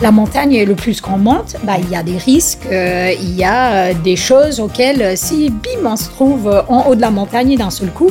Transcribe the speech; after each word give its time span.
la 0.00 0.12
montagne, 0.12 0.64
le 0.64 0.74
plus 0.74 1.00
qu'on 1.00 1.18
monte, 1.18 1.56
bah, 1.64 1.74
il 1.78 1.90
y 1.90 1.96
a 1.96 2.02
des 2.02 2.16
risques, 2.16 2.66
euh, 2.70 3.12
il 3.20 3.34
y 3.34 3.44
a 3.44 3.94
des 3.94 4.16
choses 4.16 4.60
auxquelles, 4.60 5.16
si 5.16 5.50
bim, 5.50 5.84
on 5.84 5.96
se 5.96 6.08
trouve 6.08 6.64
en 6.68 6.86
haut 6.86 6.94
de 6.94 7.00
la 7.00 7.10
montagne 7.10 7.56
d'un 7.56 7.70
seul 7.70 7.90
coup, 7.90 8.10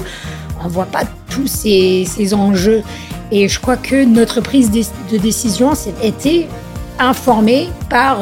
on 0.64 0.68
voit 0.68 0.86
pas 0.86 1.04
tous 1.30 1.48
ces, 1.48 2.06
ces, 2.06 2.34
enjeux. 2.34 2.84
Et 3.32 3.48
je 3.48 3.60
crois 3.60 3.78
que 3.78 4.04
notre 4.04 4.42
prise 4.42 4.72
de 4.72 5.18
décision 5.18 5.74
était 6.02 6.48
informée 7.00 7.70
par 7.90 8.20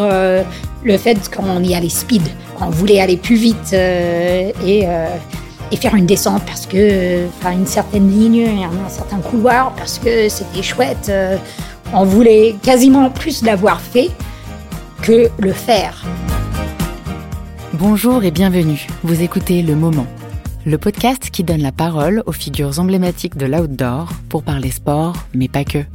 le 0.84 0.98
fait 0.98 1.30
qu'on 1.30 1.64
y 1.64 1.76
allait 1.76 1.90
speed, 1.90 2.24
qu'on 2.58 2.70
voulait 2.70 3.00
aller 3.00 3.18
plus 3.18 3.36
vite 3.36 3.74
et, 3.74 4.54
et, 4.66 5.78
faire 5.78 5.96
une 5.96 6.08
descente 6.08 6.42
parce 6.46 6.66
que, 6.66 7.28
enfin, 7.40 7.52
une 7.52 7.68
certaine 7.68 8.10
ligne, 8.10 8.48
un 8.48 8.90
certain 8.90 9.18
couloir, 9.18 9.74
parce 9.78 10.00
que 10.00 10.28
c'était 10.28 10.64
chouette 10.64 11.12
on 11.98 12.04
voulait 12.04 12.56
quasiment 12.62 13.10
plus 13.10 13.42
l'avoir 13.42 13.80
fait 13.80 14.12
que 15.02 15.30
le 15.40 15.54
faire. 15.54 16.04
Bonjour 17.74 18.26
et 18.26 18.32
bienvenue. 18.32 18.86
Vous 19.04 19.22
écoutez 19.22 19.62
Le 19.62 19.78
Moment, 19.78 20.06
le 20.66 20.78
podcast 20.78 21.30
qui 21.30 21.46
donne 21.46 21.62
la 21.62 21.72
parole 21.72 22.22
aux 22.26 22.34
figures 22.34 22.80
emblématiques 22.80 23.38
de 23.38 23.46
l'outdoor 23.46 24.10
pour 24.28 24.44
parler 24.44 24.72
sport, 24.72 25.16
mais 25.34 25.48
pas 25.48 25.64
que. 25.64 25.86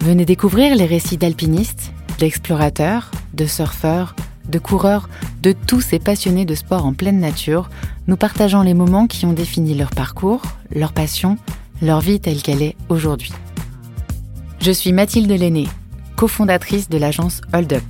Venez 0.00 0.24
découvrir 0.24 0.74
les 0.74 0.86
récits 0.86 1.18
d'alpinistes, 1.18 1.92
d'explorateurs, 2.18 3.10
de 3.34 3.44
surfeurs, 3.44 4.16
de 4.48 4.58
coureurs, 4.58 5.10
de 5.42 5.52
tous 5.52 5.82
ces 5.82 5.98
passionnés 5.98 6.46
de 6.46 6.54
sport 6.54 6.86
en 6.86 6.94
pleine 6.94 7.20
nature, 7.20 7.68
nous 8.06 8.16
partageant 8.16 8.62
les 8.62 8.74
moments 8.74 9.06
qui 9.06 9.26
ont 9.26 9.34
défini 9.34 9.74
leur 9.74 9.90
parcours, 9.90 10.42
leur 10.74 10.94
passion, 10.94 11.36
leur 11.82 12.00
vie 12.00 12.20
telle 12.20 12.40
qu'elle 12.40 12.62
est 12.62 12.76
aujourd'hui. 12.88 13.32
Je 14.62 14.70
suis 14.70 14.92
Mathilde 14.92 15.32
Lenné, 15.32 15.66
cofondatrice 16.14 16.88
de 16.88 16.96
l'agence 16.96 17.40
Hold 17.52 17.72
Up. 17.72 17.82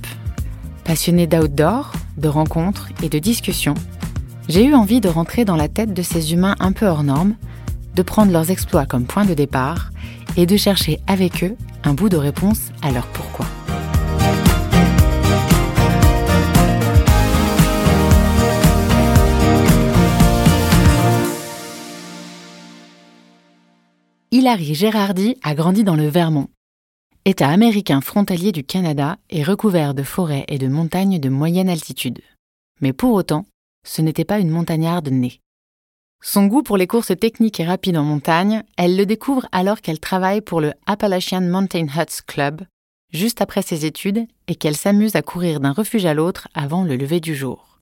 Passionnée 0.83 1.27
d'outdoor, 1.27 1.91
de 2.17 2.27
rencontres 2.27 2.89
et 3.03 3.09
de 3.09 3.19
discussions, 3.19 3.75
j'ai 4.49 4.65
eu 4.65 4.73
envie 4.73 4.99
de 4.99 5.07
rentrer 5.07 5.45
dans 5.45 5.55
la 5.55 5.67
tête 5.67 5.93
de 5.93 6.01
ces 6.01 6.33
humains 6.33 6.55
un 6.59 6.71
peu 6.71 6.87
hors 6.87 7.03
normes, 7.03 7.35
de 7.93 8.01
prendre 8.01 8.31
leurs 8.31 8.49
exploits 8.49 8.87
comme 8.87 9.05
point 9.05 9.23
de 9.23 9.35
départ 9.35 9.91
et 10.35 10.47
de 10.47 10.57
chercher 10.57 10.99
avec 11.05 11.43
eux 11.43 11.55
un 11.83 11.93
bout 11.93 12.09
de 12.09 12.17
réponse 12.17 12.71
à 12.81 12.89
leur 12.89 13.05
pourquoi. 13.05 13.45
Hilary 24.31 24.73
Gérardi 24.73 25.37
a 25.43 25.53
grandi 25.53 25.83
dans 25.83 25.95
le 25.95 26.07
Vermont, 26.07 26.47
État 27.25 27.47
américain 27.47 28.01
frontalier 28.01 28.51
du 28.51 28.65
Canada 28.65 29.17
est 29.29 29.43
recouvert 29.43 29.93
de 29.93 30.03
forêts 30.03 30.43
et 30.49 30.57
de 30.57 30.67
montagnes 30.67 31.19
de 31.19 31.29
moyenne 31.29 31.69
altitude. 31.69 32.19
Mais 32.81 32.91
pour 32.91 33.13
autant, 33.13 33.45
ce 33.87 34.01
n'était 34.01 34.25
pas 34.25 34.39
une 34.39 34.49
montagnarde 34.49 35.07
née. 35.07 35.39
Son 36.21 36.47
goût 36.47 36.63
pour 36.63 36.75
les 36.75 36.85
courses 36.85 37.17
techniques 37.17 37.61
et 37.61 37.65
rapides 37.65 37.95
en 37.95 38.03
montagne, 38.03 38.63
elle 38.75 38.97
le 38.97 39.05
découvre 39.05 39.47
alors 39.53 39.79
qu'elle 39.79 40.01
travaille 40.01 40.41
pour 40.41 40.59
le 40.59 40.73
Appalachian 40.85 41.39
Mountain 41.39 41.85
Huts 41.85 42.23
Club, 42.27 42.63
juste 43.13 43.39
après 43.39 43.61
ses 43.61 43.85
études, 43.85 44.27
et 44.47 44.55
qu'elle 44.55 44.75
s'amuse 44.75 45.15
à 45.15 45.21
courir 45.21 45.61
d'un 45.61 45.71
refuge 45.71 46.05
à 46.05 46.13
l'autre 46.13 46.49
avant 46.53 46.83
le 46.83 46.97
lever 46.97 47.21
du 47.21 47.35
jour. 47.35 47.79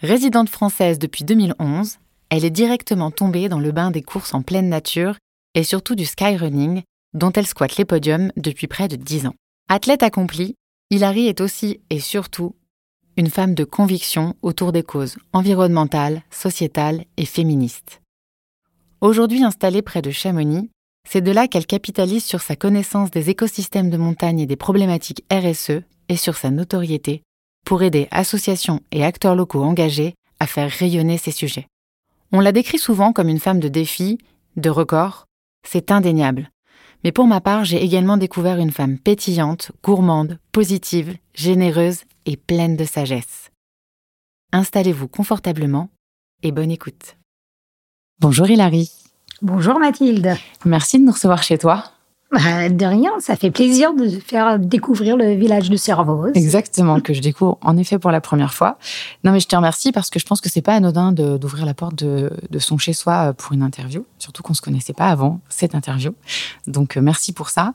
Résidente 0.00 0.48
française 0.48 0.98
depuis 0.98 1.24
2011, 1.24 1.98
elle 2.30 2.46
est 2.46 2.50
directement 2.50 3.10
tombée 3.10 3.50
dans 3.50 3.60
le 3.60 3.72
bain 3.72 3.90
des 3.90 4.02
courses 4.02 4.32
en 4.32 4.40
pleine 4.40 4.70
nature 4.70 5.16
et 5.54 5.64
surtout 5.64 5.94
du 5.94 6.06
skyrunning, 6.06 6.82
dont 7.14 7.32
elle 7.32 7.46
squatte 7.46 7.76
les 7.76 7.84
podiums 7.84 8.30
depuis 8.36 8.66
près 8.66 8.88
de 8.88 8.96
dix 8.96 9.26
ans. 9.26 9.34
Athlète 9.68 10.02
accomplie, 10.02 10.56
Hilary 10.90 11.26
est 11.26 11.40
aussi 11.40 11.80
et 11.90 12.00
surtout 12.00 12.54
une 13.16 13.30
femme 13.30 13.54
de 13.54 13.64
conviction 13.64 14.34
autour 14.42 14.72
des 14.72 14.82
causes 14.82 15.16
environnementales, 15.32 16.22
sociétales 16.30 17.04
et 17.16 17.24
féministes. 17.24 18.00
Aujourd'hui 19.00 19.44
installée 19.44 19.82
près 19.82 20.02
de 20.02 20.10
Chamonix, 20.10 20.70
c'est 21.08 21.20
de 21.20 21.30
là 21.30 21.48
qu'elle 21.48 21.66
capitalise 21.66 22.24
sur 22.24 22.40
sa 22.42 22.56
connaissance 22.56 23.10
des 23.10 23.30
écosystèmes 23.30 23.90
de 23.90 23.96
montagne 23.96 24.40
et 24.40 24.46
des 24.46 24.56
problématiques 24.56 25.24
RSE 25.32 25.82
et 26.08 26.16
sur 26.16 26.36
sa 26.36 26.50
notoriété 26.50 27.22
pour 27.64 27.82
aider 27.82 28.08
associations 28.10 28.80
et 28.90 29.04
acteurs 29.04 29.36
locaux 29.36 29.62
engagés 29.62 30.14
à 30.40 30.46
faire 30.46 30.70
rayonner 30.70 31.18
ces 31.18 31.30
sujets. 31.30 31.66
On 32.32 32.40
la 32.40 32.52
décrit 32.52 32.78
souvent 32.78 33.12
comme 33.12 33.28
une 33.28 33.38
femme 33.38 33.60
de 33.60 33.68
défi, 33.68 34.18
de 34.56 34.70
record, 34.70 35.26
c'est 35.66 35.90
indéniable. 35.90 36.50
Mais 37.04 37.12
pour 37.12 37.26
ma 37.26 37.40
part, 37.40 37.64
j'ai 37.64 37.84
également 37.84 38.16
découvert 38.16 38.58
une 38.58 38.72
femme 38.72 38.98
pétillante, 38.98 39.70
gourmande, 39.84 40.38
positive, 40.52 41.16
généreuse 41.34 42.04
et 42.24 42.38
pleine 42.38 42.76
de 42.76 42.84
sagesse. 42.84 43.50
Installez-vous 44.52 45.08
confortablement 45.08 45.90
et 46.42 46.50
bonne 46.50 46.70
écoute. 46.70 47.16
Bonjour 48.20 48.48
Hilary. 48.48 48.90
Bonjour 49.42 49.78
Mathilde. 49.78 50.36
Merci 50.64 50.98
de 50.98 51.04
nous 51.04 51.12
recevoir 51.12 51.42
chez 51.42 51.58
toi. 51.58 51.93
Bah, 52.34 52.68
de 52.68 52.84
rien, 52.84 53.12
ça 53.20 53.36
fait 53.36 53.52
plaisir 53.52 53.94
de 53.94 54.08
faire 54.08 54.58
découvrir 54.58 55.16
le 55.16 55.34
village 55.34 55.70
de 55.70 55.76
Servoz. 55.76 56.32
Exactement, 56.34 56.98
que 56.98 57.14
je 57.14 57.20
découvre 57.20 57.58
en 57.62 57.76
effet 57.76 58.00
pour 58.00 58.10
la 58.10 58.20
première 58.20 58.52
fois. 58.52 58.76
Non, 59.22 59.30
mais 59.30 59.38
je 59.38 59.46
te 59.46 59.54
remercie 59.54 59.92
parce 59.92 60.10
que 60.10 60.18
je 60.18 60.26
pense 60.26 60.40
que 60.40 60.48
c'est 60.48 60.60
pas 60.60 60.74
anodin 60.74 61.12
d'ouvrir 61.12 61.64
la 61.64 61.74
porte 61.74 61.94
de, 61.94 62.30
son 62.58 62.76
chez-soi 62.76 63.28
euh, 63.28 63.32
pour 63.32 63.52
une 63.52 63.62
interview, 63.62 64.04
surtout 64.18 64.42
qu'on 64.42 64.54
se 64.54 64.62
connaissait 64.62 64.92
pas 64.92 65.08
avant 65.08 65.40
cette 65.48 65.76
interview. 65.76 66.12
Donc, 66.66 66.96
euh, 66.96 67.00
merci 67.00 67.32
pour 67.32 67.50
ça. 67.50 67.74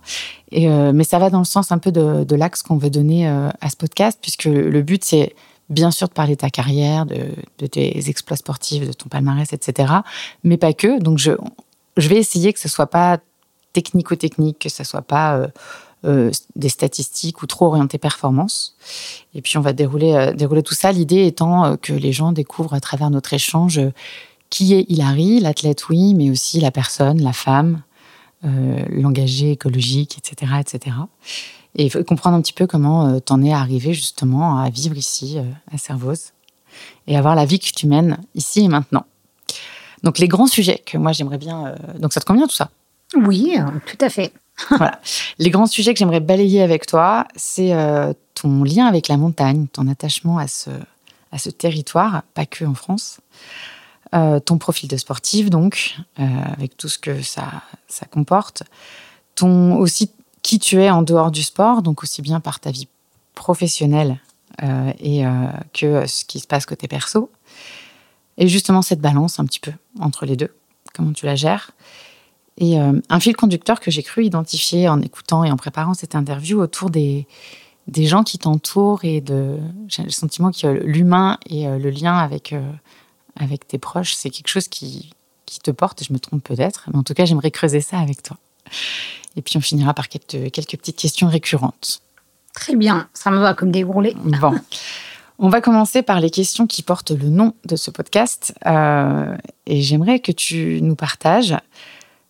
Euh, 0.54 0.92
mais 0.94 1.06
ça 1.06 1.20
va 1.20 1.30
dans 1.30 1.40
le 1.40 1.46
sens 1.46 1.72
un 1.72 1.78
peu 1.78 1.94
de, 1.94 2.36
l'axe 2.36 2.62
qu'on 2.62 2.78
veut 2.78 2.90
donner 2.90 3.28
à 3.28 3.70
ce 3.70 3.78
podcast, 3.78 4.20
puisque 4.22 4.46
le, 4.46 4.82
but, 4.82 5.06
c'est 5.06 5.36
bien 5.70 5.92
sûr 5.92 6.10
de 6.10 6.14
parler 6.14 6.34
de 6.34 6.40
ta 6.40 6.50
carrière, 6.50 7.06
de, 7.06 7.28
de, 7.60 7.68
tes 7.68 8.10
exploits 8.10 8.38
sportifs, 8.38 8.86
de 8.86 8.94
ton 8.94 9.08
palmarès, 9.08 9.54
etc. 9.54 9.94
Mais 10.44 10.58
pas 10.58 10.74
que. 10.74 11.00
Donc, 11.00 11.18
je, 11.18 11.32
je 11.98 12.10
vais 12.10 12.18
essayer 12.18 12.52
que 12.52 12.60
ce 12.60 12.68
soit 12.68 12.88
pas 12.88 13.20
technico-technique, 13.82 14.60
que 14.60 14.70
ça 14.70 14.84
soit 14.84 15.02
pas 15.02 15.38
euh, 15.38 15.48
euh, 16.06 16.32
des 16.56 16.70
statistiques 16.70 17.42
ou 17.42 17.48
trop 17.48 17.68
orienté 17.68 17.98
performance. 17.98 18.76
Et 19.34 19.42
puis 19.42 19.58
on 19.58 19.62
va 19.62 19.74
dérouler, 19.74 20.14
euh, 20.14 20.34
dérouler 20.34 20.64
tout 20.64 20.74
ça, 20.74 20.92
l'idée 20.92 21.26
étant 21.26 21.78
que 21.78 21.94
les 21.94 22.12
gens 22.12 22.32
découvrent 22.32 22.74
à 22.74 22.80
travers 22.80 23.10
notre 23.10 23.34
échange 23.34 23.82
qui 24.50 24.74
est 24.74 24.86
Hilary, 24.90 25.40
l'athlète 25.40 25.90
oui, 25.90 26.14
mais 26.16 26.30
aussi 26.32 26.60
la 26.60 26.72
personne, 26.72 27.22
la 27.22 27.34
femme, 27.34 27.84
l'engagé 28.42 29.52
écologique, 29.52 30.18
etc., 30.18 30.54
etc. 30.60 30.96
Et 31.76 31.90
comprendre 32.04 32.36
un 32.38 32.42
petit 32.42 32.54
peu 32.54 32.66
comment 32.66 33.20
t'en 33.20 33.44
es 33.44 33.54
arrivé 33.54 33.94
justement 33.94 34.58
à 34.58 34.70
vivre 34.72 34.98
ici, 34.98 35.38
à 35.72 35.78
Servoz, 35.78 36.32
et 37.06 37.16
avoir 37.16 37.36
la 37.36 37.46
vie 37.46 37.60
que 37.60 37.72
tu 37.72 37.86
mènes 37.86 38.18
ici 38.34 38.62
et 38.62 38.70
maintenant. 38.70 39.06
Donc 40.02 40.18
les 40.18 40.28
grands 40.28 40.48
sujets 40.48 40.82
que 40.84 40.98
moi 40.98 41.12
j'aimerais 41.12 41.38
bien... 41.38 41.76
donc 42.00 42.14
ça 42.14 42.22
te 42.22 42.26
convient 42.26 42.48
tout 42.48 42.56
ça? 42.56 42.72
Oui, 43.16 43.58
tout 43.86 43.98
à 44.06 44.10
fait. 44.10 44.34
voilà. 44.70 45.00
Les 45.38 45.50
grands 45.50 45.68
sujets 45.68 45.94
que 45.94 46.00
j'aimerais 46.00 46.20
balayer 46.20 46.62
avec 46.62 46.86
toi, 46.86 47.28
c'est 47.36 47.74
euh, 47.74 48.14
ton 48.36 48.64
lien 48.64 48.86
avec 48.86 49.08
la 49.08 49.18
montagne, 49.18 49.68
ton 49.68 49.88
attachement 49.88 50.38
à 50.38 50.48
ce, 50.48 50.70
à 51.32 51.38
ce 51.38 51.50
territoire, 51.50 52.24
pas 52.34 52.46
que 52.46 52.66
en 52.66 52.74
France. 52.74 53.20
Euh, 54.16 54.40
ton 54.40 54.58
profil 54.58 54.90
de 54.90 54.98
sportif, 54.98 55.50
donc, 55.50 55.98
euh, 56.20 56.24
avec 56.58 56.76
tout 56.78 56.90
ce 56.90 56.98
que 56.98 57.22
ça, 57.22 57.46
ça 57.88 58.06
comporte. 58.06 58.64
Ton, 59.36 59.76
aussi 59.78 60.12
qui 60.42 60.58
tu 60.58 60.82
es 60.82 60.90
en 60.90 61.04
dehors 61.04 61.32
du 61.32 61.44
sport, 61.44 61.82
donc 61.82 62.02
aussi 62.04 62.22
bien 62.22 62.40
par 62.40 62.60
ta 62.60 62.72
vie 62.72 62.88
professionnelle 63.36 64.20
et 65.00 65.24
que 65.74 66.06
ce 66.06 66.26
qui 66.26 66.40
se 66.42 66.48
passe 66.48 66.66
côté 66.66 66.90
perso. 66.90 67.32
Et 68.38 68.50
justement, 68.50 68.82
cette 68.82 69.00
balance 69.00 69.40
un 69.40 69.46
petit 69.46 69.62
peu 69.62 69.72
entre 70.00 70.26
les 70.26 70.36
deux, 70.36 70.54
comment 70.94 71.14
tu 71.14 71.26
la 71.26 71.36
gères? 71.36 71.72
Et 72.60 72.80
euh, 72.80 72.94
un 73.10 73.20
fil 73.20 73.36
conducteur 73.36 73.80
que 73.80 73.90
j'ai 73.90 74.04
cru 74.04 74.26
identifier 74.26 74.90
en 74.90 75.02
écoutant 75.02 75.44
et 75.46 75.52
en 75.52 75.56
préparant 75.56 75.94
cette 75.94 76.14
interview 76.14 76.60
autour 76.60 76.90
des, 76.90 77.26
des 77.88 78.06
gens 78.06 78.24
qui 78.24 78.38
t'entourent 78.38 79.06
et 79.06 79.22
de 79.22 79.58
j'ai 79.88 80.04
le 80.04 80.10
sentiment 80.10 80.52
que 80.52 80.68
l'humain 80.68 81.38
et 81.50 81.68
euh, 81.68 81.80
le 81.80 81.90
lien 81.90 82.18
avec 82.18 82.52
euh, 82.52 82.62
avec 83.38 83.66
tes 83.66 83.78
proches 83.78 84.14
c'est 84.14 84.30
quelque 84.30 84.50
chose 84.50 84.68
qui, 84.68 85.12
qui 85.46 85.60
te 85.62 85.72
porte. 85.72 86.04
Je 86.04 86.12
me 86.12 86.20
trompe 86.20 86.44
peut-être 86.44 86.90
mais 86.92 87.00
en 87.00 87.04
tout 87.04 87.14
cas 87.14 87.24
j'aimerais 87.24 87.52
creuser 87.52 87.80
ça 87.80 87.98
avec 87.98 88.22
toi. 88.22 88.38
Et 89.38 89.42
puis 89.42 89.56
on 89.56 89.62
finira 89.62 89.94
par 89.94 90.10
quelques, 90.10 90.52
quelques 90.52 90.78
petites 90.78 90.98
questions 90.98 91.30
récurrentes. 91.30 92.02
Très 92.54 92.76
bien. 92.76 93.08
Ça 93.14 93.32
me 93.32 93.40
va 93.40 93.54
comme 93.54 93.72
déroulé. 93.72 94.16
Bon. 94.42 94.54
On 95.42 95.48
va 95.48 95.62
commencer 95.62 96.02
par 96.02 96.20
les 96.20 96.30
questions 96.30 96.68
qui 96.68 96.84
portent 96.84 97.12
le 97.12 97.30
nom 97.30 97.54
de 97.64 97.78
ce 97.78 97.92
podcast 97.92 98.54
et 98.66 99.82
j'aimerais 99.82 100.20
que 100.20 100.34
tu 100.34 100.82
nous 100.82 100.96
partages 100.96 101.56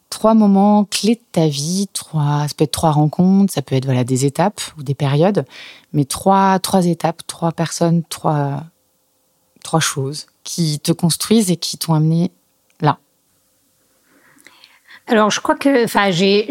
trois 0.09 0.33
moments 0.33 0.85
clés 0.85 1.15
de 1.15 1.21
ta 1.31 1.47
vie, 1.47 1.87
trois, 1.93 2.47
ça 2.47 2.53
peut 2.55 2.63
être 2.63 2.71
trois 2.71 2.91
rencontres, 2.91 3.53
ça 3.53 3.61
peut 3.61 3.75
être 3.75 3.85
voilà 3.85 4.03
des 4.03 4.25
étapes 4.25 4.61
ou 4.77 4.83
des 4.83 4.95
périodes, 4.95 5.45
mais 5.93 6.05
trois, 6.05 6.59
trois 6.59 6.85
étapes, 6.85 7.21
trois 7.27 7.51
personnes, 7.51 8.03
trois, 8.09 8.63
trois 9.63 9.79
choses 9.79 10.27
qui 10.43 10.79
te 10.79 10.91
construisent 10.91 11.51
et 11.51 11.57
qui 11.57 11.77
t'ont 11.77 11.93
amené 11.93 12.31
là. 12.81 12.97
Alors, 15.07 15.29
je 15.31 15.39
crois 15.39 15.55
que, 15.55 15.85
enfin, 15.85 16.11
j'ai, 16.11 16.47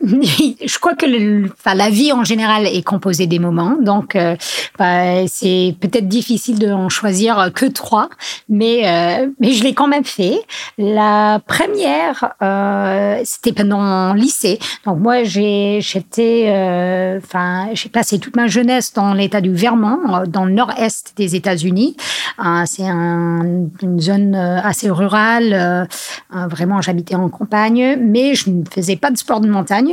je 0.02 0.78
crois 0.78 0.94
que 0.94 1.06
la 1.06 1.90
vie 1.90 2.12
en 2.12 2.24
général 2.24 2.66
est 2.66 2.82
composée 2.82 3.26
des 3.26 3.38
moments, 3.38 3.76
donc 3.80 4.16
euh, 4.16 4.36
bah, 4.78 5.26
c'est 5.26 5.74
peut-être 5.80 6.08
difficile 6.08 6.58
de 6.58 6.70
en 6.70 6.88
choisir 6.88 7.50
que 7.54 7.66
trois, 7.66 8.08
mais 8.48 8.82
euh, 8.84 9.28
mais 9.40 9.52
je 9.52 9.64
l'ai 9.64 9.74
quand 9.74 9.88
même 9.88 10.04
fait. 10.04 10.40
La 10.78 11.40
première, 11.46 12.34
euh, 12.42 13.20
c'était 13.24 13.52
pendant 13.52 14.14
lycée. 14.14 14.58
Donc 14.84 14.98
moi, 14.98 15.24
j'ai 15.24 15.80
euh, 16.18 17.20
j'ai 17.72 17.88
passé 17.88 18.18
toute 18.18 18.36
ma 18.36 18.46
jeunesse 18.46 18.92
dans 18.92 19.14
l'État 19.14 19.40
du 19.40 19.52
Vermont, 19.52 20.24
dans 20.26 20.44
le 20.44 20.52
nord-est 20.52 21.14
des 21.16 21.36
États-Unis. 21.36 21.96
c'est 22.66 22.86
un, 22.86 23.66
une 23.82 24.00
zone 24.00 24.34
assez 24.34 24.90
rurale. 24.90 25.88
vraiment, 26.30 26.80
j'habitais 26.80 27.14
en 27.14 27.28
campagne, 27.28 27.96
mais 28.00 28.34
je 28.34 28.50
ne 28.50 28.64
faisais 28.70 28.96
pas 28.96 29.10
de 29.10 29.16
sport 29.16 29.40
de 29.40 29.48
montagne. 29.48 29.85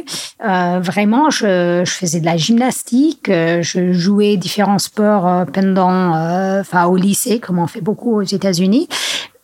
Euh, 0.44 0.80
vraiment, 0.82 1.30
je, 1.30 1.84
je, 1.86 1.92
faisais 1.92 2.20
de 2.20 2.26
la 2.26 2.38
gymnastique, 2.38 3.30
euh, 3.30 3.62
je 3.62 3.94
jouais 3.94 4.38
différents 4.38 4.80
sports 4.80 5.28
euh, 5.28 5.46
pendant, 5.46 6.12
enfin 6.60 6.86
au 6.86 6.96
lycée, 6.96 7.40
comme 7.40 7.60
on 7.60 7.68
fait 7.68 7.82
beaucoup 7.82 8.16
aux 8.16 8.24
États-Unis. 8.24 8.88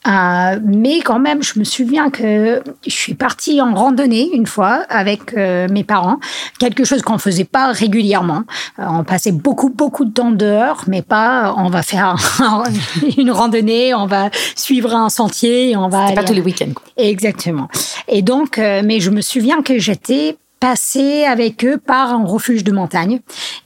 Euh, 0.10 0.60
mais 0.64 1.02
quand 1.02 1.20
même, 1.20 1.44
je 1.44 1.60
me 1.60 1.64
souviens 1.64 2.10
que 2.10 2.62
je 2.86 2.92
suis 2.92 3.14
partie 3.14 3.62
en 3.62 3.74
randonnée 3.74 4.30
une 4.34 4.48
fois 4.48 4.86
avec 4.90 5.34
euh, 5.38 5.68
mes 5.70 5.84
parents, 5.84 6.18
quelque 6.58 6.84
chose 6.84 7.02
qu'on 7.02 7.18
faisait 7.18 7.44
pas 7.44 7.72
régulièrement. 7.72 8.44
Euh, 8.80 8.86
on 8.90 9.04
passait 9.04 9.32
beaucoup 9.32 9.70
beaucoup 9.70 10.06
de 10.06 10.12
temps 10.12 10.32
dehors, 10.32 10.86
mais 10.88 11.02
pas 11.02 11.54
on 11.58 11.70
va 11.70 11.84
faire 11.84 12.16
une 13.18 13.32
randonnée, 13.32 13.94
on 13.94 14.08
va 14.08 14.30
suivre 14.56 14.96
un 14.96 15.10
sentier, 15.10 15.76
on 15.78 15.90
va. 15.90 16.12
pas 16.14 16.24
tous 16.24 16.34
les 16.34 16.42
week-ends. 16.42 16.74
Exactement. 16.98 17.68
Et 18.08 18.22
donc, 18.22 18.58
mais 18.58 19.00
je 19.00 19.12
me 19.12 19.22
souviens 19.22 19.62
que 19.62 19.78
j'étais 19.78 20.38
passée 20.60 21.24
avec 21.24 21.64
eux 21.64 21.78
par 21.78 22.14
un 22.14 22.26
refuge 22.26 22.64
de 22.64 22.72
montagne 22.72 23.20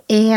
et 0.10 0.32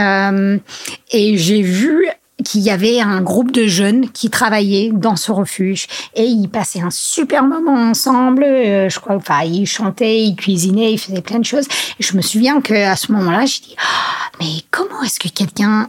et 1.13 1.37
j'ai 1.37 1.63
vu 1.63 2.09
qu'il 2.45 2.61
y 2.61 2.71
avait 2.71 3.01
un 3.01 3.23
groupe 3.23 3.51
de 3.51 3.67
jeunes 3.67 4.11
qui 4.11 4.29
travaillaient 4.29 4.91
dans 4.93 5.17
ce 5.17 5.33
refuge 5.33 5.87
et 6.15 6.25
ils 6.25 6.49
passaient 6.49 6.83
un 6.83 6.91
super 6.91 7.45
moment 7.45 7.91
ensemble. 7.91 8.45
Euh, 8.45 8.89
je 8.89 9.01
crois, 9.01 9.17
enfin, 9.17 9.43
ils 9.43 9.67
chantaient, 9.67 10.23
ils 10.23 10.37
cuisinaient, 10.37 10.93
ils 10.93 10.99
faisaient 10.99 11.23
plein 11.23 11.39
de 11.39 11.45
choses. 11.45 11.67
Et 11.99 12.03
je 12.03 12.17
me 12.17 12.23
souviens 12.23 12.61
que 12.61 12.75
à 12.75 12.97
ce 12.97 13.11
moment-là, 13.13 13.47
j'ai 13.47 13.61
dit, 13.61 13.77
oh, 13.79 14.37
mais 14.41 14.63
comment 14.71 15.03
est-ce 15.03 15.19
que 15.19 15.29
quelqu'un 15.29 15.89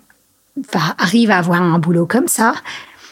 va 0.73 0.95
arrive 0.97 1.31
à 1.31 1.37
avoir 1.37 1.61
un 1.61 1.79
boulot 1.79 2.05
comme 2.05 2.27
ça? 2.27 2.53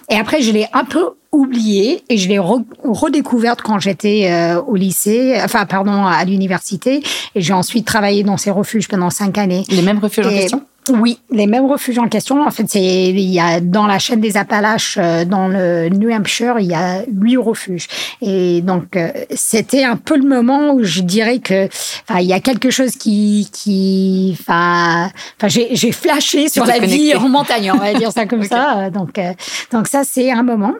Et 0.10 0.16
après, 0.16 0.42
je 0.42 0.52
l'ai 0.52 0.68
un 0.72 0.86
peu 0.86 1.10
oublié 1.32 2.04
et 2.08 2.18
je 2.18 2.30
l'ai 2.30 2.40
redécouverte 2.40 3.62
quand 3.62 3.80
j'étais 3.80 4.30
euh, 4.32 4.62
au 4.62 4.76
lycée, 4.76 5.38
enfin 5.44 5.66
pardon 5.66 6.06
à 6.06 6.24
l'université 6.24 7.04
et 7.34 7.42
j'ai 7.42 7.52
ensuite 7.52 7.86
travaillé 7.86 8.24
dans 8.24 8.38
ces 8.38 8.52
refuges 8.52 8.88
pendant 8.88 9.10
cinq 9.10 9.38
années. 9.38 9.66
Les 9.70 9.82
mêmes 9.82 10.00
refuges 10.00 10.28
en 10.28 10.30
question? 10.30 10.64
Oui, 10.90 11.20
les 11.32 11.48
mêmes 11.48 11.66
refuges 11.66 11.98
en 11.98 12.08
question. 12.08 12.46
En 12.46 12.52
fait, 12.52 12.66
c'est 12.70 12.80
il 12.80 13.20
y 13.20 13.40
a 13.40 13.60
dans 13.60 13.88
la 13.88 13.98
chaîne 13.98 14.22
des 14.22 14.38
Appalaches, 14.38 14.98
euh, 15.00 15.26
dans 15.26 15.48
le 15.48 15.90
New 15.90 16.12
Hampshire, 16.12 16.60
il 16.60 16.68
y 16.68 16.76
a 16.76 17.02
huit 17.08 17.38
refuges. 17.38 17.88
Et 18.22 18.62
donc 18.62 18.96
euh, 18.96 19.12
c'était 19.34 19.84
un 19.84 19.96
peu 19.96 20.16
le 20.16 20.28
moment 20.28 20.74
où 20.74 20.84
je 20.84 21.02
dirais 21.02 21.40
que, 21.40 21.66
enfin, 22.08 22.20
il 22.20 22.28
y 22.28 22.34
a 22.34 22.40
quelque 22.40 22.70
chose 22.70 22.92
qui, 22.98 23.50
qui, 23.52 24.38
enfin, 24.40 25.10
enfin, 25.38 25.48
j'ai, 25.48 25.76
j'ai 25.76 25.92
flashé 25.92 26.50
sur 26.50 26.66
la 26.66 26.80
vie 26.80 27.16
en 27.16 27.30
montagne, 27.30 27.72
on 27.74 27.78
va 27.78 27.94
dire 27.94 28.12
ça 28.12 28.26
comme 28.28 28.44
ça. 28.48 28.90
Donc, 28.92 29.18
euh, 29.18 29.34
donc 29.72 29.88
ça 29.88 30.04
c'est 30.04 30.32
un 30.32 30.44
moment. 30.44 30.74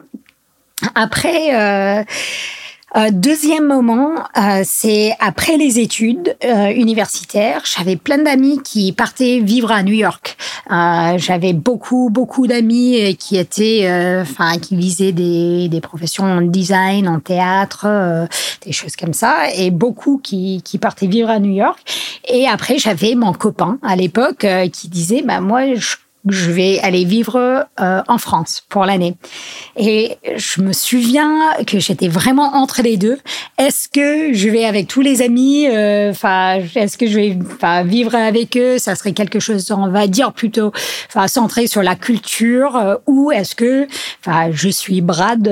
Après. 0.94 1.54
Euh, 1.54 2.04
deuxième 3.10 3.66
moment, 3.66 4.14
euh, 4.38 4.62
c'est 4.64 5.14
après 5.20 5.56
les 5.56 5.78
études 5.80 6.36
euh, 6.44 6.70
universitaires. 6.70 7.62
J'avais 7.64 7.96
plein 7.96 8.18
d'amis 8.18 8.60
qui 8.62 8.92
partaient 8.92 9.40
vivre 9.40 9.70
à 9.70 9.82
New 9.82 9.92
York. 9.92 10.36
J'avais 10.68 11.52
beaucoup, 11.52 12.08
beaucoup 12.10 12.46
d'amis 12.46 13.16
qui 13.16 13.36
étaient, 13.36 13.88
enfin, 14.20 14.58
qui 14.58 14.74
visaient 14.74 15.12
des, 15.12 15.68
des 15.68 15.80
professions 15.80 16.24
en 16.24 16.40
design, 16.40 17.06
en 17.06 17.20
théâtre, 17.20 17.86
des 18.64 18.72
choses 18.72 18.96
comme 18.96 19.12
ça, 19.12 19.50
et 19.54 19.70
beaucoup 19.70 20.18
qui, 20.22 20.62
qui 20.64 20.78
partaient 20.78 21.06
vivre 21.06 21.30
à 21.30 21.38
New 21.38 21.52
York. 21.52 21.78
Et 22.28 22.48
après, 22.48 22.78
j'avais 22.78 23.14
mon 23.14 23.32
copain 23.32 23.78
à 23.82 23.94
l'époque 23.94 24.44
qui 24.72 24.88
disait, 24.88 25.22
bah 25.22 25.40
moi, 25.40 25.74
je 25.74 25.96
je 26.26 26.50
vais 26.50 26.80
aller 26.80 27.04
vivre 27.04 27.66
euh, 27.80 28.02
en 28.08 28.18
France 28.18 28.64
pour 28.68 28.84
l'année. 28.84 29.14
Et 29.76 30.18
je 30.36 30.60
me 30.60 30.72
souviens 30.72 31.52
que 31.66 31.78
j'étais 31.78 32.08
vraiment 32.08 32.54
entre 32.54 32.82
les 32.82 32.96
deux. 32.96 33.18
Est-ce 33.58 33.88
que 33.88 34.32
je 34.32 34.48
vais 34.48 34.64
avec 34.64 34.88
tous 34.88 35.00
les 35.00 35.22
amis 35.22 35.68
euh, 35.68 36.10
Enfin, 36.10 36.60
est-ce 36.74 36.98
que 36.98 37.06
je 37.06 37.16
vais 37.16 37.38
vivre 37.84 38.14
avec 38.14 38.56
eux? 38.56 38.78
Ça 38.78 38.96
serait 38.96 39.12
quelque 39.12 39.38
chose, 39.38 39.70
on 39.70 39.88
va 39.88 40.06
dire 40.08 40.32
plutôt, 40.32 40.72
enfin, 41.08 41.28
centré 41.28 41.66
sur 41.66 41.82
la 41.82 41.94
culture. 41.94 42.76
Euh, 42.76 42.96
ou 43.06 43.30
est-ce 43.30 43.54
que, 43.54 43.86
enfin, 44.20 44.50
je 44.52 44.68
suis 44.68 45.00
Brad 45.00 45.48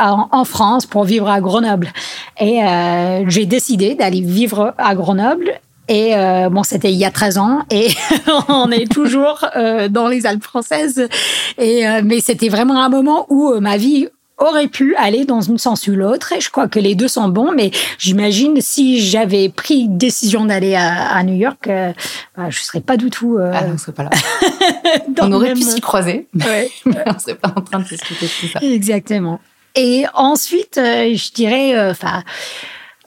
en, 0.00 0.44
France 0.44 0.86
pour 0.86 1.04
vivre 1.04 1.28
à 1.28 1.40
Grenoble? 1.40 1.92
Et 2.40 2.60
j'ai 3.26 3.46
décidé 3.46 3.94
d'aller 3.94 4.20
vivre 4.20 4.74
à 4.78 4.94
Grenoble 4.94 5.60
et 5.88 6.14
euh, 6.14 6.48
bon, 6.50 6.62
c'était 6.62 6.92
il 6.92 6.98
y 6.98 7.04
a 7.04 7.10
13 7.10 7.38
ans 7.38 7.64
et 7.70 7.88
on 8.48 8.70
est 8.70 8.90
toujours 8.90 9.44
euh, 9.56 9.88
dans 9.88 10.08
les 10.08 10.26
Alpes 10.26 10.44
françaises. 10.44 11.08
Et 11.56 11.86
euh, 11.88 12.02
mais 12.04 12.20
c'était 12.20 12.48
vraiment 12.48 12.82
un 12.82 12.88
moment 12.88 13.26
où 13.30 13.58
ma 13.60 13.76
vie 13.76 14.08
aurait 14.38 14.68
pu 14.68 14.94
aller 14.96 15.24
dans 15.24 15.40
une 15.40 15.58
sens 15.58 15.86
ou 15.88 15.92
l'autre. 15.92 16.32
Et 16.32 16.40
je 16.40 16.50
crois 16.50 16.68
que 16.68 16.78
les 16.78 16.94
deux 16.94 17.08
sont 17.08 17.28
bons, 17.28 17.52
mais 17.52 17.70
j'imagine 17.98 18.60
si 18.60 19.00
j'avais 19.00 19.48
pris 19.48 19.88
décision 19.88 20.44
d'aller 20.44 20.74
à, 20.74 21.08
à, 21.08 21.22
New 21.22 21.36
York, 21.36 21.66
euh, 21.66 21.92
bah, 22.36 22.50
je 22.50 22.60
serais 22.60 22.80
pas 22.80 22.96
du 22.96 23.10
tout. 23.10 23.36
Euh, 23.36 23.52
ah 23.54 23.66
non, 23.66 23.78
serait 23.78 23.92
pas 23.92 24.04
là. 24.04 24.10
on 25.22 25.32
aurait 25.32 25.54
pu 25.54 25.62
s'y 25.62 25.80
croiser, 25.80 26.28
ouais. 26.34 26.70
mais 26.84 27.02
on 27.06 27.18
serait 27.18 27.34
pas 27.34 27.52
en 27.54 27.60
train 27.60 27.80
de 27.80 27.84
discuter 27.84 28.26
de 28.26 28.30
tout 28.40 28.52
ça. 28.52 28.60
Exactement. 28.62 29.40
Et 29.74 30.06
ensuite, 30.14 30.74
je 30.76 31.32
dirais, 31.32 31.90
enfin. 31.90 32.18
Euh, 32.18 32.20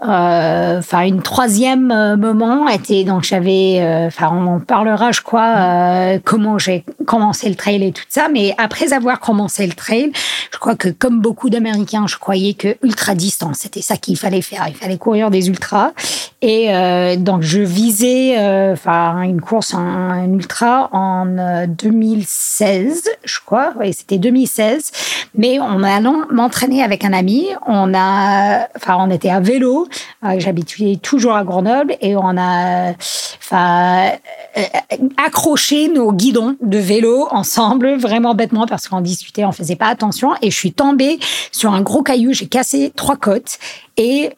enfin, 0.02 1.02
une 1.02 1.22
troisième 1.22 1.92
euh, 1.92 2.18
moment 2.18 2.68
était 2.68 3.04
donc 3.04 3.24
j'avais, 3.24 3.78
euh, 3.80 4.08
enfin, 4.08 4.30
on 4.34 4.48
en 4.48 4.60
parlera, 4.60 5.12
je 5.12 5.22
crois, 5.22 6.18
comment 6.24 6.58
j'ai 6.58 6.84
commencé 7.06 7.50
le 7.50 7.56
trail 7.56 7.84
et 7.84 7.92
tout 7.92 8.04
ça. 8.10 8.28
Mais 8.30 8.54
après 8.58 8.94
avoir 8.94 9.20
commencé 9.20 9.66
le 9.66 9.74
trail, 9.74 10.12
je 10.52 10.58
crois 10.58 10.76
que 10.76 10.90
comme 10.90 11.20
beaucoup 11.20 11.50
d'Américains, 11.50 12.08
je 12.08 12.18
croyais 12.18 12.54
que 12.54 12.78
ultra 12.84 13.16
distance, 13.16 13.60
c'était 13.60 13.82
ça 13.82 13.98
qu'il 13.98 14.18
fallait 14.18 14.42
faire. 14.42 14.66
Il 14.68 14.76
fallait 14.76 14.98
courir 14.98 15.30
des 15.30 15.48
ultras. 15.48 15.92
Et 16.44 16.70
donc 17.18 17.44
je 17.44 17.60
visais, 17.60 18.36
enfin, 18.72 19.22
une 19.22 19.42
course 19.42 19.76
en 19.76 20.26
ultra 20.26 20.90
en 20.92 21.26
2016, 21.68 23.04
je 23.24 23.40
crois. 23.46 23.74
Oui, 23.80 23.94
c'était 23.94 24.18
2016. 24.18 24.92
Mais 25.36 25.60
en 25.60 25.84
allant 25.84 26.22
m'entraîner 26.32 26.84
avec 26.84 27.06
un 27.06 27.14
ami, 27.14 27.48
on 27.68 27.94
a, 27.94 28.68
enfin, 28.76 28.98
on 29.00 29.10
était 29.12 29.30
à 29.30 29.40
vélo 29.40 29.88
euh, 30.24 30.40
J'habitais 30.40 30.98
toujours 31.02 31.36
à 31.36 31.44
Grenoble 31.44 31.96
et 32.02 32.16
on 32.16 32.38
a 32.38 32.92
euh, 32.92 34.10
accroché 35.18 35.90
nos 35.90 36.12
guidons 36.12 36.56
de 36.62 36.78
vélo 36.78 37.28
ensemble, 37.32 37.96
vraiment 37.96 38.36
bêtement, 38.36 38.66
parce 38.66 38.88
qu'on 38.88 39.02
discutait, 39.02 39.46
on 39.46 39.52
faisait 39.52 39.76
pas 39.76 39.88
attention. 39.88 40.34
Et 40.42 40.52
je 40.52 40.56
suis 40.56 40.74
tombée 40.74 41.20
sur 41.52 41.74
un 41.74 41.82
gros 41.82 42.04
caillou, 42.04 42.34
j'ai 42.34 42.48
cassé 42.48 42.92
trois 42.96 43.18
côtes 43.18 43.60
et 43.98 44.32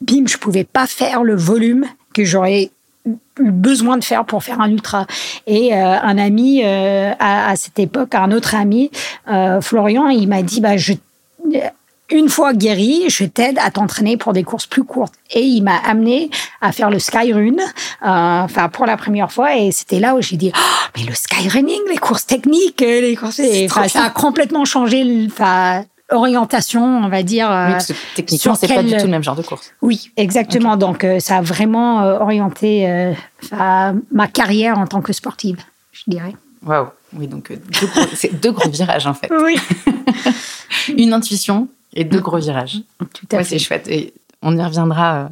bim, 0.00 0.24
je 0.26 0.36
pouvais 0.36 0.64
pas 0.64 0.86
faire 0.86 1.22
le 1.22 1.36
volume 1.36 1.86
que 2.14 2.24
j'aurais 2.24 2.70
eu 3.06 3.50
besoin 3.50 3.96
de 3.96 4.04
faire 4.04 4.24
pour 4.24 4.44
faire 4.44 4.60
un 4.60 4.70
ultra. 4.70 5.06
Et 5.46 5.74
euh, 5.74 6.00
un 6.00 6.18
ami 6.18 6.62
à, 6.62 7.48
à, 7.48 7.56
cette 7.56 7.78
époque, 7.78 8.14
un 8.14 8.30
autre 8.32 8.54
ami, 8.54 8.90
Florian, 9.60 10.08
il 10.08 10.28
m'a 10.28 10.42
dit 10.42 10.60
bah 10.60 10.76
je 10.76 10.94
une 12.10 12.28
fois 12.28 12.52
guéri, 12.54 13.04
je 13.08 13.24
t'aide 13.24 13.58
à 13.58 13.70
t'entraîner 13.70 14.16
pour 14.16 14.32
des 14.32 14.42
courses 14.42 14.66
plus 14.66 14.84
courtes. 14.84 15.14
Et 15.32 15.42
il 15.42 15.62
m'a 15.62 15.76
amené 15.76 16.30
à 16.60 16.72
faire 16.72 16.90
le 16.90 16.98
skyrun, 16.98 17.56
euh, 17.58 17.64
enfin 18.00 18.68
pour 18.68 18.86
la 18.86 18.96
première 18.96 19.30
fois. 19.32 19.56
Et 19.56 19.70
c'était 19.72 20.00
là 20.00 20.14
où 20.14 20.22
j'ai 20.22 20.36
dit, 20.36 20.52
oh, 20.54 20.88
mais 20.96 21.04
le 21.04 21.14
skyrunning, 21.14 21.80
les 21.88 21.98
courses 21.98 22.26
techniques, 22.26 22.82
euh, 22.82 23.00
les 23.00 23.16
courses, 23.16 23.40
ça 23.88 24.04
a 24.04 24.10
complètement 24.10 24.64
changé, 24.64 25.26
enfin 25.30 25.84
orientation, 26.12 26.82
on 26.82 27.08
va 27.08 27.22
dire. 27.22 27.46
Oui, 27.46 27.72
parce 27.72 27.86
que 27.86 27.92
techniquement, 28.16 28.56
c'est 28.56 28.66
pas 28.66 28.82
du 28.82 28.90
tout 28.90 29.04
le 29.04 29.06
même 29.06 29.22
genre 29.22 29.36
de 29.36 29.42
course. 29.42 29.72
Oui, 29.80 30.10
exactement. 30.16 30.76
Donc, 30.76 31.04
euh, 31.04 31.20
ça 31.20 31.36
a 31.36 31.40
vraiment 31.40 32.02
orienté 32.20 33.12
ma 33.52 34.26
carrière 34.32 34.78
en 34.78 34.86
tant 34.86 35.02
que 35.02 35.12
sportive, 35.12 35.58
je 35.92 36.02
dirais. 36.08 36.34
Waouh. 36.64 36.88
Oui, 37.12 37.26
donc 37.26 37.52
c'est 38.14 38.40
deux 38.40 38.52
grands 38.52 38.70
virages 38.70 39.06
en 39.06 39.14
fait. 39.14 39.28
Oui. 39.30 39.56
Une 40.96 41.12
intuition 41.12 41.68
et 41.94 42.04
deux 42.04 42.20
gros 42.20 42.38
virages. 42.38 42.82
Tout 42.98 43.26
à 43.32 43.38
fait. 43.38 43.44
C'est 43.44 43.58
chouette. 43.58 43.88
Et 43.88 44.14
on 44.42 44.56
y 44.56 44.62
reviendra 44.62 45.16
euh, 45.16 45.28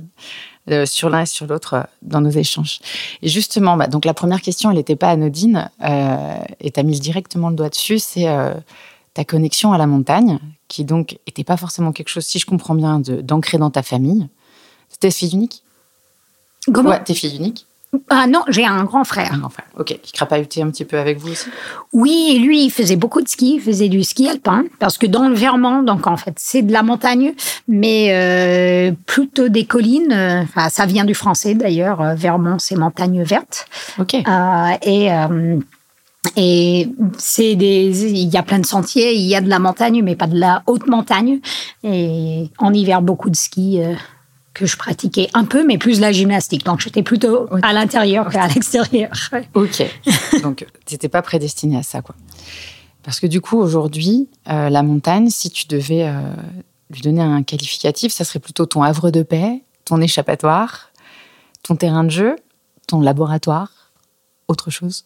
euh, 0.70 0.86
sur 0.86 1.08
l'un 1.10 1.22
et 1.22 1.26
sur 1.26 1.46
l'autre 1.46 1.74
euh, 1.74 1.82
dans 2.02 2.20
nos 2.20 2.30
échanges. 2.30 2.80
Et 3.22 3.28
justement, 3.28 3.76
bah, 3.76 3.86
donc 3.86 4.04
la 4.04 4.14
première 4.14 4.42
question, 4.42 4.70
elle 4.70 4.76
n'était 4.76 4.96
pas 4.96 5.10
anodine, 5.10 5.70
et 5.80 6.70
tu 6.70 6.80
as 6.80 6.82
mis 6.82 7.00
directement 7.00 7.50
le 7.50 7.56
doigt 7.56 7.70
dessus, 7.70 7.98
c'est 7.98 8.26
ta 9.14 9.24
connexion 9.24 9.72
à 9.72 9.78
la 9.78 9.86
montagne, 9.86 10.38
qui 10.68 10.84
donc 10.84 11.18
n'était 11.26 11.44
pas 11.44 11.56
forcément 11.56 11.92
quelque 11.92 12.08
chose, 12.08 12.24
si 12.24 12.38
je 12.38 12.46
comprends 12.46 12.74
bien, 12.74 13.00
d'ancrer 13.00 13.58
dans 13.58 13.70
ta 13.70 13.82
famille. 13.82 14.28
C'était 14.90 15.10
fille 15.10 15.32
unique? 15.32 15.62
Comment? 16.72 16.90
Ouais, 16.90 17.02
t'es 17.02 17.14
fille 17.14 17.36
unique 17.36 17.67
Ah 18.10 18.26
non, 18.26 18.42
j'ai 18.48 18.64
un 18.66 18.84
grand 18.84 19.04
frère. 19.04 19.32
Un 19.32 19.38
grand 19.38 19.48
frère. 19.48 19.66
Ok, 19.78 19.98
qui 20.02 20.12
crapahutait 20.12 20.60
un 20.62 20.70
petit 20.70 20.84
peu 20.84 20.98
avec 20.98 21.18
vous 21.18 21.30
aussi 21.32 21.46
Oui, 21.92 22.32
et 22.34 22.38
lui, 22.38 22.64
il 22.66 22.70
faisait 22.70 22.96
beaucoup 22.96 23.22
de 23.22 23.28
ski, 23.28 23.54
il 23.56 23.60
faisait 23.60 23.88
du 23.88 24.02
ski 24.04 24.28
alpin, 24.28 24.64
parce 24.78 24.98
que 24.98 25.06
dans 25.06 25.26
le 25.28 25.34
Vermont, 25.34 25.82
donc 25.82 26.06
en 26.06 26.16
fait, 26.18 26.34
c'est 26.36 26.60
de 26.62 26.72
la 26.72 26.82
montagne, 26.82 27.32
mais 27.66 28.08
euh, 28.12 28.92
plutôt 29.06 29.48
des 29.48 29.64
collines. 29.64 30.12
euh, 30.12 30.42
Enfin, 30.42 30.68
ça 30.68 30.84
vient 30.84 31.04
du 31.06 31.14
français 31.14 31.54
d'ailleurs. 31.54 32.00
euh, 32.02 32.14
Vermont, 32.14 32.58
c'est 32.58 32.76
montagne 32.76 33.22
verte. 33.22 33.66
Ok. 33.98 34.14
Euh, 34.14 34.66
et 34.82 35.10
euh, 35.12 35.58
et 36.36 36.90
c'est 37.16 37.54
des, 37.54 38.10
il 38.10 38.28
y 38.28 38.36
a 38.36 38.42
plein 38.42 38.58
de 38.58 38.66
sentiers, 38.66 39.14
il 39.14 39.22
y 39.26 39.34
a 39.34 39.40
de 39.40 39.48
la 39.48 39.58
montagne, 39.60 40.02
mais 40.02 40.14
pas 40.14 40.26
de 40.26 40.38
la 40.38 40.62
haute 40.66 40.86
montagne. 40.86 41.38
Et 41.84 42.50
en 42.58 42.74
hiver, 42.74 43.00
beaucoup 43.00 43.30
de 43.30 43.36
ski 43.36 43.80
que 44.58 44.66
je 44.66 44.76
pratiquais 44.76 45.28
un 45.34 45.44
peu, 45.44 45.64
mais 45.64 45.78
plus 45.78 46.00
la 46.00 46.10
gymnastique. 46.10 46.64
Donc 46.64 46.80
j'étais 46.80 47.02
plutôt 47.02 47.48
à 47.62 47.72
l'intérieur 47.72 48.28
qu'à 48.28 48.48
l'extérieur. 48.48 49.10
Ok. 49.54 49.84
Donc, 50.42 50.66
t'étais 50.84 51.08
pas 51.08 51.22
prédestiné 51.22 51.78
à 51.78 51.82
ça, 51.82 52.02
quoi. 52.02 52.16
Parce 53.04 53.20
que 53.20 53.26
du 53.26 53.40
coup, 53.40 53.58
aujourd'hui, 53.58 54.28
euh, 54.48 54.68
la 54.68 54.82
montagne, 54.82 55.30
si 55.30 55.50
tu 55.50 55.66
devais 55.68 56.08
euh, 56.08 56.20
lui 56.90 57.00
donner 57.00 57.22
un 57.22 57.42
qualificatif, 57.42 58.12
ça 58.12 58.24
serait 58.24 58.40
plutôt 58.40 58.66
ton 58.66 58.82
havre 58.82 59.10
de 59.10 59.22
paix, 59.22 59.62
ton 59.84 60.00
échappatoire, 60.00 60.90
ton 61.62 61.76
terrain 61.76 62.04
de 62.04 62.10
jeu, 62.10 62.36
ton 62.86 63.00
laboratoire, 63.00 63.92
autre 64.48 64.70
chose? 64.70 65.04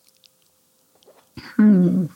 Hmm. 1.59 2.06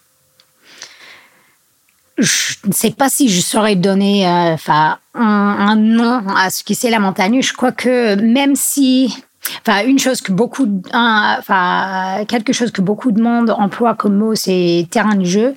Je 2.19 2.55
ne 2.67 2.73
sais 2.73 2.91
pas 2.91 3.09
si 3.09 3.29
je 3.29 3.41
saurais 3.41 3.77
donner 3.77 4.27
euh, 4.27 4.55
enfin, 4.55 4.99
un, 5.15 5.23
un 5.23 5.77
nom 5.77 6.23
à 6.35 6.51
ce 6.51 6.65
qui 6.65 6.75
c'est 6.75 6.91
la 6.91 6.99
montagne. 6.99 7.43
Je 7.43 7.53
crois 7.53 7.73
que 7.73 8.15
même 8.15 8.57
si, 8.57 9.15
enfin, 9.61 9.85
une 9.87 9.99
chose 9.99 10.23
que 10.23 10.33
beaucoup, 10.33 10.67
enfin, 10.95 12.25
quelque 12.27 12.53
chose 12.53 12.71
que 12.71 12.81
beaucoup 12.81 13.13
de 13.13 13.21
monde 13.21 13.51
emploie 13.51 13.95
comme 13.95 14.17
mot, 14.17 14.35
c'est 14.35 14.87
terrain 14.91 15.17
de 15.17 15.25
jeu. 15.25 15.55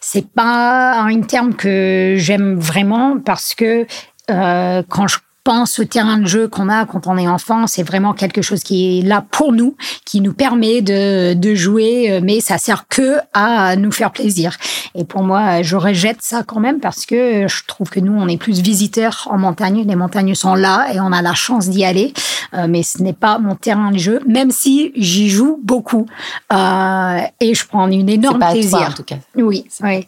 C'est 0.00 0.28
pas 0.28 1.00
un 1.00 1.20
terme 1.20 1.54
que 1.54 2.16
j'aime 2.18 2.58
vraiment 2.58 3.18
parce 3.20 3.54
que 3.54 3.86
euh, 4.30 4.82
quand 4.88 5.06
je 5.06 5.18
pense 5.44 5.78
au 5.78 5.84
terrain 5.84 6.18
de 6.18 6.26
jeu 6.26 6.48
qu'on 6.48 6.68
a 6.68 6.84
quand 6.86 7.06
on 7.06 7.16
est 7.16 7.28
enfant, 7.28 7.66
c'est 7.66 7.82
vraiment 7.82 8.12
quelque 8.12 8.42
chose 8.42 8.62
qui 8.62 8.98
est 8.98 9.02
là 9.02 9.24
pour 9.30 9.52
nous, 9.52 9.76
qui 10.04 10.20
nous 10.20 10.32
permet 10.32 10.82
de, 10.82 11.34
de 11.34 11.54
jouer, 11.54 12.10
euh, 12.10 12.20
mais 12.22 12.40
ça 12.40 12.58
sert 12.58 12.86
que 12.88 13.18
à 13.32 13.76
nous 13.76 13.92
faire 13.92 14.10
plaisir. 14.12 14.56
Et 14.94 15.04
pour 15.04 15.22
moi, 15.22 15.62
je 15.62 15.76
rejette 15.76 16.18
ça 16.20 16.42
quand 16.42 16.60
même 16.60 16.80
parce 16.80 17.06
que 17.06 17.46
je 17.48 17.62
trouve 17.66 17.90
que 17.90 18.00
nous, 18.00 18.12
on 18.12 18.28
est 18.28 18.36
plus 18.36 18.60
visiteurs 18.60 19.28
en 19.30 19.38
montagne. 19.38 19.84
Les 19.86 19.96
montagnes 19.96 20.34
sont 20.34 20.54
là 20.54 20.88
et 20.92 21.00
on 21.00 21.12
a 21.12 21.22
la 21.22 21.34
chance 21.34 21.68
d'y 21.68 21.84
aller, 21.84 22.12
Euh, 22.52 22.66
mais 22.68 22.82
ce 22.82 23.00
n'est 23.00 23.12
pas 23.12 23.38
mon 23.38 23.54
terrain 23.54 23.92
de 23.92 23.98
jeu, 23.98 24.20
même 24.26 24.50
si 24.50 24.90
j'y 24.96 25.28
joue 25.30 25.60
beaucoup 25.62 26.06
Euh, 26.52 27.20
et 27.40 27.54
je 27.54 27.64
prends 27.66 27.86
une 27.88 28.08
énorme 28.08 28.40
pas 28.40 28.50
plaisir. 28.50 28.78
toi, 28.78 28.88
en 28.88 28.92
tout 28.92 29.04
cas. 29.04 29.16
Oui, 29.36 29.64
oui. 29.84 30.06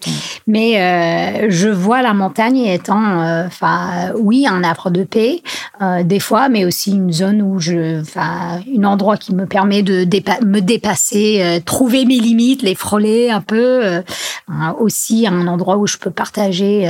Mais 0.49 0.81
euh, 0.81 1.47
je 1.51 1.69
vois 1.69 2.03
la 2.03 2.15
montagne 2.15 2.59
étant, 2.67 3.21
euh, 3.23 3.47
enfin, 3.47 4.11
oui, 4.19 4.47
un 4.49 4.65
havre 4.65 4.91
de 4.91 5.05
paix 5.05 5.22
euh, 5.81 6.03
des 6.03 6.21
fois, 6.21 6.49
mais 6.49 6.65
aussi 6.65 6.93
une 6.93 7.13
zone 7.13 7.43
où 7.43 7.59
je, 7.61 8.01
enfin, 8.01 8.61
un 8.79 8.85
endroit 8.85 9.17
qui 9.17 9.35
me 9.35 9.47
permet 9.47 9.83
de 9.83 10.05
dépa- 10.05 10.45
me 10.45 10.61
dépasser, 10.61 11.41
euh, 11.43 11.61
trouver 11.65 12.05
mes 12.05 12.19
limites, 12.19 12.63
les 12.63 12.75
frôler 12.75 13.31
un 13.31 13.41
peu. 13.41 13.85
euh, 13.85 14.03
hein, 14.49 14.75
aussi 14.79 15.27
un 15.27 15.47
endroit 15.47 15.77
où 15.79 15.87
je 15.87 15.97
peux 15.97 16.11
partager 16.11 16.87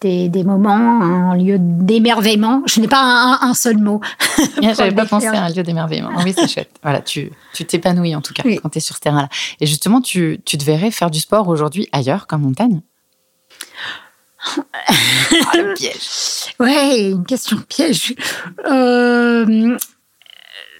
des, 0.00 0.28
des 0.28 0.44
moments, 0.44 1.00
un 1.32 1.36
lieu 1.36 1.56
d'émerveillement. 1.58 2.62
Je 2.66 2.80
n'ai 2.80 2.88
pas 2.88 3.00
un, 3.02 3.48
un 3.48 3.54
seul 3.54 3.78
mot. 3.78 4.00
J'avais 4.62 4.92
pas 4.94 5.06
pensé 5.06 5.26
à 5.26 5.44
un 5.44 5.48
lieu 5.50 5.62
d'émerveillement. 5.62 6.10
Ah 6.16 6.22
Oui, 6.24 6.34
c'est 6.36 6.48
chouette. 6.48 6.70
Voilà, 6.82 7.00
tu 7.00 7.32
tu 7.54 7.64
t'épanouis 7.64 8.14
en 8.14 8.20
tout 8.20 8.34
cas 8.34 8.42
Oui. 8.44 8.58
quand 8.62 8.68
tu 8.68 8.78
es 8.78 8.80
sur 8.80 8.94
ce 8.96 9.00
terrain-là. 9.00 9.28
Et 9.60 9.66
justement, 9.66 10.00
tu, 10.00 10.40
tu 10.44 10.58
te 10.58 10.64
verrais 10.64 10.90
faire 10.90 11.10
du 11.10 11.20
sport 11.20 11.48
aujourd'hui 11.48 11.88
ailleurs 11.92 12.26
qu'en 12.26 12.38
montagne? 12.38 12.82
Ah, 14.88 15.56
le 15.56 15.74
piège. 15.74 16.54
Ouais, 16.58 17.10
une 17.10 17.24
question 17.24 17.58
piège. 17.68 18.14
Euh, 18.66 19.76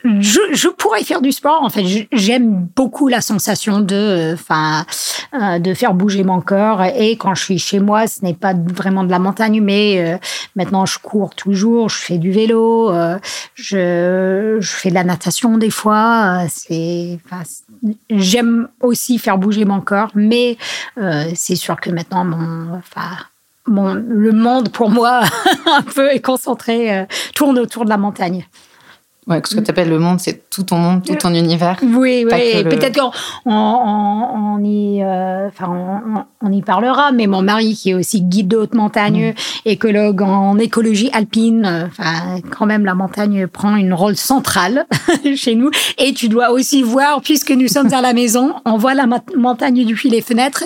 je, 0.04 0.68
pourrais 0.68 1.02
faire 1.02 1.20
du 1.20 1.32
sport. 1.32 1.62
En 1.62 1.68
fait, 1.68 2.06
j'aime 2.12 2.68
beaucoup 2.76 3.08
la 3.08 3.20
sensation 3.20 3.80
de, 3.80 4.36
euh, 4.36 5.58
de 5.58 5.74
faire 5.74 5.94
bouger 5.94 6.22
mon 6.22 6.40
corps. 6.40 6.82
Et 6.84 7.16
quand 7.16 7.34
je 7.34 7.42
suis 7.42 7.58
chez 7.58 7.80
moi, 7.80 8.06
ce 8.06 8.24
n'est 8.24 8.34
pas 8.34 8.54
vraiment 8.54 9.04
de 9.04 9.10
la 9.10 9.18
montagne, 9.18 9.60
mais 9.60 9.98
euh, 9.98 10.16
maintenant 10.54 10.86
je 10.86 10.98
cours 10.98 11.34
toujours, 11.34 11.88
je 11.88 11.98
fais 11.98 12.18
du 12.18 12.30
vélo, 12.30 12.92
je, 13.54 14.58
fais 14.62 14.90
de 14.90 14.94
la 14.94 15.04
natation 15.04 15.58
des 15.58 15.70
fois. 15.70 16.44
C'est, 16.48 17.18
j'aime 18.10 18.68
aussi 18.80 19.18
faire 19.18 19.38
bouger 19.38 19.64
mon 19.64 19.80
corps, 19.80 20.10
mais 20.14 20.56
c'est 21.34 21.56
sûr 21.56 21.80
que 21.80 21.90
maintenant 21.90 22.24
mon, 22.24 22.74
enfin, 22.76 23.16
mon, 23.66 23.94
le 23.94 24.32
monde 24.32 24.70
pour 24.70 24.90
moi 24.90 25.22
un 25.66 25.82
peu 25.82 26.10
est 26.10 26.20
concentré, 26.20 26.96
euh, 26.96 27.04
tourne 27.34 27.58
autour 27.58 27.84
de 27.84 27.90
la 27.90 27.96
montagne. 27.96 28.46
Ouais, 29.28 29.40
ce 29.44 29.56
que 29.56 29.60
tu 29.60 29.70
appelles 29.72 29.88
le 29.88 29.98
monde, 29.98 30.20
c'est 30.20 30.48
tout 30.50 30.62
ton 30.62 30.76
monde, 30.78 31.02
tout 31.04 31.16
ton 31.16 31.34
univers. 31.34 31.76
Oui, 31.82 32.24
oui. 32.24 32.30
le- 32.62 32.68
Peut-être 32.68 32.96
qu'on 33.00 33.10
on, 33.44 34.54
on- 34.60 34.64
y, 34.64 35.02
euh, 35.02 35.48
enfin, 35.48 35.66
on, 35.68 36.46
on 36.46 36.52
y 36.52 36.62
parlera. 36.62 37.10
Mais 37.12 37.26
mon 37.26 37.42
mari, 37.42 37.74
qui 37.74 37.90
est 37.90 37.94
aussi 37.94 38.22
guide 38.22 38.46
de 38.48 38.56
haute 38.56 38.74
montagne, 38.74 39.34
écologue 39.64 40.22
en 40.22 40.56
écologie 40.58 41.10
alpine, 41.12 41.64
euh, 41.66 41.86
enfin, 41.86 42.38
quand 42.56 42.66
même, 42.66 42.84
la 42.84 42.94
montagne 42.94 43.46
prend 43.48 43.74
une 43.74 43.92
rôle 43.92 44.16
centrale 44.16 44.86
chez 45.34 45.56
nous. 45.56 45.70
Et 45.98 46.12
tu 46.14 46.28
dois 46.28 46.50
aussi 46.52 46.82
voir, 46.82 47.20
puisque 47.20 47.50
nous 47.50 47.66
sommes 47.68 47.92
à 47.92 48.00
la 48.00 48.12
maison, 48.12 48.54
on 48.64 48.76
voit 48.76 48.94
la 48.94 49.06
mo- 49.06 49.16
montagne 49.36 49.84
depuis 49.84 50.08
les 50.08 50.22
fenêtres. 50.22 50.62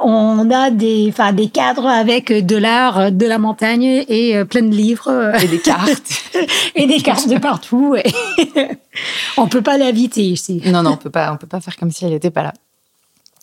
On 0.00 0.50
a 0.50 0.70
des, 0.70 1.06
enfin, 1.08 1.32
des 1.32 1.48
cadres 1.48 1.86
avec 1.86 2.30
de 2.44 2.56
l'art 2.56 3.10
de 3.10 3.26
la 3.26 3.38
montagne 3.38 4.04
et 4.08 4.36
euh, 4.36 4.44
plein 4.44 4.62
de 4.62 4.74
livres 4.74 5.08
euh, 5.08 5.32
Et 5.42 5.46
des 5.48 5.58
cartes. 5.58 6.02
et 6.76 6.86
des 6.86 7.00
cartes 7.00 7.28
de 7.28 7.38
partout. 7.38 7.96
Et 8.04 8.68
on 9.36 9.48
peut 9.48 9.62
pas 9.62 9.78
l'éviter 9.78 10.22
ici. 10.22 10.60
non, 10.66 10.82
non, 10.82 10.92
on 10.92 10.96
peut 10.96 11.10
pas, 11.10 11.32
on 11.32 11.36
peut 11.36 11.46
pas 11.46 11.60
faire 11.60 11.76
comme 11.76 11.90
si 11.90 12.04
elle 12.04 12.12
n'était 12.12 12.30
pas 12.30 12.42
là. 12.42 12.52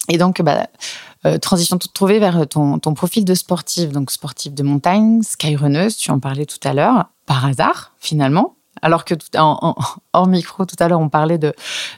Et 0.07 0.17
donc, 0.17 0.41
bah, 0.41 0.67
euh, 1.25 1.37
transition 1.37 1.77
toute 1.77 1.93
trouvée 1.93 2.19
vers 2.19 2.47
ton, 2.47 2.79
ton 2.79 2.93
profil 2.93 3.25
de 3.25 3.35
sportive, 3.35 3.91
donc 3.91 4.09
sportive 4.11 4.53
de 4.53 4.63
montagne, 4.63 5.21
skyrunneuse, 5.21 5.97
tu 5.97 6.09
en 6.11 6.19
parlais 6.19 6.45
tout 6.45 6.59
à 6.67 6.73
l'heure, 6.73 7.05
par 7.25 7.45
hasard, 7.45 7.91
finalement. 7.99 8.55
Alors 8.81 9.03
que 9.03 9.13
tout, 9.13 9.27
en, 9.37 9.57
en- 9.61 9.75
hors 10.13 10.27
micro, 10.27 10.65
tout 10.65 10.77
à 10.79 10.87
l'heure, 10.87 11.01
on 11.01 11.09
parlait 11.09 11.37
de 11.37 11.53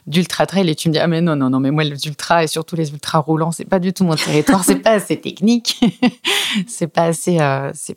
d'ultra 0.08 0.46
trail 0.46 0.68
et 0.68 0.74
tu 0.74 0.88
me 0.88 0.92
dis 0.92 0.98
ah 0.98 1.06
mais 1.06 1.20
non 1.20 1.36
non 1.36 1.48
non 1.48 1.60
mais 1.60 1.70
moi 1.70 1.84
les 1.84 2.06
ultras 2.08 2.42
et 2.42 2.48
surtout 2.48 2.74
les 2.74 2.90
ultras 2.90 3.20
roulants 3.20 3.52
c'est 3.52 3.64
pas 3.66 3.78
du 3.78 3.92
tout 3.92 4.02
mon 4.02 4.16
territoire 4.16 4.64
c'est 4.64 4.74
pas 4.82 4.90
assez 4.90 5.20
technique 5.20 5.78
c'est 6.66 6.88
pas 6.88 7.04
assez 7.04 7.38
euh, 7.38 7.70
c'est 7.72 7.96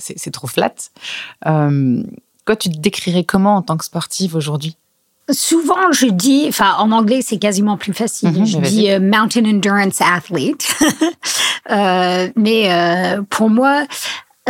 c'est 0.00 0.18
c'est 0.18 0.30
trop 0.32 0.48
flat. 0.48 0.74
Euh, 1.46 2.02
toi 2.50 2.56
tu 2.56 2.68
te 2.68 2.78
décrirais 2.78 3.22
comment 3.22 3.54
en 3.54 3.62
tant 3.62 3.76
que 3.76 3.84
sportive 3.84 4.34
aujourd'hui? 4.34 4.76
Souvent, 5.30 5.92
je 5.92 6.06
dis, 6.06 6.46
enfin, 6.48 6.74
en 6.78 6.90
anglais, 6.90 7.20
c'est 7.22 7.38
quasiment 7.38 7.76
plus 7.76 7.92
facile. 7.92 8.30
Mhm, 8.30 8.44
je 8.44 8.58
dis 8.58 8.90
euh, 8.90 8.98
mountain 8.98 9.44
endurance 9.44 10.00
athlete. 10.00 10.66
Euh, 11.70 12.30
mais 12.36 12.72
euh, 12.72 13.22
pour 13.28 13.48
moi, 13.48 13.84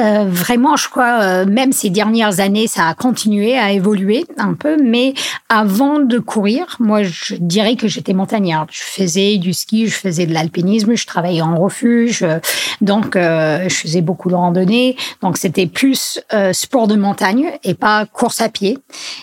euh, 0.00 0.25
vraiment, 0.28 0.76
je 0.76 0.88
crois, 0.88 1.21
euh, 1.23 1.47
même 1.47 1.73
ces 1.73 1.90
dernières 1.90 2.40
années, 2.40 2.66
ça 2.66 2.88
a 2.88 2.95
continué 2.95 3.59
à 3.59 3.73
évoluer 3.73 4.25
un 4.38 4.54
peu. 4.54 4.76
Mais 4.83 5.14
avant 5.49 5.99
de 5.99 6.19
courir, 6.19 6.76
moi, 6.80 7.02
je 7.02 7.35
dirais 7.35 7.76
que 7.76 7.88
j'étais 7.88 8.12
montagnarde. 8.12 8.69
Je 8.73 8.83
faisais 8.83 9.38
du 9.38 9.52
ski, 9.52 9.87
je 9.87 9.95
faisais 9.95 10.26
de 10.26 10.33
l'alpinisme, 10.33 10.95
je 10.95 11.07
travaillais 11.07 11.42
en 11.42 11.57
refuge. 11.57 12.23
euh, 12.23 12.38
donc, 12.80 13.16
euh, 13.16 13.69
je 13.69 13.75
faisais 13.75 14.00
beaucoup 14.00 14.30
de 14.30 14.35
randonnées. 14.35 14.97
Donc, 15.23 15.37
c'était 15.37 15.66
plus 15.66 16.21
euh, 16.33 16.52
sport 16.52 16.87
de 16.87 16.97
montagne 16.97 17.50
et 17.64 17.75
pas 17.75 18.07
course 18.07 18.40
à 18.40 18.49
pied. 18.49 18.78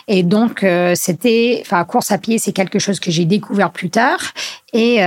Et 0.08 0.24
donc, 0.24 0.66
c'était, 0.96 1.60
enfin, 1.66 1.84
course 1.84 2.12
à 2.12 2.18
pied, 2.18 2.38
c'est 2.38 2.52
quelque 2.52 2.80
chose 2.80 3.00
que 3.00 3.12
j'ai 3.12 3.26
découvert 3.26 3.72
plus 3.72 3.90
tard. 3.90 4.20
Et 4.74 5.00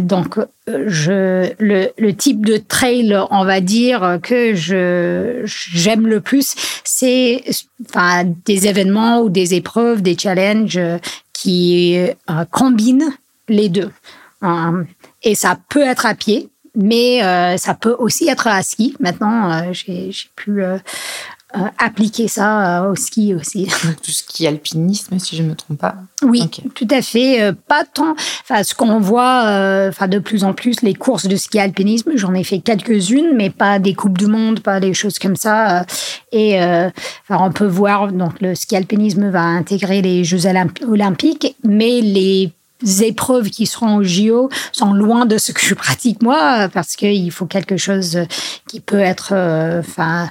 donc, 0.00 0.38
je, 0.66 1.52
le, 1.58 2.10
type 2.12 2.44
de 2.46 2.56
trail, 2.56 3.16
on 3.30 3.44
va 3.44 3.60
dire, 3.60 4.18
que 4.22 4.54
je 4.54 5.42
j'aime 5.44 6.06
le 6.06 6.20
plus, 6.20 6.54
c'est 6.84 7.44
enfin, 7.88 8.24
des 8.44 8.66
événements 8.66 9.20
ou 9.20 9.28
des 9.28 9.54
épreuves, 9.54 10.02
des 10.02 10.16
challenges 10.16 10.76
euh, 10.76 10.98
qui 11.32 11.98
euh, 11.98 12.44
combinent 12.50 13.12
les 13.48 13.68
deux. 13.68 13.90
Euh, 14.42 14.84
et 15.22 15.34
ça 15.34 15.58
peut 15.68 15.82
être 15.82 16.06
à 16.06 16.14
pied, 16.14 16.48
mais 16.74 17.20
ça 17.56 17.74
peut 17.74 17.94
aussi 17.98 18.28
être 18.28 18.46
à 18.46 18.62
ski. 18.62 18.96
Maintenant, 19.00 19.72
j'ai 19.72 20.10
j'ai 20.10 20.28
pu 20.34 20.60
euh, 21.56 21.60
appliquer 21.78 22.28
ça 22.28 22.88
au 22.88 22.94
ski 22.94 23.34
aussi. 23.34 23.66
Tout 24.02 24.10
ski 24.10 24.46
alpinisme, 24.46 25.18
si 25.18 25.36
je 25.36 25.42
ne 25.42 25.50
me 25.50 25.54
trompe 25.54 25.78
pas. 25.78 25.96
Oui, 26.22 26.48
tout 26.74 26.88
à 26.90 27.02
fait. 27.02 27.52
pas 27.68 27.84
tant. 27.84 28.14
Enfin, 28.42 28.62
ce 28.62 28.74
qu'on 28.74 28.98
voit, 28.98 29.42
enfin 29.88 30.08
de 30.08 30.18
plus 30.18 30.44
en 30.44 30.54
plus, 30.54 30.82
les 30.82 30.94
courses 30.94 31.26
de 31.26 31.36
ski 31.36 31.58
alpinisme. 31.58 32.12
J'en 32.16 32.34
ai 32.34 32.44
fait 32.44 32.60
quelques-unes, 32.60 33.32
mais 33.34 33.50
pas 33.50 33.78
des 33.78 33.94
coupes 33.94 34.16
du 34.16 34.26
monde, 34.26 34.60
pas 34.60 34.80
des 34.80 34.94
choses 34.94 35.18
comme 35.18 35.36
ça. 35.36 35.84
Et 36.32 36.58
on 37.28 37.52
peut 37.52 37.66
voir 37.66 38.10
donc 38.12 38.40
le 38.40 38.54
ski 38.54 38.76
alpinisme 38.76 39.28
va 39.28 39.42
intégrer 39.42 40.00
les 40.02 40.24
Jeux 40.24 40.46
olympiques, 40.46 41.56
mais 41.62 42.00
les 42.00 42.52
épreuves 43.00 43.50
qui 43.50 43.66
seront 43.66 43.96
au 43.96 44.02
JO 44.02 44.48
sont 44.72 44.92
loin 44.92 45.26
de 45.26 45.38
ce 45.38 45.52
que 45.52 45.60
je 45.60 45.74
pratique 45.74 46.22
moi 46.22 46.68
parce 46.72 46.96
qu'il 46.96 47.30
faut 47.30 47.46
quelque 47.46 47.76
chose 47.76 48.18
qui 48.68 48.80
peut 48.80 48.98
être 48.98 49.32
euh, 49.32 49.80
enfin 49.80 50.28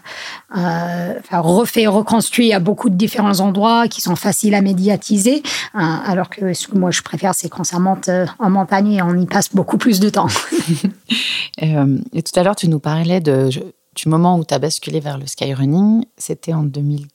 euh, 0.56 1.14
refait 1.32 1.88
reconstruit 1.88 2.54
à 2.54 2.60
beaucoup 2.60 2.90
de 2.90 2.96
différents 2.96 3.40
endroits 3.40 3.88
qui 3.88 4.02
sont 4.02 4.16
faciles 4.16 4.56
à 4.56 4.62
médiatiser 4.62 5.42
hein, 5.74 6.04
alors 6.06 6.30
que 6.30 6.54
ce 6.54 6.68
que 6.68 6.78
moi 6.78 6.92
je 6.92 7.02
préfère 7.02 7.34
c'est 7.34 7.50
quand 7.50 7.64
ça 7.64 7.80
monte 7.80 8.10
euh, 8.10 8.26
en 8.40 8.50
montagne 8.50 8.94
et 8.94 9.02
on 9.02 9.16
y 9.18 9.26
passe 9.26 9.54
beaucoup 9.54 9.78
plus 9.78 10.00
de 10.00 10.10
temps. 10.10 10.28
Et, 11.60 11.74
tout 12.24 12.40
à 12.40 12.44
l'heure 12.44 12.56
tu 12.56 12.68
nous 12.68 12.80
parlais 12.80 13.22
du 13.22 14.08
moment 14.08 14.38
où 14.38 14.44
tu 14.44 14.54
as 14.54 14.60
basculé 14.60 15.00
vers 15.00 15.18
le 15.18 15.28
skyrunning 15.28 16.06
c'était 16.18 16.54
en 16.54 16.64
2000 16.64 17.08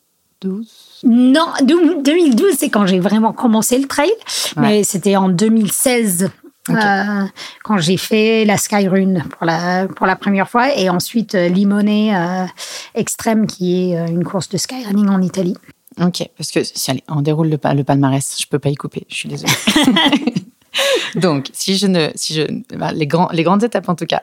non, 1.05 1.47
2012, 1.62 2.55
c'est 2.59 2.71
quand 2.71 2.87
j'ai 2.87 3.00
vraiment 3.00 3.33
commencé 3.33 3.78
le 3.78 3.87
trail, 3.87 4.11
mais 4.57 4.85
c'était 4.85 5.17
en 5.17 5.28
2016. 5.28 6.31
Euh, 6.71 7.25
quand 7.64 7.78
j'ai 7.78 7.97
fait 7.97 8.45
la 8.45 8.57
Skyrun 8.57 9.21
pour 9.31 9.47
la, 9.47 9.88
pour 9.88 10.07
la 10.07 10.17
première 10.17 10.49
fois 10.49 10.76
et 10.76 10.90
ensuite 10.90 11.35
euh, 11.35 11.49
Limonée 11.49 12.14
euh, 12.14 12.45
Extrême 12.95 13.47
qui 13.47 13.93
est 13.93 14.09
une 14.11 14.25
course 14.25 14.49
de 14.50 14.59
skyrunning 14.59 15.09
en 15.09 15.23
Italie. 15.23 15.57
Ok, 16.00 16.28
parce 16.37 16.50
que 16.50 16.62
si 16.62 16.90
allez, 16.90 17.02
on 17.09 17.23
déroule 17.23 17.49
le, 17.49 17.59
le 17.75 17.85
palmarès, 17.85 18.37
je 18.38 18.47
peux 18.47 18.59
pas 18.59 18.69
y 18.69 18.75
couper, 18.75 19.07
je 19.09 19.14
suis 19.14 19.28
désolée. 19.28 19.52
Donc, 21.17 21.49
si 21.52 21.76
je 21.76 21.87
ne, 21.87 22.09
si 22.14 22.35
je, 22.35 22.43
bah, 22.76 22.93
les, 22.93 23.07
grands, 23.07 23.31
les 23.33 23.43
grandes 23.43 23.64
étapes 23.64 23.88
en 23.88 23.95
tout 23.95 24.07
cas, 24.07 24.23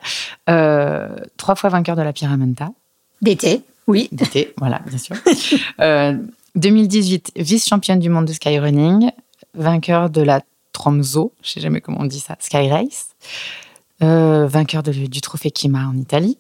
trois 1.38 1.56
fois 1.56 1.70
vainqueur 1.70 1.96
de 1.96 2.02
la 2.02 2.14
Pyramenta. 2.14 2.70
D'été. 3.22 3.62
Oui. 3.88 4.08
D'été, 4.12 4.54
voilà, 4.58 4.82
bien 4.88 5.00
sûr. 5.00 5.16
2018, 6.56 7.34
euh, 7.38 7.42
vice-championne 7.42 8.00
du 8.00 8.10
monde 8.10 8.26
de 8.26 8.34
skyrunning, 8.34 9.12
vainqueur 9.54 10.10
de 10.10 10.22
la 10.22 10.42
Tromso, 10.72 11.34
je 11.42 11.52
sais 11.52 11.62
jamais 11.62 11.82
comment 11.82 12.02
on 12.02 12.06
dit 12.06 12.20
ça, 12.20 12.36
Sky 12.40 12.70
Race, 12.70 13.10
euh, 14.04 14.48
vainqueur 14.48 14.84
du 14.84 15.22
trophée 15.22 15.52
Kima 15.52 15.88
en 15.88 15.98
Italie. 15.98 16.38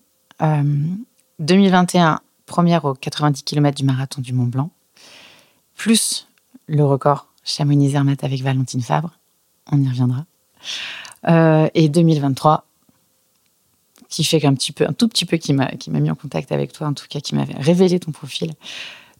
2021, 1.39 2.13
euh, 2.13 2.17
première 2.45 2.83
aux 2.85 2.93
90 2.93 3.43
km 3.43 3.77
du 3.77 3.85
marathon 3.85 4.21
du 4.21 4.33
Mont 4.33 4.45
Blanc, 4.45 4.71
plus 5.75 6.27
le 6.67 6.83
record 6.83 7.27
Chamonix-Zermatt 7.43 8.23
avec 8.23 8.41
Valentine 8.41 8.81
Fabre, 8.81 9.17
on 9.71 9.81
y 9.81 9.87
reviendra. 9.87 10.25
et 11.73 11.89
2023, 11.89 12.65
qui 14.09 14.23
fait 14.23 14.39
qu'un 14.39 14.53
petit 14.53 14.71
peu, 14.71 14.85
un 14.87 14.93
tout 14.93 15.07
petit 15.07 15.25
peu 15.25 15.37
qui 15.37 15.55
qui 15.79 15.89
m'a 15.91 15.99
mis 15.99 16.11
en 16.11 16.15
contact 16.15 16.51
avec 16.51 16.73
toi, 16.73 16.87
en 16.87 16.93
tout 16.93 17.05
cas, 17.09 17.19
qui 17.21 17.35
m'avait 17.35 17.55
révélé 17.55 17.99
ton 17.99 18.11
profil, 18.11 18.53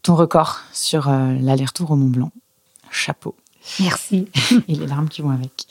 ton 0.06 0.16
record 0.16 0.60
sur 0.72 1.10
euh, 1.10 1.34
l'aller-retour 1.42 1.90
au 1.92 1.96
Mont 1.96 2.10
Blanc. 2.10 2.32
Chapeau. 2.92 3.36
Merci. 3.80 4.28
Et 4.68 4.76
les 4.76 4.86
larmes 4.86 5.10
qui 5.10 5.24
vont 5.24 5.32
avec. 5.32 5.66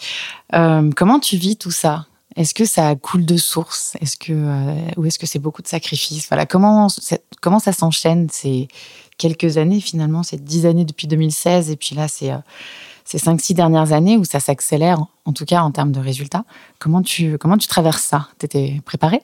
Euh, 0.54 0.90
comment 0.96 1.20
tu 1.20 1.36
vis 1.36 1.56
tout 1.56 1.70
ça? 1.70 2.06
Est-ce 2.34 2.52
que 2.52 2.64
ça 2.64 2.96
coule 2.96 3.24
de 3.24 3.36
source? 3.36 3.96
Est-ce 4.00 4.16
que 4.16 4.32
euh, 4.32 4.90
ou 4.96 5.06
est-ce 5.06 5.20
que 5.20 5.26
c'est 5.26 5.38
beaucoup 5.38 5.62
de 5.62 5.68
sacrifices? 5.68 6.26
Voilà, 6.28 6.46
comment 6.46 6.88
comment 7.40 7.60
ça 7.60 7.72
s'enchaîne 7.72 8.28
ces 8.28 8.66
quelques 9.18 9.56
années 9.56 9.80
finalement, 9.80 10.24
ces 10.24 10.36
dix 10.36 10.66
années 10.66 10.84
depuis 10.84 11.06
2016 11.06 11.70
et 11.70 11.76
puis 11.76 11.94
là 11.94 12.08
c'est 12.08 12.32
ces 13.04 13.18
cinq, 13.18 13.40
six 13.40 13.54
dernières 13.54 13.92
années 13.92 14.16
où 14.16 14.24
ça 14.24 14.40
s'accélère, 14.40 14.98
en 15.24 15.32
tout 15.32 15.44
cas 15.44 15.60
en 15.60 15.70
termes 15.70 15.92
de 15.92 16.00
résultats? 16.00 16.44
Comment 16.80 17.02
tu, 17.02 17.38
comment 17.38 17.56
tu 17.56 17.68
traverses 17.68 18.02
ça? 18.02 18.28
Tu 18.40 18.46
étais 18.46 18.80
préparée? 18.84 19.22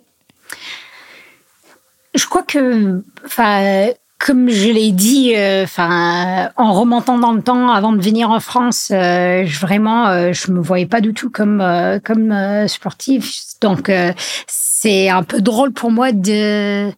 Je 2.15 2.27
crois 2.27 2.43
que, 2.43 3.03
enfin, 3.25 3.91
comme 4.25 4.51
je 4.51 4.69
l'ai 4.69 4.93
dit, 4.93 5.35
euh, 5.35 5.65
enfin, 5.65 6.51
en 6.57 6.75
remontant 6.75 7.19
dans 7.19 7.33
le 7.33 7.43
temps 7.43 7.71
avant 7.71 7.93
de 7.93 8.03
venir 8.03 8.31
en 8.31 8.39
France, 8.39 8.91
euh, 8.93 9.45
je, 9.47 9.59
vraiment, 9.61 10.09
euh, 10.09 10.33
je 10.35 10.53
me 10.53 10.61
voyais 10.61 10.87
pas 10.87 11.01
du 11.01 11.15
tout 11.15 11.31
comme 11.31 11.65
comme 12.05 12.69
sportive. 12.69 13.27
Donc, 13.63 13.91
c'est 14.47 15.09
un 15.09 15.23
peu 15.23 15.41
drôle 15.41 15.73
pour 15.73 15.91
moi 15.91 16.13
de 16.13 16.93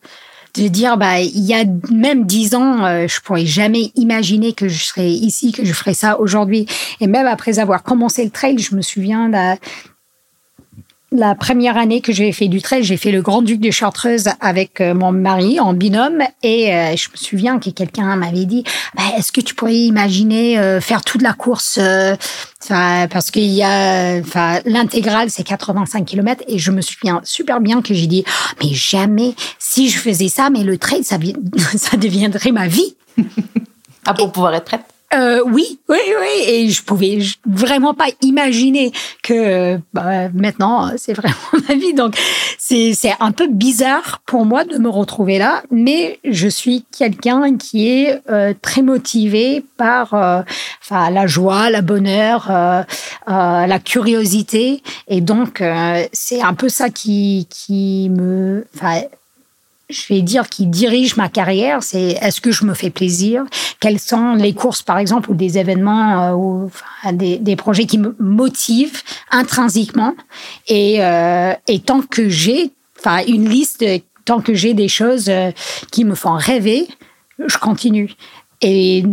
de 0.55 0.69
dire 0.69 0.97
bah 0.97 1.21
il 1.21 1.45
y 1.45 1.55
a 1.55 1.65
même 1.91 2.27
dix 2.27 2.55
ans 2.55 2.85
euh, 2.85 3.07
je 3.09 3.21
pourrais 3.21 3.47
jamais 3.47 3.91
imaginer 3.95 4.53
que 4.53 4.69
je 4.69 4.85
serais 4.85 5.11
ici 5.11 5.53
que 5.53 5.65
je 5.65 5.73
ferais 5.73 5.95
ça 5.95 6.21
aujourd'hui 6.21 6.67
et 7.01 7.07
même 7.07 7.27
après 7.27 7.59
avoir 7.59 7.83
commencé 7.83 8.23
le 8.25 8.31
trail 8.31 8.59
je 8.59 8.75
me 8.75 8.83
souviens 8.83 9.31
la 11.13 11.35
première 11.35 11.77
année 11.77 12.01
que 12.01 12.13
j'ai 12.13 12.33
fait 12.33 12.49
du 12.49 12.63
trail, 12.63 12.83
j'ai 12.83 12.97
fait 12.97 13.13
le 13.13 13.23
Grand 13.23 13.43
Duc 13.43 13.61
de 13.61 13.71
Chartreuse 13.71 14.31
avec 14.41 14.81
euh, 14.81 14.95
mon 14.95 15.13
mari 15.13 15.61
en 15.61 15.75
binôme 15.75 16.23
et 16.43 16.75
euh, 16.75 16.97
je 16.97 17.11
me 17.11 17.17
souviens 17.17 17.59
que 17.59 17.71
quelqu'un 17.71 18.17
m'avait 18.17 18.47
dit 18.47 18.65
bah, 18.97 19.03
est-ce 19.17 19.31
que 19.31 19.41
tu 19.41 19.55
pourrais 19.55 19.77
imaginer 19.77 20.59
euh, 20.59 20.81
faire 20.81 21.03
toute 21.03 21.23
la 21.23 21.35
course 21.35 21.79
parce 22.69 23.31
qu'il 23.31 23.51
y 23.51 23.63
a 23.63 24.21
l'intégrale 24.65 25.29
c'est 25.31 25.43
85 25.43 26.05
km 26.05 26.43
et 26.49 26.59
je 26.59 26.71
me 26.71 26.81
souviens 26.81 27.21
super 27.25 27.61
bien 27.61 27.83
que 27.83 27.93
j'ai 27.93 28.07
dit 28.07 28.25
mais 28.63 28.73
jamais 28.73 29.35
si 29.59 29.91
je 29.91 29.99
faisais 29.99 30.29
ça 30.29 30.49
mais 30.49 30.63
le 30.63 30.79
trail 30.79 31.05
ça 31.05 31.19
ça 31.77 31.97
deviendrait 31.97 32.53
ma 32.53 32.69
vie. 32.69 32.95
ah 34.07 34.15
pour 34.15 34.33
pouvoir 34.33 34.55
être 34.55 34.65
prête 34.65 34.92
euh, 35.15 35.43
oui, 35.47 35.79
oui, 35.89 35.99
oui. 36.21 36.45
Et 36.47 36.69
je 36.71 36.83
pouvais 36.83 37.19
vraiment 37.47 37.95
pas 37.95 38.07
imaginer 38.23 38.93
que 39.23 39.79
bah, 39.93 40.29
maintenant 40.35 40.93
c'est 40.97 41.13
vraiment 41.13 41.35
ma 41.69 41.75
vie. 41.75 41.95
Donc 41.95 42.17
c'est 42.59 43.15
un 43.21 43.33
peu 43.33 43.49
bizarre 43.49 44.23
pour 44.25 44.47
moi 44.47 44.65
de 44.65 44.79
me 44.79 44.89
retrouver 44.89 45.39
là, 45.39 45.63
mais 45.71 46.19
je 46.25 46.49
suis 46.49 46.85
quelqu'un 46.97 47.57
qui 47.57 47.89
est 47.89 48.21
euh, 48.31 48.55
très 48.63 48.83
motivé 48.83 49.65
par 49.77 50.15
euh, 50.15 50.43
enfin 50.81 51.11
la 51.11 51.27
joie, 51.27 51.71
la 51.71 51.83
bonheur, 51.83 52.51
euh, 52.51 52.83
la 53.27 53.79
curiosité, 53.79 54.83
et 55.09 55.21
donc 55.21 55.63
c'est 56.13 56.41
un 56.41 56.55
peu 56.55 56.69
ça 56.69 56.89
qui 56.89 57.47
qui 57.51 58.09
me 58.11 58.67
enfin 58.75 59.03
je 59.93 60.13
vais 60.13 60.23
dire, 60.23 60.49
qui 60.49 60.67
dirige 60.67 61.17
ma 61.17 61.29
carrière, 61.29 61.83
c'est 61.83 62.19
est-ce 62.21 62.41
que 62.41 62.51
je 62.51 62.65
me 62.65 62.75
fais 62.75 62.91
plaisir? 62.91 63.45
Quelles 63.81 64.01
sont 64.01 64.35
les 64.35 64.55
courses, 64.55 64.83
par 64.83 64.99
exemple, 64.99 65.31
ou 65.31 65.35
des 65.35 65.59
événements 65.59 66.31
euh, 66.31 66.35
ou 66.35 66.71
des, 67.13 67.57
projets 67.57 67.87
qui 67.87 67.99
me 67.99 68.17
motivent 68.19 69.03
intrinsèquement? 69.31 70.15
Et, 70.69 71.05
euh, 71.05 71.53
et 71.69 71.81
tant 71.81 72.03
que 72.03 72.29
j'ai, 72.29 72.73
une 73.27 73.49
liste, 73.49 73.85
tant 74.25 74.41
que 74.41 74.55
j'ai 74.55 74.75
des 74.75 74.89
choses 74.89 75.29
euh, 75.29 75.51
qui 75.91 76.05
me 76.05 76.15
font 76.15 76.35
rêver, 76.35 76.87
je 77.45 77.59
continue. 77.59 78.15
Et 78.61 79.05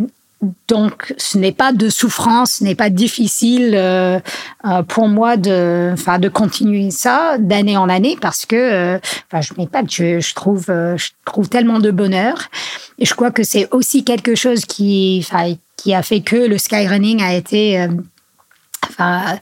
donc, 0.69 1.13
ce 1.17 1.38
n'est 1.38 1.52
pas 1.52 1.73
de 1.73 1.89
souffrance, 1.89 2.54
ce 2.60 2.63
n'est 2.63 2.75
pas 2.75 2.89
difficile 2.89 3.73
euh, 3.75 4.19
euh, 4.65 4.84
pour 4.84 5.10
moi 5.10 5.36
de, 5.36 5.91
enfin, 5.91 6.17
de 6.17 6.30
continuer 6.30 6.91
ça 6.91 7.38
d'année 7.38 7.75
en 7.75 7.89
année 7.89 8.17
parce 8.21 8.45
que, 8.45 8.56
euh, 8.56 8.99
enfin, 9.32 9.41
je 9.41 9.54
je, 9.89 10.19
je 10.19 10.36
trouve, 10.36 10.65
je 10.67 11.10
trouve 11.25 11.49
tellement 11.49 11.80
de 11.80 11.91
bonheur. 11.91 12.49
Et 12.99 13.06
je 13.06 13.13
crois 13.15 13.32
que 13.32 13.43
c'est 13.43 13.67
aussi 13.71 14.06
quelque 14.06 14.36
chose 14.36 14.65
qui, 14.65 15.25
enfin, 15.25 15.56
qui 15.75 15.93
a 15.93 16.04
fait 16.04 16.21
que 16.21 16.36
le 16.36 16.58
skyrunning 16.58 17.21
a 17.21 17.34
été 17.34 17.88
Enfin, 18.87 19.39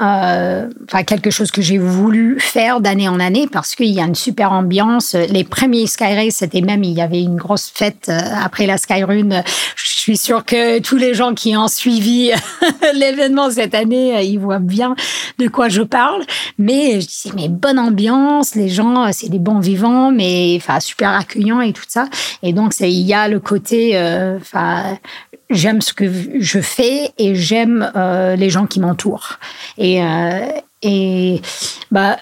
euh, 0.00 0.68
enfin, 0.84 1.02
quelque 1.02 1.30
chose 1.30 1.50
que 1.50 1.60
j'ai 1.62 1.78
voulu 1.78 2.38
faire 2.40 2.80
d'année 2.80 3.08
en 3.08 3.20
année 3.20 3.48
parce 3.50 3.74
qu'il 3.74 3.90
y 3.90 4.00
a 4.00 4.04
une 4.04 4.14
super 4.14 4.52
ambiance. 4.52 5.14
Les 5.14 5.44
premiers 5.44 5.86
Sky 5.86 6.14
Race, 6.14 6.36
c'était 6.36 6.60
même, 6.60 6.84
il 6.84 6.92
y 6.92 7.00
avait 7.00 7.22
une 7.22 7.36
grosse 7.36 7.70
fête 7.72 8.08
euh, 8.08 8.18
après 8.42 8.66
la 8.66 8.78
Skyrun. 8.78 9.42
Je 9.76 9.90
suis 9.90 10.16
sûre 10.16 10.44
que 10.44 10.78
tous 10.80 10.96
les 10.96 11.14
gens 11.14 11.34
qui 11.34 11.56
ont 11.56 11.68
suivi 11.68 12.30
l'événement 12.94 13.50
cette 13.50 13.74
année, 13.74 14.16
euh, 14.16 14.22
ils 14.22 14.38
voient 14.38 14.60
bien 14.60 14.94
de 15.38 15.48
quoi 15.48 15.68
je 15.68 15.82
parle. 15.82 16.22
Mais 16.58 17.00
je 17.00 17.06
dis, 17.06 17.32
mais 17.34 17.48
bonne 17.48 17.78
ambiance, 17.78 18.54
les 18.54 18.68
gens, 18.68 19.10
c'est 19.12 19.28
des 19.28 19.38
bons 19.38 19.60
vivants, 19.60 20.10
mais 20.10 20.54
enfin, 20.56 20.80
super 20.80 21.10
accueillants 21.10 21.60
et 21.60 21.72
tout 21.72 21.84
ça. 21.88 22.06
Et 22.42 22.52
donc, 22.52 22.72
il 22.80 22.88
y 22.88 23.14
a 23.14 23.28
le 23.28 23.40
côté, 23.40 23.98
enfin, 24.40 24.96
j'aime 25.50 25.80
ce 25.80 25.92
que 25.92 26.40
je 26.40 26.60
fais 26.60 27.12
et 27.18 27.34
j'aime 27.34 27.90
euh, 27.96 28.36
les 28.36 28.50
gens 28.50 28.66
qui 28.66 28.80
m'entourent. 28.80 29.38
Et, 29.78 30.02
euh, 30.02 30.46
et 30.82 31.40
bah, 31.90 32.16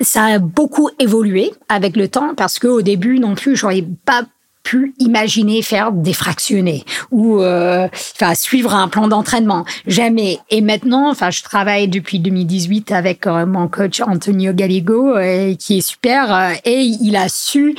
ça 0.00 0.24
a 0.24 0.38
beaucoup 0.38 0.90
évolué 0.98 1.52
avec 1.68 1.96
le 1.96 2.08
temps 2.08 2.34
parce 2.34 2.58
qu'au 2.58 2.82
début 2.82 3.18
non 3.18 3.34
plus, 3.34 3.56
j'aurais 3.56 3.84
pas 4.04 4.22
pu 4.62 4.94
imaginer 5.00 5.60
faire 5.60 5.90
des 5.90 6.12
fractionnés 6.12 6.84
ou 7.10 7.40
euh, 7.40 7.88
suivre 8.34 8.72
un 8.74 8.86
plan 8.86 9.08
d'entraînement 9.08 9.64
jamais 9.88 10.38
et 10.50 10.60
maintenant 10.60 11.10
enfin 11.10 11.30
je 11.30 11.42
travaille 11.42 11.88
depuis 11.88 12.20
2018 12.20 12.92
avec 12.92 13.26
mon 13.26 13.66
coach 13.66 14.00
Antonio 14.00 14.52
Galigo 14.52 15.14
qui 15.58 15.78
est 15.78 15.80
super 15.80 16.52
et 16.64 16.78
il 16.78 17.16
a 17.16 17.28
su 17.28 17.74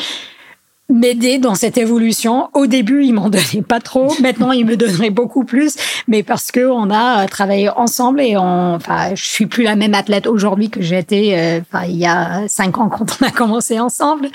m'aider 0.90 1.40
dans 1.40 1.56
cette 1.56 1.78
évolution. 1.78 2.50
Au 2.54 2.68
début, 2.68 3.06
il 3.06 3.14
m'en 3.14 3.30
donnait 3.32 3.64
pas 3.68 3.80
trop. 3.80 4.14
Maintenant, 4.22 4.52
il 4.52 4.66
me 4.66 4.78
donnerait 4.78 5.10
beaucoup 5.10 5.46
plus, 5.46 5.76
mais 6.08 6.24
parce 6.24 6.52
que 6.52 6.70
on 6.70 6.90
a 6.90 7.26
travaillé 7.28 7.70
ensemble 7.70 8.22
et 8.22 8.38
on, 8.38 8.76
enfin, 8.76 9.16
je 9.16 9.24
suis 9.24 9.46
plus 9.46 9.64
la 9.64 9.76
même 9.76 9.94
athlète 9.94 10.28
aujourd'hui 10.28 10.70
que 10.70 10.82
j'étais, 10.82 11.64
euh, 11.74 11.80
il 11.88 11.98
y 11.98 12.06
a 12.06 12.48
cinq 12.48 12.78
ans 12.78 12.90
quand 12.90 13.18
on 13.22 13.26
a 13.26 13.32
commencé 13.32 13.80
ensemble. 13.80 14.30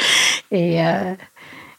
Et, 0.50 0.84
euh, 0.84 1.14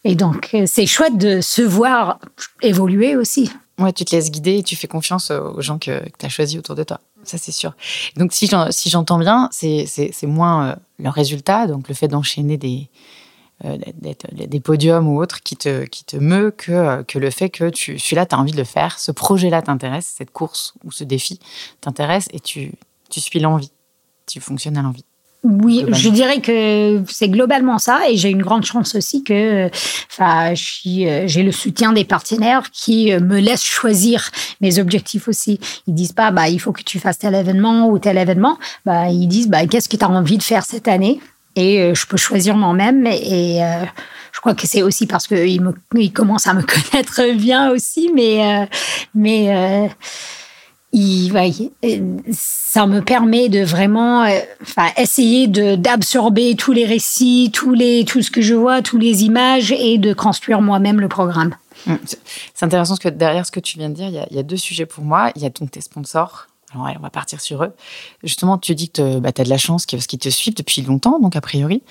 et 0.03 0.15
donc, 0.15 0.55
c'est 0.65 0.85
chouette 0.85 1.17
de 1.17 1.41
se 1.41 1.61
voir 1.61 2.19
évoluer 2.61 3.15
aussi. 3.15 3.51
Ouais, 3.79 3.93
tu 3.93 4.03
te 4.03 4.15
laisses 4.15 4.29
guider 4.29 4.57
et 4.57 4.63
tu 4.63 4.75
fais 4.75 4.87
confiance 4.87 5.31
aux 5.31 5.61
gens 5.61 5.77
que, 5.77 6.03
que 6.03 6.17
tu 6.19 6.25
as 6.25 6.29
choisis 6.29 6.59
autour 6.59 6.75
de 6.75 6.83
toi. 6.83 6.99
Ça, 7.23 7.37
c'est 7.37 7.51
sûr. 7.51 7.73
Donc, 8.15 8.33
si 8.33 8.49
j'entends 8.89 9.19
bien, 9.19 9.49
c'est 9.51 10.09
moins 10.23 10.67
euh, 10.67 10.75
le 10.99 11.09
résultat, 11.09 11.67
donc 11.67 11.87
le 11.87 11.95
fait 11.95 12.07
d'enchaîner 12.07 12.57
des, 12.57 12.89
euh, 12.89 13.18
des 13.63 14.59
podiums 14.59 15.07
ou 15.07 15.21
autres 15.21 15.41
qui 15.43 15.57
te, 15.57 15.83
qui 15.85 16.05
te 16.05 16.15
meut 16.15 16.51
que, 16.51 16.71
euh, 16.71 17.03
que 17.03 17.19
le 17.19 17.29
fait 17.29 17.49
que 17.49 17.69
tu, 17.69 17.99
celui-là, 17.99 18.25
tu 18.25 18.35
as 18.35 18.39
envie 18.39 18.53
de 18.53 18.57
le 18.57 18.63
faire, 18.63 18.97
ce 18.99 19.11
projet-là 19.11 19.61
t'intéresse, 19.61 20.13
cette 20.17 20.31
course 20.31 20.73
ou 20.85 20.91
ce 20.91 21.03
défi 21.03 21.39
t'intéresse 21.81 22.27
et 22.31 22.39
tu, 22.39 22.71
tu 23.09 23.19
suis 23.19 23.39
l'envie. 23.39 23.71
Tu 24.27 24.39
fonctionnes 24.39 24.77
à 24.77 24.81
l'envie. 24.81 25.03
Oui, 25.43 25.85
je 25.87 26.09
dirais 26.09 26.41
que 26.41 27.01
c'est 27.07 27.29
globalement 27.29 27.77
ça 27.77 28.09
et 28.09 28.17
j'ai 28.17 28.29
une 28.29 28.41
grande 28.41 28.65
chance 28.65 28.93
aussi 28.95 29.23
que 29.23 29.69
enfin 30.11 30.51
euh, 30.51 31.23
j'ai 31.27 31.43
le 31.43 31.51
soutien 31.53 31.93
des 31.93 32.03
partenaires 32.03 32.69
qui 32.71 33.13
me 33.13 33.39
laissent 33.39 33.63
choisir 33.63 34.31
mes 34.59 34.79
objectifs 34.79 35.29
aussi. 35.29 35.57
Ils 35.87 35.93
disent 35.93 36.11
pas 36.11 36.31
bah 36.31 36.49
il 36.49 36.59
faut 36.59 36.73
que 36.73 36.83
tu 36.83 36.99
fasses 36.99 37.19
tel 37.19 37.35
événement 37.35 37.87
ou 37.87 37.99
tel 37.99 38.17
événement, 38.17 38.57
bah 38.85 39.09
ils 39.09 39.27
disent 39.27 39.47
bah 39.47 39.65
qu'est-ce 39.65 39.87
que 39.87 39.95
tu 39.95 40.03
as 40.03 40.09
envie 40.09 40.37
de 40.37 40.43
faire 40.43 40.65
cette 40.65 40.89
année? 40.89 41.21
Et 41.55 41.81
euh, 41.81 41.95
je 41.95 42.05
peux 42.05 42.17
choisir 42.17 42.55
moi-même 42.55 43.07
et 43.07 43.63
euh, 43.63 43.85
je 44.31 44.39
crois 44.39 44.53
que 44.53 44.67
c'est 44.67 44.81
aussi 44.81 45.07
parce 45.07 45.27
qu'ils 45.27 45.61
il 45.95 46.13
commencent 46.13 46.47
à 46.47 46.53
me 46.53 46.61
connaître 46.91 47.35
bien 47.35 47.71
aussi 47.71 48.11
mais 48.13 48.67
mais 49.13 49.89
il, 50.91 51.31
ça 52.31 52.87
me 52.87 53.01
permet 53.01 53.49
de 53.49 53.63
vraiment 53.63 54.25
essayer 54.97 55.47
d'absorber 55.47 56.55
tous 56.55 56.71
les 56.71 56.85
récits, 56.85 57.51
tous 57.53 57.73
les, 57.73 58.05
tout 58.05 58.21
ce 58.21 58.31
que 58.31 58.41
je 58.41 58.55
vois, 58.55 58.81
toutes 58.81 59.01
les 59.01 59.23
images 59.23 59.71
et 59.71 59.97
de 59.99 60.13
construire 60.13 60.61
moi-même 60.61 60.99
le 60.99 61.07
programme. 61.07 61.55
Mmh. 61.85 61.95
C'est 62.53 62.65
intéressant 62.65 62.93
parce 62.93 62.99
que 62.99 63.09
derrière 63.09 63.45
ce 63.45 63.51
que 63.51 63.59
tu 63.59 63.77
viens 63.77 63.89
de 63.89 63.95
dire, 63.95 64.07
il 64.29 64.35
y 64.35 64.39
a 64.39 64.43
deux 64.43 64.57
sujets 64.57 64.85
pour 64.85 65.03
moi. 65.03 65.31
Il 65.35 65.41
y 65.41 65.45
a 65.45 65.49
donc 65.49 65.71
tes 65.71 65.81
sponsors. 65.81 66.47
Alors, 66.73 66.87
on 66.97 67.01
va 67.01 67.09
partir 67.09 67.41
sur 67.41 67.63
eux. 67.63 67.73
Justement, 68.23 68.57
tu 68.57 68.75
dis 68.75 68.89
que 68.89 69.19
bah, 69.19 69.31
tu 69.31 69.41
as 69.41 69.43
de 69.43 69.49
la 69.49 69.57
chance 69.57 69.85
parce 69.85 70.07
qu'ils 70.07 70.19
te 70.19 70.29
suivent 70.29 70.55
depuis 70.55 70.81
longtemps, 70.81 71.19
donc 71.19 71.35
a 71.35 71.41
priori. 71.41 71.81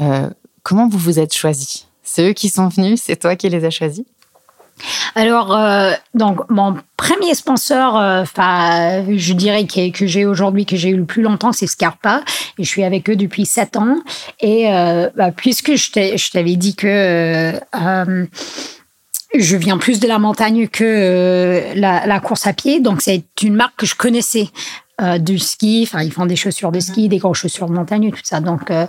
Euh, 0.00 0.28
comment 0.62 0.88
vous 0.88 0.98
vous 0.98 1.18
êtes 1.18 1.34
choisis? 1.34 1.86
C'est 2.02 2.30
eux 2.30 2.32
qui 2.32 2.48
sont 2.48 2.68
venus 2.68 3.02
C'est 3.02 3.16
toi 3.16 3.36
qui 3.36 3.48
les 3.48 3.64
as 3.64 3.70
choisis? 3.70 4.04
Alors, 5.14 5.56
euh, 5.56 5.92
donc 6.14 6.50
mon 6.50 6.76
premier 6.96 7.34
sponsor, 7.34 7.96
euh, 7.96 8.22
enfin, 8.22 9.04
je 9.16 9.32
dirais 9.32 9.66
que, 9.66 9.90
que 9.90 10.06
j'ai 10.06 10.26
aujourd'hui, 10.26 10.66
que 10.66 10.76
j'ai 10.76 10.88
eu 10.88 10.96
le 10.96 11.04
plus 11.04 11.22
longtemps, 11.22 11.52
c'est 11.52 11.66
Scarpa, 11.66 12.22
et 12.58 12.64
je 12.64 12.68
suis 12.68 12.82
avec 12.82 13.08
eux 13.08 13.16
depuis 13.16 13.46
sept 13.46 13.76
ans. 13.76 13.98
Et 14.40 14.72
euh, 14.72 15.08
bah, 15.16 15.30
puisque 15.30 15.76
je 15.76 16.30
t'avais 16.30 16.56
dit 16.56 16.74
que 16.74 17.52
je 19.34 19.56
viens 19.56 19.78
plus 19.78 20.00
de 20.00 20.08
la 20.08 20.18
montagne 20.18 20.68
que 20.68 21.62
la, 21.74 22.06
la, 22.06 22.20
course 22.20 22.46
à 22.46 22.52
pied, 22.52 22.80
donc 22.80 23.02
c'est 23.02 23.24
une 23.42 23.54
marque 23.54 23.76
que 23.76 23.86
je 23.86 23.94
connaissais 23.94 24.48
euh, 25.00 25.18
du 25.18 25.40
ski. 25.40 25.88
Enfin, 25.88 26.04
ils 26.04 26.12
font 26.12 26.26
des 26.26 26.36
chaussures 26.36 26.70
de 26.70 26.78
ski, 26.78 27.08
des 27.08 27.18
grosses 27.18 27.38
chaussures 27.38 27.68
de 27.68 27.72
montagne, 27.72 28.12
tout 28.12 28.20
ça. 28.22 28.40
Donc, 28.40 28.70
euh, 28.70 28.86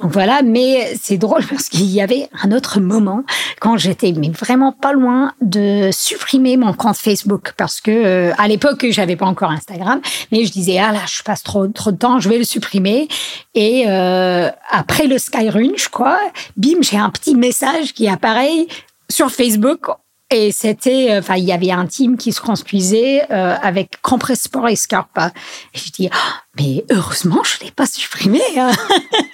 donc 0.00 0.12
voilà. 0.12 0.42
Mais 0.42 0.94
c'est 1.00 1.16
drôle 1.16 1.44
parce 1.50 1.70
qu'il 1.70 1.86
y 1.86 2.02
avait 2.02 2.28
un 2.42 2.52
autre 2.52 2.78
moment 2.78 3.22
quand 3.60 3.76
j'étais 3.78 4.12
mais 4.12 4.28
vraiment 4.28 4.72
pas 4.72 4.92
loin 4.92 5.32
de 5.40 5.88
supprimer 5.92 6.56
mon 6.56 6.72
compte 6.74 6.96
Facebook 6.96 7.54
parce 7.56 7.80
que 7.80 7.90
euh, 7.90 8.32
à 8.38 8.48
l'époque 8.48 8.84
j'avais 8.90 9.16
pas 9.16 9.26
encore 9.26 9.50
Instagram, 9.50 10.00
mais 10.30 10.44
je 10.44 10.52
disais 10.52 10.78
ah 10.78 10.92
là 10.92 11.00
je 11.06 11.22
passe 11.22 11.42
trop 11.42 11.66
trop 11.68 11.90
de 11.90 11.96
temps, 11.96 12.20
je 12.20 12.28
vais 12.28 12.38
le 12.38 12.44
supprimer. 12.44 13.08
Et 13.54 13.84
euh, 13.88 14.50
après 14.70 15.06
le 15.06 15.18
Skyrun, 15.18 15.72
je 15.76 15.88
crois, 15.88 16.20
bim, 16.56 16.82
j'ai 16.82 16.98
un 16.98 17.10
petit 17.10 17.34
message 17.34 17.94
qui 17.94 18.08
apparaît 18.08 18.66
sur 19.08 19.30
Facebook 19.30 19.88
et 20.28 20.50
c'était, 20.50 21.12
euh, 21.12 21.20
enfin, 21.20 21.36
il 21.36 21.44
y 21.44 21.52
avait 21.52 21.70
un 21.70 21.86
team 21.86 22.16
qui 22.16 22.32
se 22.32 22.40
construisait 22.40 23.22
euh, 23.30 23.54
avec 23.62 24.02
Compresport 24.02 24.68
et 24.68 24.74
Scarpa. 24.74 25.32
Et 25.72 25.78
je 25.78 25.92
dis, 25.92 26.10
oh, 26.12 26.32
mais 26.58 26.84
heureusement, 26.90 27.44
je 27.44 27.64
l'ai 27.64 27.70
pas 27.70 27.86
supprimé. 27.86 28.40
Hein. 28.58 28.72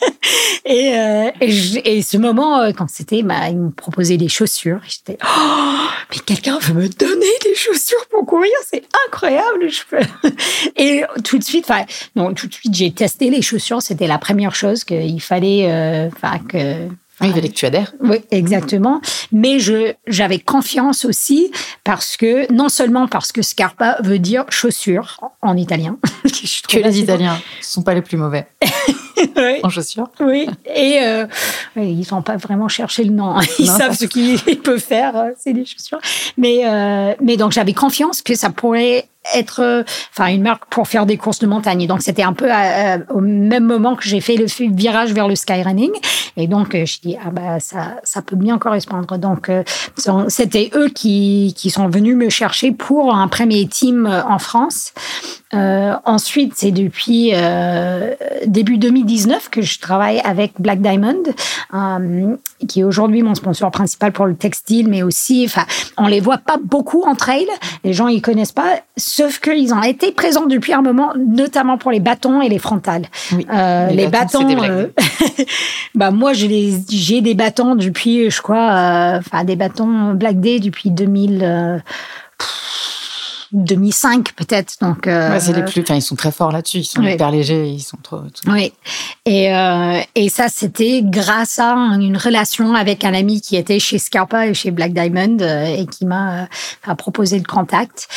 et, 0.66 0.94
euh, 0.98 1.30
et, 1.40 2.02
ce 2.02 2.18
moment, 2.18 2.60
euh, 2.60 2.72
quand 2.72 2.90
c'était, 2.90 3.22
bah, 3.22 3.48
ils 3.48 3.56
me 3.56 3.70
proposaient 3.70 4.18
des 4.18 4.28
chaussures. 4.28 4.80
J'étais, 4.86 5.16
oh, 5.24 5.86
mais 6.10 6.18
quelqu'un 6.18 6.58
veut 6.58 6.74
me 6.74 6.88
donner 6.88 7.38
des 7.42 7.54
chaussures 7.54 8.06
pour 8.10 8.26
courir, 8.26 8.52
c'est 8.70 8.84
incroyable. 9.06 9.70
Et 10.76 11.04
tout 11.24 11.38
de 11.38 11.44
suite, 11.44 11.64
enfin, 11.70 11.86
non, 12.16 12.34
tout 12.34 12.48
de 12.48 12.52
suite, 12.52 12.74
j'ai 12.74 12.92
testé 12.92 13.30
les 13.30 13.40
chaussures. 13.40 13.80
C'était 13.80 14.06
la 14.06 14.18
première 14.18 14.54
chose 14.54 14.84
qu'il 14.84 15.22
fallait, 15.22 16.10
enfin, 16.14 16.38
que 16.38 16.86
oui, 17.22 17.28
il 17.28 17.34
fallait 17.34 17.48
que 17.48 17.54
tu 17.54 17.66
adhères. 17.66 17.92
Oui, 18.00 18.18
exactement. 18.30 19.00
Mais 19.30 19.58
je, 19.58 19.94
j'avais 20.06 20.38
confiance 20.38 21.04
aussi 21.04 21.50
parce 21.84 22.16
que, 22.16 22.52
non 22.52 22.68
seulement 22.68 23.06
parce 23.06 23.32
que 23.32 23.42
Scarpa 23.42 23.96
veut 24.02 24.18
dire 24.18 24.44
chaussure 24.50 25.20
en 25.40 25.56
italien. 25.56 25.98
que 26.68 26.78
les 26.78 27.00
Italiens 27.00 27.34
ne 27.34 27.64
sont 27.64 27.82
pas 27.82 27.94
les 27.94 28.02
plus 28.02 28.16
mauvais. 28.16 28.46
En 29.62 29.68
chaussures. 29.68 30.08
Oui. 30.20 30.48
Et 30.74 30.98
euh, 31.00 31.26
ils 31.76 32.04
n'ont 32.10 32.22
pas 32.22 32.36
vraiment 32.36 32.66
cherché 32.66 33.04
le 33.04 33.12
nom. 33.12 33.36
Ils 33.58 33.68
savent 33.68 33.96
ce 33.96 34.06
qu'ils 34.06 34.38
peuvent 34.64 34.80
faire, 34.80 35.16
euh, 35.16 35.30
c'est 35.38 35.52
des 35.52 35.64
chaussures. 35.64 36.00
Mais, 36.36 36.62
euh, 36.64 37.14
mais 37.20 37.36
donc 37.36 37.52
j'avais 37.52 37.72
confiance 37.72 38.20
que 38.20 38.34
ça 38.34 38.50
pourrait 38.50 39.06
être 39.34 39.60
euh, 39.60 39.82
enfin 40.12 40.26
une 40.32 40.42
marque 40.42 40.66
pour 40.66 40.88
faire 40.88 41.06
des 41.06 41.16
courses 41.16 41.38
de 41.38 41.46
montagne. 41.46 41.86
donc 41.86 42.02
c'était 42.02 42.22
un 42.22 42.32
peu 42.32 42.48
au 43.10 43.20
même 43.20 43.64
moment 43.64 43.94
que 43.94 44.04
j'ai 44.04 44.20
fait 44.20 44.36
le 44.36 44.46
virage 44.74 45.12
vers 45.12 45.28
le 45.28 45.34
skyrunning 45.34 45.92
et 46.36 46.46
donc 46.46 46.72
je 46.72 47.00
dis 47.00 47.16
ah 47.24 47.30
bah 47.30 47.60
ça 47.60 47.96
ça 48.02 48.22
peut 48.22 48.36
bien 48.36 48.58
correspondre. 48.58 49.18
Donc 49.18 49.50
c'était 50.28 50.70
eux 50.74 50.88
qui 50.88 51.54
qui 51.56 51.70
sont 51.70 51.88
venus 51.88 52.16
me 52.16 52.28
chercher 52.28 52.72
pour 52.72 53.14
un 53.14 53.28
premier 53.28 53.66
team 53.66 54.06
en 54.06 54.38
France. 54.38 54.92
Euh, 55.54 55.94
ensuite, 56.06 56.54
c'est 56.56 56.70
depuis 56.70 57.32
euh, 57.34 58.14
début 58.46 58.78
2019 58.78 59.50
que 59.50 59.60
je 59.60 59.78
travaille 59.80 60.18
avec 60.20 60.52
Black 60.58 60.80
Diamond, 60.80 61.22
euh, 61.74 62.36
qui 62.68 62.80
est 62.80 62.84
aujourd'hui 62.84 63.22
mon 63.22 63.34
sponsor 63.34 63.70
principal 63.70 64.12
pour 64.12 64.24
le 64.24 64.34
textile, 64.34 64.88
mais 64.88 65.02
aussi, 65.02 65.44
enfin, 65.46 65.66
on 65.98 66.06
les 66.06 66.20
voit 66.20 66.38
pas 66.38 66.56
beaucoup 66.62 67.02
en 67.02 67.14
trail. 67.14 67.46
Les 67.84 67.92
gens 67.92 68.08
ils 68.08 68.22
connaissent 68.22 68.52
pas, 68.52 68.80
sauf 69.14 69.40
qu'ils 69.40 69.74
ont 69.74 69.82
été 69.82 70.12
présents 70.12 70.46
depuis 70.46 70.72
un 70.72 70.82
moment, 70.82 71.12
notamment 71.16 71.76
pour 71.76 71.90
les 71.90 72.00
bâtons 72.00 72.40
et 72.40 72.48
les 72.48 72.58
frontales. 72.58 73.06
Oui, 73.32 73.46
euh, 73.52 73.88
les, 73.88 74.08
bâtons, 74.08 74.42
bâtons 74.42 74.64
euh, 74.64 74.86
bah 75.94 76.10
moi 76.10 76.32
j'ai 76.32 77.20
des 77.20 77.34
bâtons 77.34 77.74
depuis, 77.74 78.30
je 78.30 78.40
crois, 78.40 79.18
enfin 79.18 79.44
des 79.44 79.56
bâtons 79.56 80.14
Black 80.14 80.40
Day 80.40 80.60
depuis 80.60 80.90
2000. 80.90 81.82
2005 83.52 84.32
peut-être. 84.32 84.76
Donc, 84.80 85.06
euh, 85.06 85.38
c'est 85.38 85.52
les 85.52 85.62
plus. 85.62 85.82
Enfin, 85.82 85.94
ils 85.94 86.02
sont 86.02 86.16
très 86.16 86.32
forts 86.32 86.52
là-dessus. 86.52 86.78
Ils 86.78 86.84
sont 86.84 87.02
hyper 87.02 87.30
légers. 87.30 87.68
Ils 87.68 87.80
sont 87.80 87.98
trop. 88.02 88.22
Oui. 88.46 88.72
Et 89.26 89.54
euh, 89.54 90.00
et 90.14 90.28
ça, 90.28 90.48
c'était 90.48 91.02
grâce 91.04 91.58
à 91.58 91.74
une 91.74 92.16
relation 92.16 92.74
avec 92.74 93.04
un 93.04 93.14
ami 93.14 93.40
qui 93.40 93.56
était 93.56 93.78
chez 93.78 93.98
Scarpa 93.98 94.46
et 94.46 94.54
chez 94.54 94.70
Black 94.70 94.94
Diamond 94.94 95.36
euh, 95.40 95.66
et 95.66 95.86
qui 95.86 96.06
m'a 96.06 96.48
proposé 96.96 97.38
le 97.38 97.44
contact. 97.44 98.08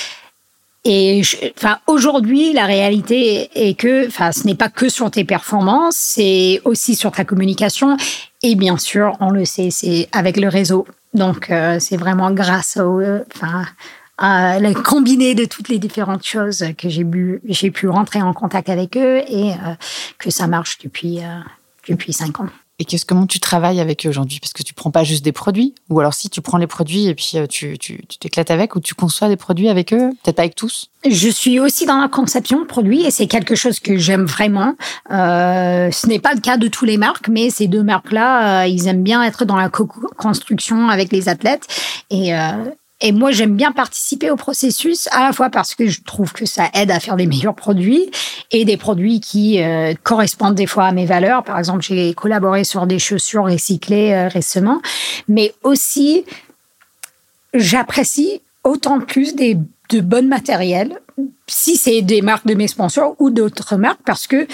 Et 0.85 1.21
enfin, 1.57 1.79
aujourd'hui, 1.87 2.53
la 2.53 2.65
réalité 2.65 3.49
est 3.55 3.73
que, 3.73 4.07
enfin, 4.07 4.31
ce 4.31 4.45
n'est 4.45 4.55
pas 4.55 4.69
que 4.69 4.87
sur 4.87 5.09
tes 5.09 5.25
performances, 5.25 5.95
c'est 5.97 6.61
aussi 6.63 6.95
sur 6.95 7.11
ta 7.11 7.25
communication. 7.25 7.97
Et 8.43 8.55
bien 8.55 8.77
sûr, 8.77 9.17
on 9.19 9.31
le 9.31 9.45
sait, 9.45 9.69
c'est 9.71 10.07
avec 10.11 10.37
le 10.37 10.47
réseau. 10.47 10.85
Donc, 11.15 11.51
c'est 11.79 11.97
vraiment 11.97 12.29
grâce 12.31 12.77
au, 12.77 13.01
enfin, 13.35 13.65
euh, 14.23 14.59
le 14.59 14.73
combiné 14.73 15.35
de 15.35 15.43
toutes 15.43 15.67
les 15.67 15.77
différentes 15.77 16.25
choses 16.25 16.63
que 16.77 16.87
j'ai 16.87 17.03
pu, 17.03 17.41
j'ai 17.43 17.69
pu 17.69 17.89
rentrer 17.89 18.21
en 18.21 18.31
contact 18.31 18.69
avec 18.69 18.95
eux 18.95 19.21
et 19.27 19.51
euh, 19.51 19.75
que 20.17 20.29
ça 20.29 20.47
marche 20.47 20.77
depuis, 20.77 21.19
euh, 21.19 21.39
depuis 21.89 22.13
cinq 22.13 22.39
ans. 22.39 22.47
Et 22.77 22.85
qu'est-ce, 22.85 23.05
comment 23.05 23.25
tu 23.25 23.39
travailles 23.39 23.79
avec 23.79 24.05
eux 24.05 24.09
aujourd'hui? 24.09 24.39
Parce 24.41 24.51
que 24.51 24.61
tu 24.61 24.73
prends 24.73 24.91
pas 24.91 25.05
juste 25.05 25.23
des 25.23 25.31
produits, 25.31 25.73
ou 25.89 25.99
alors 26.01 26.13
si 26.13 26.29
tu 26.29 26.41
prends 26.41 26.57
les 26.57 26.67
produits 26.67 27.07
et 27.07 27.15
puis 27.15 27.31
euh, 27.35 27.47
tu, 27.47 27.77
tu, 27.77 28.01
tu 28.07 28.17
t'éclates 28.17 28.51
avec, 28.51 28.75
ou 28.75 28.81
tu 28.81 28.95
conçois 28.95 29.29
des 29.29 29.37
produits 29.37 29.69
avec 29.69 29.93
eux, 29.93 30.09
peut-être 30.23 30.35
pas 30.35 30.41
avec 30.41 30.55
tous? 30.55 30.89
Je 31.09 31.29
suis 31.29 31.59
aussi 31.59 31.85
dans 31.85 32.01
la 32.01 32.09
conception 32.09 32.59
de 32.59 32.65
produits 32.65 33.05
et 33.05 33.11
c'est 33.11 33.27
quelque 33.27 33.55
chose 33.55 33.79
que 33.79 33.97
j'aime 33.97 34.25
vraiment. 34.25 34.75
Euh, 35.11 35.89
ce 35.91 36.07
n'est 36.07 36.19
pas 36.19 36.33
le 36.33 36.41
cas 36.41 36.57
de 36.57 36.67
tous 36.67 36.83
les 36.83 36.97
marques, 36.97 37.29
mais 37.29 37.49
ces 37.49 37.67
deux 37.67 37.83
marques-là, 37.83 38.63
euh, 38.63 38.67
ils 38.67 38.87
aiment 38.87 39.03
bien 39.03 39.23
être 39.23 39.45
dans 39.45 39.55
la 39.55 39.69
co-construction 39.69 40.89
avec 40.89 41.13
les 41.13 41.29
athlètes. 41.29 41.67
Et, 42.09 42.35
euh, 42.35 42.51
et 43.01 43.11
moi, 43.11 43.31
j'aime 43.31 43.55
bien 43.55 43.73
participer 43.73 44.31
au 44.31 44.37
processus, 44.37 45.09
à 45.11 45.25
la 45.25 45.33
fois 45.33 45.49
parce 45.49 45.75
que 45.75 45.87
je 45.87 46.01
trouve 46.01 46.31
que 46.31 46.45
ça 46.45 46.69
aide 46.73 46.91
à 46.91 46.99
faire 47.01 47.17
des 47.17 47.27
meilleurs 47.27 47.55
produits 47.55 48.09
et 48.51 48.63
des 48.63 48.77
produits 48.77 49.19
qui 49.19 49.61
euh, 49.61 49.93
correspondent 50.03 50.55
des 50.55 50.65
fois 50.65 50.85
à 50.85 50.91
mes 50.93 51.05
valeurs. 51.05 51.43
Par 51.43 51.59
exemple, 51.59 51.81
j'ai 51.83 52.13
collaboré 52.13 52.63
sur 52.63 52.87
des 52.87 52.99
chaussures 52.99 53.45
recyclées 53.45 54.13
euh, 54.13 54.27
récemment, 54.29 54.81
mais 55.27 55.53
aussi 55.63 56.23
j'apprécie 57.53 58.41
autant 58.63 58.99
plus 58.99 59.35
des 59.35 59.57
de 59.89 60.01
bons 60.01 60.27
matériels, 60.27 60.99
si 61.47 61.77
c'est 61.77 62.01
des 62.01 62.21
marques 62.21 62.47
de 62.47 62.55
mes 62.55 62.67
sponsors 62.67 63.15
ou 63.19 63.29
d'autres 63.29 63.75
marques, 63.75 64.01
parce 64.03 64.25
que 64.25 64.47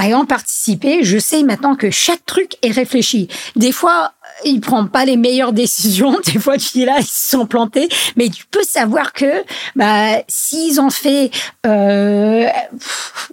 ayant 0.00 0.24
participé, 0.26 1.02
je 1.02 1.18
sais 1.18 1.42
maintenant 1.42 1.74
que 1.74 1.90
chaque 1.90 2.24
truc 2.24 2.56
est 2.62 2.70
réfléchi. 2.70 3.28
Des 3.56 3.72
fois, 3.72 4.12
ils 4.44 4.60
prennent 4.60 4.88
pas 4.88 5.04
les 5.04 5.16
meilleures 5.16 5.52
décisions. 5.52 6.18
Des 6.32 6.38
fois, 6.38 6.56
tu 6.56 6.70
dis 6.72 6.84
là, 6.84 6.96
ils 6.98 7.06
se 7.06 7.30
sont 7.30 7.46
plantés. 7.46 7.88
Mais 8.16 8.28
tu 8.28 8.44
peux 8.46 8.62
savoir 8.62 9.12
que, 9.12 9.44
bah, 9.76 10.22
s'ils 10.28 10.80
ont 10.80 10.90
fait, 10.90 11.30
euh, 11.66 12.46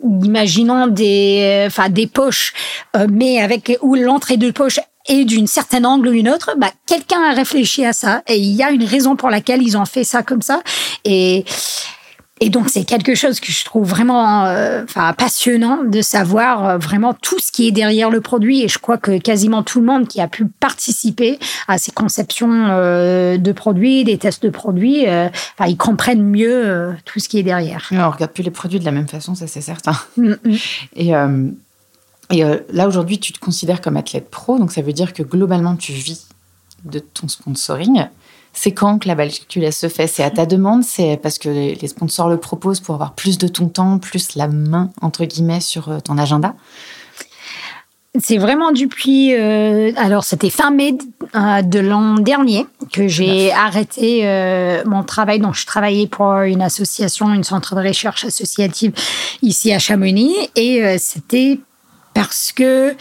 imaginons 0.04 0.88
des, 0.88 1.66
enfin, 1.68 1.90
des 1.90 2.08
poches, 2.08 2.54
euh, 2.96 3.08
mais 3.10 3.42
avec 3.42 3.78
où 3.82 3.96
l'entrée 3.96 4.38
de 4.38 4.52
poche 4.52 4.80
est 5.08 5.26
d'une 5.26 5.48
certaine 5.48 5.86
angle 5.86 6.10
ou 6.10 6.12
une 6.12 6.30
autre, 6.30 6.56
bah, 6.58 6.72
quelqu'un 6.86 7.22
a 7.24 7.34
réfléchi 7.34 7.86
à 7.86 7.94
ça 7.94 8.22
et 8.28 8.38
il 8.38 8.54
y 8.56 8.64
a 8.64 8.72
une 8.72 8.84
raison 8.84 9.16
pour 9.16 9.30
laquelle 9.30 9.62
ils 9.62 9.78
ont 9.78 9.86
fait 9.86 10.04
ça 10.04 10.24
comme 10.24 10.42
ça. 10.42 10.62
Et 11.06 11.46
et 12.40 12.50
donc, 12.50 12.70
c'est 12.70 12.84
quelque 12.84 13.16
chose 13.16 13.40
que 13.40 13.52
je 13.52 13.66
trouve 13.66 13.88
vraiment 13.88 14.46
euh, 14.46 14.84
enfin, 14.84 15.14
passionnant 15.14 15.84
de 15.84 16.02
savoir 16.02 16.66
euh, 16.66 16.78
vraiment 16.78 17.14
tout 17.14 17.40
ce 17.40 17.52
qui 17.52 17.68
est 17.68 17.72
derrière 17.72 18.10
le 18.12 18.22
produit. 18.22 18.62
Et 18.62 18.68
je 18.68 18.78
crois 18.78 18.98
que 18.98 19.18
quasiment 19.18 19.64
tout 19.64 19.80
le 19.80 19.88
monde 19.88 20.08
qui 20.08 20.22
a 20.22 20.28
pu 20.28 20.46
participer 20.46 21.40
à 21.68 21.80
ces 21.80 21.92
conceptions 21.92 22.68
euh, 22.70 23.38
de 23.38 23.52
produits, 23.52 24.04
des 24.04 24.18
tests 24.18 24.44
de 24.44 24.50
produits, 24.50 25.06
enfin, 25.08 25.68
ils 25.68 25.78
comprennent 25.78 26.24
mieux 26.24 26.96
tout 27.06 27.20
ce 27.20 27.28
qui 27.28 27.40
est 27.40 27.44
derrière. 27.44 27.90
on 27.92 28.10
regarde 28.10 28.32
plus 28.32 28.44
les 28.44 28.52
produits 28.52 28.80
de 28.80 28.86
la 28.86 28.92
même 28.92 29.08
façon, 29.08 29.34
ça 29.34 29.48
c'est 29.48 29.62
certain. 29.62 29.98
Mm, 30.18 30.34
mm. 30.44 30.58
Et, 30.96 31.12
et 32.30 32.44
là, 32.74 32.88
aujourd'hui, 32.88 33.20
tu 33.20 33.32
te 33.32 33.40
considères 33.40 33.80
comme 33.80 33.96
athlète 33.96 34.30
pro, 34.30 34.60
donc 34.60 34.74
ça 34.74 34.82
veut 34.82 34.92
dire 34.92 35.14
que 35.14 35.24
globalement, 35.24 35.78
tu 35.78 35.94
vis 35.94 36.28
de 36.84 37.00
ton 37.00 37.28
sponsoring. 37.30 38.08
C'est 38.54 38.72
quand 38.72 39.00
que 39.00 39.08
la 39.08 39.16
bascule 39.16 39.72
se 39.72 39.88
fait? 39.88 40.08
C'est 40.08 40.24
à 40.24 40.32
ta 40.32 40.46
demande? 40.46 40.84
C'est 40.84 41.20
parce 41.22 41.38
que 41.38 41.50
les 41.50 41.88
sponsors 41.88 42.28
le 42.28 42.38
proposent 42.38 42.80
pour 42.80 42.96
avoir 42.96 43.14
plus 43.14 43.38
de 43.38 43.48
ton 43.48 43.70
temps, 43.70 44.00
plus 44.00 44.36
la 44.36 44.48
main, 44.48 44.90
entre 45.02 45.26
guillemets, 45.26 45.60
sur 45.60 45.90
euh, 45.90 46.00
ton 46.00 46.18
agenda? 46.18 46.56
C'est 48.20 48.40
vraiment 48.40 48.72
depuis. 48.72 49.36
Euh, 49.36 49.92
alors, 49.96 50.24
c'était 50.24 50.50
fin 50.50 50.72
mai 50.72 50.98
euh, 51.36 51.62
de 51.62 51.78
l'an 51.78 52.16
dernier 52.16 52.66
que 52.92 53.08
j'ai 53.08 53.52
arrêté 53.52 54.24
mon 54.88 55.04
travail. 55.04 55.40
Donc, 55.40 55.54
je 55.54 55.68
travaillais 55.68 56.08
pour 56.08 56.34
une 56.38 56.64
association, 56.64 57.32
une 57.32 57.44
centre 57.44 57.76
de 57.76 57.88
recherche 57.88 58.26
associative 58.26 58.92
ici 59.44 59.72
à 59.72 59.78
Chamonix. 59.78 60.34
Et 60.56 60.98
c'était 60.98 61.60
parce 62.18 62.52
que 62.52 62.96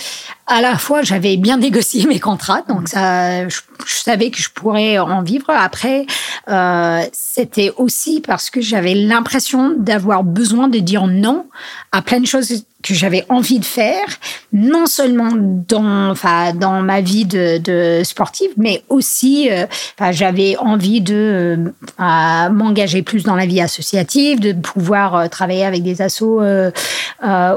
à 0.46 0.60
la 0.60 0.76
fois 0.76 1.02
j'avais 1.02 1.36
bien 1.36 1.56
négocié 1.56 2.06
mes 2.06 2.20
contrats, 2.20 2.62
donc 2.68 2.88
ça, 2.88 3.48
je, 3.48 3.60
savais 3.86 4.30
que 4.30 4.38
je 4.38 4.50
pourrais 4.50 4.98
en 4.98 5.22
vivre. 5.22 5.46
Après, 5.48 6.06
euh, 6.48 7.02
c'était 7.12 7.72
aussi 7.78 8.20
parce 8.20 8.50
que 8.50 8.60
j'avais 8.60 8.94
l'impression 8.94 9.74
d'avoir 9.76 10.22
besoin 10.22 10.68
de 10.68 10.78
dire 10.78 11.06
non 11.06 11.46
à 11.92 12.02
plein 12.02 12.20
de 12.20 12.26
choses 12.26 12.64
que 12.86 12.94
j'avais 12.94 13.24
envie 13.28 13.58
de 13.58 13.64
faire, 13.64 14.06
non 14.52 14.86
seulement 14.86 15.30
dans, 15.34 16.10
enfin, 16.10 16.52
dans 16.54 16.82
ma 16.82 17.00
vie 17.00 17.24
de, 17.24 17.58
de 17.58 18.02
sportive, 18.04 18.50
mais 18.56 18.82
aussi, 18.88 19.50
euh, 19.50 19.66
enfin, 19.98 20.12
j'avais 20.12 20.56
envie 20.58 21.00
de 21.00 21.64
euh, 21.98 22.48
m'engager 22.50 23.02
plus 23.02 23.24
dans 23.24 23.34
la 23.34 23.46
vie 23.46 23.60
associative, 23.60 24.40
de 24.40 24.52
pouvoir 24.52 25.16
euh, 25.16 25.26
travailler 25.28 25.64
avec 25.64 25.82
des 25.82 26.00
assos 26.00 26.40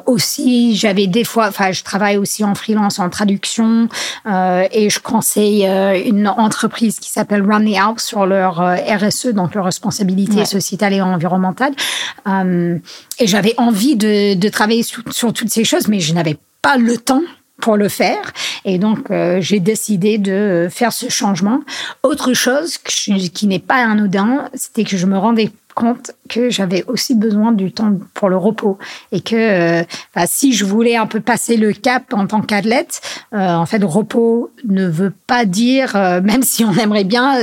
aussi. 0.06 0.76
J'avais 0.76 1.08
des 1.08 1.24
fois, 1.24 1.48
enfin, 1.48 1.72
je 1.72 1.84
travaille 1.84 2.18
aussi 2.18 2.44
en 2.44 2.56
freelance, 2.56 3.00
en 3.00 3.10
traduction, 3.10 3.88
et 4.26 4.90
je 4.90 5.00
conseille 5.00 5.66
une 5.66 6.28
entreprise 6.28 7.00
qui 7.00 7.10
s'appelle 7.10 7.44
Run 7.44 7.66
the 7.66 7.76
Alps 7.76 8.04
sur 8.04 8.26
leur 8.26 8.58
RSE, 8.58 9.28
donc 9.28 9.56
leur 9.56 9.66
responsabilité 9.66 10.46
sociétale 10.46 10.94
et 10.94 11.02
environnementale. 11.02 11.74
et 12.26 13.28
j'avais 13.28 13.54
envie 13.58 13.96
de, 13.96 14.36
de 14.36 14.50
travailler 14.50 14.84
sur 14.84 15.04
sur 15.20 15.34
toutes 15.34 15.50
ces 15.50 15.66
choses, 15.66 15.90
mais 15.90 16.00
je 16.00 16.14
n'avais 16.14 16.38
pas 16.62 16.78
le 16.78 16.98
temps 16.98 17.24
pour 17.60 17.76
le 17.76 17.90
faire. 17.90 18.32
Et 18.64 18.78
donc, 18.78 19.12
euh, 19.12 19.42
j'ai 19.42 19.60
décidé 19.60 20.18
de 20.18 20.70
faire 20.72 20.94
ce 20.94 21.10
changement. 21.10 21.60
Autre 22.04 22.34
chose 22.34 22.78
qui 22.78 23.48
n'est 23.48 23.60
pas 23.60 23.86
anodin, 23.86 24.50
c'était 24.54 24.86
que 24.86 24.96
je 24.96 25.06
me 25.06 25.18
rendais 25.18 25.52
compte 25.76 26.12
que 26.30 26.50
j'avais 26.50 26.86
aussi 26.88 27.16
besoin 27.16 27.52
du 27.52 27.74
temps 27.74 27.94
pour 28.14 28.30
le 28.30 28.38
repos 28.38 28.78
et 29.12 29.20
que 29.20 29.36
euh, 29.36 29.84
bah, 30.16 30.26
si 30.26 30.54
je 30.54 30.64
voulais 30.64 30.96
un 30.96 31.06
peu 31.06 31.20
passer 31.20 31.58
le 31.58 31.74
cap 31.74 32.14
en 32.14 32.26
tant 32.26 32.42
qu'athlète, 32.42 33.02
euh, 33.34 33.56
en 33.56 33.66
fait, 33.66 33.84
repos 33.84 34.52
ne 34.64 34.88
veut 34.88 35.14
pas 35.28 35.44
dire, 35.44 35.96
même 36.24 36.44
si 36.44 36.64
on 36.64 36.74
aimerait 36.74 37.04
bien, 37.04 37.38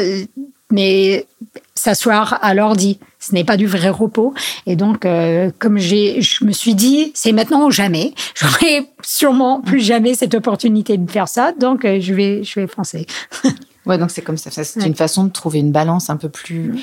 mais 0.70 1.26
s'asseoir 1.74 2.38
à 2.42 2.54
l'ordi. 2.54 2.98
Ce 3.20 3.34
n'est 3.34 3.44
pas 3.44 3.56
du 3.56 3.66
vrai 3.66 3.90
repos. 3.90 4.34
Et 4.66 4.76
donc, 4.76 5.04
euh, 5.04 5.50
comme 5.58 5.78
j'ai, 5.78 6.20
je 6.22 6.44
me 6.44 6.52
suis 6.52 6.74
dit, 6.74 7.12
c'est 7.14 7.32
maintenant 7.32 7.66
ou 7.66 7.70
jamais. 7.70 8.14
J'aurai 8.34 8.88
sûrement 9.02 9.60
plus 9.60 9.80
jamais 9.80 10.14
cette 10.14 10.34
opportunité 10.34 10.96
de 10.96 11.10
faire 11.10 11.28
ça. 11.28 11.52
Donc, 11.52 11.84
euh, 11.84 12.00
je 12.00 12.14
vais, 12.14 12.44
je 12.44 12.60
vais 12.60 12.66
foncer. 12.66 13.06
ouais, 13.86 13.98
donc 13.98 14.10
c'est 14.10 14.22
comme 14.22 14.36
ça. 14.36 14.50
C'est 14.50 14.86
une 14.86 14.94
façon 14.94 15.24
de 15.24 15.30
trouver 15.30 15.60
une 15.60 15.72
balance 15.72 16.10
un 16.10 16.16
peu 16.16 16.28
plus 16.28 16.72
mm. 16.72 16.78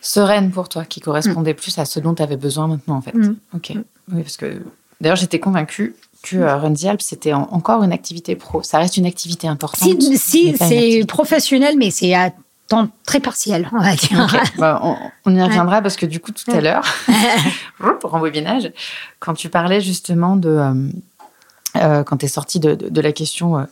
sereine 0.00 0.50
pour 0.50 0.68
toi, 0.68 0.84
qui 0.84 1.00
correspondait 1.00 1.54
plus 1.54 1.78
à 1.78 1.84
ce 1.84 2.00
dont 2.00 2.14
tu 2.14 2.22
avais 2.22 2.36
besoin 2.36 2.66
maintenant, 2.66 2.96
en 2.96 3.02
fait. 3.02 3.14
Mm. 3.14 3.36
Ok. 3.54 3.72
Oui, 4.12 4.22
parce 4.22 4.36
que 4.36 4.62
d'ailleurs, 5.00 5.16
j'étais 5.16 5.40
convaincue 5.40 5.94
que 6.22 6.36
euh, 6.36 6.56
Run 6.56 6.74
Alps, 6.84 7.04
c'était 7.04 7.32
encore 7.32 7.82
une 7.82 7.92
activité 7.92 8.36
pro. 8.36 8.62
Ça 8.62 8.78
reste 8.78 8.96
une 8.96 9.06
activité 9.06 9.48
importante. 9.48 10.02
Si, 10.02 10.18
si 10.18 10.56
c'est 10.58 11.04
professionnel, 11.06 11.76
mais 11.78 11.90
c'est 11.90 12.14
à 12.14 12.32
temps 12.70 12.88
très 13.04 13.20
partiel, 13.20 13.68
on 13.72 13.82
va 13.82 13.94
dire. 13.94 14.26
Bah, 14.58 14.80
on, 15.24 15.34
y 15.34 15.42
reviendra 15.42 15.82
parce 15.82 15.96
que 15.96 16.06
du 16.06 16.20
coup, 16.20 16.32
tout 16.32 16.50
à 16.50 16.60
l'heure, 16.60 16.84
pour 18.00 18.16
un 18.16 18.20
webinage, 18.20 18.72
quand 19.18 19.34
tu 19.34 19.48
parlais 19.50 19.80
justement 19.80 20.36
de... 20.36 20.48
Euh, 20.48 20.74
euh, 21.76 22.02
quand 22.02 22.16
tu 22.16 22.26
es 22.26 22.28
sorti 22.28 22.58
de, 22.58 23.00
la 23.00 23.12
question 23.12 23.56
euh, 23.56 23.62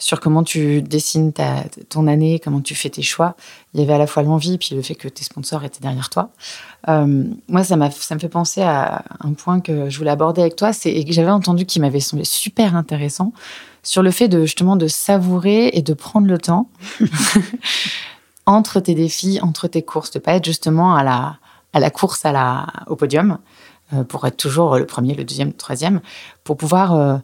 sur 0.00 0.18
comment 0.18 0.42
tu 0.42 0.82
dessines 0.82 1.32
ta, 1.32 1.62
ton 1.88 2.08
année, 2.08 2.40
comment 2.42 2.60
tu 2.60 2.74
fais 2.74 2.90
tes 2.90 3.02
choix, 3.02 3.36
il 3.74 3.80
y 3.80 3.84
avait 3.84 3.92
à 3.92 3.98
la 3.98 4.08
fois 4.08 4.24
l'envie 4.24 4.58
puis 4.58 4.74
le 4.74 4.82
fait 4.82 4.96
que 4.96 5.06
tes 5.06 5.22
sponsors 5.22 5.62
étaient 5.62 5.80
derrière 5.80 6.10
toi. 6.10 6.30
moi, 6.88 7.62
ça, 7.62 7.76
ça 7.92 8.14
me 8.16 8.20
fait 8.20 8.28
penser 8.28 8.60
à 8.60 9.04
un 9.20 9.34
point 9.34 9.60
que 9.60 9.88
je 9.88 9.98
voulais 9.98 10.10
aborder 10.10 10.40
avec 10.40 10.56
toi 10.56 10.72
et 10.84 11.04
que 11.04 11.12
j'avais 11.12 11.30
entendu 11.30 11.64
qui 11.64 11.78
m'avait 11.78 12.00
semblé 12.00 12.24
super 12.24 12.74
intéressant 12.74 13.32
sur 13.84 14.02
le 14.02 14.10
fait 14.10 14.26
de 14.26 14.40
justement 14.40 14.74
de 14.74 14.88
savourer 14.88 15.70
et 15.74 15.82
de 15.82 15.94
prendre 15.94 16.26
le 16.26 16.38
temps 16.38 16.68
entre 18.46 18.80
tes 18.80 18.94
défis, 18.94 19.40
entre 19.42 19.68
tes 19.68 19.82
courses, 19.82 20.10
de 20.10 20.18
pas 20.18 20.34
être 20.34 20.44
justement 20.44 20.94
à 20.94 21.02
la, 21.02 21.38
à 21.72 21.80
la 21.80 21.90
course 21.90 22.24
à 22.24 22.32
la, 22.32 22.66
au 22.86 22.96
podium, 22.96 23.38
euh, 23.92 24.04
pour 24.04 24.26
être 24.26 24.36
toujours 24.36 24.76
le 24.76 24.86
premier, 24.86 25.14
le 25.14 25.24
deuxième, 25.24 25.48
le 25.48 25.54
troisième, 25.54 26.00
pour 26.42 26.56
pouvoir 26.56 26.94
euh, 26.94 27.16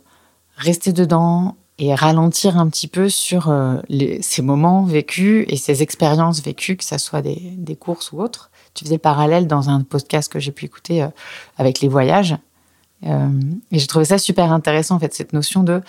rester 0.57 0.93
dedans 0.93 1.57
et 1.79 1.95
ralentir 1.95 2.59
un 2.59 2.69
petit 2.69 2.89
peu 2.89 3.09
sur 3.09 3.49
euh, 3.49 3.77
ces 4.21 4.43
moments 4.43 4.85
vécus 4.85 5.47
et 5.49 5.57
ces 5.57 5.83
expériences 5.83 6.43
vécues, 6.43 6.77
que 6.77 6.85
ce 6.85 6.99
soit 6.99 7.23
des, 7.23 7.55
des, 7.57 7.77
courses 7.77 8.13
ou 8.13 8.21
autres. 8.21 8.51
Tu 8.75 8.85
faisais 8.85 8.99
parallèle 8.99 9.47
dans 9.47 9.71
un 9.71 9.83
podcast 9.83 10.31
que 10.31 10.39
j'ai 10.39 10.53
pu 10.53 10.67
écouter 10.67 11.07
avec 11.57 11.81
les 11.81 11.89
voyages. 11.89 12.37
et 13.03 13.09
j'ai 13.73 13.87
trouvé 13.87 14.05
ça 14.05 14.19
super 14.19 14.53
intéressant, 14.53 14.97
en 14.97 14.99
fait, 14.99 15.15
cette 15.15 15.33
notion 15.33 15.65
de 15.65 15.81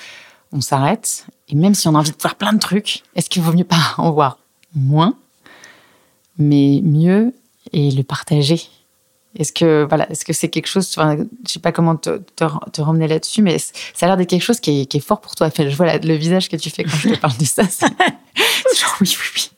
on 0.53 0.61
s'arrête, 0.61 1.27
et 1.49 1.55
même 1.55 1.75
si 1.75 1.87
on 1.87 1.95
a 1.95 1.99
envie 1.99 2.11
de 2.11 2.17
voir 2.19 2.35
plein 2.35 2.53
de 2.53 2.59
trucs, 2.59 3.03
est-ce 3.15 3.29
qu'il 3.29 3.41
vaut 3.41 3.53
mieux 3.53 3.63
pas 3.63 3.93
en 3.97 4.11
voir 4.11 4.40
moins, 4.75 5.15
mais 6.37 6.81
mieux 6.83 7.33
et 7.73 7.91
le 7.91 8.03
partager. 8.03 8.61
Est-ce 9.37 9.53
que 9.53 9.85
voilà, 9.87 10.09
est-ce 10.11 10.25
que 10.25 10.33
c'est 10.33 10.49
quelque 10.49 10.67
chose, 10.67 10.93
enfin, 10.97 11.15
je 11.47 11.51
sais 11.51 11.59
pas 11.59 11.71
comment 11.71 11.95
te, 11.95 12.17
te, 12.35 12.81
ramener 12.81 13.07
là-dessus, 13.07 13.41
mais 13.41 13.57
ça 13.59 13.73
a 14.01 14.07
l'air 14.07 14.17
d'être 14.17 14.29
quelque 14.29 14.43
chose 14.43 14.59
qui 14.59 14.81
est, 14.91 14.99
fort 14.99 15.21
pour 15.21 15.35
toi. 15.35 15.49
Je 15.55 15.75
vois 15.75 15.97
le 15.97 16.15
visage 16.15 16.49
que 16.49 16.57
tu 16.57 16.69
fais 16.69 16.83
quand 16.83 16.97
je 16.97 17.09
te 17.09 17.19
parle 17.19 17.37
de 17.37 17.45
ça. 17.45 17.63
genre 17.63 18.97
oui, 18.99 19.15
oui, 19.17 19.27
oui. 19.35 19.49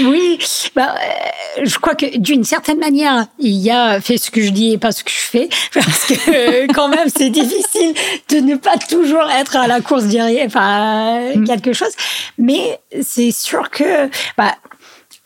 Oui, 0.00 0.38
bah, 0.74 0.94
euh, 0.96 1.62
je 1.64 1.78
crois 1.78 1.94
que 1.94 2.18
d'une 2.18 2.44
certaine 2.44 2.78
manière, 2.78 3.26
il 3.38 3.56
y 3.56 3.70
a 3.70 4.00
fait 4.00 4.18
ce 4.18 4.30
que 4.30 4.40
je 4.42 4.50
dis 4.50 4.72
et 4.72 4.78
pas 4.78 4.92
ce 4.92 5.04
que 5.04 5.10
je 5.10 5.16
fais, 5.16 5.48
parce 5.74 6.06
que 6.06 6.72
quand 6.72 6.88
même 6.88 7.08
c'est 7.14 7.30
difficile 7.30 7.94
de 8.30 8.36
ne 8.38 8.56
pas 8.56 8.76
toujours 8.76 9.30
être 9.30 9.56
à 9.56 9.66
la 9.66 9.80
course 9.80 10.04
derrière, 10.04 10.46
enfin 10.46 11.20
mm. 11.34 11.44
quelque 11.46 11.72
chose. 11.72 11.92
Mais 12.38 12.78
c'est 13.02 13.30
sûr 13.30 13.70
que 13.70 14.08
bah, 14.36 14.54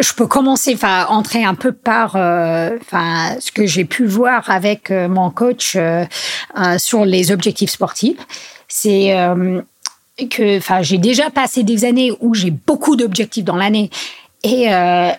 je 0.02 0.12
peux 0.12 0.26
commencer, 0.26 0.74
enfin, 0.74 1.06
entrer 1.08 1.44
un 1.44 1.54
peu 1.54 1.72
par, 1.72 2.16
euh, 2.16 2.76
enfin, 2.80 3.36
ce 3.40 3.52
que 3.52 3.66
j'ai 3.66 3.84
pu 3.84 4.06
voir 4.06 4.50
avec 4.50 4.90
euh, 4.90 5.08
mon 5.08 5.30
coach 5.30 5.76
euh, 5.76 6.04
sur 6.78 7.04
les 7.04 7.30
objectifs 7.30 7.70
sportifs. 7.70 8.18
C'est 8.68 9.14
que, 10.30 10.58
enfin, 10.58 10.82
j'ai 10.82 10.98
déjà 10.98 11.30
passé 11.30 11.62
des 11.62 11.84
années 11.84 12.12
où 12.20 12.34
j'ai 12.34 12.50
beaucoup 12.50 12.96
d'objectifs 12.96 13.44
dans 13.44 13.56
l'année 13.56 13.90
Et 14.44 14.72
euh, 14.72 15.12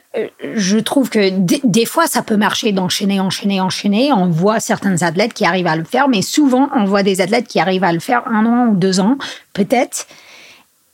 je 0.53 0.77
trouve 0.77 1.09
que 1.09 1.29
des 1.63 1.85
fois, 1.85 2.07
ça 2.07 2.23
peut 2.23 2.35
marcher 2.35 2.73
d'enchaîner, 2.73 3.21
enchaîner, 3.21 3.61
enchaîner. 3.61 4.11
On 4.11 4.27
voit 4.27 4.59
certains 4.59 5.01
athlètes 5.01 5.33
qui 5.33 5.45
arrivent 5.45 5.67
à 5.67 5.77
le 5.77 5.85
faire, 5.85 6.09
mais 6.09 6.21
souvent, 6.21 6.69
on 6.75 6.83
voit 6.83 7.03
des 7.03 7.21
athlètes 7.21 7.47
qui 7.47 7.59
arrivent 7.59 7.85
à 7.85 7.93
le 7.93 7.99
faire 7.99 8.27
un 8.27 8.45
an 8.45 8.67
ou 8.67 8.75
deux 8.75 8.99
ans, 8.99 9.17
peut-être. 9.53 10.07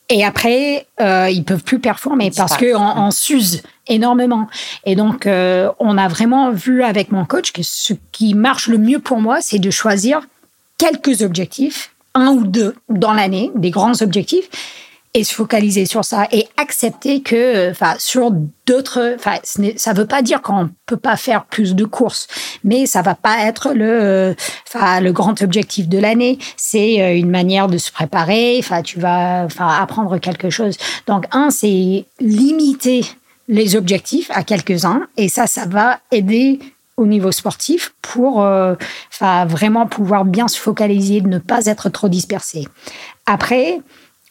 Et 0.10 0.24
après, 0.24 0.88
euh, 1.02 1.30
ils 1.30 1.44
peuvent 1.44 1.64
plus 1.64 1.80
performer 1.80 2.32
parce 2.36 2.58
qu'on 2.58 2.76
on 2.76 3.12
s'use 3.12 3.62
énormément. 3.88 4.48
Et 4.86 4.96
donc, 4.96 5.28
euh, 5.28 5.70
on 5.80 5.98
a 5.98 6.08
vraiment 6.08 6.52
vu 6.52 6.84
avec 6.84 7.12
mon 7.12 7.26
coach 7.26 7.52
que 7.52 7.62
ce 7.64 7.94
qui 8.12 8.34
marche 8.34 8.68
le 8.68 8.80
mieux 8.80 9.00
pour 9.00 9.20
moi, 9.20 9.38
c'est 9.42 9.60
de 9.60 9.70
choisir 9.70 10.22
quelques 10.80 11.22
objectifs, 11.22 11.92
un 12.16 12.30
ou 12.30 12.44
deux 12.44 12.76
dans 12.90 13.14
l'année, 13.14 13.52
des 13.56 13.70
grands 13.70 14.02
objectifs, 14.02 14.50
et 15.14 15.24
se 15.24 15.34
focaliser 15.34 15.86
sur 15.86 16.06
ça 16.06 16.28
et 16.32 16.48
accepter 16.58 17.22
que, 17.22 17.72
enfin, 17.72 17.96
sur 17.98 18.32
d'autres, 18.68 19.16
enfin, 19.16 19.38
ça 19.76 19.94
veut 19.94 20.06
pas 20.06 20.22
dire 20.22 20.42
qu'on 20.42 20.70
peut 20.86 20.98
pas 20.98 21.18
faire 21.18 21.46
plus 21.46 21.74
de 21.74 21.86
courses, 21.86 22.28
mais 22.64 22.86
ça 22.86 23.02
va 23.02 23.16
pas 23.16 23.46
être 23.46 23.74
le, 23.74 24.36
enfin, 24.68 25.02
le 25.02 25.12
grand 25.12 25.42
objectif 25.42 25.88
de 25.90 25.98
l'année. 25.98 26.38
C'est 26.58 27.02
euh, 27.02 27.16
une 27.16 27.32
manière 27.32 27.68
de 27.68 27.80
se 27.80 27.92
préparer. 27.92 28.58
Enfin, 28.60 28.84
tu 28.84 29.00
vas, 29.00 29.44
enfin, 29.46 29.68
apprendre 29.68 30.20
quelque 30.20 30.52
chose. 30.52 30.78
Donc, 31.08 31.26
un, 31.32 31.50
c'est 31.50 32.06
limiter 32.20 33.04
les 33.48 33.76
objectifs 33.76 34.30
à 34.32 34.44
quelques-uns, 34.44 35.08
et 35.18 35.28
ça, 35.28 35.48
ça 35.48 35.66
va 35.66 36.00
aider 36.12 36.60
au 36.98 37.08
niveau 37.08 37.32
sportif 37.32 37.94
pour 38.02 38.44
euh, 38.44 38.76
vraiment 39.48 39.88
pouvoir 39.88 40.26
bien 40.26 40.48
se 40.48 40.60
focaliser, 40.60 41.22
ne 41.22 41.40
pas 41.40 41.66
être 41.66 41.90
trop 41.90 42.10
dispersé. 42.10 42.68
Après, 43.26 43.80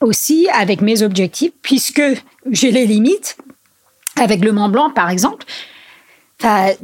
aussi 0.01 0.49
avec 0.53 0.81
mes 0.81 1.03
objectifs, 1.03 1.53
puisque 1.63 2.03
j'ai 2.51 2.71
les 2.71 2.87
limites. 2.87 3.37
Avec 4.17 4.45
le 4.45 4.51
Mont 4.51 4.69
Blanc, 4.69 4.91
par 4.91 5.11
exemple, 5.11 5.45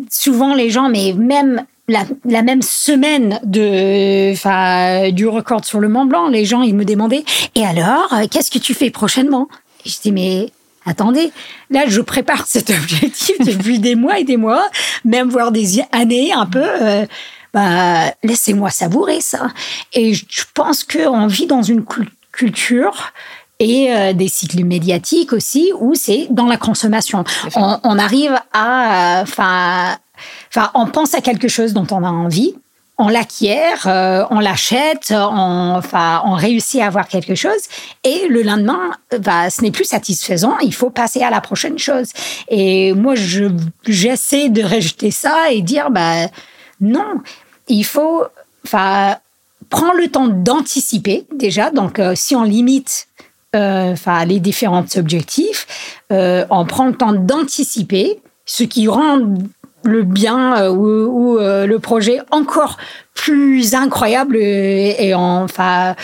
souvent 0.08 0.54
les 0.54 0.70
gens, 0.70 0.88
mais 0.88 1.12
même 1.14 1.64
la, 1.88 2.42
même 2.42 2.62
semaine 2.62 3.40
de, 3.44 5.10
du 5.10 5.26
record 5.26 5.64
sur 5.64 5.80
le 5.80 5.88
Mont 5.88 6.06
Blanc, 6.06 6.28
les 6.28 6.44
gens, 6.44 6.62
ils 6.62 6.74
me 6.74 6.84
demandaient, 6.84 7.24
et 7.54 7.64
alors, 7.64 8.12
euh, 8.12 8.26
qu'est-ce 8.30 8.50
que 8.50 8.58
tu 8.58 8.74
fais 8.74 8.90
prochainement? 8.90 9.48
Je 9.84 9.94
dis, 10.00 10.12
mais 10.12 10.50
attendez, 10.86 11.30
là, 11.70 11.84
je 11.86 12.00
prépare 12.00 12.46
cet 12.46 12.70
objectif 12.70 13.38
depuis 13.40 13.78
des 13.78 13.94
mois 13.94 14.18
et 14.18 14.24
des 14.24 14.36
mois, 14.36 14.66
même 15.04 15.28
voire 15.28 15.52
des 15.52 15.80
années 15.92 16.32
un 16.32 16.46
peu. 16.46 16.64
Euh, 16.64 17.06
bah, 17.52 18.12
laissez-moi 18.24 18.70
savourer 18.70 19.20
ça. 19.20 19.48
Et 19.92 20.14
je 20.14 20.44
pense 20.54 20.82
qu'on 20.82 21.28
vit 21.28 21.46
dans 21.46 21.62
une 21.62 21.84
culture 22.34 23.12
et 23.60 23.92
euh, 23.92 24.12
des 24.12 24.28
cycles 24.28 24.64
médiatiques 24.64 25.32
aussi 25.32 25.72
où 25.78 25.94
c'est 25.94 26.26
dans 26.30 26.46
la 26.46 26.56
consommation. 26.56 27.24
On, 27.56 27.98
arrive 27.98 28.36
à, 28.52 29.20
enfin, 29.22 29.96
enfin, 30.48 30.70
on 30.74 30.86
pense 30.86 31.14
à 31.14 31.20
quelque 31.20 31.48
chose 31.48 31.72
dont 31.72 31.86
on 31.90 32.02
a 32.04 32.10
envie, 32.10 32.54
on 32.98 33.08
l'acquiert, 33.08 33.86
euh, 33.86 34.24
on 34.30 34.40
l'achète, 34.40 35.12
on, 35.16 35.74
enfin, 35.76 36.22
on 36.24 36.34
réussit 36.34 36.80
à 36.80 36.86
avoir 36.86 37.08
quelque 37.08 37.34
chose, 37.34 37.60
et 38.02 38.28
le 38.28 38.42
lendemain, 38.42 38.92
bah, 39.20 39.50
ce 39.50 39.62
n'est 39.62 39.72
plus 39.72 39.84
satisfaisant. 39.84 40.58
Il 40.58 40.74
faut 40.74 40.90
passer 40.90 41.22
à 41.22 41.30
la 41.30 41.40
prochaine 41.40 41.78
chose. 41.78 42.08
Et 42.48 42.92
moi, 42.92 43.14
je 43.14 43.46
j'essaie 43.86 44.48
de 44.48 44.62
rejeter 44.62 45.10
ça 45.10 45.50
et 45.50 45.62
dire, 45.62 45.90
bah 45.90 46.28
non, 46.80 47.20
il 47.68 47.84
faut, 47.84 48.24
enfin, 48.64 49.16
prend 49.68 49.92
le 49.92 50.08
temps 50.08 50.28
d'anticiper 50.28 51.26
déjà. 51.34 51.70
Donc, 51.70 51.98
euh, 51.98 52.12
si 52.14 52.34
on 52.36 52.42
limite 52.42 53.08
euh, 53.54 53.92
enfin 53.92 54.24
les 54.24 54.40
différents 54.40 54.84
objectifs, 54.96 56.00
euh, 56.12 56.44
on 56.50 56.64
prend 56.66 56.86
le 56.86 56.94
temps 56.94 57.12
d'anticiper, 57.12 58.20
ce 58.46 58.64
qui 58.64 58.88
rend 58.88 59.20
le 59.84 60.02
bien 60.02 60.70
ou, 60.70 61.36
le 61.38 61.76
projet 61.76 62.20
encore 62.30 62.78
plus 63.14 63.74
incroyable 63.74 64.36
et, 64.36 64.96
et 64.98 65.14
enfin 65.14 65.94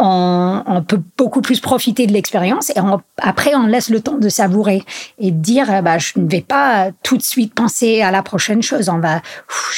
on, 0.00 0.82
peut 0.86 1.00
beaucoup 1.16 1.42
plus 1.42 1.60
profiter 1.60 2.06
de 2.06 2.12
l'expérience 2.12 2.70
et 2.70 2.74
après 3.18 3.54
on 3.54 3.66
laisse 3.66 3.90
le 3.90 4.00
temps 4.00 4.16
de 4.16 4.28
savourer 4.28 4.82
et 5.18 5.30
de 5.30 5.36
dire 5.36 5.82
bah, 5.82 5.98
je 5.98 6.12
ne 6.16 6.28
vais 6.28 6.40
pas 6.40 6.90
tout 7.02 7.16
de 7.16 7.22
suite 7.22 7.54
penser 7.54 8.00
à 8.00 8.10
la 8.10 8.22
prochaine 8.22 8.62
chose. 8.62 8.88
On 8.88 8.98
va 8.98 9.20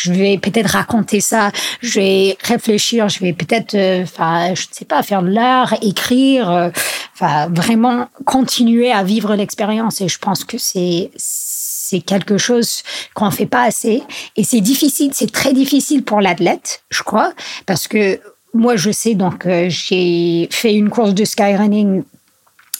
je 0.00 0.12
vais 0.12 0.38
peut-être 0.38 0.70
raconter 0.70 1.20
ça 1.20 1.50
je 1.80 2.00
vais 2.00 2.38
réfléchir 2.42 3.08
je 3.08 3.20
vais 3.20 3.32
peut-être 3.32 3.74
euh, 3.74 4.02
enfin 4.04 4.54
je 4.54 4.62
ne 4.62 4.72
sais 4.72 4.84
pas 4.84 5.02
faire 5.02 5.22
de 5.22 5.30
l'art 5.30 5.74
écrire 5.82 6.50
euh, 6.50 6.70
enfin 7.14 7.48
vraiment 7.48 8.08
continuer 8.24 8.92
à 8.92 9.02
vivre 9.02 9.34
l'expérience. 9.34 10.00
Et 10.00 10.08
je 10.08 10.18
pense 10.18 10.44
que 10.44 10.56
c'est 10.58 11.10
c'est 11.16 12.00
quelque 12.00 12.38
chose 12.38 12.82
qu'on 13.14 13.30
fait 13.30 13.46
pas 13.46 13.64
assez. 13.64 14.02
Et 14.36 14.44
c'est 14.44 14.60
difficile 14.60 15.10
c'est 15.12 15.32
très 15.32 15.52
difficile 15.52 16.04
pour 16.04 16.20
l'athlète 16.20 16.84
je 16.90 17.02
crois 17.02 17.32
parce 17.66 17.88
que 17.88 18.20
moi, 18.54 18.76
je 18.76 18.90
sais, 18.90 19.14
donc, 19.14 19.46
euh, 19.46 19.66
j'ai 19.68 20.48
fait 20.50 20.74
une 20.74 20.90
course 20.90 21.14
de 21.14 21.24
skyrunning 21.24 22.02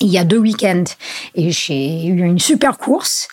il 0.01 0.09
y 0.09 0.19
a 0.19 0.25
deux 0.25 0.39
week-ends 0.39 0.85
et 1.35 1.51
j'ai 1.51 2.07
eu 2.07 2.23
une 2.23 2.39
super 2.39 2.77
course. 2.77 3.29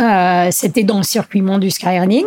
Euh, 0.00 0.48
C'était 0.50 0.82
dans 0.82 0.98
le 0.98 1.04
circuit 1.04 1.40
monde 1.40 1.60
du 1.60 1.70
skyrunning. 1.70 2.26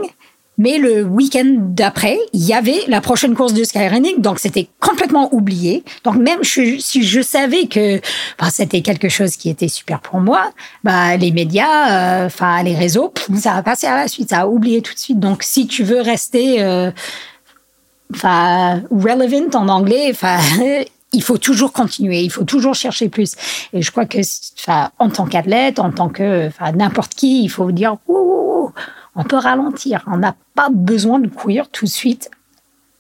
Mais 0.60 0.78
le 0.78 1.04
week-end 1.04 1.56
d'après, 1.58 2.20
il 2.32 2.46
y 2.46 2.54
avait 2.54 2.84
la 2.88 3.02
prochaine 3.02 3.34
course 3.34 3.56
de 3.56 3.64
skyrunning, 3.64 4.22
donc 4.22 4.38
c'était 4.38 4.68
complètement 4.80 5.34
oublié. 5.34 5.84
Donc 6.04 6.18
même 6.18 6.44
si 6.44 7.04
je 7.04 7.22
savais 7.22 7.66
que 7.66 8.00
bah, 8.38 8.50
c'était 8.52 8.82
quelque 8.82 9.10
chose 9.10 9.36
qui 9.36 9.50
était 9.50 9.68
super 9.68 10.00
pour 10.00 10.20
moi, 10.20 10.52
bah, 10.84 11.18
les 11.18 11.32
médias, 11.32 12.22
euh, 12.22 12.26
enfin 12.28 12.62
les 12.62 12.76
réseaux, 12.76 13.12
ça 13.36 13.56
a 13.56 13.64
passé 13.64 13.88
à 13.88 13.96
la 13.96 14.08
suite, 14.08 14.30
ça 14.30 14.42
a 14.42 14.48
oublié 14.48 14.84
tout 14.84 14.94
de 14.94 15.00
suite. 15.00 15.20
Donc 15.20 15.42
si 15.42 15.66
tu 15.66 15.84
veux 15.84 16.02
rester 16.02 16.62
enfin, 18.14 18.82
relevant 18.90 19.56
en 19.56 19.68
anglais, 19.70 20.10
enfin, 20.12 20.40
il 21.14 21.24
faut 21.24 21.38
toujours 21.38 21.72
continuer, 21.72 22.22
il 22.22 22.32
faut 22.32 22.44
toujours 22.44 22.74
chercher 22.74 23.10
plus. 23.10 23.36
Et 23.72 23.82
je 23.82 23.92
crois 23.92 24.06
que, 24.06 24.20
enfin, 24.60 24.92
en 25.00 25.10
tant 25.10 25.26
qu'athlète, 25.26 25.80
en 25.80 25.92
tant 25.92 26.10
que, 26.10 26.48
enfin, 26.48 26.72
n'importe 26.72 27.14
qui, 27.14 27.44
il 27.44 27.50
faut 27.50 27.72
dire, 27.72 27.98
on 29.16 29.24
peut 29.24 29.38
ralentir. 29.38 30.04
On 30.08 30.18
n'a 30.18 30.36
pas 30.56 30.70
besoin 30.72 31.20
de 31.20 31.28
courir 31.28 31.70
tout 31.70 31.86
de 31.86 31.90
suite 31.90 32.32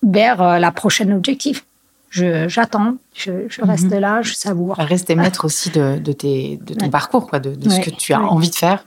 vers 0.03 0.41
euh, 0.41 0.59
la 0.59 0.71
prochaine 0.71 1.13
objectif. 1.13 1.65
J'attends, 2.11 2.97
je, 3.15 3.31
reste 3.63 3.85
mhm. 3.85 3.99
là, 3.99 4.21
je 4.21 4.33
savoure. 4.33 4.75
Rester 4.77 5.15
maître 5.15 5.45
aussi 5.45 5.71
de, 5.71 5.97
tes, 6.11 6.59
de 6.63 6.75
ton 6.75 6.89
parcours, 6.89 7.27
quoi, 7.27 7.39
de, 7.39 7.57
ce 7.67 7.79
que 7.79 7.89
tu 7.89 8.13
as 8.13 8.21
envie 8.21 8.51
de 8.51 8.55
faire 8.55 8.85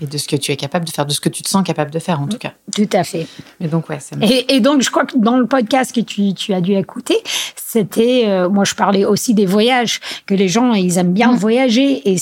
et 0.00 0.06
de 0.06 0.18
ce 0.18 0.26
que 0.26 0.36
tu 0.36 0.52
es 0.52 0.56
capable 0.56 0.84
de 0.84 0.90
faire, 0.90 1.06
de 1.06 1.12
ce 1.12 1.20
que 1.20 1.28
tu 1.28 1.42
te 1.42 1.48
sens 1.48 1.62
capable 1.64 1.90
de 1.90 1.98
faire 1.98 2.20
en 2.20 2.26
tout 2.26 2.38
cas. 2.38 2.52
Tout 2.74 2.88
à 2.92 3.04
fait. 3.04 3.26
Et 3.60 3.68
donc 3.68 3.88
ouais, 3.88 3.98
et, 4.22 4.54
et, 4.54 4.60
donc 4.60 4.82
je 4.82 4.90
crois 4.90 5.04
que 5.04 5.18
dans 5.18 5.36
le 5.36 5.46
podcast 5.46 5.94
que 5.94 6.00
tu, 6.00 6.32
tu 6.34 6.54
as 6.54 6.60
dû 6.60 6.74
écouter, 6.74 7.16
c'était 7.56 8.24
euh, 8.26 8.48
moi 8.48 8.64
je 8.64 8.74
parlais 8.74 9.04
aussi 9.04 9.34
des 9.34 9.46
voyages 9.46 10.00
que 10.26 10.34
les 10.34 10.48
gens 10.48 10.72
ils 10.72 10.98
aiment 10.98 11.12
bien 11.12 11.32
mm. 11.32 11.36
voyager 11.36 12.10
et 12.10 12.16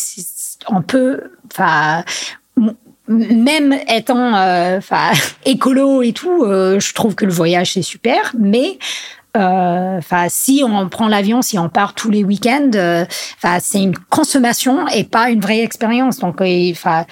on 0.68 0.82
peut 0.82 1.32
enfin 1.52 2.04
même 3.08 3.76
étant 3.88 4.34
euh, 4.36 4.78
enfin 4.78 5.10
écolo 5.44 6.02
et 6.02 6.12
tout, 6.12 6.44
euh, 6.44 6.80
je 6.80 6.92
trouve 6.92 7.14
que 7.14 7.24
le 7.24 7.32
voyage 7.32 7.74
c'est 7.74 7.82
super, 7.82 8.34
mais 8.38 8.78
Enfin, 9.32 10.26
si 10.28 10.64
on 10.66 10.88
prend 10.88 11.06
l'avion, 11.06 11.40
si 11.40 11.56
on 11.56 11.68
part 11.68 11.94
tous 11.94 12.10
les 12.10 12.24
week-ends, 12.24 12.72
enfin, 13.36 13.58
c'est 13.60 13.80
une 13.80 13.96
consommation 13.96 14.88
et 14.88 15.04
pas 15.04 15.30
une 15.30 15.40
vraie 15.40 15.60
expérience. 15.60 16.18
Donc, 16.18 16.40
enfin, 16.40 17.04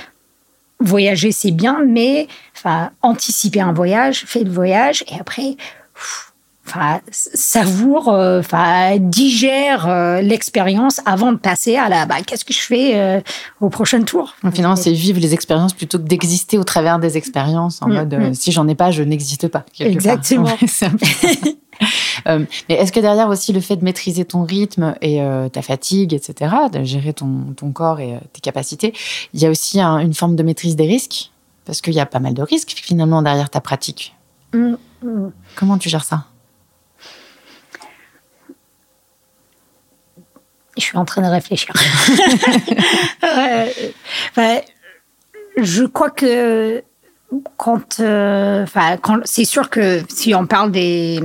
voyager, 0.81 1.33
c'est 1.33 1.51
bien, 1.51 1.83
mais 1.87 2.29
enfin, 2.57 2.91
anticiper 3.03 3.61
un 3.61 3.73
voyage, 3.73 4.25
fait 4.27 4.45
le 4.45 4.51
voyage 4.51 5.05
et 5.09 5.19
après, 5.19 5.57
enfin, 6.67 7.01
savoure, 7.11 8.09
euh, 8.09 8.41
enfin, 8.41 8.97
digère 8.99 9.89
euh, 9.89 10.21
l'expérience 10.21 11.01
avant 11.07 11.33
de 11.33 11.39
passer 11.39 11.77
à 11.77 11.89
la, 11.89 12.07
bah, 12.07 12.17
qu'est-ce 12.27 12.45
que 12.45 12.53
je 12.53 12.61
fais 12.61 12.93
euh, 12.95 13.21
au 13.61 13.71
prochain 13.71 14.03
tour 14.03 14.35
Finalement, 14.53 14.77
c'est 14.77 14.93
vivre 14.93 15.21
les 15.21 15.35
expériences 15.35 15.73
plutôt 15.73 15.99
que 15.99 16.05
d'exister 16.05 16.59
au 16.59 16.65
travers 16.65 16.99
des 16.99 17.17
expériences 17.17 17.83
en 17.83 17.89
mm, 17.89 17.95
mode, 17.95 18.15
mm. 18.15 18.35
si 18.35 18.53
j'en 18.53 18.69
ai 18.69 18.75
pas, 18.75 18.91
je 18.91 19.03
n'existe 19.03 19.49
pas. 19.49 19.65
Exactement. 19.81 20.57
Euh, 22.27 22.45
mais 22.69 22.75
est-ce 22.77 22.93
que 22.93 23.01
derrière 23.01 23.29
aussi 23.29 23.53
le 23.53 23.61
fait 23.61 23.77
de 23.77 23.85
maîtriser 23.85 24.25
ton 24.25 24.43
rythme 24.45 24.95
et 25.01 25.23
euh, 25.23 25.49
ta 25.49 25.63
fatigue, 25.63 26.15
etc., 26.15 26.55
de 26.73 26.83
gérer 26.85 27.13
ton, 27.13 27.55
ton 27.57 27.73
corps 27.73 28.01
et 28.01 28.15
euh, 28.15 28.19
tes 28.33 28.41
capacités, 28.41 28.93
il 29.35 29.41
y 29.41 29.47
a 29.47 29.51
aussi 29.51 29.81
une 29.81 30.15
forme 30.15 30.37
de 30.37 30.43
maîtrise 30.43 30.77
des 30.77 30.87
risques? 30.87 31.31
Parce 31.65 31.81
qu'il 31.81 31.95
y 31.95 32.01
a 32.01 32.07
pas 32.07 32.19
mal 32.19 32.35
de 32.35 32.43
risques 32.43 32.75
finalement 32.77 33.23
derrière 33.23 33.51
ta 33.51 33.61
pratique. 33.61 34.17
Mmh, 34.55 34.75
mmh. 35.03 35.29
Comment 35.55 35.79
tu 35.79 35.89
gères 35.89 36.05
ça? 36.05 36.25
Je 40.77 40.83
suis 40.83 40.97
en 40.97 41.05
train 41.05 41.23
de 41.23 41.27
réfléchir. 41.27 41.75
je 45.57 45.85
crois 45.85 46.11
que 46.11 46.83
quand, 47.57 48.01
enfin, 48.01 48.97
quand 49.03 49.19
c'est 49.25 49.45
sûr 49.45 49.69
que 49.71 50.03
si 50.09 50.35
on 50.35 50.47
parle 50.47 50.71
des 50.71 51.21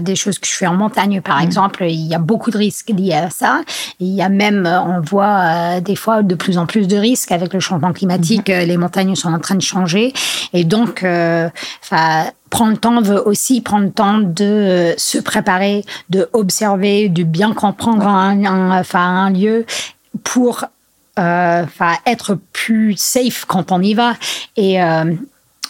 des 0.00 0.16
choses 0.16 0.38
que 0.38 0.46
je 0.46 0.52
fais 0.52 0.66
en 0.66 0.74
montagne, 0.74 1.20
par 1.20 1.38
mmh. 1.38 1.44
exemple, 1.44 1.84
il 1.84 2.06
y 2.06 2.14
a 2.14 2.18
beaucoup 2.18 2.50
de 2.50 2.58
risques 2.58 2.90
liés 2.90 3.12
à 3.12 3.30
ça. 3.30 3.62
Il 4.00 4.08
y 4.08 4.22
a 4.22 4.28
même, 4.28 4.66
on 4.66 5.00
voit 5.00 5.80
des 5.80 5.96
fois 5.96 6.22
de 6.22 6.34
plus 6.34 6.58
en 6.58 6.66
plus 6.66 6.86
de 6.88 6.96
risques 6.96 7.32
avec 7.32 7.52
le 7.52 7.60
changement 7.60 7.92
climatique. 7.92 8.48
Mmh. 8.48 8.66
Les 8.66 8.76
montagnes 8.76 9.14
sont 9.14 9.32
en 9.32 9.38
train 9.38 9.54
de 9.54 9.62
changer. 9.62 10.12
Et 10.52 10.64
donc, 10.64 11.04
prendre 12.54 12.70
le 12.70 12.76
temps 12.76 13.02
veut 13.02 13.26
aussi 13.26 13.60
prendre 13.60 13.86
le 13.86 13.90
temps 13.90 14.18
de 14.20 14.94
se 14.96 15.18
préparer, 15.18 15.84
de 16.08 16.28
observer, 16.32 17.08
de 17.08 17.24
bien 17.24 17.52
comprendre 17.52 18.06
un, 18.06 19.30
lieu 19.30 19.66
pour 20.22 20.64
euh, 21.18 21.64
être 22.06 22.38
plus 22.52 22.94
safe 22.96 23.44
quand 23.44 23.72
on 23.72 23.80
y 23.80 23.94
va. 23.94 24.14
Et 24.56 24.80
euh, 24.80 25.14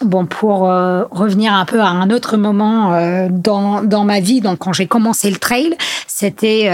bon, 0.03 0.27
pour 0.27 0.69
euh, 0.69 1.05
revenir 1.11 1.53
un 1.53 1.65
peu 1.65 1.81
à 1.81 1.89
un 1.89 2.11
autre 2.11 2.37
moment 2.37 3.29
dans, 3.29 3.83
dans 3.83 4.05
ma 4.05 4.21
vie, 4.21 4.41
donc 4.41 4.59
quand 4.59 4.73
j'ai 4.73 4.87
commencé 4.87 5.31
le 5.31 5.37
trail, 5.37 5.77
c'était, 6.07 6.69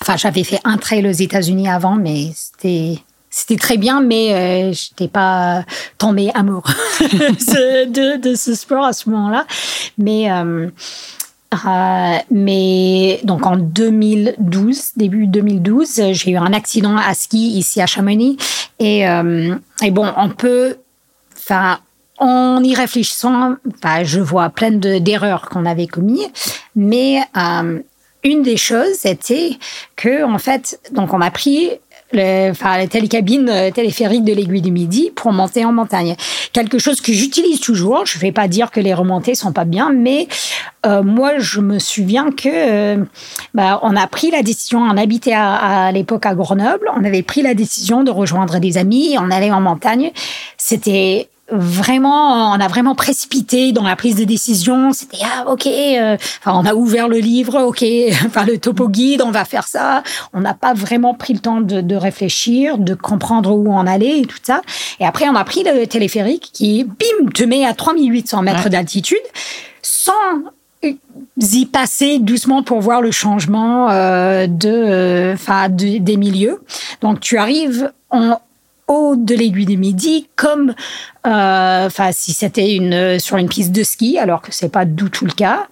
enfin, 0.00 0.16
j'avais 0.16 0.44
fait 0.44 0.60
un 0.64 0.76
trail 0.76 1.06
aux 1.06 1.12
États-Unis 1.12 1.68
avant, 1.68 1.96
mais 1.96 2.32
c'était 2.34 2.98
c'était 3.32 3.56
très 3.56 3.76
bien, 3.76 4.00
mais 4.00 4.72
je 4.72 4.90
n'étais 4.90 5.06
pas 5.06 5.64
tombée 5.98 6.32
amoureux 6.34 6.74
de, 7.00 8.16
de, 8.16 8.34
ce 8.34 8.56
sport 8.56 8.84
à 8.84 8.92
ce 8.92 9.08
moment-là. 9.08 9.46
Mais 9.98 10.28
euh, 11.52 12.18
mais 12.30 13.20
donc 13.24 13.46
en 13.46 13.56
2012, 13.56 14.92
début 14.96 15.26
2012, 15.26 16.12
j'ai 16.12 16.30
eu 16.30 16.36
un 16.36 16.52
accident 16.52 16.96
à 16.96 17.14
ski 17.14 17.58
ici 17.58 17.80
à 17.80 17.86
Chamonix. 17.86 18.36
Et, 18.78 19.08
euh, 19.08 19.56
et 19.82 19.90
bon, 19.90 20.10
on 20.16 20.28
peut, 20.30 20.76
enfin, 21.36 21.78
en 22.20 22.62
y 22.62 22.74
réfléchissant, 22.74 23.56
je 24.02 24.20
vois 24.20 24.50
plein 24.50 24.70
d'erreurs 24.72 25.48
qu'on 25.48 25.64
avait 25.64 25.86
commises, 25.86 26.28
mais 26.76 27.20
euh, 27.36 27.80
une 28.22 28.42
des 28.42 28.58
choses, 28.58 28.94
c'était 28.94 29.58
que 29.96 30.22
en 30.22 30.38
fait, 30.38 30.78
donc 30.92 31.14
on 31.14 31.20
a 31.22 31.30
pris 31.30 31.70
enfin, 32.12 32.76
la 32.76 32.86
télécabine 32.88 33.48
euh, 33.48 33.70
téléphérique 33.70 34.24
de 34.24 34.34
l'aiguille 34.34 34.60
du 34.60 34.70
Midi 34.70 35.12
pour 35.14 35.32
monter 35.32 35.64
en 35.64 35.72
montagne. 35.72 36.14
Quelque 36.52 36.78
chose 36.78 37.00
que 37.00 37.12
j'utilise 37.12 37.60
toujours. 37.60 38.04
Je 38.04 38.18
ne 38.18 38.20
vais 38.20 38.32
pas 38.32 38.48
dire 38.48 38.70
que 38.70 38.80
les 38.80 38.92
remontées 38.92 39.34
sont 39.34 39.52
pas 39.52 39.64
bien, 39.64 39.90
mais 39.90 40.28
euh, 40.84 41.02
moi, 41.02 41.38
je 41.38 41.60
me 41.60 41.78
souviens 41.78 42.32
que 42.32 42.96
bah, 43.54 43.80
on 43.82 43.96
a 43.96 44.06
pris 44.08 44.30
la 44.30 44.42
décision. 44.42 44.80
On 44.80 44.96
habitait 44.96 45.32
à, 45.32 45.86
à 45.86 45.92
l'époque 45.92 46.26
à 46.26 46.34
Grenoble. 46.34 46.90
On 46.96 47.04
avait 47.04 47.22
pris 47.22 47.42
la 47.42 47.54
décision 47.54 48.02
de 48.02 48.10
rejoindre 48.10 48.58
des 48.58 48.76
amis. 48.76 49.16
On 49.18 49.30
allait 49.30 49.52
en 49.52 49.60
montagne. 49.60 50.10
C'était 50.58 51.28
vraiment, 51.50 52.52
on 52.52 52.60
a 52.60 52.68
vraiment 52.68 52.94
précipité 52.94 53.72
dans 53.72 53.82
la 53.82 53.96
prise 53.96 54.16
de 54.16 54.24
décision. 54.24 54.92
C'était 54.92 55.18
ah 55.24 55.50
ok, 55.50 55.66
euh, 55.66 56.16
enfin, 56.40 56.52
on 56.54 56.64
a 56.64 56.74
ouvert 56.74 57.08
le 57.08 57.18
livre, 57.18 57.60
ok, 57.62 57.84
enfin 58.26 58.44
le 58.44 58.58
topo 58.58 58.88
guide, 58.88 59.22
on 59.22 59.30
va 59.30 59.44
faire 59.44 59.66
ça. 59.66 60.02
On 60.32 60.40
n'a 60.40 60.54
pas 60.54 60.74
vraiment 60.74 61.14
pris 61.14 61.32
le 61.32 61.40
temps 61.40 61.60
de, 61.60 61.80
de, 61.80 61.96
réfléchir, 61.96 62.78
de 62.78 62.94
comprendre 62.94 63.52
où 63.52 63.72
on 63.72 63.86
allait 63.86 64.20
et 64.20 64.26
tout 64.26 64.38
ça. 64.42 64.62
Et 65.00 65.06
après, 65.06 65.28
on 65.28 65.34
a 65.34 65.44
pris 65.44 65.64
le 65.64 65.86
téléphérique 65.86 66.50
qui, 66.52 66.84
bim, 66.84 67.30
te 67.34 67.44
met 67.44 67.64
à 67.64 67.74
3800 67.74 68.42
mètres 68.42 68.68
d'altitude, 68.68 69.18
sans 69.82 70.12
y 70.82 71.66
passer 71.66 72.18
doucement 72.18 72.62
pour 72.62 72.80
voir 72.80 73.02
le 73.02 73.10
changement 73.10 73.90
euh, 73.90 74.46
de, 74.46 75.32
enfin, 75.34 75.68
des 75.68 76.16
milieux. 76.16 76.62
Donc, 77.02 77.20
tu 77.20 77.36
arrives 77.36 77.92
en 78.10 78.40
de 79.16 79.34
l'aiguille 79.34 79.66
du 79.66 79.76
Midi, 79.76 80.28
comme 80.36 80.74
euh, 81.26 81.86
enfin 81.86 82.10
si 82.12 82.32
c'était 82.32 82.74
une 82.74 83.18
sur 83.18 83.36
une 83.36 83.48
piste 83.48 83.72
de 83.72 83.82
ski, 83.82 84.18
alors 84.18 84.42
que 84.42 84.52
c'est 84.52 84.68
pas 84.68 84.84
du 84.84 85.10
tout 85.10 85.26
le 85.26 85.32
cas. 85.32 85.66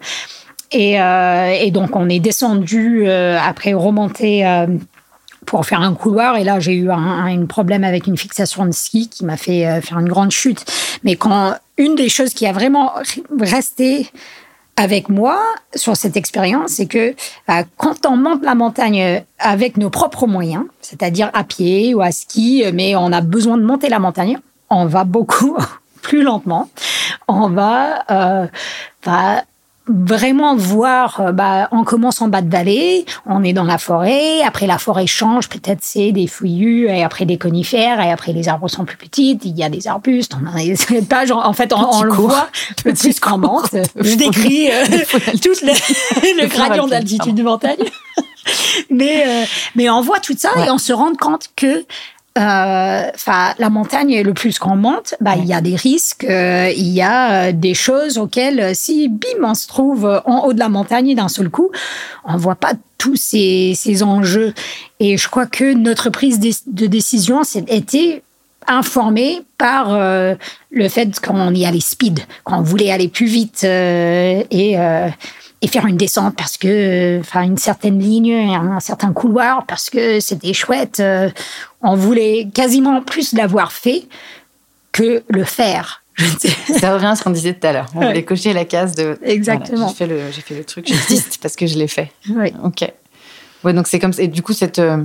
Et, 0.71 1.01
euh, 1.01 1.57
et 1.61 1.71
donc 1.71 1.97
on 1.97 2.09
est 2.09 2.21
descendu 2.21 3.05
euh, 3.07 3.39
après 3.41 3.73
remonter 3.73 4.67
pour 5.47 5.65
faire 5.67 5.81
un 5.81 5.95
couloir. 5.95 6.37
Et 6.37 6.45
là, 6.45 6.61
j'ai 6.61 6.75
eu 6.75 6.91
un, 6.91 7.47
problème 7.47 7.85
avec 7.85 8.07
une 8.07 8.17
fixation 8.17 8.67
de 8.67 8.73
ski 8.73 9.09
qui 9.09 9.25
m'a 9.25 9.37
fait 9.37 9.81
faire 9.81 9.99
une 9.99 10.09
grande 10.09 10.31
chute. 10.31 10.65
Mais 11.05 11.17
quand 11.17 11.55
une 11.77 11.95
des 11.95 12.09
choses 12.09 12.35
qui 12.35 12.47
a 12.47 12.53
vraiment 12.53 12.93
resté 13.41 14.11
avec 14.79 15.09
moi 15.09 15.41
sur 15.75 15.97
cette 15.97 16.17
expérience, 16.17 16.71
c'est 16.71 16.87
que 16.87 17.17
bah, 17.49 17.65
quand 17.77 18.07
on 18.07 18.17
monte 18.17 18.45
la 18.45 18.55
montagne 18.55 19.25
avec 19.41 19.77
nos 19.77 19.91
propres 19.91 20.29
moyens, 20.29 20.65
c'est-à-dire 20.81 21.31
à 21.35 21.43
pied 21.43 21.95
ou 21.95 22.01
à 22.01 22.13
ski, 22.13 22.63
mais 22.73 22.95
on 22.95 23.13
a 23.13 23.21
besoin 23.21 23.59
de 23.59 23.65
monter 23.65 23.89
la 23.89 23.99
montagne, 23.99 24.39
on 24.71 24.87
va 24.87 25.03
beaucoup 25.03 25.57
plus 26.03 26.23
lentement. 26.23 26.71
On 27.27 27.49
va, 27.49 28.05
euh, 28.11 28.47
va 29.05 29.43
vraiment 29.89 30.57
voir, 30.57 31.21
euh, 31.21 31.33
bah, 31.33 31.69
on 31.73 31.85
commence 31.85 32.21
en 32.21 32.29
bas 32.29 32.43
de 32.43 32.51
vallée, 32.51 33.07
on 33.27 33.43
est 33.43 33.53
dans 33.53 33.65
la 33.65 33.79
forêt, 33.79 34.43
après 34.43 34.67
la 34.67 34.79
forêt 34.79 35.07
change, 35.07 35.49
peut-être 35.49 35.81
c'est 35.83 36.13
des 36.13 36.27
fouillus, 36.27 36.87
et 36.89 37.03
après 37.03 37.25
des 37.25 37.39
conifères, 37.39 38.01
et 38.01 38.11
après 38.11 38.33
les 38.33 38.49
arbres 38.49 38.69
sont 38.69 38.85
plus 38.85 38.97
petites, 38.97 39.45
il 39.45 39.57
y 39.57 39.65
a 39.65 39.69
des 39.69 39.89
arbustes, 39.89 40.35
on 40.35 40.47
a 40.47 41.03
pas, 41.09 41.27
genre, 41.27 41.47
en 41.47 41.53
fait, 41.53 41.73
on, 41.73 42.03
le 42.03 42.13
voit 42.13 42.49
plus 42.77 43.21
qu'on 43.21 43.39
monte. 43.39 43.75
Je 43.97 44.15
décris 44.15 44.71
euh, 44.71 44.85
tout 45.43 45.55
le, 45.63 46.43
le 46.43 46.47
gradient 46.49 46.87
d'altitude 46.87 47.35
de 47.35 47.43
montagne. 47.43 47.77
mais, 48.91 49.25
euh, 49.27 49.45
mais 49.75 49.91
on 49.91 50.01
voit 50.01 50.21
tout 50.21 50.35
ça 50.37 50.51
et 50.65 50.71
on 50.71 50.79
se 50.79 50.93
rend 50.93 51.15
compte 51.15 51.49
que 51.57 51.85
euh, 52.39 53.11
enfin, 53.15 53.55
la 53.59 53.69
montagne, 53.69 54.23
le 54.23 54.33
plus 54.33 54.59
qu'on 54.59 54.77
monte, 54.77 55.15
bah, 55.21 55.35
il 55.37 55.47
y 55.47 55.53
a 55.53 55.61
des 55.61 55.75
risques, 55.75 56.25
euh, 56.25 56.71
il 56.77 56.89
y 56.89 57.03
a 57.03 57.49
euh, 57.49 57.53
des 57.53 57.75
choses 57.75 58.17
auxquelles, 58.17 58.77
si 58.77 59.09
bim, 59.09 59.43
on 59.43 59.55
se 59.55 59.67
trouve 59.67 60.23
en 60.25 60.45
haut 60.45 60.53
de 60.53 60.59
la 60.59 60.69
montagne 60.69 61.15
d'un 61.17 61.29
seul 61.29 61.49
coup, 61.51 61.71
on 62.25 62.37
voit 62.37 62.55
pas 62.55 62.73
tous 62.97 63.17
ces, 63.17 63.73
ces 63.75 64.03
enjeux. 64.05 64.55
Et 65.01 65.17
je 65.17 65.29
crois 65.29 65.47
que 65.47 65.75
notre 65.75 66.11
prise 66.11 66.39
de 66.39 66.87
décision 66.87 67.43
été 67.67 68.23
informée 68.67 69.43
par 69.57 69.97
le 70.71 70.89
fait 70.89 71.19
qu'on 71.21 71.55
y 71.55 71.65
allait 71.65 71.81
speed, 71.81 72.21
qu'on 72.45 72.61
voulait 72.61 72.91
aller 72.91 73.09
plus 73.09 73.27
vite 73.27 73.65
et 73.65 74.77
et 75.61 75.67
faire 75.67 75.87
une 75.87 75.97
descente 75.97 76.37
parce 76.37 76.57
que, 76.57 77.19
enfin, 77.21 77.43
une 77.43 77.59
certaine 77.59 77.99
ligne, 77.99 78.33
un 78.33 78.81
certain 78.81 79.13
couloir 79.13 79.67
parce 79.67 79.91
que 79.91 80.21
c'était 80.21 80.53
chouette. 80.53 81.03
On 81.83 81.95
voulait 81.95 82.49
quasiment 82.53 83.03
plus 83.03 83.33
l'avoir 83.33 83.73
fait 83.73 84.07
que 84.93 85.23
le 85.29 85.45
faire. 85.45 86.03
Ça 86.81 86.95
revient 86.95 87.07
à 87.07 87.17
ce 87.17 87.23
qu'on 87.23 87.31
disait 87.31 87.55
tout 87.55 87.67
à 87.67 87.73
l'heure. 87.73 87.87
On 87.95 88.01
voulait 88.01 88.25
cocher 88.25 88.53
la 88.53 88.65
case 88.65 88.95
de. 88.97 89.19
Exactement. 89.23 89.89
j'ai 89.89 89.95
fait 89.95 90.07
le, 90.07 90.21
j'ai 90.33 90.41
fait 90.41 90.57
le 90.57 90.65
truc, 90.65 90.87
j'existe 90.89 91.39
parce 91.41 91.55
que 91.55 91.67
je 91.67 91.79
l'ai 91.79 91.87
fait. 91.87 92.11
Oui. 92.31 92.53
Ok. 92.65 92.91
Ouais, 93.65 93.73
donc 93.73 93.87
c'est 93.87 93.99
comme 93.99 94.13
et 94.19 94.29
du 94.29 94.43
coup 94.43 94.53
cette 94.53 94.79
euh, 94.79 95.05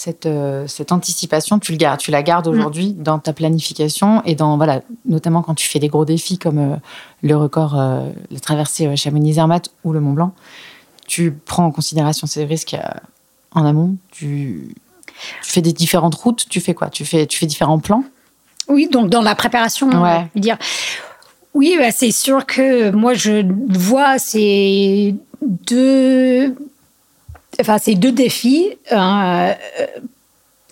cette, 0.00 0.24
euh, 0.24 0.66
cette 0.66 0.92
anticipation, 0.92 1.58
tu, 1.58 1.72
le 1.72 1.78
gardes, 1.78 2.00
tu 2.00 2.10
la 2.10 2.22
gardes 2.22 2.48
mm. 2.48 2.50
aujourd'hui 2.50 2.92
dans 2.94 3.18
ta 3.18 3.34
planification 3.34 4.22
et 4.24 4.34
dans, 4.34 4.56
voilà, 4.56 4.80
notamment 5.04 5.42
quand 5.42 5.54
tu 5.54 5.68
fais 5.68 5.78
des 5.78 5.88
gros 5.88 6.06
défis 6.06 6.38
comme 6.38 6.58
euh, 6.58 6.76
le 7.22 7.36
record, 7.36 7.78
euh, 7.78 8.08
la 8.30 8.40
traversée 8.40 8.96
Chamonix-Zermatt 8.96 9.70
ou 9.84 9.92
le 9.92 10.00
Mont 10.00 10.12
Blanc. 10.12 10.32
Tu 11.06 11.32
prends 11.32 11.66
en 11.66 11.70
considération 11.70 12.26
ces 12.26 12.46
risques 12.46 12.76
en 13.52 13.66
amont. 13.66 13.96
Tu, 14.10 14.74
tu, 15.42 15.50
fais 15.50 15.62
des 15.62 15.72
différentes 15.72 16.14
routes. 16.14 16.46
Tu 16.48 16.60
fais 16.60 16.74
quoi? 16.74 16.88
Tu 16.88 17.04
fais, 17.04 17.26
tu 17.26 17.38
fais 17.38 17.46
différents 17.46 17.78
plans? 17.78 18.04
Oui, 18.68 18.88
donc 18.88 19.10
dans 19.10 19.22
la 19.22 19.34
préparation, 19.34 19.88
ouais. 20.02 20.26
dire. 20.34 20.56
Oui, 21.54 21.76
bah, 21.78 21.90
c'est 21.90 22.12
sûr 22.12 22.46
que 22.46 22.90
moi, 22.90 23.14
je 23.14 23.44
vois 23.68 24.18
ces 24.18 25.16
deux 25.42 26.54
enfin, 27.60 27.78
c'est 27.78 27.94
deux 27.94 28.12
défis. 28.12 28.76
Hein, 28.90 29.54
euh, 29.80 29.86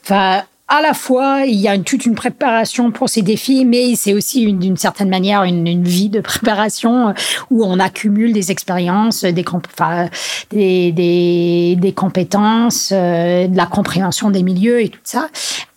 enfin, 0.02 0.42
à 0.68 0.82
la 0.82 0.92
fois, 0.92 1.44
il 1.46 1.54
y 1.54 1.66
a 1.66 1.78
toute 1.78 2.04
une 2.04 2.14
préparation 2.14 2.90
pour 2.90 3.08
ces 3.08 3.22
défis, 3.22 3.64
mais 3.64 3.94
c'est 3.94 4.12
aussi 4.12 4.52
d'une 4.52 4.76
certaine 4.76 5.08
manière 5.08 5.42
une, 5.44 5.82
vie 5.82 6.10
de 6.10 6.20
préparation 6.20 7.08
euh, 7.08 7.12
où 7.50 7.64
on 7.64 7.78
accumule 7.80 8.32
des 8.34 8.50
expériences, 8.50 9.24
des, 9.24 9.44
enfin, 9.50 10.08
des, 10.50 10.92
des, 10.92 11.76
des, 11.78 11.92
compétences, 11.92 12.90
euh, 12.92 13.46
de 13.46 13.56
la 13.56 13.64
compréhension 13.64 14.30
des 14.30 14.42
milieux 14.42 14.82
et 14.82 14.90
tout 14.90 15.00
ça. 15.04 15.28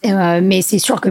mais 0.03 0.61
c'est 0.61 0.79
sûr 0.79 0.99
que 0.99 1.09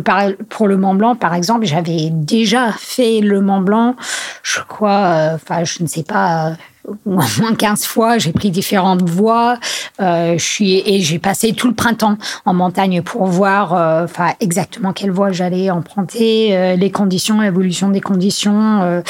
pour 0.51 0.68
le 0.68 0.76
Mont 0.76 0.95
Blanc, 0.95 1.14
par 1.16 1.35
exemple, 1.35 1.64
j'avais 1.64 2.11
déjà 2.11 2.72
fait 2.72 3.20
le 3.20 3.41
Mont 3.41 3.61
Blanc, 3.61 3.97
je 4.43 4.61
crois, 4.68 5.31
enfin, 5.35 5.64
je 5.64 5.83
ne 5.83 5.89
sais 5.89 6.03
pas, 6.03 6.53
au 6.87 6.97
moins 7.05 7.55
15 7.55 7.85
fois, 7.85 8.18
j'ai 8.18 8.33
pris 8.33 8.51
différentes 8.51 9.03
voies. 9.09 9.59
Euh, 10.01 10.39
je 10.39 10.45
suis 10.45 10.83
et 10.87 11.01
j'ai 11.01 11.18
passé 11.18 11.53
tout 11.53 11.68
le 11.68 11.74
printemps 11.74 12.16
en 12.45 12.55
montagne 12.55 13.03
pour 13.03 13.26
voir, 13.26 13.74
euh, 13.74 14.05
enfin 14.05 14.33
exactement 14.41 14.93
quelle 14.93 15.11
voie 15.11 15.31
j'allais 15.31 15.70
emprunter, 15.70 16.57
euh, 16.57 16.76
les 16.76 16.91
conditions, 16.91 17.41
l'évolution 17.41 17.91
des 17.91 18.01
conditions, 18.01 19.03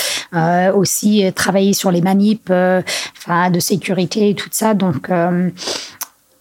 aussi 0.75 1.25
travailler 1.35 1.73
sur 1.73 1.91
les 1.91 2.01
manips, 2.01 2.51
enfin 2.51 3.51
de 3.51 3.61
sécurité 3.61 4.31
et 4.31 4.35
tout 4.35 4.49
ça. 4.51 4.75
Donc 4.75 5.11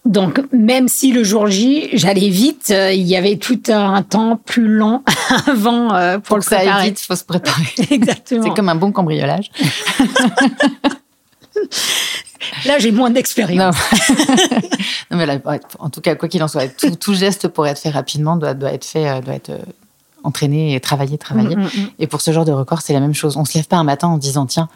donc, 0.05 0.41
même 0.51 0.87
si 0.87 1.11
le 1.11 1.23
jour 1.23 1.47
J, 1.47 1.89
j'allais 1.93 2.29
vite, 2.29 2.69
il 2.69 3.05
y 3.05 3.15
avait 3.15 3.35
tout 3.35 3.59
un 3.67 4.01
temps 4.01 4.37
plus 4.43 4.67
long 4.67 5.03
avant 5.47 5.89
pour, 5.89 6.21
pour 6.21 6.37
le 6.37 6.41
que 6.41 6.47
ça 6.49 6.59
aille 6.59 6.89
vite, 6.89 7.01
il 7.01 7.05
faut 7.05 7.15
se 7.15 7.25
préparer. 7.25 7.67
Exactement. 7.91 8.43
C'est 8.43 8.55
comme 8.55 8.69
un 8.69 8.75
bon 8.75 8.91
cambriolage. 8.91 9.51
Là, 12.65 12.79
j'ai 12.79 12.91
moins 12.91 13.09
d'expérience. 13.09 13.75
Non. 13.75 15.17
mais 15.17 15.25
là, 15.27 15.39
en 15.79 15.89
tout 15.89 16.01
cas, 16.01 16.15
quoi 16.15 16.29
qu'il 16.29 16.41
en 16.41 16.47
soit, 16.47 16.67
tout, 16.67 17.13
geste 17.13 17.47
pour 17.49 17.67
être 17.67 17.79
fait 17.79 17.89
rapidement 17.89 18.37
doit, 18.37 18.53
doit 18.53 18.71
être 18.71 18.85
fait, 18.85 19.09
euh, 19.09 19.21
doit 19.21 19.35
être 19.35 19.49
euh, 19.49 19.59
entraîné 20.23 20.73
et 20.73 20.79
travaillé, 20.79 21.17
travaillé. 21.17 21.55
Mm, 21.55 21.61
mm, 21.61 21.65
mm. 21.65 21.89
Et 21.99 22.07
pour 22.07 22.21
ce 22.21 22.31
genre 22.31 22.45
de 22.45 22.51
record, 22.51 22.81
c'est 22.81 22.93
la 22.93 23.01
même 23.01 23.13
chose. 23.13 23.37
On 23.37 23.45
se 23.45 23.55
lève 23.55 23.67
pas 23.67 23.77
un 23.77 23.83
matin 23.83 24.07
en 24.07 24.17
disant 24.17 24.45
tiens, 24.45 24.69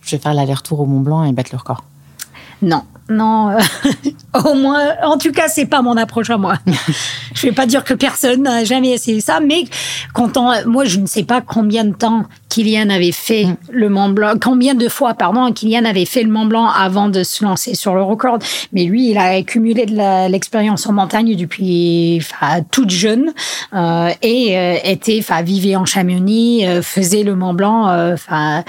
je 0.00 0.16
vais 0.16 0.22
faire 0.22 0.34
l'aller-retour 0.34 0.80
au 0.80 0.86
Mont 0.86 1.00
Blanc 1.00 1.24
et 1.24 1.32
battre 1.32 1.50
le 1.52 1.58
record. 1.58 1.84
Non, 2.62 2.82
non. 3.08 3.50
Euh, 3.50 3.58
au 4.44 4.54
moins, 4.54 4.94
en 5.02 5.18
tout 5.18 5.32
cas, 5.32 5.48
c'est 5.48 5.66
pas 5.66 5.82
mon 5.82 5.96
approche 5.96 6.30
à 6.30 6.38
moi. 6.38 6.54
je 7.34 7.46
vais 7.46 7.52
pas 7.52 7.66
dire 7.66 7.84
que 7.84 7.94
personne 7.94 8.42
n'a 8.42 8.64
jamais 8.64 8.90
essayé 8.90 9.20
ça, 9.20 9.40
mais 9.40 9.64
quand 10.14 10.36
on, 10.36 10.52
moi, 10.66 10.84
je 10.84 10.98
ne 10.98 11.06
sais 11.06 11.24
pas 11.24 11.40
combien 11.40 11.84
de 11.84 11.94
temps 11.94 12.24
Kylian 12.50 12.90
avait 12.90 13.12
fait 13.12 13.44
mm. 13.44 13.56
le 13.72 13.88
Mont 13.88 14.10
Blanc, 14.10 14.34
combien 14.40 14.74
de 14.74 14.88
fois, 14.88 15.14
pardon, 15.14 15.50
Kylian 15.52 15.84
avait 15.84 16.04
fait 16.04 16.22
le 16.22 16.30
Mont 16.30 16.46
Blanc 16.46 16.68
avant 16.68 17.08
de 17.08 17.22
se 17.22 17.44
lancer 17.44 17.74
sur 17.74 17.94
le 17.94 18.02
record. 18.02 18.38
Mais 18.72 18.84
lui, 18.84 19.10
il 19.10 19.18
a 19.18 19.36
accumulé 19.36 19.86
de 19.86 20.28
l'expérience 20.28 20.86
en 20.86 20.92
montagne 20.92 21.34
depuis 21.36 22.20
toute 22.70 22.90
jeune 22.90 23.32
euh, 23.74 24.10
et 24.22 24.58
euh, 24.58 24.76
était, 24.84 25.18
enfin, 25.20 25.42
vivait 25.42 25.76
en 25.76 25.84
Chamonix, 25.84 26.66
euh, 26.66 26.82
faisait 26.82 27.22
le 27.22 27.34
Mont 27.34 27.54
Blanc, 27.54 27.86
enfin 28.12 28.64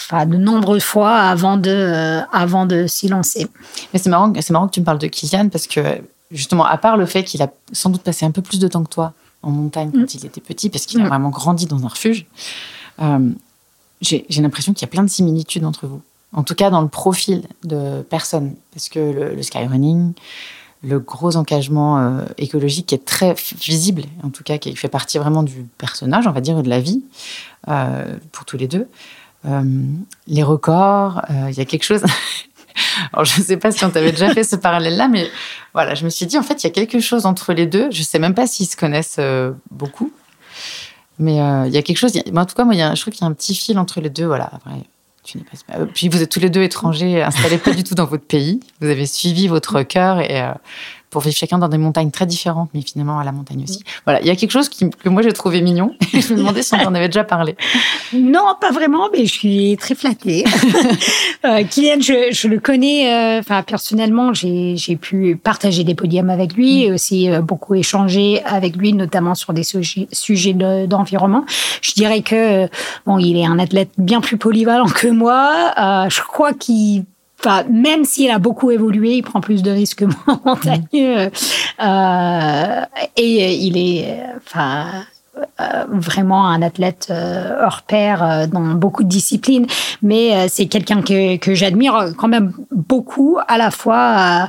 enfin, 0.00 0.26
de 0.26 0.36
nombreuses 0.36 0.82
fois 0.82 1.14
avant 1.16 1.56
de, 1.56 1.70
euh, 1.70 2.20
avant 2.32 2.66
de 2.66 2.86
s'y 2.86 3.08
lancer. 3.08 3.46
Mais 3.92 3.98
c'est 3.98 4.10
marrant, 4.10 4.32
c'est 4.40 4.50
marrant 4.52 4.68
que 4.68 4.74
tu 4.74 4.80
me 4.80 4.84
parles 4.84 4.98
de 4.98 5.06
Kylian 5.06 5.48
parce 5.48 5.66
que 5.66 6.02
justement, 6.30 6.64
à 6.64 6.78
part 6.78 6.96
le 6.96 7.06
fait 7.06 7.24
qu'il 7.24 7.42
a 7.42 7.50
sans 7.72 7.90
doute 7.90 8.02
passé 8.02 8.24
un 8.24 8.30
peu 8.30 8.42
plus 8.42 8.58
de 8.58 8.68
temps 8.68 8.84
que 8.84 8.90
toi 8.90 9.12
en 9.42 9.50
montagne 9.50 9.90
quand 9.92 10.00
mm. 10.00 10.06
il 10.14 10.26
était 10.26 10.40
petit, 10.40 10.70
parce 10.70 10.86
qu'il 10.86 11.00
a 11.00 11.04
mm. 11.04 11.08
vraiment 11.08 11.30
grandi 11.30 11.66
dans 11.66 11.84
un 11.84 11.88
refuge, 11.88 12.26
euh, 13.00 13.30
j'ai 14.00 14.24
l'impression 14.38 14.72
qu'il 14.72 14.82
y 14.82 14.88
a 14.88 14.90
plein 14.90 15.02
de 15.02 15.10
similitudes 15.10 15.64
entre 15.64 15.86
vous. 15.86 16.00
En 16.32 16.42
tout 16.42 16.54
cas, 16.54 16.70
dans 16.70 16.80
le 16.80 16.88
profil 16.88 17.42
de 17.64 18.02
personnes. 18.02 18.54
Parce 18.72 18.88
que 18.88 18.98
le, 19.34 19.42
skyrunning, 19.42 20.12
le 20.82 21.00
gros 21.00 21.36
engagement 21.36 21.98
euh, 21.98 22.24
écologique 22.38 22.86
qui 22.86 22.94
est 22.94 23.04
très 23.04 23.34
visible, 23.58 24.04
en 24.22 24.30
tout 24.30 24.44
cas 24.44 24.56
qui 24.56 24.74
fait 24.76 24.88
partie 24.88 25.18
vraiment 25.18 25.42
du 25.42 25.66
personnage, 25.76 26.26
on 26.26 26.32
va 26.32 26.40
dire, 26.40 26.62
de 26.62 26.68
la 26.68 26.80
vie, 26.80 27.02
pour 28.32 28.44
tous 28.46 28.56
les 28.56 28.68
deux. 28.68 28.88
Euh, 29.46 29.62
les 30.26 30.42
records, 30.42 31.22
euh, 31.30 31.46
il 31.50 31.56
y 31.56 31.60
a 31.60 31.64
quelque 31.64 31.84
chose. 31.84 32.02
Je 33.22 33.40
ne 33.40 33.44
sais 33.44 33.56
pas 33.56 33.72
si 33.72 33.84
on 33.84 33.90
t'avait 33.90 34.12
déjà 34.12 34.32
fait 34.32 34.44
ce 34.44 34.56
parallèle-là, 34.56 35.08
mais 35.08 35.28
voilà, 35.74 35.94
je 35.94 36.04
me 36.04 36.10
suis 36.10 36.26
dit, 36.26 36.38
en 36.38 36.42
fait, 36.42 36.62
il 36.62 36.66
y 36.66 36.70
a 36.70 36.72
quelque 36.72 37.00
chose 37.00 37.26
entre 37.26 37.52
les 37.52 37.66
deux. 37.66 37.90
Je 37.90 37.98
ne 37.98 38.04
sais 38.04 38.18
même 38.18 38.34
pas 38.34 38.46
s'ils 38.46 38.66
se 38.66 38.76
connaissent 38.76 39.16
euh, 39.18 39.52
beaucoup, 39.70 40.12
mais 41.18 41.36
il 41.66 41.72
y 41.72 41.76
a 41.76 41.82
quelque 41.82 41.98
chose. 41.98 42.12
en 42.16 42.46
tout 42.46 42.54
cas, 42.54 42.64
moi, 42.64 42.74
y 42.74 42.82
a, 42.82 42.94
je 42.94 43.00
trouve 43.00 43.12
qu'il 43.12 43.22
y 43.22 43.24
a 43.24 43.28
un 43.28 43.34
petit 43.34 43.54
fil 43.54 43.78
entre 43.78 44.00
les 44.00 44.08
deux. 44.08 44.26
Voilà. 44.26 44.52
Puis 45.94 46.08
vous 46.08 46.22
êtes 46.22 46.30
tous 46.30 46.40
les 46.40 46.48
deux 46.48 46.62
étrangers, 46.62 47.22
installés 47.22 47.58
pas 47.58 47.72
du 47.72 47.84
tout 47.84 47.94
dans 47.94 48.06
votre 48.06 48.24
pays. 48.24 48.60
Vous 48.80 48.88
avez 48.88 49.06
suivi 49.06 49.48
votre 49.48 49.82
cœur 49.82 50.20
et 50.20 50.40
pour 51.10 51.22
vivre 51.22 51.36
chacun 51.36 51.58
dans 51.58 51.68
des 51.68 51.78
montagnes 51.78 52.10
très 52.10 52.26
différentes, 52.26 52.70
mais 52.72 52.82
finalement 52.82 53.18
à 53.18 53.24
la 53.24 53.32
montagne 53.32 53.64
aussi. 53.64 53.82
Voilà, 54.04 54.20
il 54.20 54.26
y 54.26 54.30
a 54.30 54.36
quelque 54.36 54.52
chose 54.52 54.68
que 54.68 55.08
moi 55.08 55.22
j'ai 55.22 55.32
trouvé 55.32 55.60
mignon. 55.60 55.94
Et 56.12 56.20
je 56.20 56.32
me 56.32 56.38
demandais 56.38 56.62
si 56.62 56.74
on 56.74 56.86
en 56.86 56.94
avait 56.94 57.08
déjà 57.08 57.24
parlé. 57.24 57.56
Non, 58.12 58.54
pas 58.60 58.70
vraiment, 58.70 59.08
mais 59.12 59.26
je 59.26 59.32
suis 59.32 59.76
très 59.78 59.94
flattée. 59.94 60.44
euh, 61.44 61.64
Kylian, 61.64 62.00
je, 62.00 62.32
je, 62.32 62.48
le 62.48 62.60
connais. 62.60 63.12
Euh, 63.12 63.40
enfin, 63.40 63.62
personnellement, 63.62 64.32
j'ai 64.32 64.96
pu 65.00 65.36
partager 65.36 65.82
des 65.82 65.94
podiums 65.94 66.30
avec 66.30 66.54
lui 66.54 66.84
et 66.84 66.92
aussi 66.92 67.28
euh, 67.28 67.40
beaucoup 67.40 67.74
échanger 67.74 68.42
avec 68.44 68.76
lui, 68.76 68.92
notamment 68.92 69.34
sur 69.34 69.52
des 69.52 69.64
sujets, 69.64 70.06
sujets 70.12 70.52
d'environnement. 70.52 71.44
je 71.82 71.92
dirais 71.92 72.22
que 72.22 72.68
bon, 73.04 73.18
il 73.18 73.36
est 73.36 73.46
un 73.46 73.58
athlète 73.58 73.90
bien 73.98 74.20
plus 74.20 74.36
polyvalent 74.36 74.86
que 74.86 75.08
moi. 75.08 75.72
Je 76.08 76.20
crois 76.22 76.52
qu'il 76.52 77.04
Enfin, 77.40 77.64
même 77.70 78.04
s'il 78.04 78.30
a 78.30 78.38
beaucoup 78.38 78.70
évolué, 78.70 79.16
il 79.16 79.22
prend 79.22 79.40
plus 79.40 79.62
de 79.62 79.70
risques 79.70 80.00
que 80.00 80.04
moi 80.04 80.40
montagneux. 80.44 81.30
Euh, 81.82 82.84
et 83.16 83.54
il 83.54 83.76
est, 83.76 84.22
enfin, 84.36 85.04
euh, 85.60 85.84
vraiment 85.88 86.48
un 86.48 86.60
athlète 86.60 87.08
euh, 87.10 87.64
hors 87.64 87.82
pair 87.82 88.22
euh, 88.22 88.46
dans 88.46 88.60
beaucoup 88.60 89.04
de 89.04 89.08
disciplines, 89.08 89.66
mais 90.02 90.48
c'est 90.48 90.66
quelqu'un 90.66 91.02
que, 91.02 91.36
que 91.36 91.54
j'admire 91.54 92.12
quand 92.16 92.28
même 92.28 92.52
beaucoup, 92.70 93.38
à 93.46 93.56
la 93.56 93.70
fois 93.70 94.48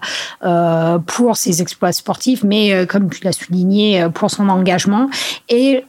pour 1.06 1.38
ses 1.38 1.62
exploits 1.62 1.92
sportifs, 1.92 2.44
mais 2.44 2.86
comme 2.88 3.10
tu 3.10 3.24
l'as 3.24 3.34
souligné, 3.34 4.08
pour 4.14 4.32
son 4.32 4.50
engagement. 4.50 5.10
Et 5.50 5.86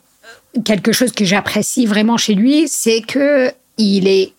quelque 0.64 0.92
chose 0.92 1.12
que 1.12 1.24
j'apprécie 1.24 1.86
vraiment 1.86 2.16
chez 2.16 2.34
lui, 2.34 2.68
c'est 2.68 3.00
que 3.00 3.50
il 3.78 4.09
est 4.09 4.32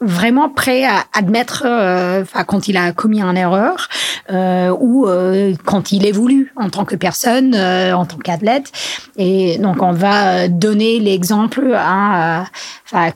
vraiment 0.00 0.48
prêt 0.48 0.84
à 0.84 1.04
admettre 1.12 1.64
euh, 1.66 2.24
quand 2.46 2.68
il 2.68 2.76
a 2.76 2.92
commis 2.92 3.20
une 3.20 3.36
erreur 3.36 3.88
euh, 4.30 4.74
ou 4.78 5.06
euh, 5.06 5.54
quand 5.64 5.92
il 5.92 6.06
évolue 6.06 6.52
en 6.56 6.70
tant 6.70 6.84
que 6.84 6.96
personne, 6.96 7.54
euh, 7.54 7.92
en 7.92 8.06
tant 8.06 8.16
qu'athlète. 8.16 8.72
Et 9.16 9.58
donc 9.58 9.82
on 9.82 9.92
va 9.92 10.48
donner 10.48 11.00
l'exemple 11.00 11.74
à, 11.76 12.46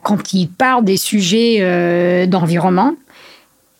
quand 0.03 0.33
il 0.33 0.47
parle 0.47 0.83
des 0.85 0.97
sujets 0.97 2.27
d'environnement 2.27 2.93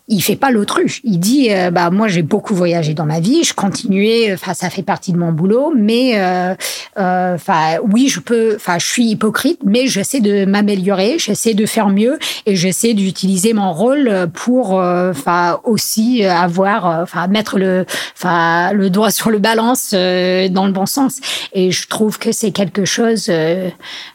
il 0.08 0.22
fait 0.22 0.36
pas 0.36 0.52
l'autruche. 0.52 1.02
Il 1.04 1.20
dit, 1.20 1.48
euh, 1.50 1.72
bah 1.72 1.90
moi 1.90 2.08
j'ai 2.08 2.22
beaucoup 2.22 2.54
voyagé 2.54 2.94
dans 2.94 3.06
ma 3.06 3.20
vie, 3.20 3.44
je 3.44 3.54
continuais, 3.54 4.32
enfin 4.34 4.54
ça 4.54 4.70
fait 4.70 4.84
partie 4.84 5.12
de 5.12 5.18
mon 5.18 5.32
boulot, 5.32 5.74
mais 5.76 6.20
euh, 6.20 6.54
euh, 7.00 7.36
enfin 7.36 7.78
oui 7.84 8.08
je 8.08 8.20
peux, 8.20 8.54
enfin 8.56 8.78
je 8.78 8.86
suis 8.86 9.06
hypocrite, 9.06 9.60
mais 9.66 9.88
j'essaie 9.88 10.20
de 10.20 10.46
m'améliorer, 10.46 11.18
j'essaie 11.18 11.56
de 11.56 11.66
faire 11.66 11.90
mieux 11.90 12.20
et 12.46 12.56
j'essaie 12.56 12.94
d'utiliser 12.94 13.54
mon 13.54 13.74
rôle 13.74 14.30
pour, 14.34 14.74
enfin 14.74 15.60
aussi 15.64 16.24
avoir, 16.24 16.86
enfin 16.86 17.28
mettre 17.28 17.58
le, 17.58 17.86
enfin 18.16 18.74
le 18.74 18.90
doigt 18.92 19.12
sur 19.12 19.32
le 19.32 19.40
balance 19.40 19.92
dans 19.92 20.66
le 20.66 20.72
bon 20.72 20.86
sens. 20.86 21.20
Et 21.54 21.72
je 21.72 21.88
trouve 21.88 22.20
que 22.20 22.32
c'est 22.32 22.52
quelque 22.52 22.86
chose, 22.86 23.32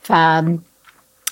enfin 0.04 0.44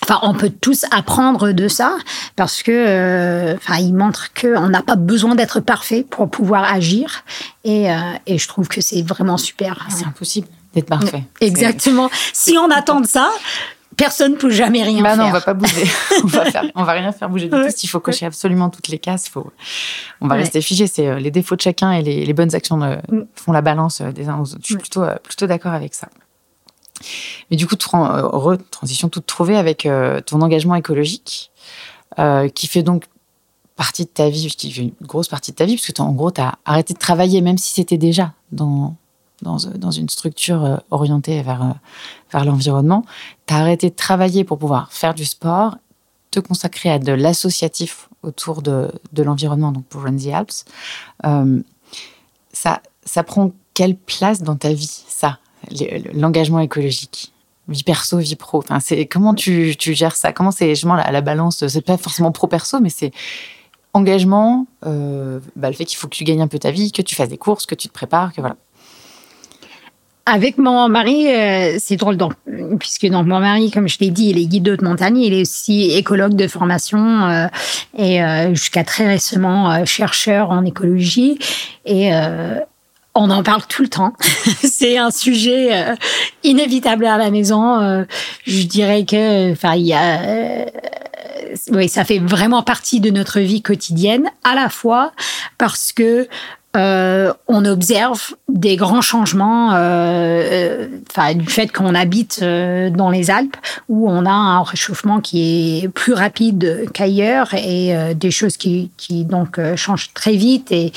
Enfin, 0.09 0.21
on 0.23 0.33
peut 0.33 0.49
tous 0.49 0.87
apprendre 0.91 1.53
de 1.53 1.69
ça 1.69 1.99
parce 2.35 2.63
que, 2.63 2.73
euh, 2.73 3.57
enfin, 3.57 3.77
il 3.77 3.93
montre 3.93 4.33
qu'on 4.33 4.71
n'a 4.71 4.81
pas 4.81 4.97
besoin 4.97 5.35
d'être 5.35 5.61
parfait 5.61 6.03
pour 6.09 6.31
pouvoir 6.31 6.65
agir. 6.65 7.25
Et, 7.65 7.93
euh, 7.93 7.97
et 8.27 8.39
je 8.39 8.49
trouve 8.49 8.69
que 8.69 8.81
c'est 8.81 9.03
vraiment 9.03 9.37
super. 9.37 9.87
C'est 9.91 10.07
impossible 10.07 10.49
d'être 10.73 10.87
parfait. 10.87 11.25
Exactement. 11.43 12.09
Si 12.33 12.57
on 12.57 12.71
attend 12.71 13.01
de 13.01 13.07
ça, 13.07 13.29
personne 13.99 14.33
ne 14.33 14.37
peut 14.39 14.49
jamais 14.49 14.83
rien 14.83 15.03
bah 15.03 15.11
faire. 15.11 15.19
non, 15.19 15.25
on 15.27 15.33
va 15.33 15.43
pas 15.43 15.53
bouger. 15.53 15.85
on 16.25 16.27
va 16.27 16.47
faire, 16.47 16.65
on 16.75 16.85
va 16.85 16.93
rien 16.93 17.13
faire 17.13 17.29
bouger 17.29 17.49
du 17.49 17.51
tout. 17.51 17.69
Il 17.83 17.89
faut 17.91 18.01
cocher 18.01 18.25
absolument 18.25 18.71
toutes 18.71 18.89
les 18.89 18.99
cases. 18.99 19.29
Faut, 19.29 19.53
on 20.23 20.27
va 20.27 20.37
rester 20.37 20.63
figé. 20.63 20.87
C'est 20.87 21.07
euh, 21.07 21.19
les 21.19 21.31
défauts 21.31 21.57
de 21.57 21.61
chacun 21.61 21.93
et 21.93 22.01
les, 22.01 22.25
les 22.25 22.33
bonnes 22.33 22.55
actions 22.55 22.79
mm. 22.79 23.27
font 23.35 23.53
la 23.53 23.61
balance 23.61 24.01
des 24.01 24.31
uns 24.31 24.39
aux 24.39 24.55
autres. 24.55 24.63
Je 24.63 24.69
suis 24.69 24.77
plutôt, 24.77 25.05
plutôt 25.23 25.47
d'accord 25.47 25.75
avec 25.75 25.95
ça. 25.95 26.09
Mais 27.51 27.57
du 27.57 27.66
coup, 27.66 27.76
euh, 27.94 28.57
transition 28.70 29.09
toute 29.09 29.26
trouvée 29.26 29.57
avec 29.57 29.86
euh, 29.86 30.20
ton 30.20 30.40
engagement 30.40 30.74
écologique, 30.74 31.51
euh, 32.18 32.49
qui 32.49 32.66
fait 32.66 32.82
donc 32.82 33.05
partie 33.76 34.05
de 34.05 34.11
ta 34.11 34.28
vie, 34.28 34.49
qui 34.49 34.72
fait 34.72 34.82
une 34.82 34.92
grosse 35.03 35.28
partie 35.28 35.53
de 35.53 35.57
ta 35.57 35.64
vie, 35.64 35.76
parce 35.76 35.86
que 35.86 36.03
en 36.03 36.12
gros, 36.12 36.30
tu 36.30 36.40
as 36.40 36.57
arrêté 36.64 36.94
de 36.94 36.99
travailler, 36.99 37.40
même 37.40 37.59
si 37.59 37.72
c'était 37.72 37.99
déjà 37.99 38.32
dans, 38.51 38.96
une 39.42 40.09
structure 40.09 40.80
orientée 40.90 41.42
vers, 41.42 41.74
l'environnement. 42.44 43.05
Tu 43.46 43.55
as 43.55 43.59
arrêté 43.59 43.90
de 43.90 43.94
travailler 43.94 44.44
pour 44.44 44.59
pouvoir 44.59 44.92
faire 44.92 45.14
du 45.14 45.24
sport, 45.24 45.76
te 46.30 46.40
consacrer 46.40 46.90
à 46.90 46.99
de 46.99 47.12
l'associatif 47.12 48.09
autour 48.22 48.62
de, 48.62 48.90
de 49.12 49.22
l'environnement, 49.22 49.70
donc 49.70 49.84
pour 49.84 50.03
Run 50.03 50.16
the 50.16 50.28
Alps. 50.28 50.64
ça, 52.53 52.82
ça 53.05 53.22
prend 53.22 53.53
quelle 53.74 53.96
place 53.96 54.42
dans 54.42 54.57
ta 54.57 54.72
vie, 54.72 55.05
ça? 55.09 55.38
L'engagement 56.14 56.61
écologique 56.61 57.33
vie 57.69 57.83
perso, 57.83 58.19
vie 58.19 58.37
pro. 58.37 58.59
Enfin, 58.59 58.81
c'est 58.81 59.07
comment 59.07 59.35
tu, 59.35 59.77
tu, 59.79 59.95
gères 59.95 60.16
ça? 60.16 60.33
Comment 60.33 60.51
c'est 60.51 60.71
justement 60.71 60.95
la, 60.95 61.11
la 61.11 61.21
balance? 61.21 61.66
C'est 61.66 61.85
pas 61.85 61.99
forcément 61.99 62.33
pro 62.33 62.47
perso, 62.47 62.81
mais 62.81 62.89
c'est 62.89 63.12
engagement, 63.95 64.66
euh, 64.87 65.41
bah, 65.57 65.69
le 65.69 65.75
fait 65.75 65.85
qu'il 65.85 65.99
faut 65.99 66.09
que 66.09 66.14
tu 66.14 66.25
gagnes 66.25 66.43
un 66.43 66.49
peu 66.49 66.59
ta 66.59 66.71
vie, 66.71 66.93
que 66.93 67.03
tu 67.03 67.14
fasses 67.14 67.29
des 67.29 67.39
courses, 67.39 67.66
que 67.66 67.75
tu 67.75 67.89
te 67.89 67.93
prépares, 67.93 68.33
que 68.33 68.41
voilà. 68.41 68.57
Avec 70.27 70.59
mon 70.59 70.91
mari, 70.91 71.27
euh, 71.27 71.77
c'est 71.79 71.97
drôle, 71.97 72.19
donc, 72.19 72.35
puisque 72.79 73.07
donc 73.07 73.27
mon 73.27 73.41
mari, 73.41 73.71
comme 73.71 73.89
je 73.89 73.97
l'ai 73.99 74.11
dit, 74.11 74.29
il 74.29 74.39
est 74.39 74.45
guide 74.45 74.64
de 74.64 74.85
montagne, 74.85 75.16
il 75.16 75.33
est 75.33 75.41
aussi 75.41 75.91
écologue 75.93 76.35
de 76.35 76.47
formation 76.47 76.99
euh, 76.99 77.47
et 77.97 78.21
jusqu'à 78.55 78.85
très 78.85 79.07
récemment 79.07 79.87
chercheur 79.87 80.51
en 80.51 80.66
écologie. 80.66 81.39
Et 81.87 82.11
on 83.15 83.31
en 83.31 83.43
parle 83.43 83.63
tout 83.69 83.83
le 83.83 83.89
temps. 83.89 84.13
c'est 84.63 84.99
un 84.99 85.11
sujet 85.11 85.77
euh, 85.77 85.95
inévitable 86.45 87.07
à 87.07 87.19
la 87.19 87.31
maison. 87.31 87.81
Euh, 87.81 88.05
je 88.47 88.63
dirais 88.65 89.05
que, 89.05 89.53
enfin, 89.53 89.75
il 89.75 89.87
y 89.87 89.95
a, 89.95 90.21
euh, 90.23 90.65
oui, 91.73 91.89
ça 91.89 92.05
fait 92.05 92.19
vraiment 92.19 92.63
partie 92.63 93.01
de 93.01 93.11
notre 93.11 93.41
vie 93.41 93.63
quotidienne, 93.63 94.31
à 94.45 94.55
la 94.55 94.69
fois 94.69 95.13
parce 95.57 95.93
que 95.93 96.29
on 96.81 97.65
observe 97.65 98.37
des 98.49 98.77
grands 98.77 99.01
changements 99.01 99.73
du 99.73 101.47
fait 101.49 101.73
qu'on 101.73 101.93
habite 101.93 102.41
dans 102.41 103.11
les 103.11 103.33
Alpes 103.33 103.57
où 103.89 104.09
on 104.09 104.25
a 104.25 104.31
un 104.31 104.63
réchauffement 104.63 105.21
qui 105.21 105.81
est 105.83 105.89
plus 105.89 106.13
rapide 106.13 106.89
qu'ailleurs 106.95 107.53
et 107.55 108.15
des 108.15 108.31
choses 108.31 108.57
qui, 108.57 108.93
qui 108.97 109.25
donc 109.25 109.59
changent 109.75 110.13
très 110.15 110.37
vite 110.37 110.71
et 110.71 110.93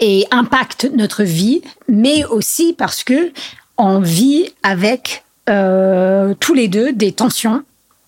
et 0.00 0.26
impactent 0.30 0.88
notre 0.94 1.22
vie, 1.22 1.62
mais 1.88 2.24
aussi 2.24 2.72
parce 2.72 3.04
que 3.04 3.32
on 3.76 4.00
vit 4.00 4.52
avec 4.62 5.24
tous 5.46 6.54
les 6.54 6.68
deux 6.68 6.92
des 6.92 7.12
tensions 7.12 7.64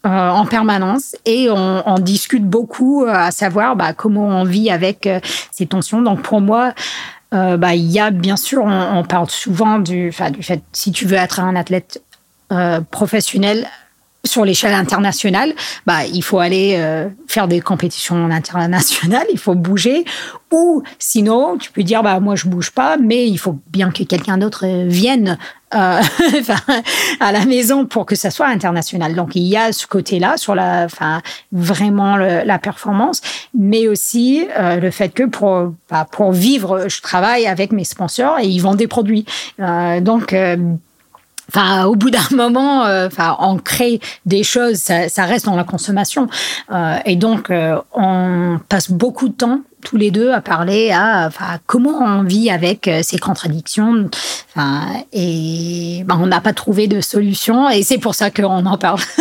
euh, 0.07 0.09
en 0.09 0.47
permanence 0.47 1.14
et 1.26 1.51
on, 1.51 1.99
discute 1.99 2.47
beaucoup 2.47 3.05
euh, 3.05 3.12
à 3.12 3.30
savoir 3.30 3.76
bah, 3.76 3.93
comment 3.93 4.28
on 4.28 4.45
vit 4.45 4.70
avec 4.70 5.07
euh, 5.07 5.20
ces 5.53 5.66
tensions. 5.66 6.01
Donc 6.01 6.22
pour 6.22 6.41
moi, 6.41 6.72
euh, 7.34 7.59
bah, 7.59 7.74
il 7.74 7.84
y 7.84 8.01
a 8.01 8.11
bien 8.11 8.38
sûr, 8.38 8.64
on, 8.64 8.99
on 8.99 9.05
parle 9.05 9.28
souvent 9.28 9.78
du, 9.78 10.11
du 10.30 10.43
fait 10.43 10.62
si 10.72 10.91
tu 10.91 11.05
veux 11.05 11.18
être 11.18 11.38
un 11.41 11.55
athlète 11.55 12.03
professionnel, 12.91 13.68
sur 14.24 14.44
l'échelle 14.44 14.74
internationale, 14.74 15.54
bah, 15.86 16.04
il 16.04 16.22
faut 16.22 16.38
aller 16.38 16.76
euh, 16.78 17.08
faire 17.26 17.48
des 17.48 17.60
compétitions 17.60 18.30
internationales, 18.30 19.26
il 19.32 19.38
faut 19.38 19.54
bouger. 19.54 20.04
Ou 20.52 20.82
sinon, 20.98 21.56
tu 21.58 21.70
peux 21.70 21.82
dire, 21.82 22.02
bah, 22.02 22.20
moi, 22.20 22.34
je 22.34 22.48
bouge 22.48 22.70
pas, 22.70 22.96
mais 22.96 23.28
il 23.28 23.38
faut 23.38 23.58
bien 23.68 23.90
que 23.90 24.02
quelqu'un 24.02 24.36
d'autre 24.36 24.66
vienne 24.86 25.38
euh, 25.74 26.02
à 27.20 27.32
la 27.32 27.44
maison 27.46 27.86
pour 27.86 28.04
que 28.04 28.16
ça 28.16 28.30
soit 28.30 28.48
international. 28.48 29.14
Donc, 29.14 29.36
il 29.36 29.44
y 29.44 29.56
a 29.56 29.72
ce 29.72 29.86
côté-là 29.86 30.36
sur 30.36 30.54
la, 30.54 30.84
enfin, 30.84 31.22
vraiment 31.52 32.16
la 32.16 32.58
performance, 32.58 33.20
mais 33.56 33.86
aussi 33.86 34.46
euh, 34.58 34.76
le 34.80 34.90
fait 34.90 35.10
que 35.10 35.22
pour, 35.22 35.72
bah, 35.88 36.06
pour 36.10 36.32
vivre, 36.32 36.88
je 36.88 37.00
travaille 37.00 37.46
avec 37.46 37.72
mes 37.72 37.84
sponsors 37.84 38.38
et 38.40 38.46
ils 38.46 38.60
vendent 38.60 38.78
des 38.78 38.88
produits. 38.88 39.24
Euh, 39.60 40.00
donc, 40.00 40.32
euh, 40.32 40.56
Enfin, 41.53 41.86
au 41.86 41.96
bout 41.96 42.11
d'un 42.11 42.18
moment, 42.30 42.84
euh, 42.84 43.09
enfin, 43.09 43.36
on 43.40 43.57
crée 43.57 44.01
des 44.24 44.44
choses, 44.44 44.76
ça, 44.76 45.09
ça 45.09 45.24
reste 45.24 45.46
dans 45.46 45.57
la 45.57 45.64
consommation, 45.64 46.28
euh, 46.72 46.96
et 47.05 47.16
donc 47.16 47.51
euh, 47.51 47.80
on 47.92 48.61
passe 48.68 48.90
beaucoup 48.90 49.28
de 49.28 49.34
temps 49.34 49.61
tous 49.82 49.96
les 49.96 50.11
deux 50.11 50.30
à 50.30 50.40
parler 50.40 50.90
à 50.90 51.26
enfin, 51.26 51.59
comment 51.66 51.98
on 52.01 52.22
vit 52.22 52.51
avec 52.51 52.88
euh, 52.88 53.01
ces 53.03 53.18
contradictions. 53.18 54.09
Enfin, 54.51 54.82
et 55.12 56.03
ben, 56.07 56.18
on 56.20 56.26
n'a 56.26 56.40
pas 56.40 56.53
trouvé 56.53 56.86
de 56.86 57.01
solution, 57.01 57.68
et 57.68 57.82
c'est 57.82 57.98
pour 57.98 58.14
ça 58.14 58.30
qu'on 58.30 58.66
en 58.66 58.78
parle. 58.78 59.01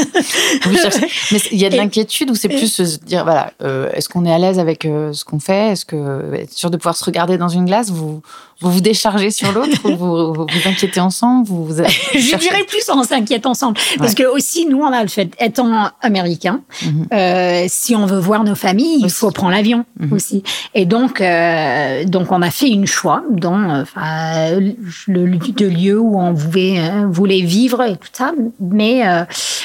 Mais 1.32 1.40
il 1.52 1.58
y 1.58 1.66
a 1.66 1.70
de 1.70 1.78
l'inquiétude 1.78 2.30
ou 2.30 2.36
c'est 2.36 2.50
plus 2.50 2.68
se 2.68 2.98
dire 3.00 3.24
voilà, 3.24 3.54
euh, 3.62 3.90
est-ce 3.94 4.10
qu'on 4.10 4.26
est 4.26 4.34
à 4.34 4.38
l'aise 4.38 4.60
avec 4.60 4.86
euh, 4.86 5.14
ce 5.14 5.24
qu'on 5.24 5.40
fait? 5.40 5.70
Est-ce 5.72 5.86
que 5.86 6.34
être 6.36 6.54
sûr 6.54 6.70
de 6.70 6.78
pouvoir 6.78 6.96
se 6.96 7.06
regarder 7.06 7.38
dans 7.38 7.50
une 7.50 7.66
glace? 7.66 7.90
Vous 7.90 8.22
vous 8.62 8.72
vous 8.72 8.82
déchargez 8.82 9.32
sur 9.32 9.52
l'autre 9.52 9.78
ou 9.86 9.96
vous, 9.96 10.34
vous, 10.34 10.46
vous 10.48 10.70
inquiétez 10.70 11.00
ensemble 11.00 11.48
vous, 11.48 11.66
vous 11.66 11.74
Je 12.14 12.36
dirais 12.38 12.64
plus 12.68 12.84
on 12.94 13.04
s'inquiète 13.04 13.46
ensemble. 13.46 13.78
Parce 13.98 14.12
ouais. 14.12 14.16
que 14.16 14.24
aussi, 14.24 14.66
nous, 14.66 14.80
on 14.80 14.92
a 14.92 15.02
le 15.02 15.10
fait, 15.10 15.32
étant 15.40 15.90
américain, 16.02 16.62
mm 16.62 16.88
-hmm. 16.88 17.14
euh, 17.14 17.66
si 17.70 17.96
on 17.96 18.06
veut 18.06 18.20
voir 18.20 18.44
nos 18.44 18.56
familles, 18.56 18.98
aussi. 18.98 19.06
il 19.06 19.12
faut 19.20 19.32
prendre 19.32 19.54
l'avion 19.58 19.86
mm 20.00 20.06
-hmm. 20.08 20.16
aussi. 20.16 20.44
Et 20.80 20.86
donc, 20.86 21.14
euh, 21.22 22.06
donc, 22.16 22.32
on 22.32 22.42
a 22.42 22.52
fait 22.52 22.70
une 22.78 22.88
choix 22.98 23.20
dans 23.46 23.62
enfin, 23.84 24.60
le 25.08 25.24
de 25.38 25.66
lieu 25.66 25.98
où 26.00 26.20
on 26.20 26.34
voulait, 26.34 26.80
euh, 26.80 27.08
voulait 27.08 27.42
vivre 27.42 27.82
et 27.84 27.96
tout 27.96 28.14
ça. 28.14 28.32
Mais 28.60 29.08
euh, 29.08 29.24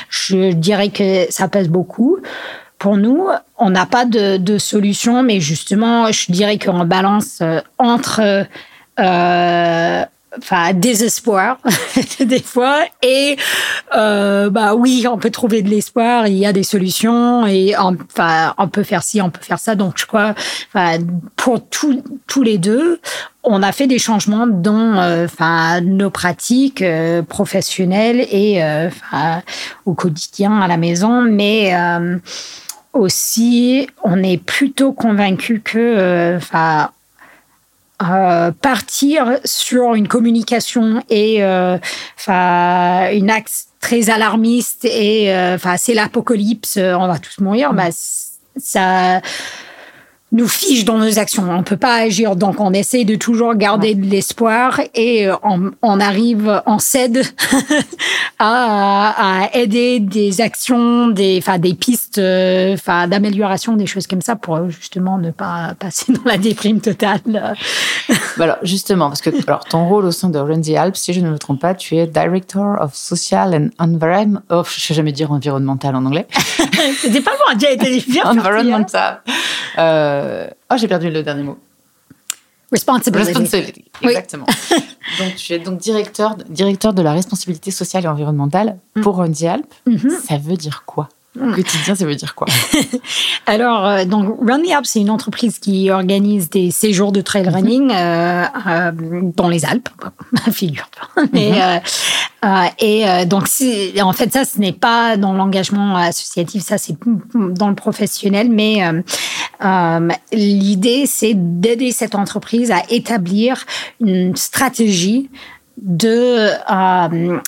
je 0.09 0.53
dirais 0.53 0.90
que 0.90 1.26
ça 1.30 1.49
pèse 1.49 1.68
beaucoup. 1.68 2.18
Pour 2.78 2.97
nous, 2.97 3.28
on 3.59 3.70
n'a 3.70 3.86
pas 3.86 4.05
de, 4.05 4.36
de, 4.36 4.59
solution, 4.59 5.22
mais 5.22 5.40
justement, 5.40 6.12
je 6.12 6.30
dirais 6.30 6.59
qu'on 6.59 6.84
balance 6.84 7.38
euh, 7.40 7.61
entre 7.78 8.20
euh, 8.22 8.45
enfin 8.99 10.72
désespoir 10.74 11.59
des 12.20 12.42
fois. 12.42 12.84
Et 13.03 13.36
euh, 13.97 14.51
bah 14.51 14.74
oui 14.74 15.07
on 15.11 15.18
peut 15.18 15.30
trouver 15.30 15.62
de 15.62 15.68
l'espoir 15.68 16.26
il 16.26 16.36
y 16.36 16.47
a 16.47 16.53
des 16.53 16.62
solutions 16.62 17.47
et 17.47 17.76
enfin 17.76 18.55
on 18.59 18.68
peut 18.68 18.82
faire 18.82 19.03
ci 19.03 19.20
on 19.20 19.30
peut 19.30 19.42
faire 19.42 19.59
ça. 19.59 19.74
Donc 19.74 19.95
je 19.97 20.07
crois 20.07 20.34
pour 21.36 21.61
tous 21.68 22.42
les 22.42 22.59
deux 22.59 23.01
on 23.45 23.62
a 23.62 23.72
fait 23.72 23.86
des 23.86 23.99
changements 23.99 24.47
dans 24.47 24.99
euh, 25.01 25.26
nos 25.82 26.11
pratiques 26.11 26.82
euh, 26.82 27.22
professionnelles 27.22 28.26
et 28.30 28.64
euh, 28.64 28.88
au 29.84 29.95
quotidien 29.95 30.61
à 30.61 30.68
la 30.68 30.78
maison. 30.78 31.20
Mais 31.20 31.74
euh, 31.74 32.18
aussi 32.92 33.88
on 34.03 34.22
est 34.22 34.38
plutôt 34.42 34.92
convaincu 34.92 35.61
que 35.61 36.36
enfin 36.36 36.90
euh, 38.03 38.51
partir 38.51 39.38
sur 39.45 39.95
une 39.95 40.09
communication 40.09 41.01
et 41.11 41.45
euh, 41.45 41.78
enfin 42.18 43.11
une 43.12 43.30
axe 43.30 43.68
très 43.80 44.11
alarmiste 44.11 44.84
et 44.84 45.32
enfin 45.55 45.74
euh, 45.74 45.78
c'est 45.78 45.95
l'apocalypse 45.95 46.76
on 46.76 47.07
va 47.07 47.18
tous 47.18 47.38
mourir. 47.38 47.72
Bah 47.72 47.90
ça 48.57 49.20
nous 50.35 50.49
fiche 50.49 50.85
dans 50.85 50.99
nos 50.99 51.18
actions. 51.18 51.45
On 51.49 51.59
ne 51.59 51.62
peut 51.62 51.76
pas 51.76 51.95
agir, 51.95 52.37
donc 52.37 52.61
on 52.61 52.72
essaie 52.72 53.05
de 53.05 53.14
toujours 53.14 53.55
garder 53.55 53.95
de 53.95 54.05
l'espoir 54.05 54.80
et 54.95 55.28
on, 55.43 55.70
on, 55.80 56.01
arrive, 56.01 56.62
on 56.66 56.78
cède 56.78 57.22
à, 58.39 59.14
à, 59.45 59.55
aider 59.55 60.01
des 60.01 60.41
actions, 60.41 61.09
des, 61.09 61.39
enfin, 61.39 61.59
des 61.59 61.74
pistes 61.74 62.18
enfin, 62.18 63.09
d'amélioration, 63.09 63.76
des 63.76 63.87
choses 63.87 64.07
comme 64.07 64.22
ça 64.22 64.37
pour 64.37 64.68
justement 64.70 65.18
ne 65.18 65.30
pas 65.30 65.74
passer 65.78 66.12
dans 66.12 66.24
la 66.24 66.37
déprime 66.37 66.80
totale. 66.80 67.55
alors 68.39 68.57
justement, 68.62 69.09
parce 69.09 69.20
que 69.20 69.30
alors, 69.47 69.64
ton 69.64 69.89
rôle 69.89 70.05
au 70.05 70.11
sein 70.11 70.30
de 70.30 70.39
Run 70.39 70.61
the 70.61 70.70
Alps, 70.70 70.99
si 70.99 71.12
je 71.12 71.20
ne 71.20 71.30
me 71.30 71.39
trompe 71.39 71.61
pas, 71.61 71.74
tu 71.74 71.97
es 71.97 72.07
Director 72.07 72.76
of 72.80 72.95
Social 72.95 73.55
and 73.55 73.68
Environment, 73.78 74.41
oh, 74.51 74.62
je 74.64 74.76
ne 74.76 74.80
sais 74.80 74.95
jamais 74.95 75.12
dire 75.12 75.30
environnemental 75.30 75.95
en 75.95 76.05
anglais. 76.05 76.26
C'était 76.99 77.20
pas 77.20 77.32
bon, 77.32 77.55
déjà 77.59 77.72
été 77.72 78.05
bien. 78.09 78.24
Euh, 79.78 80.24
oh, 80.70 80.77
j'ai 80.77 80.89
perdu 80.89 81.11
le 81.11 81.22
dernier 81.22 81.43
mot. 81.43 81.59
Responsibility. 82.72 83.33
Responsibility. 83.33 83.85
Exactement. 84.03 84.47
Oui. 84.70 84.77
donc, 85.20 85.37
tu 85.37 85.53
es 85.53 85.59
donc 85.59 85.79
directeur, 85.79 86.37
directeur 86.49 86.93
de 86.93 87.03
la 87.03 87.12
responsabilité 87.12 87.70
sociale 87.70 88.05
et 88.05 88.09
environnementale 88.09 88.79
mm. 88.97 89.03
pour 89.03 89.16
Run 89.16 89.33
the 89.33 89.45
Alps. 89.45 89.68
Mm 89.87 89.95
-hmm. 89.95 90.27
Ça 90.27 90.39
veut 90.39 90.57
dire 90.57 90.83
quoi? 90.85 91.09
Quotidien, 91.37 91.97
ça 91.97 92.05
veut 92.07 92.14
dire 92.14 92.35
quoi? 92.35 92.47
Alors, 93.47 93.85
euh, 93.85 94.05
donc, 94.05 94.39
Run 94.41 94.62
the 94.62 94.70
Alps, 94.70 94.89
c'est 94.93 95.01
une 95.01 95.11
entreprise 95.11 95.59
qui 95.59 95.91
organise 95.91 96.49
des 96.49 96.70
séjours 96.70 97.11
de 97.11 97.22
trail 97.22 97.49
running 97.49 97.87
mm 97.89 97.91
euh, 97.91 98.45
euh, 98.66 98.93
dans 99.41 99.49
les 99.49 99.64
Alpes, 99.64 99.89
figure-toi. 100.53 101.25
Mm 101.25 101.37
-hmm. 101.37 101.81
Euh, 102.45 102.64
et 102.78 103.09
euh, 103.09 103.24
donc, 103.24 103.45
en 104.03 104.12
fait, 104.12 104.32
ça, 104.32 104.45
ce 104.45 104.59
n'est 104.59 104.72
pas 104.72 105.16
dans 105.16 105.32
l'engagement 105.32 105.97
associatif, 105.97 106.62
ça, 106.62 106.78
c'est 106.78 106.97
dans 107.34 107.68
le 107.68 107.74
professionnel, 107.74 108.51
mais 108.51 108.82
euh, 109.64 110.09
l'idée, 110.32 111.07
c'est 111.07 111.34
d'aider 111.34 111.92
cette 111.92 112.14
entreprise 112.14 112.70
à 112.70 112.82
établir 112.90 113.64
une 114.01 114.36
stratégie 114.36 115.30
de 115.76 116.51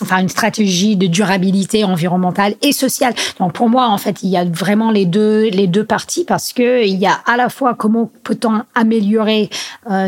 enfin 0.02 0.18
une 0.18 0.28
stratégie 0.28 0.96
de 0.96 1.06
durabilité 1.06 1.84
environnementale 1.84 2.56
et 2.60 2.72
sociale. 2.72 3.14
Donc 3.38 3.52
pour 3.52 3.68
moi 3.68 3.86
en 3.86 3.98
fait, 3.98 4.24
il 4.24 4.30
y 4.30 4.36
a 4.36 4.44
vraiment 4.44 4.90
les 4.90 5.06
deux 5.06 5.48
les 5.48 5.68
deux 5.68 5.84
parties 5.84 6.24
parce 6.24 6.52
que 6.52 6.84
il 6.84 6.96
y 6.96 7.06
a 7.06 7.12
à 7.24 7.36
la 7.36 7.48
fois 7.48 7.74
comment 7.74 8.10
peut-on 8.24 8.62
améliorer 8.74 9.48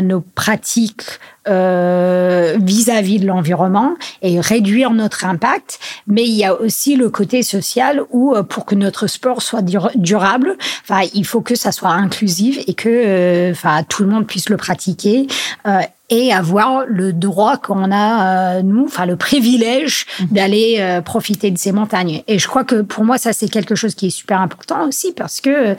nos 0.03 0.19
pratiques 0.19 1.03
vis-à-vis 1.49 3.17
-vis 3.17 3.21
de 3.21 3.27
l'environnement 3.27 3.95
et 4.21 4.39
réduire 4.39 4.91
notre 4.91 5.25
impact, 5.25 5.79
mais 6.07 6.23
il 6.23 6.35
y 6.35 6.45
a 6.45 6.53
aussi 6.53 6.95
le 6.95 7.09
côté 7.09 7.43
social 7.43 8.01
où 8.11 8.35
euh, 8.35 8.43
pour 8.43 8.65
que 8.65 8.75
notre 8.75 9.07
sport 9.07 9.41
soit 9.41 9.61
dur 9.61 9.91
durable, 9.95 10.57
enfin 10.83 11.07
il 11.13 11.25
faut 11.25 11.41
que 11.41 11.55
ça 11.55 11.71
soit 11.71 11.89
inclusif 11.89 12.59
et 12.67 12.73
que 12.73 12.89
euh, 12.89 13.51
enfin 13.51 13.83
tout 13.83 14.03
le 14.03 14.09
monde 14.09 14.27
puisse 14.27 14.49
le 14.49 14.57
pratiquer 14.57 15.27
euh, 15.67 15.81
et 16.09 16.33
avoir 16.33 16.85
le 16.87 17.13
droit 17.13 17.57
qu'on 17.57 17.91
a 17.91 18.57
euh, 18.57 18.61
nous, 18.63 18.85
enfin 18.85 19.05
le 19.05 19.15
privilège 19.15 20.07
mmh. 20.19 20.25
d'aller 20.31 20.77
euh, 20.79 21.01
profiter 21.01 21.51
de 21.51 21.57
ces 21.57 21.71
montagnes. 21.71 22.23
Et 22.27 22.39
je 22.39 22.47
crois 22.47 22.63
que 22.63 22.81
pour 22.81 23.03
moi 23.03 23.17
ça 23.17 23.33
c'est 23.33 23.49
quelque 23.49 23.75
chose 23.75 23.95
qui 23.95 24.07
est 24.07 24.11
super 24.11 24.41
important 24.41 24.87
aussi 24.87 25.13
parce 25.13 25.39
que 25.41 25.75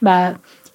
bah 0.00 0.34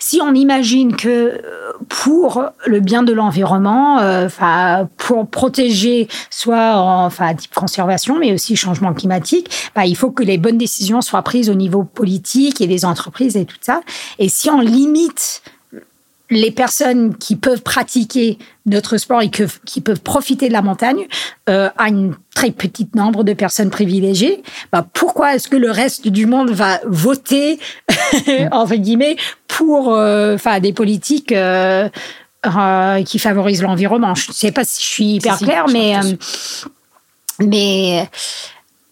si 0.10 0.22
on 0.22 0.34
imagine 0.34 0.96
que 0.96 1.42
pour 1.90 2.42
le 2.66 2.80
bien 2.80 3.04
de 3.04 3.12
l'environnement, 3.12 4.00
euh, 4.00 4.28
enfin 4.28 4.88
pour 4.96 5.28
protéger 5.28 6.08
soit 6.30 6.78
enfin 6.78 7.36
type 7.36 7.54
conservation, 7.54 8.18
mais 8.18 8.32
aussi 8.32 8.56
changement 8.56 8.94
climatique, 8.94 9.50
bah, 9.76 9.86
il 9.86 9.98
faut 9.98 10.12
que 10.12 10.24
les 10.24 10.38
bonnes 10.38 10.58
décisions 10.58 11.02
soient 11.02 11.24
prises 11.24 11.50
au 11.50 11.56
niveau 11.56 11.84
politique 11.84 12.62
et 12.62 12.68
des 12.68 12.86
entreprises 12.86 13.36
et 13.36 13.44
tout 13.44 13.58
ça. 13.60 13.82
Et 14.18 14.30
si 14.30 14.50
on 14.50 14.62
limite 14.62 15.42
les 16.30 16.52
personnes 16.52 17.16
qui 17.16 17.36
peuvent 17.36 17.62
pratiquer 17.62 18.38
notre 18.66 18.98
sport 18.98 19.22
et 19.22 19.30
qui 19.30 19.82
peuvent 19.82 20.02
profiter 20.02 20.50
de 20.50 20.54
la 20.54 20.62
montagne 20.62 21.08
euh, 21.48 21.70
à 21.78 21.88
une 21.88 22.16
très 22.36 22.52
petite 22.52 22.96
nombre 22.96 23.24
de 23.24 23.34
personnes 23.34 23.70
privilégiées, 23.70 24.44
bah, 24.72 24.86
pourquoi 24.94 25.36
est-ce 25.36 25.48
que 25.48 25.56
le 25.56 25.72
reste 25.72 26.08
du 26.08 26.26
monde 26.26 26.52
va 26.52 26.80
voter, 26.86 27.60
entre 28.52 28.76
guillemets, 28.76 29.16
pour 29.48 29.94
euh, 29.94 30.38
des 30.62 30.74
politiques 30.74 31.32
euh, 31.32 31.90
qui 33.06 33.20
favorisent 33.20 33.64
l'environnement? 33.64 34.14
Je 34.16 34.30
ne 34.30 34.34
sais 34.34 34.52
pas 34.52 34.66
si 34.66 34.84
je 34.84 34.88
suis 34.88 35.06
hyper 35.16 35.38
claire, 35.38 35.66
mais, 35.72 35.96
mais 37.40 38.10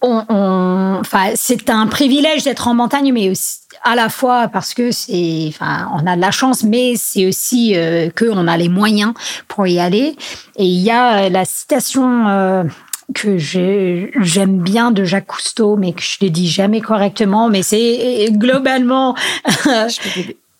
on, 0.01 1.01
c'est 1.35 1.69
un 1.69 1.87
privilège 1.87 2.43
d'être 2.43 2.67
en 2.67 2.75
montagne, 2.75 3.11
mais 3.11 3.29
aussi 3.29 3.64
à 3.85 3.95
la 3.95 4.09
fois 4.09 4.49
parce 4.49 4.73
que 4.73 4.91
c'est, 4.91 5.45
enfin, 5.47 5.89
on 5.93 6.05
a 6.07 6.15
de 6.15 6.21
la 6.21 6.31
chance, 6.31 6.63
mais 6.63 6.95
c'est 6.97 7.27
aussi 7.27 7.73
euh, 7.75 8.09
qu'on 8.09 8.47
a 8.47 8.57
les 8.57 8.67
moyens 8.67 9.13
pour 9.47 9.67
y 9.67 9.79
aller. 9.79 10.17
Et 10.57 10.65
il 10.65 10.81
y 10.81 10.91
a 10.91 11.25
euh, 11.25 11.29
la 11.29 11.45
citation 11.45 12.27
euh, 12.27 12.63
que 13.13 13.37
j'aime 13.37 14.57
bien 14.57 14.89
de 14.89 15.03
Jacques 15.03 15.27
Cousteau, 15.27 15.77
mais 15.77 15.93
que 15.93 16.01
je 16.01 16.17
ne 16.23 16.29
dis 16.29 16.49
jamais 16.49 16.81
correctement, 16.81 17.47
mais 17.47 17.61
c'est 17.61 18.27
globalement. 18.31 19.15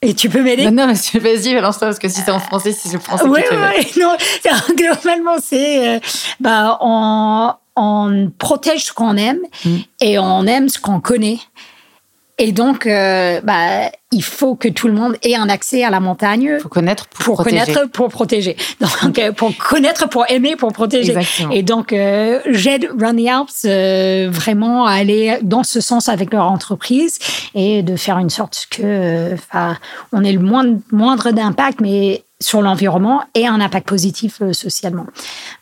Et 0.02 0.14
tu 0.14 0.30
peux 0.30 0.44
m'aider? 0.44 0.70
Non, 0.70 0.86
non, 0.86 0.94
mais 0.94 1.20
vas-y, 1.20 1.60
lance-toi, 1.60 1.88
parce 1.88 1.98
que 1.98 2.10
si 2.10 2.22
c'est 2.22 2.30
en 2.30 2.40
français, 2.40 2.74
c'est 2.74 3.02
français. 3.02 3.26
Oui, 3.28 3.42
oui, 3.52 3.92
non. 4.00 4.16
Globalement, 4.76 5.38
c'est. 5.42 6.00
bah, 6.40 6.78
on, 6.82 7.52
on 7.76 8.32
protège 8.38 8.86
ce 8.86 8.94
qu'on 8.94 9.18
aime 9.18 9.40
mm. 9.64 9.78
et 10.02 10.20
on 10.20 10.46
aime 10.46 10.70
ce 10.70 10.78
qu'on 10.78 11.00
connaît. 11.00 11.40
Et 12.38 12.52
donc, 12.52 12.86
euh, 12.86 13.40
bah, 13.42 13.90
il 14.12 14.24
faut 14.24 14.56
que 14.56 14.68
tout 14.68 14.88
le 14.88 14.94
monde 14.94 15.16
ait 15.24 15.36
un 15.36 15.48
accès 15.48 15.86
à 15.86 15.90
la 15.90 16.02
montagne. 16.02 16.58
Faut 16.60 16.68
connaître 16.68 17.08
pour, 17.08 17.36
protéger. 17.36 17.60
connaître 17.60 17.92
pour 17.92 18.10
protéger. 18.10 18.58
Donc, 19.04 19.20
euh, 19.20 19.32
pour 19.32 19.56
connaître 19.56 20.10
pour 20.10 20.30
aimer 20.30 20.58
pour 20.58 20.74
protéger. 20.74 21.16
Et 21.52 21.64
donc, 21.64 21.94
euh, 21.94 22.40
j'aide 22.48 22.90
Run 23.00 23.16
the 23.16 23.28
Alps 23.28 23.66
vraiment 24.38 24.86
à 24.86 24.94
aller 24.94 25.38
dans 25.44 25.64
ce 25.64 25.80
sens 25.80 26.10
avec 26.10 26.34
leur 26.34 26.52
entreprise 26.52 27.20
et 27.54 27.84
de 27.84 27.96
faire 27.96 28.18
une 28.18 28.30
sorte 28.30 28.68
que, 28.70 29.34
enfin, 29.34 29.78
on 30.12 30.24
ait 30.24 30.34
le 30.34 30.40
moindre, 30.40 30.80
moindre 30.92 31.32
d'impact, 31.32 31.80
mais 31.80 32.24
sur 32.46 32.62
l'environnement 32.62 33.24
et 33.34 33.48
un 33.48 33.60
impact 33.60 33.88
positif 33.88 34.38
euh, 34.42 34.54
socialement. 34.54 35.08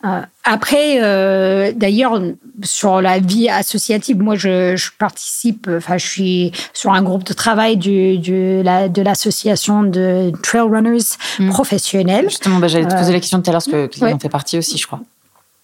Euh, 0.05 0.21
après, 0.43 1.01
euh, 1.01 1.71
d'ailleurs, 1.73 2.21
sur 2.63 3.01
la 3.01 3.19
vie 3.19 3.47
associative, 3.47 4.17
moi, 4.19 4.35
je, 4.35 4.75
je 4.75 4.91
participe, 4.99 5.69
enfin, 5.77 5.97
je 5.97 6.05
suis 6.05 6.51
sur 6.73 6.91
un 6.91 7.01
groupe 7.01 7.23
de 7.23 7.33
travail 7.33 7.77
du, 7.77 8.17
du 8.17 8.61
la, 8.61 8.89
de 8.89 9.01
l'association 9.01 9.83
de 9.83 10.33
trail 10.43 10.67
runners 10.69 11.15
mmh. 11.39 11.49
professionnels. 11.49 12.29
Justement, 12.29 12.59
bah, 12.59 12.67
j'allais 12.67 12.87
te 12.87 12.95
poser 12.95 13.13
la 13.13 13.19
question 13.19 13.41
tout 13.41 13.49
à 13.49 13.53
l'heure, 13.53 13.63
parce 13.63 13.89
que 13.89 14.13
en 14.13 14.19
fait 14.19 14.29
partie 14.29 14.57
aussi, 14.57 14.77
je 14.77 14.85
crois. 14.85 14.99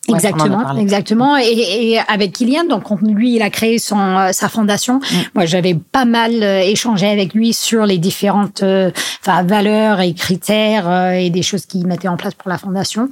Exactement, 0.09 0.77
exactement. 0.77 1.37
Et, 1.37 1.93
et, 1.93 1.99
avec 2.07 2.33
Kylian, 2.33 2.65
donc 2.65 2.83
lui, 3.01 3.35
il 3.35 3.41
a 3.41 3.49
créé 3.49 3.79
son 3.79 3.99
euh, 3.99 4.31
sa 4.31 4.49
fondation. 4.49 4.95
Mm. 4.95 5.15
Moi, 5.35 5.45
j'avais 5.45 5.73
pas 5.73 6.05
mal 6.05 6.31
euh, 6.41 6.61
échangé 6.61 7.07
avec 7.07 7.33
lui 7.33 7.53
sur 7.53 7.85
les 7.85 7.97
différentes 7.97 8.63
euh, 8.63 8.91
enfin, 9.21 9.43
valeurs 9.43 10.01
et 10.01 10.13
critères 10.13 11.11
et 11.13 11.29
des 11.29 11.41
choses 11.41 11.65
qu'il 11.65 11.85
mettait 11.87 12.07
en 12.07 12.17
place 12.17 12.33
pour 12.33 12.49
la 12.49 12.57
fondation. 12.57 13.09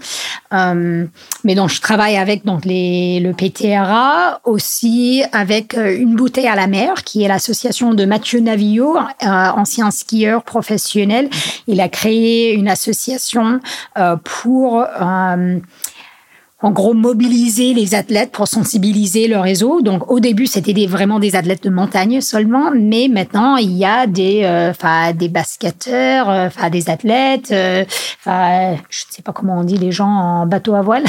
mais 0.52 1.56
donc, 1.56 1.70
je 1.70 1.82
travaille 1.82 2.18
avec 2.18 2.46
donc 2.46 2.66
les 2.66 3.20
le 3.20 3.34
PTRA 3.34 4.40
aussi 4.44 5.24
avec 5.32 5.76
une 5.76 6.16
bouteille 6.16 6.48
à 6.48 6.56
la 6.56 6.68
mer, 6.68 7.04
qui 7.04 7.24
est 7.24 7.28
l'association 7.28 7.94
de 7.94 8.06
Mathieu 8.06 8.40
Navillot, 8.40 8.98
ancien 9.22 9.92
skieur 9.92 10.44
professionnel. 10.44 11.26
Mm. 11.26 11.30
Il 11.68 11.82
a 11.82 11.90
créé 11.90 12.54
une 12.54 12.68
association 12.68 13.60
pour 14.24 14.86
en 16.60 16.72
gros 16.72 16.94
mobiliser 16.94 17.76
les 17.76 17.94
athlètes 17.94 18.32
pour 18.32 18.48
sensibiliser 18.48 19.28
le 19.28 19.38
réseau. 19.38 19.82
Donc 19.82 20.12
au 20.12 20.20
début, 20.20 20.48
c'était 20.48 20.74
vraiment 20.88 21.20
des 21.20 21.36
athlètes 21.36 21.64
de 21.64 21.70
montagne 21.70 22.20
seulement, 22.20 22.72
mais 22.74 23.10
maintenant 23.10 23.58
il 23.58 23.74
y 23.74 23.86
a 23.86 24.08
des 24.08 24.42
euh, 24.44 24.72
enfin 24.72 25.14
des 25.14 25.30
basketteurs, 25.30 26.30
euh, 26.30 26.48
enfin 26.48 26.70
des 26.72 26.90
athlètes, 26.90 27.52
euh, 27.52 27.86
enfin 28.20 28.76
je 28.90 29.06
ne 29.08 29.14
sais 29.14 29.22
pas 29.22 29.34
comment 29.34 29.60
on 29.60 29.64
dit 29.64 29.78
les 29.78 29.92
gens 29.92 30.08
en 30.08 30.48
bateau 30.48 30.74
à 30.74 30.82
voile, 30.82 31.04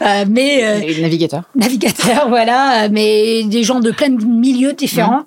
mais 0.28 0.80
les 0.86 1.02
navigateurs. 1.02 1.42
Navigateurs, 1.56 2.28
voilà, 2.28 2.88
mais 2.90 3.42
des 3.44 3.64
gens 3.64 3.80
de 3.80 3.90
plein 3.90 4.10
de 4.10 4.24
milieux 4.24 4.72
différents. 4.72 5.24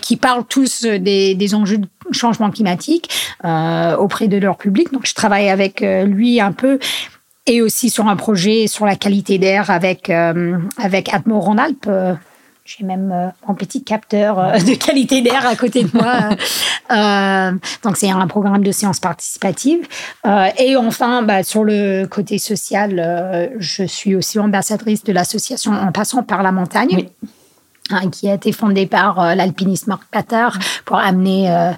qui 0.00 0.16
parlent 0.16 0.46
tous 0.48 0.84
des, 0.84 1.34
des, 1.34 1.54
enjeux 1.54 1.76
de 1.76 1.88
changement 2.10 2.50
climatique 2.50 3.10
auprès 3.44 4.26
de 4.26 4.38
leur 4.38 4.56
public. 4.56 4.90
Donc, 4.94 5.06
je 5.06 5.14
travaille 5.14 5.50
avec 5.50 5.82
lui 5.82 6.40
un 6.40 6.52
peu 6.52 6.78
et 7.48 7.62
aussi 7.62 7.90
sur 7.90 8.06
un 8.06 8.16
projet 8.16 8.66
sur 8.66 8.86
la 8.86 8.94
qualité 8.94 9.38
d'air 9.38 9.70
avec, 9.70 10.10
euh, 10.10 10.58
avec 10.76 11.12
Atmo 11.12 11.40
Rhône-Alpes. 11.40 11.86
Euh, 11.88 12.14
j'ai 12.64 12.84
même 12.84 13.10
euh, 13.10 13.28
un 13.48 13.54
petit 13.54 13.82
capteur 13.82 14.36
de 14.36 14.74
qualité 14.74 15.22
d'air 15.22 15.46
à 15.46 15.56
côté 15.56 15.84
de 15.84 15.90
moi. 15.94 16.28
donc, 17.82 17.96
c'est 17.96 18.10
un 18.10 18.26
programme 18.26 18.62
de 18.62 18.72
séance 18.72 19.00
participative. 19.00 19.88
et 20.58 20.76
enfin, 20.76 21.22
bah, 21.22 21.42
sur 21.42 21.64
le 21.64 22.04
côté 22.04 22.36
social, 22.36 23.50
je 23.58 23.84
suis 23.84 24.14
aussi 24.14 24.38
ambassadrice 24.38 25.02
de 25.02 25.12
l'association 25.12 25.72
En 25.72 25.92
passant 25.92 26.22
par 26.22 26.42
la 26.42 26.52
montagne. 26.52 26.90
Oui. 26.92 27.08
Hein, 27.90 28.10
qui 28.10 28.28
a 28.28 28.34
été 28.34 28.52
fondé 28.52 28.86
par 28.86 29.18
euh, 29.18 29.34
l'alpiniste 29.34 29.86
Marc 29.86 30.04
Pater 30.10 30.48
pour 30.84 30.98
amener 30.98 31.50
euh, 31.50 31.72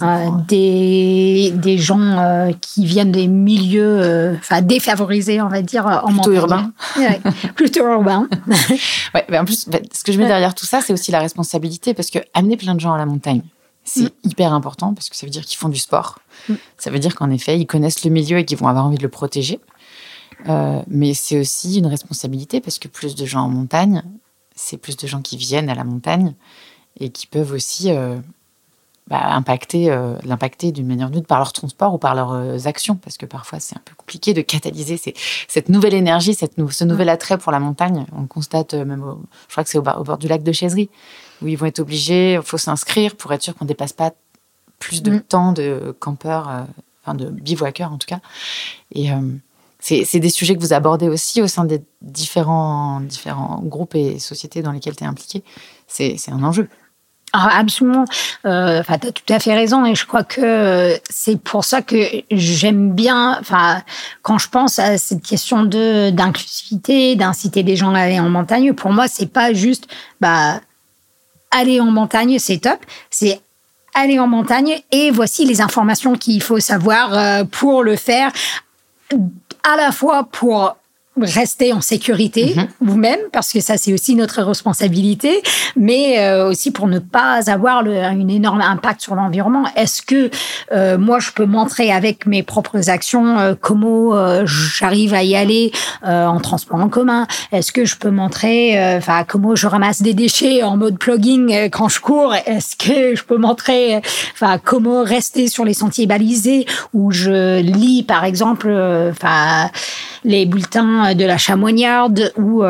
euh, 0.00 0.26
des, 0.48 1.52
des 1.54 1.76
gens 1.76 2.50
qui 2.62 2.86
viennent 2.86 3.12
des 3.12 3.26
milieux 3.26 4.38
enfin 4.38 4.62
défavorisés 4.62 5.42
on 5.42 5.48
va 5.48 5.60
dire 5.60 5.84
en 5.86 6.14
plutôt 6.14 6.32
urbain 6.32 6.72
plutôt 7.56 7.86
urbain 7.86 8.26
ouais 9.14 9.26
mais 9.28 9.38
en 9.38 9.44
plus 9.44 9.68
bah, 9.68 9.80
ce 9.92 10.02
que 10.02 10.12
je 10.12 10.18
mets 10.18 10.26
derrière 10.26 10.54
tout 10.54 10.64
ça 10.64 10.80
c'est 10.80 10.94
aussi 10.94 11.12
la 11.12 11.20
responsabilité 11.20 11.92
parce 11.92 12.08
que 12.08 12.20
amener 12.32 12.56
plein 12.56 12.74
de 12.74 12.80
gens 12.80 12.94
à 12.94 12.98
la 12.98 13.06
montagne 13.06 13.42
c'est 13.84 14.04
mm. 14.04 14.30
hyper 14.30 14.54
important 14.54 14.94
parce 14.94 15.10
que 15.10 15.16
ça 15.16 15.26
veut 15.26 15.30
dire 15.30 15.44
qu'ils 15.44 15.58
font 15.58 15.68
du 15.68 15.78
sport. 15.78 16.20
Mm. 16.48 16.54
ça 16.78 16.90
veut 16.90 17.00
dire 17.00 17.14
qu'en 17.14 17.30
effet 17.30 17.58
ils 17.58 17.66
connaissent 17.66 18.02
le 18.02 18.10
milieu 18.10 18.38
et 18.38 18.46
qu'ils 18.46 18.58
vont 18.58 18.68
avoir 18.68 18.86
envie 18.86 18.98
de 18.98 19.02
le 19.02 19.10
protéger. 19.10 19.60
Mais 20.88 21.12
c'est 21.12 21.38
aussi 21.38 21.78
une 21.78 21.86
responsabilité 21.86 22.62
parce 22.62 22.78
que 22.78 22.88
plus 22.88 23.14
de 23.14 23.26
gens 23.26 23.42
en 23.42 23.50
montagne 23.50 24.02
c'est 24.54 24.76
plus 24.76 24.96
de 24.96 25.06
gens 25.06 25.22
qui 25.22 25.36
viennent 25.36 25.70
à 25.70 25.74
la 25.74 25.84
montagne 25.84 26.34
et 26.98 27.10
qui 27.10 27.26
peuvent 27.26 27.52
aussi 27.52 27.92
euh, 27.92 28.16
bah, 29.08 29.20
impacter, 29.32 29.90
euh, 29.90 30.14
l'impacter 30.24 30.72
d'une 30.72 30.86
manière 30.86 31.08
ou 31.08 31.10
d'une 31.10 31.20
autre 31.20 31.28
par 31.28 31.38
leur 31.38 31.52
transport 31.52 31.94
ou 31.94 31.98
par 31.98 32.14
leurs 32.14 32.32
euh, 32.32 32.58
actions, 32.64 32.96
parce 32.96 33.16
que 33.16 33.26
parfois 33.26 33.60
c'est 33.60 33.76
un 33.76 33.82
peu 33.84 33.94
compliqué 33.96 34.34
de 34.34 34.42
catalyser 34.42 35.00
cette 35.48 35.68
nouvelle 35.68 35.94
énergie, 35.94 36.34
cette 36.34 36.54
ce 36.70 36.84
nouvel 36.84 37.08
attrait 37.08 37.38
pour 37.38 37.52
la 37.52 37.60
montagne. 37.60 38.06
On 38.12 38.22
le 38.22 38.26
constate 38.26 38.74
même, 38.74 39.04
je 39.48 39.52
crois 39.52 39.64
que 39.64 39.70
c'est 39.70 39.78
au, 39.78 39.82
bord 39.82 40.18
du 40.18 40.28
lac 40.28 40.42
de 40.42 40.52
Chaiserie, 40.52 40.90
où 41.42 41.48
ils 41.48 41.56
vont 41.56 41.66
être 41.66 41.80
obligés, 41.80 42.34
il 42.34 42.42
faut 42.42 42.58
s'inscrire 42.58 43.16
pour 43.16 43.32
être 43.32 43.42
sûr 43.42 43.54
qu'on 43.54 43.64
ne 43.64 43.68
dépasse 43.68 43.92
pas 43.92 44.12
plus 44.78 45.02
de 45.02 45.12
mm. 45.12 45.20
temps 45.22 45.52
de 45.52 45.94
campeurs, 45.98 46.66
enfin 47.02 47.14
de 47.14 47.30
bivouaqueurs 47.30 47.92
en 47.92 47.98
tout 47.98 48.06
cas. 48.06 48.20
Et 48.92 49.10
c'est 49.80 50.20
des 50.20 50.30
sujets 50.30 50.54
que 50.54 50.60
vous 50.60 50.72
abordez 50.72 51.08
aussi 51.08 51.42
au 51.42 51.46
sein 51.46 51.64
des 51.64 51.82
différents, 52.02 53.00
différents 53.00 53.60
groupes 53.62 53.94
et 53.94 54.18
sociétés 54.18 54.62
dans 54.62 54.72
lesquels 54.72 54.96
tu 54.96 55.04
es 55.04 55.06
impliqué. 55.06 55.42
C'est 55.86 56.16
un 56.30 56.42
enjeu. 56.42 56.68
Ah, 57.32 57.58
absolument. 57.58 58.04
Euh, 58.44 58.82
tu 58.84 58.92
as 58.92 58.98
tout 58.98 59.32
à 59.32 59.38
fait 59.38 59.54
raison 59.54 59.84
et 59.84 59.94
je 59.94 60.04
crois 60.04 60.24
que 60.24 60.98
c'est 61.08 61.40
pour 61.40 61.64
ça 61.64 61.80
que 61.80 61.96
j'aime 62.30 62.92
bien, 62.92 63.40
quand 64.22 64.38
je 64.38 64.48
pense 64.48 64.78
à 64.80 64.98
cette 64.98 65.22
question 65.22 65.62
d'inclusivité, 65.64 67.14
d'inciter 67.14 67.62
des 67.62 67.76
gens 67.76 67.94
à 67.94 68.00
aller 68.00 68.18
en 68.18 68.28
montagne, 68.28 68.72
pour 68.72 68.92
moi, 68.92 69.06
c'est 69.06 69.32
pas 69.32 69.52
juste, 69.52 69.86
bah, 70.20 70.60
aller 71.50 71.80
en 71.80 71.90
montagne, 71.90 72.38
c'est 72.38 72.58
top. 72.58 72.80
C'est 73.10 73.40
aller 73.94 74.18
en 74.18 74.26
montagne 74.26 74.80
et 74.92 75.10
voici 75.10 75.44
les 75.44 75.60
informations 75.60 76.14
qu'il 76.14 76.42
faut 76.42 76.60
savoir 76.60 77.14
euh, 77.14 77.44
pour 77.44 77.82
le 77.82 77.96
faire 77.96 78.32
à 79.62 79.76
la 79.76 79.92
fois 79.92 80.24
pour 80.24 80.76
rester 81.22 81.72
en 81.72 81.80
sécurité 81.80 82.54
mhm. 82.56 82.68
vous-même, 82.80 83.20
parce 83.32 83.52
que 83.52 83.60
ça, 83.60 83.76
c'est 83.76 83.92
aussi 83.92 84.14
notre 84.14 84.42
responsabilité, 84.42 85.42
mais 85.76 86.18
euh, 86.18 86.48
aussi 86.48 86.70
pour 86.70 86.86
ne 86.86 86.98
pas 86.98 87.50
avoir 87.50 87.82
le, 87.82 87.96
un 87.96 88.28
énorme 88.28 88.60
impact 88.60 89.00
sur 89.00 89.14
l'environnement. 89.14 89.64
Est-ce 89.76 90.02
que 90.02 90.30
euh, 90.72 90.98
moi, 90.98 91.18
je 91.18 91.30
peux 91.32 91.46
montrer 91.46 91.92
avec 91.92 92.26
mes 92.26 92.42
propres 92.42 92.90
actions 92.90 93.38
euh, 93.38 93.54
comment 93.58 93.90
j'arrive 94.44 95.14
à 95.14 95.22
y 95.22 95.34
aller 95.36 95.72
en 96.02 96.40
transport 96.40 96.78
en 96.78 96.88
commun? 96.88 97.26
Est-ce 97.52 97.72
que 97.72 97.84
je 97.84 97.96
peux 97.96 98.10
montrer 98.10 98.78
enfin 98.96 99.24
comment 99.26 99.54
je 99.54 99.66
ramasse 99.66 100.02
des 100.02 100.14
déchets 100.14 100.62
en 100.62 100.76
mode 100.76 100.98
plugging 100.98 101.70
quand 101.70 101.88
je 101.88 102.00
cours? 102.00 102.34
Est-ce 102.34 102.76
que 102.76 103.14
je 103.14 103.22
peux 103.22 103.36
montrer 103.36 104.00
enfin 104.32 104.58
comment 104.62 105.02
rester 105.02 105.48
sur 105.48 105.64
les 105.64 105.74
sentiers 105.74 106.06
balisés 106.06 106.66
où 106.92 107.10
je 107.10 107.60
lis, 107.60 108.02
par 108.02 108.24
exemple, 108.24 108.70
enfin 109.10 109.70
les 110.24 110.46
bulletins 110.46 111.09
de 111.14 111.24
la 111.24 111.38
Chamoignarde, 111.38 112.32
ou 112.36 112.62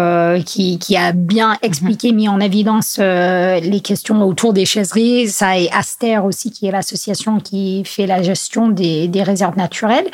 qui, 0.45 0.79
qui, 0.79 0.97
a 0.97 1.13
bien 1.13 1.57
expliqué, 1.63 2.13
mis 2.13 2.29
en 2.29 2.41
évidence 2.41 2.99
les 2.99 3.81
questions 3.83 4.23
autour 4.23 4.53
des 4.53 4.65
chaiseries. 4.65 5.29
Ça 5.29 5.59
et 5.59 5.71
Aster 5.71 6.19
aussi, 6.19 6.51
qui 6.51 6.67
est 6.67 6.71
l'association 6.71 7.41
qui 7.41 7.85
fait 7.85 8.07
la 8.07 8.23
gestion 8.23 8.69
des, 8.69 9.09
des 9.09 9.23
réserves 9.23 9.57
naturelles. 9.57 10.07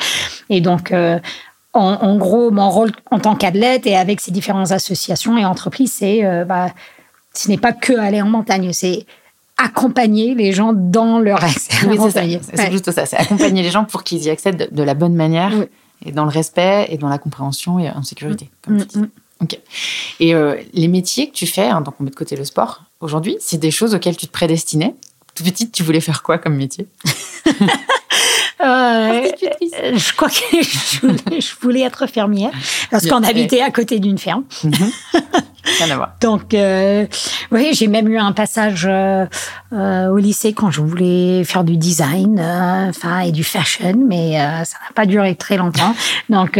Et 0.49 0.61
donc, 0.61 0.93
en, 1.73 2.17
gros, 2.17 2.51
mon 2.51 2.69
rôle 2.69 2.91
en 3.11 3.19
tant 3.19 3.35
qu'athlète 3.35 3.85
et 3.85 3.95
avec 3.95 4.21
ces 4.21 4.31
différentes 4.31 4.71
associations 4.71 5.37
et 5.37 5.45
entreprises, 5.45 5.93
c'est 5.97 6.23
bah, 6.45 6.71
ce 7.33 7.49
n'est 7.49 7.57
pas 7.57 7.73
que 7.73 7.93
aller 7.93 8.21
en 8.21 8.27
montagne, 8.27 8.71
c'est 8.73 9.05
accompagner 9.57 10.35
les 10.35 10.53
gens 10.53 10.71
dans 10.73 11.19
leur 11.19 11.43
accès 11.43 11.73
oui, 11.87 11.97
c'est 12.11 12.71
juste 12.71 12.91
ça, 12.91 13.05
c'est 13.05 13.17
accompagner 13.17 13.63
les 13.63 13.71
gens 13.71 13.85
pour 13.85 14.03
qu'ils 14.03 14.23
y 14.23 14.29
accèdent 14.29 14.69
de, 14.71 14.83
la 14.83 14.93
bonne 14.93 15.15
manière 15.15 15.51
et 16.05 16.11
dans 16.11 16.23
le 16.23 16.31
respect 16.31 16.87
et 16.89 16.97
dans 16.97 17.09
la 17.09 17.17
compréhension 17.17 17.79
et 17.79 17.89
en 17.89 18.03
sécurité, 18.03 18.49
comme 18.61 18.75
mm, 18.75 18.81
tu 18.81 18.87
dis. 18.87 18.99
Mm. 18.99 19.09
Ok. 19.41 19.59
Et 20.19 20.33
euh, 20.33 20.55
les 20.73 20.87
métiers 20.87 21.29
que 21.29 21.33
tu 21.33 21.45
fais, 21.45 21.67
hein, 21.67 21.81
donc 21.81 21.95
on 21.99 22.03
met 22.03 22.09
de 22.09 22.15
côté 22.15 22.35
le 22.35 22.45
sport 22.45 22.83
aujourd'hui, 22.99 23.37
c'est 23.39 23.57
des 23.57 23.71
choses 23.71 23.93
auxquelles 23.93 24.17
tu 24.17 24.27
te 24.27 24.31
prédestinais. 24.31 24.95
Tout 25.37 25.43
petite, 25.43 25.71
tu 25.71 25.83
voulais 25.83 25.99
faire 25.99 26.23
quoi 26.23 26.39
comme 26.39 26.55
métier? 26.55 26.87
Euh, 28.59 29.21
je 29.93 30.13
crois 30.15 30.29
que 30.29 30.35
je 31.39 31.61
voulais, 31.61 31.81
être 31.81 32.07
fermière 32.07 32.49
parce 32.89 33.05
qu'on 33.05 33.21
habitait 33.21 33.61
à 33.61 33.69
côté 33.69 33.99
d'une 33.99 34.17
ferme. 34.17 34.45
Mhm. 34.63 34.73
Rien 35.77 35.91
à 35.91 35.95
voir. 35.95 36.15
Donc, 36.21 36.55
euh, 36.55 37.05
oui, 37.51 37.69
j'ai 37.73 37.87
même 37.87 38.07
eu 38.07 38.17
un 38.17 38.31
passage 38.31 38.87
euh, 38.89 39.27
au 39.71 40.17
lycée 40.17 40.53
quand 40.53 40.71
je 40.71 40.81
voulais 40.81 41.43
faire 41.43 41.63
du 41.63 41.77
design, 41.77 42.39
enfin 42.89 43.19
et 43.19 43.31
du 43.31 43.43
fashion, 43.43 43.93
mais 44.07 44.39
ça 44.65 44.77
n'a 44.83 44.93
pas 44.95 45.05
duré 45.05 45.35
très 45.35 45.57
longtemps. 45.57 45.93
Donc, 46.29 46.59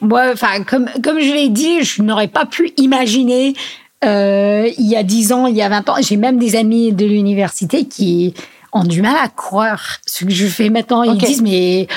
moi, 0.00 0.32
enfin, 0.32 0.64
comme 0.64 0.88
comme 1.04 1.20
je 1.20 1.32
l'ai 1.32 1.50
dit, 1.50 1.84
je 1.84 2.02
n'aurais 2.02 2.26
pas 2.26 2.46
pu 2.46 2.72
imaginer 2.78 3.54
il 4.02 4.86
y 4.86 4.96
a 4.96 5.02
10 5.02 5.32
ans, 5.32 5.46
il 5.46 5.56
y 5.56 5.62
a 5.62 5.68
20 5.68 5.88
ans. 5.88 5.94
J'ai 6.00 6.16
même 6.16 6.38
des 6.38 6.56
amis 6.56 6.92
de 6.92 7.06
l'université 7.06 7.86
qui 7.86 8.34
ont 8.72 8.84
du 8.84 9.02
mal 9.02 9.16
à 9.16 9.28
croire 9.28 9.98
ce 10.06 10.24
que 10.24 10.30
je 10.30 10.46
fais 10.46 10.70
maintenant. 10.70 11.02
Ils 11.02 11.18
disent, 11.18 11.42
mais 11.42 11.88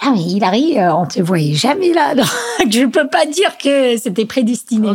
ah, 0.00 0.10
mais 0.12 0.22
Hilary, 0.22 0.78
euh, 0.78 0.94
on 0.94 1.06
te 1.06 1.20
voyait 1.20 1.54
jamais 1.54 1.92
là. 1.92 2.14
je 2.70 2.80
ne 2.80 2.86
peux 2.86 3.08
pas 3.08 3.24
dire 3.24 3.56
que 3.56 3.96
c'était 3.96 4.26
prédestiné. 4.26 4.88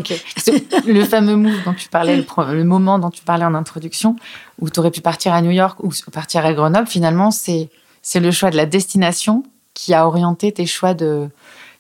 le 0.86 1.06
fameux 1.06 1.36
move 1.36 1.64
dont 1.66 1.74
tu 1.74 1.90
parlais, 1.90 2.18
le, 2.18 2.64
moment 2.64 3.00
dont 3.00 3.10
tu 3.10 3.24
parlais 3.24 3.46
en 3.46 3.56
introduction, 3.56 4.16
où 4.60 4.70
tu 4.70 4.80
aurais 4.80 4.92
pu 4.92 5.02
partir 5.02 5.34
à 5.34 5.42
New 5.42 5.52
York 5.52 5.80
ou 5.84 5.90
partir 6.12 6.46
à 6.46 6.54
Grenoble, 6.54 6.88
finalement, 6.88 7.32
c'est, 7.32 7.70
c'est 8.02 8.20
le 8.20 8.32
choix 8.32 8.52
de 8.52 8.58
la 8.58 8.68
destination 8.68 9.44
qui 9.74 9.94
a 9.94 10.06
orienté 10.06 10.52
tes 10.52 10.68
choix 10.68 10.94
de, 10.94 11.30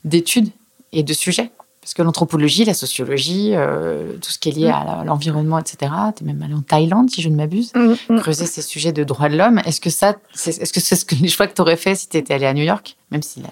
d'études 0.03 0.49
et 0.91 1.03
de 1.03 1.13
sujets. 1.13 1.51
Parce 1.81 1.95
que 1.95 2.03
l'anthropologie, 2.03 2.63
la 2.63 2.75
sociologie, 2.75 3.53
euh, 3.55 4.13
tout 4.21 4.29
ce 4.29 4.37
qui 4.37 4.49
est 4.49 4.51
lié 4.51 4.69
à 4.69 5.03
l'environnement, 5.03 5.57
etc. 5.57 5.91
Tu 6.15 6.23
es 6.23 6.27
même 6.27 6.39
allé 6.43 6.53
en 6.53 6.61
Thaïlande, 6.61 7.09
si 7.09 7.23
je 7.23 7.29
ne 7.29 7.35
m'abuse, 7.35 7.71
mm, 7.73 7.95
mm. 8.07 8.19
creuser 8.19 8.45
ces 8.45 8.61
sujets 8.61 8.91
de 8.91 9.03
droits 9.03 9.29
de 9.29 9.35
l'homme. 9.35 9.59
Est-ce 9.65 9.81
que 9.81 9.89
ça, 9.89 10.15
c'est, 10.31 10.61
est-ce 10.61 10.71
que 10.71 10.79
c'est 10.79 10.95
ce 10.95 11.05
que 11.05 11.15
les 11.21 11.27
choix 11.27 11.47
que 11.47 11.55
tu 11.55 11.61
aurais 11.61 11.77
fait 11.77 11.95
si 11.95 12.07
tu 12.07 12.17
étais 12.17 12.35
allé 12.35 12.45
à 12.45 12.53
New 12.53 12.63
York, 12.63 12.97
même 13.09 13.23
si 13.23 13.41
là, 13.41 13.49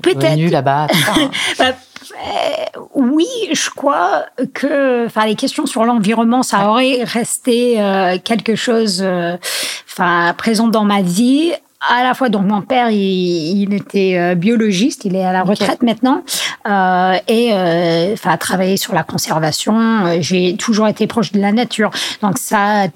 peut-être 0.00 0.50
là-bas. 0.50 0.86
Hein. 0.86 1.30
Bah, 1.58 1.72
euh, 2.12 2.80
oui, 2.94 3.26
je 3.52 3.68
crois 3.70 4.24
que, 4.54 5.06
enfin, 5.06 5.26
les 5.26 5.34
questions 5.34 5.66
sur 5.66 5.84
l'environnement, 5.84 6.42
ça 6.42 6.70
aurait 6.70 7.02
resté 7.04 7.80
euh, 7.80 8.16
quelque 8.22 8.54
chose, 8.54 9.04
enfin, 9.86 10.32
présent 10.34 10.68
dans 10.68 10.84
ma 10.84 11.02
vie 11.02 11.52
à 11.88 12.02
la 12.02 12.14
fois, 12.14 12.28
donc 12.28 12.46
mon 12.46 12.62
père, 12.62 12.90
il, 12.90 13.72
était 13.74 14.16
euh, 14.18 14.34
biologiste, 14.34 15.04
il 15.04 15.16
est 15.16 15.24
à 15.24 15.32
la 15.32 15.42
retraite 15.42 15.82
maintenant, 15.82 16.22
euh, 16.68 17.14
et 17.28 17.50
euh, 17.52 18.12
enfin, 18.12 18.30
a 18.30 18.38
travaillé 18.38 18.76
sur 18.76 18.94
la 18.94 19.02
conservation. 19.02 20.20
J'ai 20.20 20.56
toujours 20.56 20.88
été 20.88 21.06
proche 21.06 21.32
de 21.32 21.40
la 21.40 21.52
nature, 21.52 21.90
donc 22.22 22.38
ça 22.38 22.88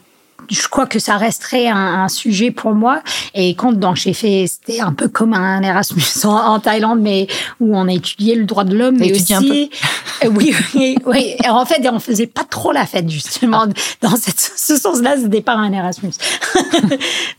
je 0.50 0.68
crois 0.68 0.86
que 0.86 0.98
ça 0.98 1.16
resterait 1.16 1.68
un, 1.68 2.08
sujet 2.08 2.50
pour 2.50 2.74
moi. 2.74 3.02
Et 3.34 3.54
quand 3.54 3.72
donc 3.72 3.96
j'ai 3.96 4.12
fait, 4.12 4.46
c'était 4.48 4.80
un 4.80 4.92
peu 4.92 5.08
comme 5.08 5.32
un 5.32 5.62
Erasmus 5.62 6.02
en, 6.24 6.58
Thaïlande, 6.58 7.00
mais 7.00 7.26
où 7.60 7.76
on 7.76 7.86
a 7.88 7.92
étudié 7.92 8.34
le 8.34 8.44
droit 8.44 8.64
de 8.64 8.76
l'homme, 8.76 8.96
mais 8.98 9.12
aussi, 9.12 9.70
oui, 10.30 10.54
oui, 10.74 10.96
oui. 11.06 11.36
en 11.48 11.64
fait, 11.64 11.88
on 11.90 12.00
faisait 12.00 12.26
pas 12.26 12.44
trop 12.44 12.72
la 12.72 12.86
fête 12.86 13.08
justement 13.08 13.66
dans 14.02 14.16
cette, 14.16 14.40
ce 14.56 14.76
sens-là. 14.76 15.16
C'était 15.22 15.40
pas 15.40 15.54
un 15.54 15.72
Erasmus, 15.72 16.12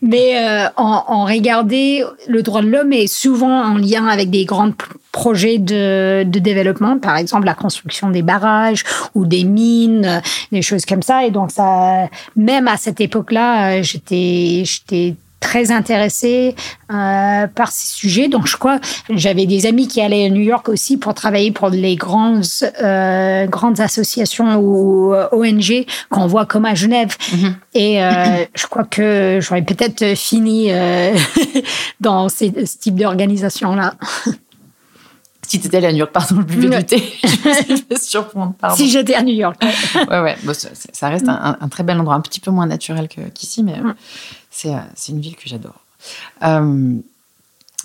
mais 0.02 0.38
euh, 0.38 0.68
on, 0.78 1.02
on, 1.08 1.26
regardait 1.26 2.04
le 2.28 2.42
droit 2.44 2.62
de 2.62 2.68
l'homme 2.68 2.94
et 2.94 3.08
souvent 3.08 3.64
en 3.64 3.76
lien 3.76 4.08
avec 4.08 4.30
des 4.30 4.46
grands 4.46 4.72
projets 5.12 5.58
de, 5.58 6.24
de 6.24 6.40
développement, 6.40 6.98
par 6.98 7.18
exemple 7.18 7.46
la 7.46 7.54
construction 7.54 8.10
des 8.10 8.22
barrages 8.22 8.84
ou 9.14 9.26
des 9.26 9.44
mines, 9.44 10.22
des 10.52 10.62
choses 10.62 10.86
comme 10.86 11.02
ça. 11.02 11.26
Et 11.26 11.32
donc 11.32 11.52
ça, 11.52 12.08
même 12.36 12.68
à 12.68 12.78
cette 12.78 13.01
époque-là, 13.02 13.80
euh, 13.80 13.84
j'étais, 13.84 14.64
j'étais 14.66 15.16
très 15.42 15.72
intéressée 15.72 16.56
euh, 16.92 17.48
par 17.48 17.72
ces 17.72 17.88
sujets. 17.88 18.30
Donc, 18.30 18.48
je 18.48 18.56
crois, 18.56 18.80
j'avais 19.10 19.46
des 19.46 19.66
amis 19.66 19.88
qui 19.88 20.00
allaient 20.00 20.28
à 20.28 20.30
New 20.30 20.42
York 20.42 20.70
aussi 20.70 20.98
pour 20.98 21.14
travailler 21.14 21.52
pour 21.52 21.70
les 21.70 21.98
grandes, 21.98 22.46
euh, 22.82 23.48
grandes 23.48 23.82
associations 23.82 24.56
ou 24.58 25.14
ONG 25.34 25.86
qu'on 26.10 26.28
voit 26.28 26.46
comme 26.46 26.66
à 26.66 26.76
Genève. 26.76 27.18
Mm-hmm. 27.20 27.54
Et 27.74 28.04
euh, 28.04 28.46
je 28.56 28.68
crois 28.68 28.86
que 28.86 29.40
j'aurais 29.42 29.64
peut-être 29.64 30.16
fini 30.16 30.70
dans 32.00 32.30
ces, 32.30 32.54
ce 32.66 32.78
type 32.78 32.96
d'organisation-là. 32.96 33.96
Si 35.52 35.60
tu 35.60 35.68
étais 35.68 35.78
allé 35.78 35.88
à 35.88 35.92
New 35.92 35.98
York, 35.98 36.14
pardon, 36.14 36.38
le 36.38 36.46
buvais 36.46 36.78
du 36.78 36.86
thé, 36.86 37.04
je 37.24 37.90
vais 37.90 38.00
surprendre. 38.00 38.54
Pardon. 38.54 38.78
Si 38.78 38.90
j'étais 38.90 39.16
à 39.16 39.22
New 39.22 39.34
York. 39.34 39.62
ouais, 39.96 40.22
ouais, 40.22 40.38
bon, 40.44 40.54
ça, 40.54 41.10
reste 41.10 41.28
un, 41.28 41.68
très 41.68 41.84
bel 41.84 42.00
endroit, 42.00 42.16
un 42.16 42.22
petit 42.22 42.40
peu 42.40 42.52
moins 42.52 42.68
naturel 42.68 43.10
qu'ici, 43.34 43.62
mais 43.62 43.78
mm. 43.82 43.96
Euh, 44.66 44.78
c'est 44.96 45.12
une 45.12 45.20
ville 45.20 45.36
que 45.36 45.50
j'adore. 45.50 45.82
Euh, 46.44 46.96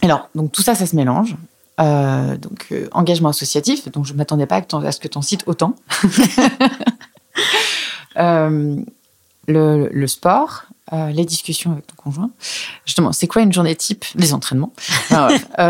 alors, 0.03 0.29
donc 0.37 0.53
tout 0.53 0.63
ça, 0.63 0.77
ça 0.77 0.87
se 0.87 0.95
mélange. 0.95 1.35
Euh, 1.81 2.37
donc, 2.37 2.73
engagement 2.93 3.31
associatif, 3.31 3.91
donc 3.91 4.07
je 4.07 4.13
ne 4.13 4.19
m'attendais 4.19 4.47
pas 4.47 4.59
à 4.59 4.93
ce 4.93 5.01
que 5.01 5.09
tu 5.09 5.19
en 5.19 5.23
cites 5.23 5.43
autant. 5.47 5.75
le, 9.49 10.07
sport, 10.07 10.67
les 10.93 11.25
discussions 11.25 11.73
avec 11.73 11.89
ton 11.89 11.97
conjoint. 11.97 12.31
Justement, 12.85 13.13
c'est 13.13 13.27
quoi 13.27 13.43
une 13.43 13.53
journée 13.53 13.75
type? 13.75 14.05
Les 14.15 14.35
entraînements. 14.35 14.73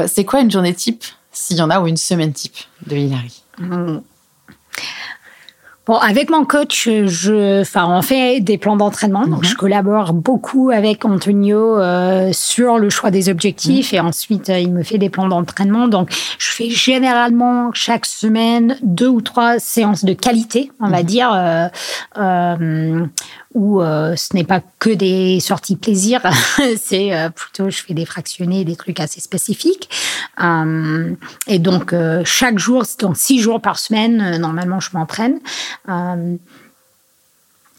c'est 0.08 0.26
quoi 0.26 0.40
une 0.40 0.50
journée 0.50 0.74
type, 0.74 1.04
s'il 1.36 1.58
y 1.58 1.62
en 1.62 1.70
a, 1.70 1.80
ou 1.80 1.86
une 1.86 1.96
semaine 1.96 2.32
type 2.32 2.56
de 2.86 2.96
Hilary 2.96 3.42
mm. 3.58 3.98
Bon, 5.86 5.94
avec 5.98 6.30
mon 6.30 6.44
coach, 6.44 6.88
je, 6.88 7.60
enfin, 7.60 7.86
on 7.88 8.02
fait 8.02 8.40
des 8.40 8.58
plans 8.58 8.74
d'entraînement. 8.74 9.24
Donc, 9.24 9.44
je 9.44 9.50
mhm. 9.50 9.56
collabore 9.56 10.12
beaucoup 10.14 10.70
avec 10.70 11.04
Antonio 11.04 11.78
euh, 11.78 12.30
sur 12.32 12.78
le 12.78 12.90
choix 12.90 13.12
des 13.12 13.28
objectifs 13.28 13.92
mhm. 13.92 13.96
et 13.96 14.00
ensuite 14.00 14.50
euh, 14.50 14.58
il 14.58 14.72
me 14.72 14.82
fait 14.82 14.98
des 14.98 15.10
plans 15.10 15.28
d'entraînement. 15.28 15.86
Donc, 15.86 16.10
je 16.38 16.48
fais 16.48 16.70
généralement 16.70 17.70
chaque 17.72 18.04
semaine 18.04 18.76
deux 18.82 19.06
ou 19.06 19.20
trois 19.20 19.60
séances 19.60 20.04
de 20.04 20.12
qualité, 20.12 20.72
on 20.80 20.88
va 20.88 21.02
mhm. 21.02 21.06
dire, 21.06 21.32
euh, 21.32 21.68
euh 22.18 23.06
où 23.56 23.80
euh, 23.80 24.14
ce 24.16 24.36
n'est 24.36 24.44
pas 24.44 24.60
que 24.78 24.90
des 24.90 25.40
sorties 25.40 25.76
plaisir, 25.76 26.20
c'est 26.76 27.16
euh, 27.16 27.30
plutôt 27.30 27.70
je 27.70 27.82
fais 27.82 27.94
des 27.94 28.04
fractionnés, 28.04 28.66
des 28.66 28.76
trucs 28.76 29.00
assez 29.00 29.18
spécifiques. 29.18 29.88
Euh, 30.44 31.14
et 31.46 31.58
donc 31.58 31.94
chaque 32.24 32.58
jour, 32.58 32.84
donc 33.00 33.16
six 33.16 33.40
jours 33.40 33.62
par 33.62 33.78
semaine, 33.78 34.36
normalement 34.38 34.78
je 34.78 34.90
m'entraîne. 34.92 35.40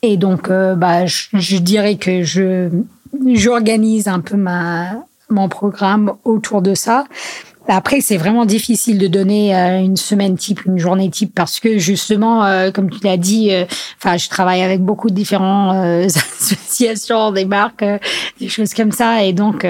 et 0.02 0.18
donc 0.18 0.50
bah 0.50 1.06
je, 1.06 1.28
je, 1.34 1.58
dirais 1.58 1.98
que 1.98 2.24
je 2.24 2.70
j'organise 3.34 4.08
un 4.08 4.20
peu 4.20 4.36
ma 4.36 4.94
mon 5.30 5.48
programme 5.48 6.14
autour 6.24 6.64
de 6.64 6.74
ça. 6.74 7.06
Après, 7.70 8.02
c'est 8.02 8.18
vraiment 8.18 8.46
difficile 8.46 8.98
de 8.98 9.08
donner 9.08 9.56
euh, 9.56 9.80
une 9.80 9.98
semaine 9.98 10.38
type, 10.38 10.66
une 10.66 10.78
journée 10.78 11.10
type, 11.10 11.34
parce 11.36 11.60
que 11.60 11.78
justement, 11.78 12.46
euh, 12.46 12.72
comme 12.72 12.90
tu 12.90 13.00
l'as 13.04 13.18
dit, 13.18 13.52
euh, 13.52 13.66
enfin, 13.98 14.18
je 14.18 14.30
travaille 14.30 14.62
avec 14.62 14.82
beaucoup 14.82 15.10
de 15.10 15.16
différentes 15.16 15.76
associations, 16.06 17.32
des 17.32 17.46
marques, 17.46 17.84
des 18.40 18.48
choses 18.48 18.74
comme 18.74 18.92
ça, 18.92 19.24
et 19.24 19.34
donc 19.34 19.66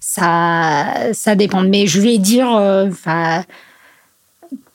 ça, 0.00 1.12
ça 1.12 1.34
dépend. 1.34 1.62
Mais 1.62 1.86
je 1.86 2.00
vais 2.00 2.18
dire, 2.18 2.48
enfin 2.48 3.44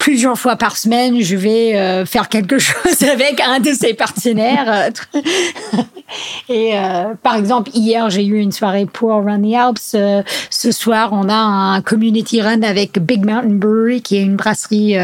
plusieurs 0.07 0.39
fois 0.39 0.55
par 0.55 0.77
semaine, 0.77 1.21
je 1.21 1.35
vais 1.35 1.75
euh, 1.75 2.05
faire 2.05 2.29
quelque 2.29 2.59
chose 2.59 3.03
avec 3.03 3.41
un 3.41 3.59
de 3.59 3.73
ses 3.73 3.93
partenaires. 3.93 4.89
Et 6.49 6.77
euh, 6.77 7.13
par 7.21 7.35
exemple, 7.35 7.69
hier, 7.73 8.09
j'ai 8.09 8.25
eu 8.25 8.37
une 8.37 8.53
soirée 8.53 8.85
pour 8.85 9.09
Run 9.09 9.41
the 9.41 9.53
Alps. 9.53 9.91
Euh, 9.95 10.23
ce 10.49 10.71
soir, 10.71 11.09
on 11.11 11.27
a 11.27 11.35
un 11.35 11.81
community 11.81 12.41
run 12.41 12.61
avec 12.61 12.99
Big 12.99 13.25
Mountain 13.25 13.55
Brewery, 13.55 14.01
qui 14.01 14.15
est 14.15 14.21
une 14.21 14.37
brasserie 14.37 14.95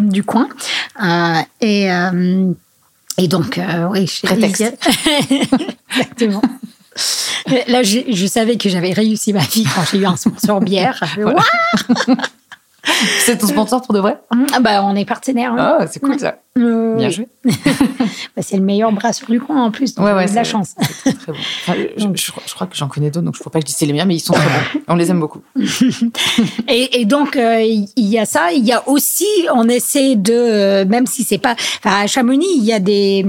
du 0.00 0.22
coin. 0.24 0.48
et 1.60 1.90
et 3.18 3.28
donc, 3.28 3.60
oui, 3.90 4.06
je 4.06 4.26
Exactement. 5.94 6.42
Là, 7.68 7.82
je, 7.82 8.26
savais 8.26 8.56
que 8.56 8.70
j'avais 8.70 8.92
réussi 8.92 9.34
ma 9.34 9.40
vie 9.40 9.66
quand 9.74 9.82
j'ai 9.90 9.98
eu 9.98 10.06
un 10.06 10.16
sponsor 10.16 10.60
bière. 10.60 11.02
c'est 13.20 13.38
ton 13.38 13.46
sponsor 13.46 13.82
pour 13.82 13.94
de 13.94 14.00
vrai? 14.00 14.18
Ah 14.52 14.60
bah, 14.60 14.82
On 14.84 14.94
est 14.96 15.04
partenaire. 15.04 15.52
Hein. 15.52 15.78
Ah, 15.80 15.86
c'est 15.86 16.00
cool 16.00 16.18
ça. 16.18 16.38
Euh, 16.58 16.96
Bien 16.96 17.10
joué. 17.10 17.28
bah, 17.44 18.42
c'est 18.42 18.56
le 18.56 18.62
meilleur 18.62 18.90
bras 18.92 19.12
sur 19.12 19.28
du 19.28 19.40
coin 19.40 19.62
en 19.62 19.70
plus. 19.70 19.94
Donc 19.94 20.06
ouais, 20.06 20.12
ouais, 20.12 20.26
de 20.26 20.34
la 20.34 20.44
chance. 20.44 20.74
Très, 20.74 21.12
très 21.12 21.32
bon. 21.32 21.38
je, 22.14 22.54
crois 22.54 22.66
que 22.66 22.76
j'en 22.76 22.88
connais 22.88 23.10
d'autres, 23.10 23.26
donc 23.26 23.34
je 23.34 23.40
ne 23.40 23.44
faut 23.44 23.50
pas 23.50 23.58
que 23.58 23.64
je 23.64 23.66
dise 23.66 23.76
c'est 23.76 23.86
les 23.86 23.92
meilleurs, 23.92 24.06
mais 24.06 24.16
ils 24.16 24.20
sont 24.20 24.32
très 24.32 24.44
bons. 24.44 24.80
On 24.88 24.96
les 24.96 25.10
aime 25.10 25.20
beaucoup. 25.20 25.42
et, 26.68 27.00
et, 27.00 27.04
donc, 27.04 27.36
euh, 27.36 27.60
il 27.60 28.06
y 28.06 28.18
a 28.18 28.24
ça. 28.24 28.52
Il 28.52 28.64
y 28.64 28.72
a 28.72 28.88
aussi, 28.88 29.26
on 29.52 29.68
essaie 29.68 30.16
de, 30.16 30.32
euh, 30.32 30.84
même 30.86 31.06
si 31.06 31.24
c'est 31.24 31.38
pas. 31.38 31.56
À 31.84 32.06
Chamonix, 32.06 32.48
il 32.56 32.64
y 32.64 32.72
a 32.72 32.80
des 32.80 33.26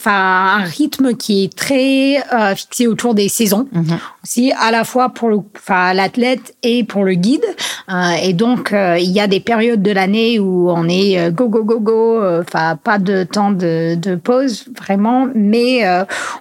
enfin 0.00 0.60
un 0.60 0.64
rythme 0.64 1.14
qui 1.14 1.44
est 1.44 1.54
très 1.54 2.22
euh, 2.32 2.54
fixé 2.54 2.86
autour 2.86 3.14
des 3.14 3.28
saisons. 3.28 3.66
Mhm. 3.72 3.98
aussi 4.24 4.52
à 4.58 4.70
la 4.70 4.84
fois 4.84 5.10
pour 5.10 5.28
le 5.28 5.38
enfin 5.56 5.92
l'athlète 5.92 6.54
et 6.62 6.84
pour 6.84 7.04
le 7.04 7.14
guide. 7.14 7.44
Euh, 7.92 8.12
et 8.22 8.32
donc 8.32 8.72
euh, 8.72 8.96
il 8.98 9.10
y 9.10 9.20
a 9.20 9.26
des 9.26 9.40
périodes 9.40 9.82
de 9.82 9.90
l'année 9.90 10.38
où 10.38 10.70
on 10.70 10.88
est 10.88 11.30
go 11.32 11.48
go 11.48 11.64
go 11.64 11.80
go 11.80 12.40
enfin 12.40 12.76
pas 12.82 12.98
de 12.98 13.24
temps 13.24 13.50
de, 13.50 13.94
de 13.94 14.14
pause 14.14 14.64
vraiment. 14.78 15.28
Mais 15.34 15.84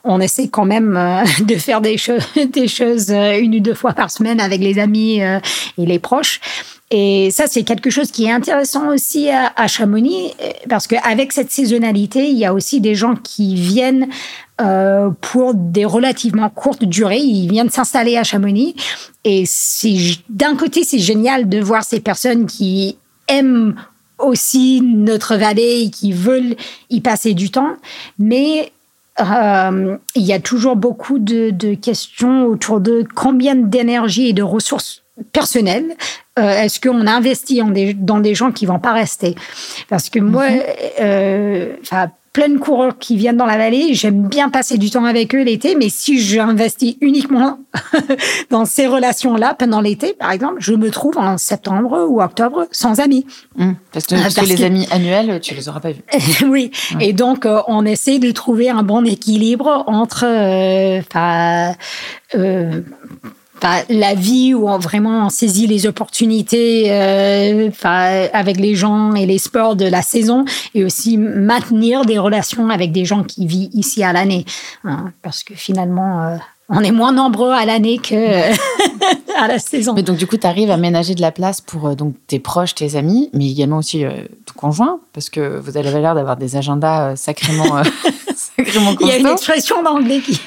on 0.04 0.22
essaie 0.22 0.48
quand 0.48 0.66
même 0.66 0.98
de 1.42 1.56
faire 1.56 1.82
des 1.82 1.98
choses 1.98 2.24
des 2.54 2.68
choses 2.68 3.12
une 3.12 3.56
ou 3.56 3.60
deux 3.60 3.74
fois 3.74 3.94
par 3.94 4.10
semaine 4.10 4.40
avec 4.40 4.62
les 4.62 4.80
amis 4.80 5.20
et 5.20 5.86
les 5.86 6.00
proches 6.00 6.40
et 6.92 7.30
ça, 7.30 7.46
c'est 7.48 7.64
quelque 7.64 7.92
chose 7.92 8.10
qui 8.10 8.26
est 8.26 8.32
intéressant 8.32 8.90
aussi 8.90 9.30
à, 9.30 9.68
Chamonix, 9.68 10.34
parce 10.70 10.88
qu'avec 10.88 11.34
cette 11.34 11.52
saisonnalité, 11.52 12.30
il 12.30 12.38
y 12.38 12.46
a 12.46 12.54
aussi 12.54 12.82
des 12.82 12.96
gens 12.96 13.16
qui 13.16 13.54
viennent 13.54 14.08
euh, 14.60 15.12
pour 15.22 15.54
des 15.54 15.86
relativement 15.86 16.50
courtes 16.50 16.86
durées. 16.86 17.20
Ils 17.20 17.48
viennent 17.48 17.70
s'installer 17.70 18.18
à 18.18 18.24
Chamonix. 18.24 18.76
Et 19.24 19.44
d'un 20.30 20.56
côté, 20.56 20.84
c'est 20.84 21.00
génial 21.00 21.48
de 21.48 21.60
voir 21.60 21.84
ces 21.84 22.00
personnes 22.00 22.48
qui 22.48 22.98
aiment 23.28 23.76
aussi 24.18 24.82
notre 24.82 25.36
vallée 25.36 25.84
et 25.84 25.90
qui 25.92 26.12
veulent 26.12 26.56
y 26.90 27.02
passer 27.02 27.36
du 27.36 27.52
temps. 27.52 27.76
Mais 28.18 28.72
euh, 29.22 29.96
il 30.16 30.24
y 30.24 30.34
a 30.34 30.40
toujours 30.40 30.76
beaucoup 30.76 31.20
de 31.20 31.76
questions 31.76 32.48
autour 32.48 32.80
de 32.80 33.06
combien 33.16 33.54
d'énergie 33.54 34.30
et 34.30 34.34
de 34.34 34.44
ressources 34.44 35.04
personnelles 35.32 35.96
euh, 36.40 36.64
est-ce 36.64 36.80
qu'on 36.80 37.08
investit 37.08 37.62
dans 37.96 38.20
des 38.20 38.36
gens 38.36 38.52
qui 38.52 38.66
vont 38.66 38.80
pas 38.80 38.94
rester? 38.94 39.36
Parce 39.90 40.10
que 40.10 40.20
moi, 40.20 40.50
mhm. 40.50 40.62
euh, 41.02 41.76
plein 42.34 42.50
de 42.50 42.58
coureurs 42.58 42.98
qui 43.00 43.16
viennent 43.18 43.38
dans 43.38 43.46
la 43.46 43.58
vallée, 43.58 43.94
j'aime 43.94 44.28
bien 44.28 44.50
passer 44.50 44.78
du 44.78 44.90
temps 44.90 45.06
avec 45.06 45.34
eux 45.34 45.44
l'été, 45.44 45.76
mais 45.76 45.90
si 45.90 46.20
j'investis 46.20 46.96
uniquement 47.02 47.60
dans 48.50 48.66
ces 48.66 48.88
relations-là 48.88 49.56
pendant 49.56 49.82
l'été, 49.82 50.14
par 50.14 50.32
exemple, 50.32 50.58
je 50.60 50.74
me 50.74 50.92
trouve 50.92 51.18
en 51.18 51.38
septembre 51.38 52.08
ou 52.10 52.22
octobre 52.22 52.68
sans 52.72 53.00
amis. 53.00 53.26
Mmh. 53.56 53.72
parce 53.92 54.06
que, 54.06 54.46
les 54.46 54.64
amis 54.64 54.88
annuels, 54.92 55.40
tu 55.42 55.56
les 55.56 55.70
auras 55.70 55.80
pas 55.80 55.92
vus. 55.92 56.04
oui, 56.46 56.72
et 57.00 57.14
donc 57.14 57.46
euh, 57.46 57.62
on 57.68 57.86
essaie 57.86 58.20
de 58.20 58.32
trouver 58.32 58.70
un 58.70 58.84
bon 58.84 59.06
équilibre 59.06 59.84
entre, 59.88 60.26
enfin 63.62 63.84
la 63.90 64.14
vie 64.14 64.54
où 64.54 64.70
on 64.70 64.78
vraiment 64.78 65.26
on 65.26 65.30
saisit 65.30 65.68
les 65.68 65.86
opportunités 65.86 66.92
euh, 66.92 67.70
avec 67.84 68.58
les 68.58 68.76
gens 68.76 69.14
et 69.14 69.26
les 69.26 69.38
sports 69.38 69.76
de 69.76 69.86
la 69.86 70.02
saison 70.02 70.46
et 70.74 70.84
aussi 70.84 71.18
maintenir 71.18 72.06
des 72.06 72.18
relations 72.18 72.70
avec 72.70 72.92
des 72.92 73.06
gens 73.06 73.24
qui 73.24 73.46
vivent 73.46 73.70
ici 73.74 74.04
à 74.04 74.14
l'année 74.14 74.46
hein, 74.84 75.12
parce 75.22 75.44
que 75.44 75.56
finalement 75.56 76.24
euh, 76.24 76.38
on 76.70 76.82
est 76.82 76.92
moins 76.92 77.12
nombreux 77.12 77.52
à 77.52 77.66
l'année 77.66 77.98
que 77.98 78.16
à 79.38 79.48
la 79.48 79.60
saison. 79.60 79.94
Mais 79.94 80.04
donc 80.04 80.18
du 80.18 80.28
coup, 80.28 80.38
tu 80.38 80.48
arrives 80.48 80.72
à 80.72 80.78
ménager 80.78 81.16
de 81.16 81.22
la 81.22 81.32
place 81.32 81.62
pour 81.62 81.88
euh, 81.88 81.96
donc 81.96 82.16
tes 82.28 82.40
proches, 82.40 82.76
tes 82.76 82.96
amis, 82.96 83.30
mais 83.34 83.50
également 83.50 83.78
aussi 83.78 84.04
ton 84.46 84.54
conjoint, 84.56 85.00
parce 85.14 85.30
que 85.30 85.60
vous 85.60 85.78
avez 85.78 85.92
l'air 85.92 86.16
d'avoir 86.16 86.38
des 86.38 86.56
agendas 86.56 87.16
sacrément, 87.16 87.82
sacrément 88.36 88.96
Il 89.02 89.08
y 89.08 89.12
a 89.12 89.18
une 89.18 89.28
expression 89.28 89.82
d'anglais 89.84 90.20
qui 90.20 90.40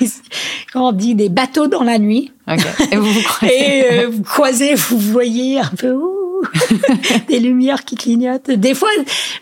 on 0.74 0.92
dit 0.92 1.14
des 1.14 1.28
bateaux 1.28 1.66
dans 1.66 1.82
la 1.82 1.98
nuit. 1.98 2.32
Et 2.90 2.96
vous 2.96 3.10
vous 3.10 3.22
croisez. 3.22 3.54
Et 3.54 3.92
euh, 3.92 4.08
vous 4.10 4.22
croisez, 4.22 4.74
vous 4.74 4.98
voyez 4.98 5.60
un 5.60 5.72
peu 5.76 5.98
des 7.28 7.38
lumières 7.38 7.84
qui 7.84 7.94
clignotent. 7.96 8.50
Des 8.50 8.74
fois, 8.74 8.88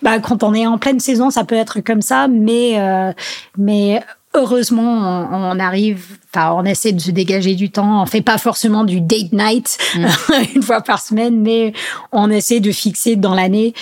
bah, 0.02 0.18
quand 0.18 0.42
on 0.42 0.54
est 0.54 0.66
en 0.66 0.78
pleine 0.78 1.00
saison, 1.00 1.30
ça 1.30 1.44
peut 1.44 1.54
être 1.54 1.80
comme 1.80 2.02
ça, 2.02 2.28
mais 2.28 2.78
euh, 2.78 3.12
mais 3.56 4.02
heureusement, 4.34 5.28
on, 5.32 5.58
arrive, 5.58 6.18
enfin, 6.32 6.52
on 6.52 6.64
essaie 6.64 6.92
de 6.92 7.00
se 7.00 7.10
dégager 7.10 7.54
du 7.54 7.70
temps. 7.70 8.02
On 8.02 8.06
fait 8.06 8.22
pas 8.22 8.38
forcément 8.38 8.84
du 8.84 9.00
date 9.00 9.32
night 9.32 9.78
mm. 9.96 10.06
une 10.56 10.62
fois 10.62 10.80
par 10.80 11.00
semaine, 11.00 11.40
mais 11.40 11.72
on 12.12 12.30
essaie 12.30 12.60
de 12.60 12.72
fixer 12.72 13.16
dans 13.16 13.34
l'année 13.34 13.74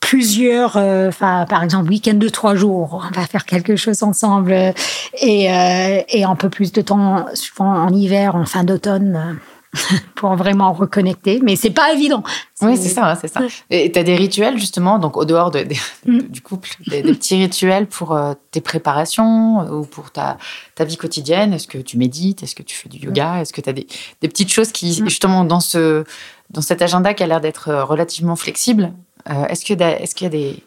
plusieurs, 0.00 0.76
euh, 0.76 1.08
enfin 1.08 1.46
par 1.48 1.64
exemple 1.64 1.88
week-end 1.88 2.14
de 2.14 2.28
trois 2.28 2.54
jours, 2.54 3.04
on 3.08 3.14
va 3.18 3.26
faire 3.26 3.44
quelque 3.44 3.76
chose 3.76 4.02
ensemble 4.02 4.52
et, 4.52 5.52
euh, 5.52 6.02
et 6.08 6.24
un 6.24 6.36
peu 6.36 6.48
plus 6.48 6.72
de 6.72 6.80
temps, 6.80 7.26
souvent 7.34 7.72
en 7.72 7.92
hiver, 7.92 8.36
en 8.36 8.44
fin 8.44 8.62
d'automne 8.62 9.38
pour 10.14 10.34
vraiment 10.34 10.72
reconnecter. 10.72 11.40
Mais 11.42 11.56
c'est 11.56 11.70
pas 11.70 11.92
évident. 11.92 12.22
Oui, 12.62 12.76
c'est 12.76 12.88
ça, 12.88 13.16
c'est 13.20 13.28
ça. 13.28 13.40
Et 13.70 13.92
tu 13.92 13.98
as 13.98 14.02
des 14.02 14.16
rituels 14.16 14.58
justement, 14.58 14.98
donc 14.98 15.16
au 15.16 15.24
dehors 15.24 15.50
de, 15.50 15.66
mm. 16.06 16.22
du 16.22 16.40
couple, 16.40 16.70
des, 16.86 17.02
petits 17.02 17.36
rituels 17.36 17.86
pour 17.86 18.12
euh, 18.12 18.34
tes 18.50 18.60
préparations 18.60 19.60
ou 19.70 19.84
pour 19.84 20.10
ta, 20.10 20.38
ta 20.74 20.84
vie 20.84 20.96
quotidienne? 20.96 21.52
Est-ce 21.52 21.68
que 21.68 21.78
tu 21.78 21.98
médites? 21.98 22.42
Est-ce 22.42 22.54
que 22.54 22.62
tu 22.62 22.76
fais 22.76 22.88
du 22.88 22.98
yoga? 22.98 23.40
Est-ce 23.40 23.52
que 23.52 23.60
tu 23.60 23.68
as 23.68 23.72
des, 23.72 23.86
des, 24.20 24.28
petites 24.28 24.50
choses 24.50 24.72
qui, 24.72 24.90
mm. 25.00 25.04
justement, 25.04 25.44
dans, 25.44 25.60
ce, 25.60 26.04
dans 26.50 26.62
cet 26.62 26.82
agenda 26.82 27.14
qui 27.14 27.22
a 27.22 27.26
l'air 27.26 27.40
d'être 27.40 27.72
relativement 27.72 28.36
flexible, 28.36 28.92
euh, 29.28 29.46
est-ce 29.46 29.64
qu'il 29.64 29.78
y 29.78 29.82
a, 29.82 30.00
est-ce 30.00 30.14
qu'il 30.14 30.24
y 30.24 30.28
a 30.28 30.30
des, 30.30 30.62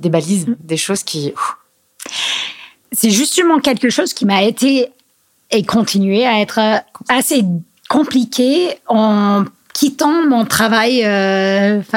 des 0.00 0.08
balises, 0.08 0.46
mm. 0.46 0.56
des 0.60 0.76
choses 0.76 1.02
qui... 1.02 1.32
C'est 2.92 3.10
justement 3.10 3.58
quelque 3.58 3.90
chose 3.90 4.14
qui 4.14 4.24
m'a 4.24 4.42
été 4.42 4.90
et 5.50 5.64
continué 5.64 6.26
à 6.26 6.40
être 6.40 6.60
assez 7.08 7.44
compliqué 7.88 8.78
en 8.86 9.44
quittant 9.72 10.26
mon 10.26 10.46
travail 10.46 11.02
euh, 11.04 11.78
de 11.78 11.82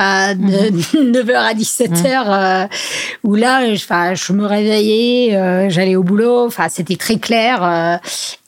9h 1.13 1.25
mm-hmm. 1.25 1.35
à 1.35 1.53
17h 1.53 2.25
mm. 2.25 2.27
euh, 2.27 2.67
où 3.23 3.35
là 3.35 3.73
je 3.73 4.33
me 4.33 4.45
réveillais 4.45 5.69
j'allais 5.69 5.95
au 5.95 6.03
boulot 6.03 6.49
c'était 6.69 6.97
très 6.97 7.17
clair 7.17 7.99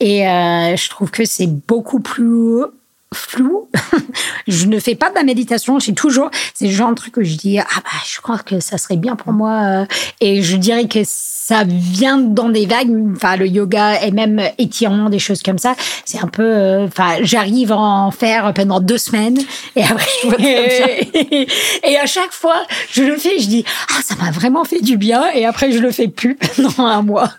et 0.02 0.24
je 0.24 0.90
trouve 0.90 1.12
que 1.12 1.24
c'est 1.24 1.48
beaucoup 1.48 2.02
plus 2.02 2.66
flou. 3.14 3.70
je 4.48 4.66
ne 4.68 4.80
fais 4.80 4.96
pas 4.96 5.10
de 5.10 5.16
la 5.16 5.24
méditation. 5.24 5.80
J'ai 5.80 5.94
toujours, 5.94 6.30
c'est 6.54 6.66
le 6.66 6.72
genre 6.72 6.90
de 6.90 6.96
truc 6.96 7.14
que 7.14 7.24
je 7.24 7.36
dis, 7.36 7.60
ah 7.60 7.66
bah, 7.76 7.90
je 8.08 8.22
crois 8.22 8.40
que 8.40 8.60
ça 8.60 8.78
serait 8.78 8.98
bien 8.98 9.16
pour 9.16 9.34
moi. 9.34 9.64
Euh, 9.64 9.86
et 10.20 10.42
je 10.42 10.58
dirais 10.58 10.88
que 10.88 11.00
ça 11.04 11.64
vient 11.66 12.18
dans 12.18 12.50
des 12.50 12.66
vagues. 12.66 12.92
Enfin, 13.16 13.36
le 13.36 13.48
yoga 13.48 14.02
et 14.04 14.12
même 14.12 14.42
étirement, 14.58 15.10
des 15.10 15.20
choses 15.20 15.44
comme 15.44 15.58
ça. 15.58 15.76
C'est 16.06 16.20
un 16.20 16.28
peu, 16.28 16.44
euh, 16.44 16.86
enfin, 16.86 17.18
j'arrive 17.22 17.72
à 17.72 17.78
en 17.78 18.12
faire 18.12 18.54
pendant 18.54 18.80
deux 18.80 18.98
semaines. 18.98 19.38
Et 19.76 19.84
après, 19.84 20.10
et, 20.40 21.48
et 21.84 21.98
à 21.98 22.06
chaque 22.06 22.32
fois, 22.32 22.66
je 22.92 23.04
le 23.04 23.18
fais, 23.18 23.40
je 23.40 23.48
dis, 23.48 23.66
ah, 23.90 24.02
ça 24.04 24.16
m'a 24.16 24.32
vraiment 24.32 24.64
fait 24.64 24.82
du 24.82 24.98
bien. 24.98 25.26
Et 25.34 25.46
après, 25.46 25.72
je 25.72 25.80
le 25.80 25.92
fais 25.92 26.08
plus 26.08 26.36
pendant 26.36 26.86
un 26.86 27.02
mois. 27.02 27.30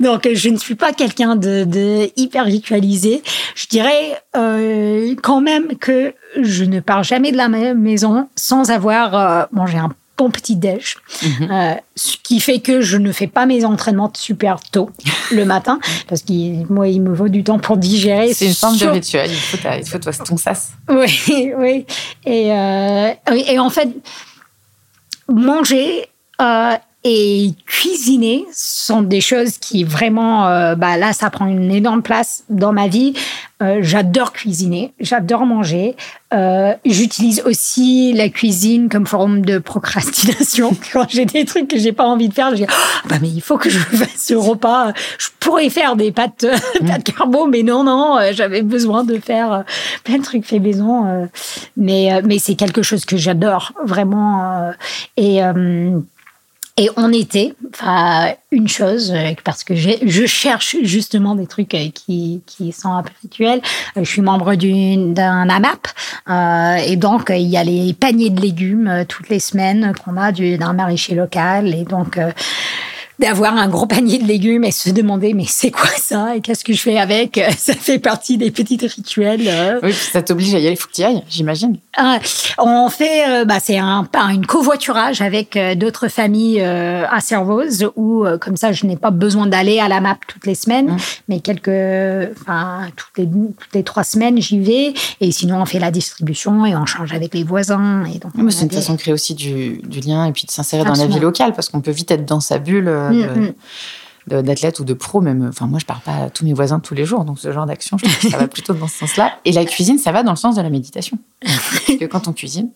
Donc, 0.00 0.28
je 0.32 0.48
ne 0.48 0.56
suis 0.56 0.74
pas 0.74 0.92
quelqu'un 0.92 1.36
de, 1.36 1.64
de 1.64 2.10
hyper 2.16 2.44
ritualisé. 2.44 3.22
Je 3.54 3.66
dirais, 3.68 4.16
euh, 4.36 5.14
quand 5.22 5.40
même 5.40 5.76
que 5.78 6.14
je 6.40 6.64
ne 6.64 6.80
pars 6.80 7.02
jamais 7.02 7.32
de 7.32 7.36
la 7.36 7.48
maison 7.48 8.28
sans 8.36 8.70
avoir 8.70 9.14
euh, 9.14 9.44
mangé 9.52 9.78
un 9.78 9.90
bon 10.16 10.30
petit 10.30 10.54
déj, 10.54 10.96
mhm. 11.22 11.48
euh, 11.50 11.74
ce 11.96 12.16
qui 12.22 12.38
fait 12.38 12.60
que 12.60 12.80
je 12.80 12.96
ne 12.96 13.10
fais 13.10 13.26
pas 13.26 13.46
mes 13.46 13.64
entraînements 13.64 14.12
super 14.14 14.60
tôt 14.60 14.90
le 15.32 15.44
matin, 15.44 15.80
parce 16.08 16.22
que 16.22 16.72
moi, 16.72 16.88
il 16.88 17.00
me 17.02 17.14
faut 17.14 17.28
du 17.28 17.42
temps 17.42 17.58
pour 17.58 17.76
digérer. 17.76 18.32
C'est 18.32 18.46
une 18.46 18.54
forme 18.54 18.76
de 18.76 18.86
rituel, 18.86 19.30
il 19.30 19.36
faut, 19.36 19.58
il 19.76 19.84
faut 19.84 20.24
ton 20.24 20.36
sas. 20.36 20.70
Oui, 20.88 21.52
oui. 21.58 21.86
Et, 22.24 22.48
et 22.48 23.58
en 23.58 23.70
fait, 23.70 23.88
manger 25.28 26.08
et 27.06 27.52
cuisiner 27.66 28.46
sont 28.50 29.02
des 29.02 29.20
choses 29.20 29.58
qui 29.58 29.84
vraiment, 29.84 30.48
euh, 30.48 30.74
bah 30.74 30.96
là, 30.96 31.12
ça 31.12 31.28
prend 31.28 31.46
une 31.46 31.70
énorme 31.70 32.02
place 32.02 32.44
dans 32.48 32.72
ma 32.72 32.88
vie. 32.88 33.12
Euh, 33.62 33.80
j'adore 33.82 34.32
cuisiner, 34.32 34.94
j'adore 34.98 35.44
manger. 35.44 35.96
Euh, 36.32 36.74
J'utilise 36.84 37.42
aussi 37.44 38.12
la 38.14 38.28
cuisine 38.30 38.88
comme 38.88 39.06
forme 39.06 39.42
de 39.42 39.58
procrastination. 39.58 40.74
Quand 40.92 41.06
j'ai 41.08 41.26
des 41.26 41.44
trucs 41.44 41.68
que 41.68 41.78
j'ai 41.78 41.92
pas 41.92 42.04
envie 42.04 42.28
de 42.28 42.34
faire, 42.34 42.50
je 42.50 42.56
dis 42.56 42.66
oh, 42.68 43.08
bah 43.08 43.16
mais 43.20 43.28
il 43.28 43.42
faut 43.42 43.58
que 43.58 43.68
je 43.68 43.78
fasse 43.78 44.16
ce 44.16 44.34
repas. 44.34 44.92
Je 45.18 45.28
pourrais 45.40 45.68
faire 45.68 45.96
des 45.96 46.10
pâtes, 46.10 46.46
mm. 46.80 46.86
pâtes 46.86 47.04
carbo, 47.04 47.46
mais 47.46 47.62
non 47.62 47.84
non, 47.84 48.18
euh, 48.18 48.30
j'avais 48.32 48.62
besoin 48.62 49.04
de 49.04 49.18
faire 49.18 49.64
plein 50.04 50.18
de 50.18 50.24
trucs 50.24 50.46
fait 50.46 50.58
maison. 50.58 51.28
mais 51.76 52.22
mais 52.24 52.38
c'est 52.38 52.54
quelque 52.54 52.82
chose 52.82 53.04
que 53.04 53.16
j'adore 53.16 53.72
vraiment 53.84 54.72
et 55.16 55.40
Et 56.76 56.90
en 56.96 57.12
été, 57.12 57.54
enfin, 57.72 58.32
une 58.50 58.66
chose, 58.66 59.12
euh, 59.12 59.32
parce 59.44 59.62
que 59.62 59.76
je 59.76 60.26
cherche 60.26 60.74
justement 60.82 61.36
des 61.36 61.46
trucs 61.46 61.72
euh, 61.72 61.88
qui, 61.94 62.42
qui 62.46 62.72
sont 62.72 62.92
un 62.92 63.04
peu 63.04 63.12
rituels. 63.22 63.60
Euh, 63.96 64.02
je 64.02 64.10
suis 64.10 64.22
membre 64.22 64.56
d'un 64.56 65.48
AMAP, 65.48 65.86
euh, 66.28 66.74
et 66.84 66.96
donc 66.96 67.30
il 67.30 67.46
y 67.46 67.56
a 67.56 67.62
les 67.62 67.94
paniers 67.94 68.30
de 68.30 68.40
légumes 68.40 69.04
toutes 69.08 69.28
les 69.28 69.38
semaines 69.38 69.92
qu'on 70.04 70.16
a 70.16 70.32
d'un 70.32 70.72
maraîcher 70.72 71.14
local, 71.14 71.72
et 71.72 71.84
donc 71.84 72.18
d'avoir 73.18 73.56
un 73.56 73.68
gros 73.68 73.86
panier 73.86 74.18
de 74.18 74.26
légumes 74.26 74.64
et 74.64 74.70
se 74.70 74.90
demander 74.90 75.34
mais 75.34 75.44
c'est 75.46 75.70
quoi 75.70 75.90
ça 75.96 76.36
et 76.36 76.40
qu'est-ce 76.40 76.64
que 76.64 76.72
je 76.72 76.80
fais 76.80 76.98
avec? 76.98 77.40
Ça 77.58 77.74
fait 77.74 77.98
partie 77.98 78.36
des 78.36 78.50
petits 78.50 78.78
rituels. 78.86 79.46
Euh. 79.46 79.80
Oui, 79.82 79.92
ça 79.92 80.22
t'oblige 80.22 80.54
à 80.54 80.58
y 80.58 80.66
aller, 80.66 80.72
il 80.72 80.76
faut 80.76 80.88
que 80.88 80.92
tu 80.92 81.00
y 81.00 81.04
ailles, 81.04 81.22
j'imagine. 81.28 81.78
Ah, 81.96 82.18
on 82.58 82.88
fait, 82.88 83.28
euh, 83.28 83.44
bah, 83.44 83.58
c'est 83.62 83.78
un, 83.78 84.06
une 84.30 84.44
covoiturage 84.44 85.22
avec 85.22 85.56
euh, 85.56 85.74
d'autres 85.74 86.08
familles 86.08 86.60
à 86.60 87.20
Servoz 87.20 87.90
où 87.96 88.24
comme 88.40 88.56
ça 88.56 88.72
je 88.72 88.86
n'ai 88.86 88.96
pas 88.96 89.10
besoin 89.10 89.46
d'aller 89.46 89.78
à 89.78 89.88
la 89.88 90.00
map 90.00 90.16
toutes 90.26 90.46
les 90.46 90.54
semaines, 90.54 90.92
mmh. 90.92 90.98
mais 91.28 91.40
quelques, 91.40 92.30
enfin 92.40 92.88
toutes 92.96 93.18
les, 93.18 93.26
toutes 93.26 93.74
les 93.74 93.82
trois 93.82 94.04
semaines 94.04 94.40
j'y 94.40 94.58
vais 94.58 94.94
et 95.20 95.32
sinon 95.32 95.60
on 95.60 95.64
fait 95.64 95.78
la 95.78 95.90
distribution 95.90 96.66
et 96.66 96.76
on 96.76 96.86
change 96.86 97.12
avec 97.12 97.34
les 97.34 97.44
voisins. 97.44 98.04
Et 98.06 98.18
donc, 98.18 98.32
c'est 98.52 98.64
une 98.64 98.70
façon 98.70 98.94
de 98.94 98.98
créer 98.98 99.14
aussi 99.14 99.34
du, 99.34 99.80
du 99.84 100.00
lien 100.00 100.26
et 100.26 100.32
puis 100.32 100.44
de 100.44 100.50
s'insérer 100.50 100.84
dans 100.84 100.94
la 100.94 101.06
vie 101.06 101.20
locale 101.20 101.52
parce 101.52 101.68
qu'on 101.68 101.80
peut 101.80 101.90
vite 101.90 102.10
être 102.10 102.24
dans 102.24 102.40
sa 102.40 102.58
bulle 102.58 102.88
Mm, 103.10 103.52
mm. 104.30 104.42
d'athlètes 104.42 104.80
ou 104.80 104.84
de 104.84 104.94
pros 104.94 105.20
même. 105.20 105.46
Enfin, 105.48 105.66
moi, 105.66 105.78
je 105.78 105.86
pars 105.86 106.00
pas 106.00 106.24
à 106.24 106.30
tous 106.30 106.44
mes 106.44 106.52
voisins 106.52 106.80
tous 106.80 106.94
les 106.94 107.04
jours, 107.04 107.24
donc 107.24 107.38
ce 107.38 107.52
genre 107.52 107.66
d'action, 107.66 107.98
je 107.98 108.04
trouve 108.04 108.18
que 108.18 108.30
ça 108.30 108.38
va 108.38 108.48
plutôt 108.48 108.74
dans 108.74 108.88
ce 108.88 108.98
sens-là. 108.98 109.32
Et 109.44 109.52
la 109.52 109.64
cuisine, 109.64 109.98
ça 109.98 110.12
va 110.12 110.22
dans 110.22 110.32
le 110.32 110.36
sens 110.36 110.56
de 110.56 110.62
la 110.62 110.70
méditation. 110.70 111.18
Parce 111.40 111.98
que 111.98 112.04
quand 112.06 112.28
on 112.28 112.32
cuisine, 112.32 112.70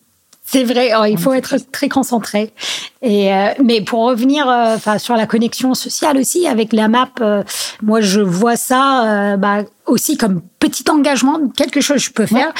c'est 0.51 0.65
vrai, 0.65 0.93
oh, 0.99 1.05
il 1.05 1.19
faut 1.19 1.35
être 1.35 1.57
très 1.73 1.91
concentré. 1.91 2.55
Et 3.03 3.35
euh, 3.35 3.49
mais 3.63 3.83
pour 3.83 4.07
revenir, 4.07 4.49
euh, 4.49 4.99
sur 4.99 5.15
la 5.15 5.27
connexion 5.27 5.75
sociale 5.75 6.17
aussi 6.17 6.47
avec 6.47 6.73
la 6.73 6.89
map, 6.89 7.11
euh, 7.21 7.43
moi 7.83 8.01
je 8.01 8.21
vois 8.21 8.57
ça 8.57 9.37
bah, 9.37 9.65
aussi 9.85 10.17
comme 10.17 10.41
petit 10.59 10.91
engagement, 10.91 11.39
quelque 11.55 11.83
chose 11.83 11.97
que 11.97 12.03
je 12.03 12.13
peux 12.13 12.27
faire 12.27 12.55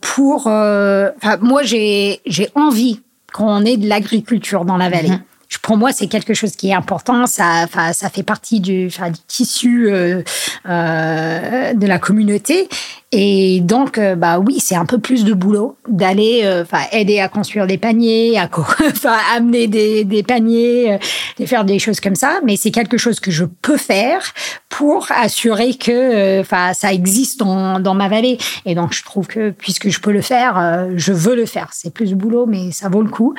pour. 0.00 0.46
moi 0.46 1.62
j'ai 1.64 2.22
j'ai 2.24 2.48
envie 2.54 3.02
qu'on 3.30 3.62
ait 3.66 3.76
de 3.76 3.86
l'agriculture 3.86 4.64
dans 4.64 4.78
la 4.78 4.88
vallée. 4.88 5.10
Mm-hmm 5.10 5.35
pour 5.62 5.76
moi, 5.76 5.92
c'est 5.92 6.06
quelque 6.06 6.34
chose 6.34 6.56
qui 6.56 6.70
est 6.70 6.74
important. 6.74 7.26
Ça, 7.26 7.66
ça 7.92 8.10
fait 8.10 8.22
partie 8.22 8.60
du, 8.60 8.88
du 8.88 8.94
tissu 9.26 9.90
euh, 9.90 10.22
euh, 10.68 11.74
de 11.74 11.86
la 11.86 11.98
communauté. 11.98 12.68
Et 13.12 13.60
donc, 13.60 13.98
euh, 13.98 14.16
bah 14.16 14.40
oui, 14.40 14.58
c'est 14.58 14.74
un 14.74 14.84
peu 14.84 14.98
plus 14.98 15.24
de 15.24 15.32
boulot 15.32 15.76
d'aller, 15.88 16.40
euh, 16.44 16.62
enfin, 16.62 16.82
aider 16.90 17.20
à 17.20 17.28
construire 17.28 17.68
des 17.68 17.78
paniers, 17.78 18.36
à 18.36 18.50
amener 19.36 19.68
des, 19.68 20.04
des 20.04 20.24
paniers, 20.24 20.94
euh, 20.94 20.98
de 21.38 21.46
faire 21.46 21.64
des 21.64 21.78
choses 21.78 22.00
comme 22.00 22.16
ça. 22.16 22.40
Mais 22.44 22.56
c'est 22.56 22.72
quelque 22.72 22.98
chose 22.98 23.20
que 23.20 23.30
je 23.30 23.44
peux 23.44 23.76
faire 23.76 24.22
pour 24.68 25.06
assurer 25.12 25.74
que, 25.74 26.40
enfin, 26.40 26.74
ça 26.74 26.92
existe 26.92 27.38
dans, 27.38 27.78
dans 27.78 27.94
ma 27.94 28.08
vallée. 28.08 28.38
Et 28.64 28.74
donc, 28.74 28.92
je 28.92 29.04
trouve 29.04 29.28
que 29.28 29.50
puisque 29.50 29.88
je 29.88 30.00
peux 30.00 30.12
le 30.12 30.20
faire, 30.20 30.88
je 30.96 31.12
veux 31.12 31.36
le 31.36 31.46
faire. 31.46 31.68
C'est 31.72 31.94
plus 31.94 32.10
de 32.10 32.16
boulot, 32.16 32.46
mais 32.46 32.72
ça 32.72 32.88
vaut 32.88 33.02
le 33.02 33.08
coup. 33.08 33.34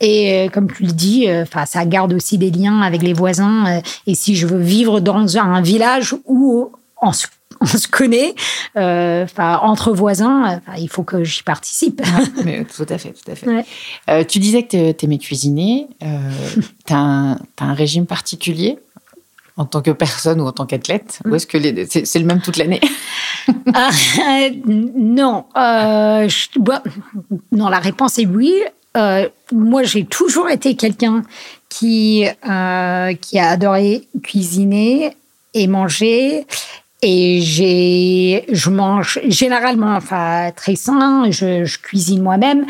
et 0.00 0.50
comme 0.52 0.70
tu 0.70 0.84
le 0.84 0.92
dis, 0.92 1.26
enfin, 1.30 1.64
ça 1.64 1.84
garde 1.86 2.12
aussi 2.12 2.36
des 2.36 2.50
liens 2.50 2.82
avec 2.82 3.02
les 3.02 3.14
voisins. 3.14 3.80
et 4.06 4.14
si 4.14 4.36
je 4.36 4.46
veux 4.46 4.60
vivre 4.60 5.00
dans 5.00 5.38
un 5.38 5.60
village 5.62 6.14
où 6.26 6.70
on 7.00 7.12
se 7.12 7.26
on 7.60 7.66
se 7.66 7.88
connaît, 7.88 8.34
euh, 8.76 9.24
enfin 9.24 9.58
entre 9.62 9.92
voisins, 9.92 10.60
il 10.78 10.88
faut 10.88 11.02
que 11.02 11.24
j'y 11.24 11.42
participe. 11.42 12.02
mais, 12.44 12.64
tout 12.64 12.86
à 12.88 12.98
fait, 12.98 13.12
tout 13.12 13.30
à 13.30 13.34
fait. 13.34 13.66
Euh, 14.08 14.24
tu 14.24 14.38
disais 14.38 14.64
que 14.64 14.92
tu 14.92 15.04
aimais 15.04 15.18
cuisiner. 15.18 15.88
Euh, 16.02 16.30
tu 16.86 16.92
as, 16.92 17.38
un 17.60 17.74
régime 17.74 18.06
particulier 18.06 18.78
en 19.56 19.64
tant 19.64 19.82
que 19.82 19.90
personne 19.90 20.40
ou 20.40 20.46
en 20.46 20.52
tant 20.52 20.66
qu'athlète 20.66 21.20
Ou 21.24 21.34
est-ce 21.34 21.46
que 21.46 21.58
c'est, 21.88 22.18
le 22.18 22.24
même 22.24 22.40
toute 22.40 22.56
l'année? 22.56 22.80
Ah, 23.74 23.90
Non. 24.66 25.46
non, 27.50 27.68
la 27.68 27.78
réponse 27.80 28.18
est 28.18 28.26
oui. 28.26 28.54
moi, 29.52 29.82
j'ai 29.82 30.04
toujours 30.04 30.48
été 30.48 30.76
quelqu'un 30.76 31.24
qui, 31.68 32.24
qui 33.20 33.38
a 33.38 33.48
adoré 33.48 34.06
cuisiner 34.22 35.16
et 35.54 35.66
manger 35.66 36.46
et 37.02 37.40
j'ai, 37.40 38.44
je 38.50 38.70
mange 38.70 39.20
généralement, 39.28 39.94
enfin 39.94 40.50
très 40.54 40.76
sain. 40.76 41.30
Je, 41.30 41.64
je 41.64 41.78
cuisine 41.78 42.22
moi-même, 42.22 42.66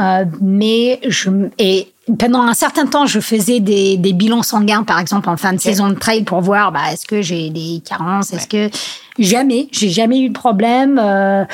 euh, 0.00 0.24
mais 0.40 1.00
je 1.06 1.30
et 1.58 1.92
pendant 2.18 2.42
un 2.42 2.54
certain 2.54 2.86
temps, 2.86 3.06
je 3.06 3.20
faisais 3.20 3.60
des, 3.60 3.98
des 3.98 4.12
bilans 4.14 4.42
sanguins, 4.42 4.82
par 4.82 4.98
exemple 4.98 5.28
en 5.28 5.36
fin 5.36 5.52
de 5.52 5.60
saison 5.60 5.88
de 5.88 5.94
trail, 5.94 6.22
pour 6.22 6.40
voir, 6.40 6.72
bah, 6.72 6.92
est-ce 6.92 7.06
que 7.06 7.20
j'ai 7.20 7.50
des 7.50 7.82
carences, 7.86 8.32
est-ce 8.32 8.48
que 8.48 8.70
jamais, 9.18 9.68
j'ai 9.72 9.90
jamais 9.90 10.20
eu 10.20 10.30
de 10.30 10.34
problème. 10.34 10.98
Euh, 11.02 11.44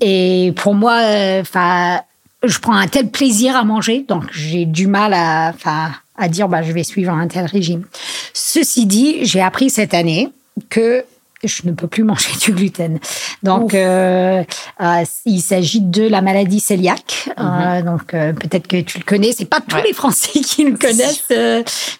et 0.00 0.52
pour 0.56 0.74
moi, 0.74 0.98
euh, 1.00 1.42
enfin, 1.42 2.00
je 2.42 2.58
prends 2.58 2.74
un 2.74 2.88
tel 2.88 3.08
plaisir 3.08 3.56
à 3.56 3.64
manger, 3.64 4.04
donc 4.08 4.24
j'ai 4.32 4.64
du 4.64 4.88
mal 4.88 5.14
à, 5.14 5.52
enfin, 5.54 5.92
à 6.16 6.28
dire, 6.28 6.48
bah, 6.48 6.62
je 6.62 6.72
vais 6.72 6.84
suivre 6.84 7.12
un 7.12 7.28
tel 7.28 7.46
régime. 7.46 7.84
Ceci 8.32 8.86
dit, 8.86 9.18
j'ai 9.22 9.40
appris 9.40 9.70
cette 9.70 9.94
année 9.94 10.28
que 10.70 11.04
je 11.48 11.62
ne 11.66 11.72
peux 11.72 11.86
plus 11.86 12.04
manger 12.04 12.30
du 12.40 12.52
gluten. 12.52 12.98
Donc, 13.42 13.74
euh, 13.74 14.42
euh, 14.80 15.04
il 15.24 15.40
s'agit 15.40 15.80
de 15.80 16.06
la 16.06 16.22
maladie 16.22 16.62
cœliaque. 16.62 17.30
Euh, 17.38 17.80
mhm. 17.80 17.84
donc, 17.84 18.06
peut-être 18.06 18.66
que 18.66 18.80
tu 18.80 18.98
le 18.98 19.04
connais. 19.04 19.32
C'est 19.32 19.44
pas 19.44 19.60
tous 19.60 19.82
les 19.84 19.92
Français 19.92 20.40
qui 20.40 20.64
le 20.64 20.76
connaissent, 20.76 21.28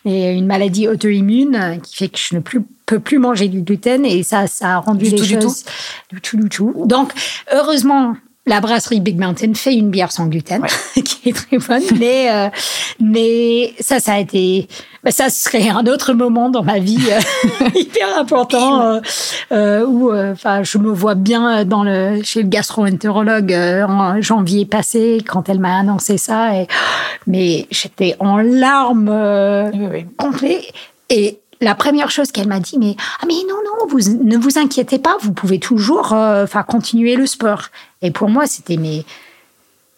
mais 0.05 0.36
une 0.36 0.47
maladie 0.47 0.88
auto-immune 0.88 1.80
qui 1.82 1.97
fait 1.97 2.09
que 2.09 2.18
je 2.18 2.34
ne 2.34 2.40
plus, 2.40 2.62
peux 2.86 3.01
plus 3.01 3.18
manger 3.18 3.49
du 3.49 3.62
gluten 3.62 4.05
et 4.05 4.22
ça, 4.22 4.47
ça 4.47 4.74
a 4.74 4.78
rendu 4.78 5.07
les 5.07 5.16
choses 5.16 5.64
du 6.11 6.20
tout, 6.20 6.36
du 6.36 6.49
tout. 6.49 6.84
Donc, 6.86 7.12
heureusement, 7.53 8.16
la 8.47 8.61
brasserie 8.61 9.01
Big 9.01 9.18
Mountain 9.18 9.55
fait 9.55 9.74
une 9.74 9.90
bière 9.90 10.12
sans 10.12 10.26
gluten, 10.26 10.64
qui 10.95 11.30
est 11.30 11.32
très 11.32 11.59
bonne, 11.59 11.82
mais 11.99 12.30
euh, 12.30 12.49
mais 13.01 13.74
ça, 13.80 14.01
ça 14.01 14.14
a 14.14 14.18
été, 14.18 14.68
bah, 15.03 15.11
ça 15.11 15.30
serait 15.30 15.70
un 15.70 15.86
autre 15.86 16.12
moment 16.12 16.51
dans 16.51 16.62
ma 16.62 16.78
vie 16.78 16.99
euh, 17.11 17.68
hyper 17.74 18.18
important 18.18 18.82
euh, 18.82 19.01
euh 19.53 19.86
où, 19.86 20.14
enfin, 20.14 20.62
je 20.62 20.78
me 20.78 20.90
vois 20.90 21.14
bien 21.14 21.64
dans 21.64 21.84
le 21.84 22.22
chez 22.22 22.42
le 22.42 22.49
gastro-entérologue 22.49 23.53
en 23.53 24.20
janvier 24.20 24.66
passé 24.66 25.22
quand 25.26 25.49
elle 25.49 25.61
m'a 25.61 25.78
annoncé 25.78 26.18
ça, 26.18 26.55
et 26.55 26.66
mais 27.26 27.66
j'étais 27.70 28.16
en 28.18 28.36
larmes 28.36 29.70
oui, 29.72 30.07
complètes 30.18 30.72
et 31.11 31.38
la 31.61 31.75
première 31.75 32.11
chose 32.11 32.33
qu'elle 32.33 32.49
m'a 32.49 32.61
dit, 32.61 32.79
mais 32.79 32.97
ah 33.21 33.27
mais 33.27 33.35
non 33.49 33.57
non, 33.65 33.87
vous 33.89 34.01
ne 34.11 34.37
vous 34.37 34.59
inquiétez 34.59 34.99
pas, 34.99 35.17
vous 35.21 35.33
pouvez 35.33 35.59
toujours, 35.59 36.13
euh, 36.13 36.45
enfin 36.45 36.63
continuer 36.63 37.17
le 37.17 37.27
sport. 37.27 37.69
Et 38.03 38.11
pour 38.11 38.29
moi, 38.29 38.47
c'était 38.47 38.77
mais 38.77 39.05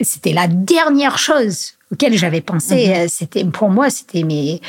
c'était 0.01 0.33
la 0.33 0.47
dernière 0.47 1.19
chose 1.19 1.73
auquelle 1.93 2.17
j'avais 2.17 2.41
pensé. 2.41 2.87
Mhm. 2.87 2.93
Euh, 2.93 3.07
c'était 3.09 3.45
pour 3.45 3.71
moi, 3.71 3.91
c'était 3.91 4.23
mais 4.23 4.61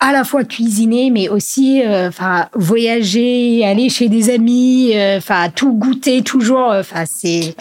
à 0.00 0.12
la 0.12 0.24
fois 0.24 0.44
cuisiner, 0.44 1.10
mais 1.10 1.28
aussi 1.28 1.82
euh, 1.82 2.08
enfin 2.08 2.48
voyager, 2.54 3.64
aller 3.64 3.88
chez 3.88 4.08
des 4.08 4.30
amis, 4.30 4.92
enfin 5.16 5.50
tout 5.50 5.72
goûter 5.72 6.22
toujours. 6.22 6.68
Enfin 6.68 7.04
c'est 7.06 7.54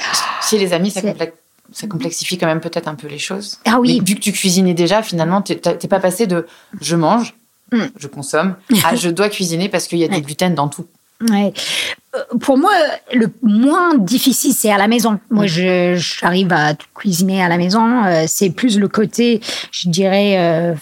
chez 0.50 0.58
les 0.58 0.74
amis, 0.74 0.92
ça 0.92 1.02
ça 1.72 1.88
complexifie 1.88 2.38
quand 2.38 2.48
même 2.48 2.62
peut-être 2.62 2.88
un 2.88 2.96
peu 2.96 3.08
les 3.08 3.20
choses. 3.20 3.60
Ah 3.66 3.80
oui. 3.82 4.02
vu 4.06 4.16
que 4.16 4.22
tu 4.22 4.32
cuisinais 4.32 4.74
déjà, 4.74 5.04
finalement, 5.04 5.42
t'es 5.42 5.58
pas 5.58 6.00
passé 6.00 6.26
de 6.26 6.46
je 6.80 6.96
mange 6.96 7.36
Mm. 7.72 7.86
je 7.98 8.08
consomme. 8.08 8.56
Ah, 8.84 8.96
je 8.96 9.10
dois 9.10 9.30
cuisiner 9.30 9.70
parce 9.70 9.88
qu'il 9.88 10.00
y 10.00 10.04
a 10.04 10.08
des 10.08 10.22
gluten 10.22 10.54
dans 10.54 10.68
tout. 10.68 10.86
Ouais. 11.30 11.54
Euh, 12.16 12.38
pour 12.40 12.58
moi, 12.58 12.72
le 13.14 13.28
moins 13.42 13.96
difficile, 13.98 14.54
c'est 14.54 14.72
à 14.72 14.78
la 14.78 14.88
maison. 14.88 15.20
Moi, 15.30 15.46
mm. 15.46 15.96
j'arrive 15.96 16.52
à 16.52 16.74
cuisiner 16.94 17.44
à 17.44 17.48
la 17.48 17.58
maison. 17.58 18.04
Euh, 18.06 18.26
c'est 18.28 18.50
plus 18.50 18.78
le 18.80 18.88
côté, 18.88 19.42
je 19.72 19.90
dirais, 19.90 20.36
euh, 20.38 20.74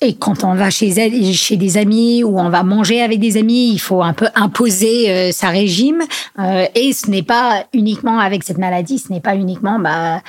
et 0.00 0.14
quand 0.14 0.42
on 0.42 0.54
va 0.54 0.68
chez, 0.68 1.32
chez 1.32 1.56
des 1.56 1.76
amis 1.78 2.24
ou 2.24 2.38
on 2.38 2.48
va 2.48 2.64
manger 2.64 3.02
avec 3.02 3.20
des 3.20 3.36
amis, 3.36 3.70
il 3.72 3.78
faut 3.78 4.02
un 4.02 4.12
peu 4.12 4.26
imposer 4.34 5.30
sa 5.30 5.50
régime. 5.50 6.02
et 6.74 6.92
ce 6.92 7.08
n'est 7.08 7.22
pas 7.22 7.66
uniquement 7.72 8.18
avec 8.18 8.42
cette 8.42 8.58
maladie, 8.58 8.98
ce 8.98 9.12
n'est 9.12 9.20
pas 9.20 9.36
uniquement 9.36 9.78
bah, 9.78 10.20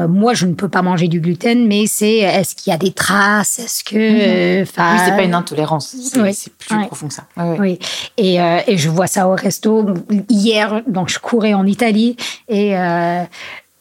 euh, 0.00 0.08
moi, 0.08 0.34
je 0.34 0.46
ne 0.46 0.54
peux 0.54 0.68
pas 0.68 0.82
manger 0.82 1.08
du 1.08 1.20
gluten, 1.20 1.66
mais 1.66 1.86
c'est 1.86 2.18
est-ce 2.18 2.54
qu'il 2.54 2.70
y 2.70 2.74
a 2.74 2.78
des 2.78 2.92
traces? 2.92 3.58
Est-ce 3.58 3.84
que. 3.84 3.96
Mhm. 3.96 4.20
Euh, 4.20 4.64
oui, 4.64 4.98
c'est 5.04 5.16
pas 5.16 5.22
une 5.22 5.34
intolérance, 5.34 5.94
c'est 6.32 6.52
plus 6.52 6.76
profond 6.86 7.08
que 7.08 7.14
ça. 7.14 7.24
Oui, 7.36 7.78
Et, 8.16 8.40
euh, 8.40 8.60
et, 8.66 8.76
je 8.76 8.88
vois 8.88 9.06
ça 9.06 9.28
au 9.28 9.34
resto. 9.34 9.86
Hier, 10.28 10.82
donc 10.86 11.08
je 11.08 11.18
courais 11.18 11.54
en 11.54 11.66
Italie 11.66 12.16
et 12.48 12.74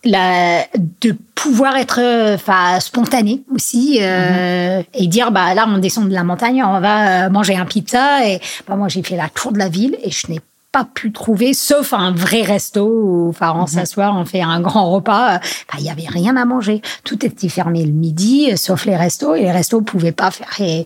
la, 0.05 0.65
de 1.01 1.15
pouvoir 1.33 1.77
être 1.77 2.01
enfin 2.35 2.79
spontané 2.81 3.41
aussi 3.55 3.99
mhm. 4.01 4.83
et 4.93 5.07
dire 5.07 5.31
bah 5.31 5.53
là 5.53 5.65
on 5.65 5.77
descend 5.77 6.09
de 6.09 6.13
la 6.13 6.25
montagne 6.25 6.61
on 6.61 6.81
va 6.81 7.29
manger 7.29 7.55
un 7.55 7.63
pizza 7.63 8.27
et 8.27 8.41
bah, 8.67 8.75
moi 8.75 8.89
j'ai 8.89 9.01
fait 9.01 9.15
la 9.15 9.29
tour 9.29 9.53
de 9.53 9.59
la 9.59 9.69
ville 9.69 9.95
et 10.03 10.11
je 10.11 10.29
n'ai 10.29 10.41
pas 10.73 10.85
pu 10.91 11.11
trouver, 11.11 11.53
sauf 11.53 11.93
un 11.93 12.11
vrai 12.11 12.41
resto 12.41 12.83
où, 12.83 13.29
enfin, 13.29 13.53
on 13.55 13.61
Mhm. 13.61 13.67
s'assoit, 13.67 14.11
on 14.11 14.25
fait 14.25 14.41
un 14.41 14.59
grand 14.59 14.91
repas. 14.91 15.39
Il 15.77 15.85
y 15.85 15.89
avait 15.91 16.07
rien 16.07 16.35
à 16.35 16.45
manger. 16.45 16.81
Tout 17.03 17.23
était 17.25 17.47
fermé 17.47 17.85
le 17.85 17.91
midi, 17.91 18.57
sauf 18.57 18.85
les 18.85 18.95
restos, 18.97 19.35
et 19.35 19.41
les 19.43 19.51
restos 19.51 19.81
pouvaient 19.81 20.11
pas 20.11 20.31
faire. 20.31 20.49
Et, 20.59 20.85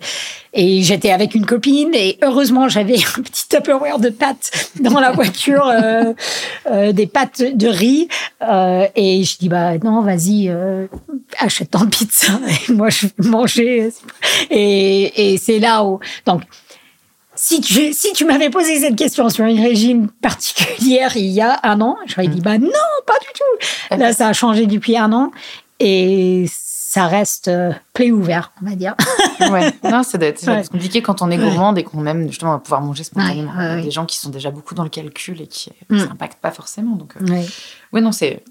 et 0.53 0.84
j'étais 0.84 1.11
avec 1.11 1.34
une 1.35 1.45
copine, 1.45 1.91
et 1.93 2.18
heureusement, 2.22 2.68
j'avais 2.68 2.97
un 2.97 3.22
petit 3.22 3.47
Tupperware 3.47 3.99
de 3.99 4.09
pâtes 4.09 4.51
dans 4.81 4.99
la 4.99 5.11
voiture, 5.14 5.65
euh, 5.65 6.14
euh, 6.69 6.91
des 6.91 7.07
pâtes 7.07 7.41
de 7.55 7.68
riz. 7.69 8.09
Euh, 8.41 8.85
et 8.95 9.23
je 9.23 9.38
dis, 9.38 9.47
bah 9.47 9.77
non, 9.77 10.01
vas-y, 10.01 10.51
achète 11.39 11.72
ton 11.72 11.85
pizza. 11.88 12.34
Et 12.69 12.73
moi, 12.73 12.89
je 12.89 13.07
vais 13.07 13.30
manger. 13.30 13.89
Et, 14.49 15.31
et 15.34 15.38
c'est 15.38 15.59
là 15.59 15.85
où. 15.85 15.99
Donc, 16.26 16.41
si 17.48 17.61
tu, 17.61 17.94
si 17.94 18.11
tu 18.14 18.26
m'avais 18.26 18.49
posé 18.49 18.80
cette 18.80 18.95
question 18.95 19.30
sur 19.30 19.45
un 19.45 19.56
régime 19.56 20.10
particulier 20.22 21.02
il 21.15 21.26
y 21.28 21.41
a 21.41 21.60
un 21.64 21.80
an, 21.82 21.95
j'aurais 22.06 22.28
dit, 22.28 22.41
bah 22.41 22.57
non, 22.57 22.69
pas 23.06 23.18
du 23.19 23.28
tout. 23.36 23.98
Là, 23.98 24.11
ça 24.14 24.28
a 24.28 24.34
changé 24.34 24.65
depuis 24.65 24.98
un 24.98 25.14
an. 25.14 25.32
Et 25.80 26.45
ça 26.49 27.06
reste 27.07 27.48
euh, 27.49 27.72
play 27.94 28.11
ouvert, 28.11 28.52
on 28.61 28.69
va 28.69 28.76
dire. 28.76 28.95
ouais, 29.52 29.72
non, 29.84 30.02
ça 30.03 30.18
doit 30.18 30.30
être 30.30 30.40
ça 30.40 30.45
doit 30.48 30.56
Ouais. 30.56 30.61
être 30.61 30.72
compliqué 30.72 31.02
quand 31.03 31.22
on 31.22 31.30
est 31.30 31.38
gourmande 31.38 31.78
et 31.78 31.84
qu'on 31.84 32.06
aime 32.07 32.28
justement 32.28 32.57
pouvoir 32.60 32.82
manger 32.82 33.03
spontanément. 33.03 33.52
Ouais, 33.52 33.57
ouais, 33.57 33.64
Il 33.65 33.69
y 33.69 33.74
a 33.74 33.76
ouais. 33.78 33.82
Des 33.84 33.91
gens 33.91 34.06
qui 34.07 34.18
sont 34.18 34.30
déjà 34.30 34.49
beaucoup 34.49 34.74
dans 34.74 34.84
le 34.84 34.90
calcul 34.90 35.40
et 35.41 35.48
qui 35.48 35.72
Mm. 35.90 35.99
ça 35.99 36.06
n'impacte 36.07 36.40
pas 36.41 36.52
forcément. 36.52 36.95
Donc, 36.95 37.14
euh, 37.22 37.26
Ouais. 37.28 37.45
oui, 37.94 38.02
non, 38.02 38.11
c'est 38.11 38.44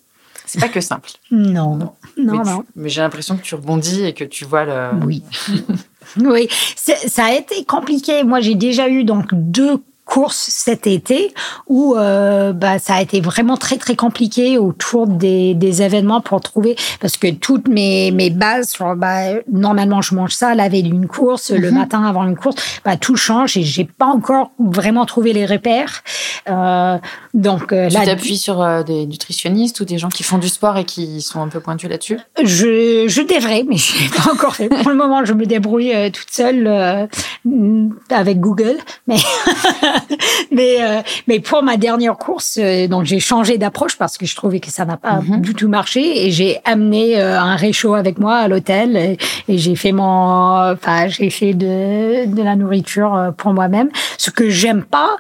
c'est 0.47 0.61
pas 0.61 0.69
que 0.69 0.81
simple. 0.81 1.11
Non, 1.31 1.77
non, 1.77 1.93
mais 2.17 2.25
non. 2.25 2.65
mais 2.75 2.89
j'ai 2.89 3.01
l'impression 3.03 3.37
que 3.37 3.43
tu 3.43 3.55
rebondis 3.55 4.05
et 4.05 4.15
que 4.15 4.25
tu 4.25 4.45
vois 4.45 4.65
le. 4.65 4.91
Oui. 5.05 5.23
oui, 6.21 6.49
ça 6.77 7.25
a 7.27 7.33
été 7.33 7.65
compliqué. 7.65 8.25
Moi, 8.25 8.41
j'ai 8.41 8.55
déjà 8.55 8.89
eu 8.89 9.05
donc 9.05 9.27
deux 9.33 9.83
courses 10.05 10.47
cet 10.51 10.87
été 10.87 11.35
où 11.67 11.97
euh, 11.97 12.53
bah, 12.53 12.79
ça 12.79 12.95
a 12.95 13.03
été 13.03 13.21
vraiment 13.21 13.57
très 13.57 13.77
très 13.77 13.97
compliqué 13.97 14.57
autour 14.57 15.09
des, 15.09 15.53
des 15.55 15.83
événements 15.83 16.21
pour 16.21 16.41
trouver 16.41 16.77
parce 17.01 17.17
que 17.17 17.29
toutes 17.33 17.67
mes, 17.67 18.13
mes 18.13 18.31
bases 18.31 18.75
bah, 18.99 19.41
normalement 19.53 20.03
je 20.03 20.15
mange 20.15 20.33
ça 20.33 20.55
la 20.55 20.69
veille 20.69 20.85
d'une 20.85 21.09
course 21.09 21.51
le 21.51 21.73
Mhm. 21.73 21.79
matin 21.79 22.05
avant 22.05 22.23
une 22.25 22.37
course 22.37 22.55
bah, 22.85 22.97
tout 22.97 23.17
change 23.17 23.57
et 23.57 23.65
j'ai 23.65 23.83
pas 23.83 24.07
encore 24.07 24.53
vraiment 24.61 25.07
trouvé 25.07 25.33
les 25.33 25.45
repères 25.45 26.05
euh, 26.49 26.99
donc 27.37 27.73
euh, 27.73 27.89
Tu 27.89 27.95
là 27.95 28.05
t'appuies 28.05 28.39
sur 28.39 28.61
euh, 28.61 28.83
des 28.83 29.07
nutritionnistes 29.07 29.79
ou 29.81 29.85
des 29.85 29.99
gens 29.99 30.09
qui 30.09 30.23
font 30.25 30.39
du 30.39 30.49
sport 30.49 30.77
et 30.79 30.85
qui 30.85 31.21
sont 31.23 31.41
un 31.41 31.49
peu 31.49 31.61
pointus 31.61 31.89
là-dessus? 31.89 32.19
Je, 32.43 33.05
je 33.07 33.23
devrais, 33.23 33.65
mais 33.69 33.77
je 33.77 34.03
l'ai 34.03 34.09
pas 34.09 34.33
encore 34.33 34.57
fait. 34.57 34.69
Pour 34.69 34.89
le 34.89 34.97
moment, 34.97 35.25
je 35.25 35.33
me 35.35 35.45
débrouille 35.47 35.93
euh, 35.95 36.11
toute 36.11 36.31
seule 36.31 36.67
euh, 36.67 37.07
mm, 37.45 37.91
avec 38.11 38.41
Google. 38.41 38.77
Mais, 39.07 39.17
mais, 40.51 40.77
euh, 40.81 41.03
mais 41.29 41.41
pour 41.41 41.63
ma 41.63 41.77
dernière 41.77 42.17
course, 42.17 42.59
euh, 42.61 42.89
donc 42.89 43.05
j'ai 43.05 43.21
changé 43.21 43.59
d'approche 43.59 43.97
parce 43.97 44.19
que 44.19 44.27
je 44.27 44.35
trouvais 44.35 44.61
que 44.61 44.71
ça 44.71 44.85
n'a 44.85 44.97
pas 44.97 45.21
Mhm. 45.21 45.41
du 45.41 45.55
tout 45.55 45.69
marché 45.69 46.27
et 46.27 46.31
j'ai 46.31 46.59
amené 46.65 47.21
euh, 47.21 47.41
un 47.41 47.57
réchaud 47.57 47.95
avec 47.95 48.19
moi 48.19 48.37
à 48.37 48.49
l'hôtel 48.49 48.97
et, 48.97 49.19
et 49.49 49.59
j'ai 49.59 49.77
fait 49.77 49.93
mon, 49.93 50.73
enfin 50.73 51.09
j'ai 51.09 51.31
fait 51.31 51.55
de, 51.55 52.27
de 52.27 52.43
la 52.43 52.57
nourriture 52.57 53.33
pour 53.37 53.53
moi-même. 53.53 53.89
Ce 54.19 54.31
que 54.31 54.49
j'aime 54.51 54.83
pas 54.85 55.17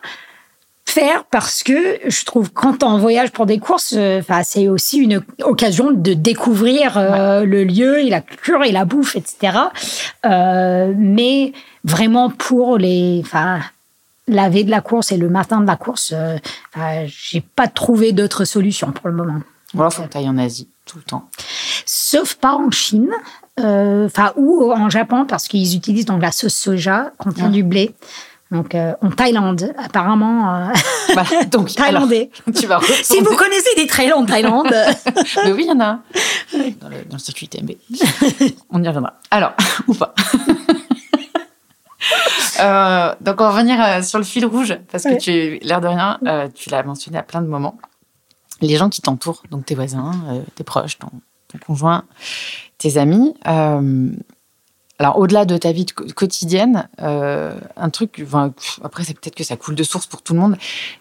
faire 0.96 1.24
parce 1.24 1.62
que 1.62 1.98
je 2.06 2.24
trouve 2.24 2.50
quand 2.52 2.82
on 2.82 2.96
voyage 2.96 3.30
pour 3.30 3.44
des 3.44 3.58
courses, 3.58 3.92
euh, 3.96 4.20
enfin 4.20 4.42
c'est 4.42 4.66
aussi 4.66 4.96
une 4.96 5.22
occasion 5.42 5.90
de 5.90 6.14
découvrir 6.14 6.96
euh, 6.96 7.44
le 7.44 7.64
lieu 7.64 7.98
et 7.98 8.08
la 8.08 8.22
culture 8.22 8.64
et 8.64 8.72
la 8.72 8.86
bouffe, 8.86 9.14
etc. 9.14 9.58
Euh, 10.24 10.94
mais 10.96 11.52
vraiment 11.84 12.30
pour 12.30 12.78
les, 12.78 13.20
enfin 13.22 13.60
la 14.26 14.48
veille 14.48 14.64
de 14.64 14.70
la 14.70 14.80
course 14.80 15.12
et 15.12 15.18
le 15.18 15.28
matin 15.28 15.60
de 15.60 15.66
la 15.66 15.76
course, 15.76 16.14
j'ai 17.06 17.40
pas 17.42 17.68
trouvé 17.68 18.12
d'autres 18.12 18.44
solutions 18.44 18.90
pour 18.90 19.08
le 19.08 19.14
moment. 19.14 19.40
Ou 19.74 19.80
alors, 19.80 19.92
faut 19.92 20.02
que 20.02 20.18
en 20.18 20.38
Asie 20.38 20.68
tout 20.86 20.96
le 20.96 21.04
temps. 21.04 21.28
Sauf 21.84 22.36
pas 22.36 22.54
en 22.54 22.70
Chine, 22.70 23.10
enfin 23.58 24.32
ou 24.36 24.72
en 24.72 24.88
Japon 24.88 25.26
parce 25.28 25.46
qu'ils 25.46 25.76
utilisent 25.76 26.06
donc 26.06 26.22
la 26.22 26.32
sauce 26.32 26.54
soja 26.54 27.12
contient 27.18 27.50
du 27.50 27.62
blé. 27.62 27.94
Donc 28.52 28.74
euh, 28.76 28.94
en 29.02 29.10
Thaïlande, 29.10 29.74
apparemment 29.76 30.54
euh, 30.54 30.68
Voilà, 31.14 31.44
donc, 31.50 31.70
alors, 31.78 32.06
thaïlandais. 32.06 32.30
tu 32.54 32.66
vas 32.66 32.78
retourner. 32.78 33.02
Si 33.02 33.20
vous 33.20 33.34
connaissez 33.34 33.74
des 33.76 33.86
trails 33.88 34.12
en 34.12 34.24
Thaïlande, 34.24 34.68
Mais 35.44 35.52
oui, 35.52 35.64
il 35.64 35.68
y 35.68 35.72
en 35.72 35.80
a. 35.80 35.98
Dans 36.80 36.88
le, 36.88 37.04
dans 37.04 37.14
le 37.14 37.18
circuit 37.18 37.48
TMB. 37.48 37.72
On 38.70 38.82
y 38.82 38.86
reviendra. 38.86 39.14
Alors, 39.32 39.52
ou 39.88 39.94
pas. 39.94 40.14
Euh, 42.60 43.14
donc, 43.20 43.40
on 43.40 43.44
va 43.44 43.50
revenir 43.50 44.04
sur 44.04 44.18
le 44.18 44.24
fil 44.24 44.46
rouge, 44.46 44.78
parce 44.90 45.04
que 45.04 45.08
Ouais. 45.10 45.18
tu, 45.18 45.58
l'air 45.62 45.80
de 45.80 45.88
rien, 45.88 46.18
tu 46.54 46.70
l'as 46.70 46.82
mentionné 46.82 47.18
à 47.18 47.22
plein 47.22 47.42
de 47.42 47.48
moments. 47.48 47.76
Les 48.60 48.76
gens 48.76 48.88
qui 48.88 49.02
t'entourent, 49.02 49.42
donc 49.50 49.66
tes 49.66 49.74
voisins, 49.74 50.12
tes 50.54 50.64
proches, 50.64 50.98
ton, 50.98 51.08
ton 51.48 51.58
conjoint, 51.66 52.04
tes 52.78 52.96
amis. 52.96 53.34
Alors, 54.98 55.18
au-delà 55.18 55.44
de 55.44 55.56
ta 55.58 55.72
vie 55.72 55.84
de 55.84 55.92
quotidienne, 56.12 56.88
euh, 57.02 57.54
un 57.76 57.90
truc, 57.90 58.22
enfin, 58.24 58.52
après, 58.82 59.04
c'est 59.04 59.12
peut-être 59.12 59.34
que 59.34 59.44
ça 59.44 59.56
coule 59.56 59.74
de 59.74 59.82
source 59.82 60.06
pour 60.06 60.22
tout 60.22 60.32
le 60.32 60.40
monde. 60.40 60.56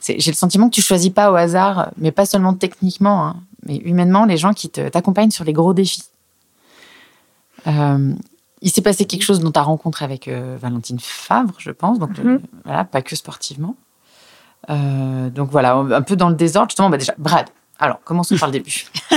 J'ai 0.05 0.31
le 0.31 0.35
sentiment 0.35 0.69
que 0.69 0.76
tu 0.76 0.81
choisis 0.81 1.09
pas 1.11 1.31
au 1.31 1.35
hasard, 1.35 1.91
mais 1.97 2.11
pas 2.11 2.26
seulement 2.26 2.53
techniquement, 2.53 3.26
hein, 3.26 3.35
mais 3.65 3.77
humainement, 3.77 4.26
les 4.26 4.35
gens 4.38 4.53
qui 4.53 4.69
t'accompagnent 4.69 5.31
sur 5.31 5.45
les 5.45 5.53
gros 5.53 5.73
défis. 5.73 6.03
Euh, 7.67 8.13
il 8.61 8.69
s'est 8.72 8.81
passé 8.81 9.05
quelque 9.05 9.23
chose 9.23 9.39
dans 9.39 9.51
ta 9.51 9.61
rencontre 9.61 10.03
avec 10.03 10.27
euh, 10.27 10.57
Valentine 10.59 10.99
Favre, 10.99 11.53
je 11.59 11.72
pense, 11.72 11.97
donc 11.97 12.17
Mhm. 12.17 12.27
euh, 12.27 12.39
voilà, 12.65 12.84
pas 12.84 13.01
que 13.01 13.15
sportivement. 13.15 13.76
Donc 14.67 15.51
voilà, 15.51 15.76
un 15.76 16.01
peu 16.01 16.15
dans 16.15 16.30
le 16.30 16.35
désordre, 16.35 16.69
justement, 16.72 16.89
bah 16.89 16.97
déjà, 16.97 17.13
Brad. 17.17 17.47
Alors, 17.80 17.99
commençons 18.03 18.35
par 18.38 18.47
le 18.47 18.53
début. 18.53 18.85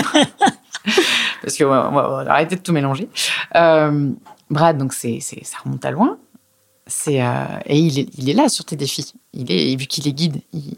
Parce 1.43 1.57
que 1.57 1.65
va, 1.65 1.89
on 1.91 1.95
va 1.95 2.25
arrêter 2.33 2.57
de 2.57 2.61
tout 2.61 2.73
mélanger. 2.73 3.09
Brad, 4.51 4.79
donc 4.79 4.93
c'est, 4.93 5.21
ça 5.21 5.59
remonte 5.65 5.85
à 5.85 5.91
loin. 5.91 6.19
C'est, 6.87 7.23
euh, 7.23 7.45
et 7.67 7.79
il 7.79 7.99
est, 7.99 8.09
il 8.17 8.31
est 8.31 8.35
là 8.35 8.49
sur 8.49 8.65
tes 8.65 8.77
défis. 8.77 9.13
Il 9.35 9.53
est, 9.53 9.77
vu 9.77 9.87
qu'il 9.87 10.09
est 10.09 10.13
guide, 10.13 10.41
il, 10.53 10.75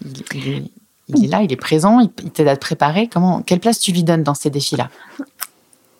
est, 1.25 1.29
là, 1.29 1.43
il 1.43 1.53
est 1.53 1.57
présent, 1.57 2.01
il, 2.01 2.11
t'aide 2.11 2.49
à 2.49 2.57
te 2.57 2.61
préparer. 2.61 3.09
Comment, 3.09 3.43
quelle 3.43 3.61
place 3.61 3.79
tu 3.79 3.93
lui 3.93 4.03
donnes 4.03 4.25
dans 4.25 4.35
ces 4.35 4.51
défis-là 4.51 4.91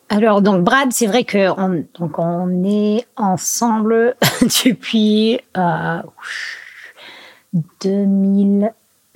Alors, 0.09 0.43
donc, 0.43 0.65
Brad, 0.65 0.93
c'est 0.93 1.07
vrai 1.07 1.25
qu'on 1.25 1.85
on 2.19 2.65
est 2.65 3.07
ensemble 3.17 4.17
depuis 4.65 5.39
euh, 5.57 6.03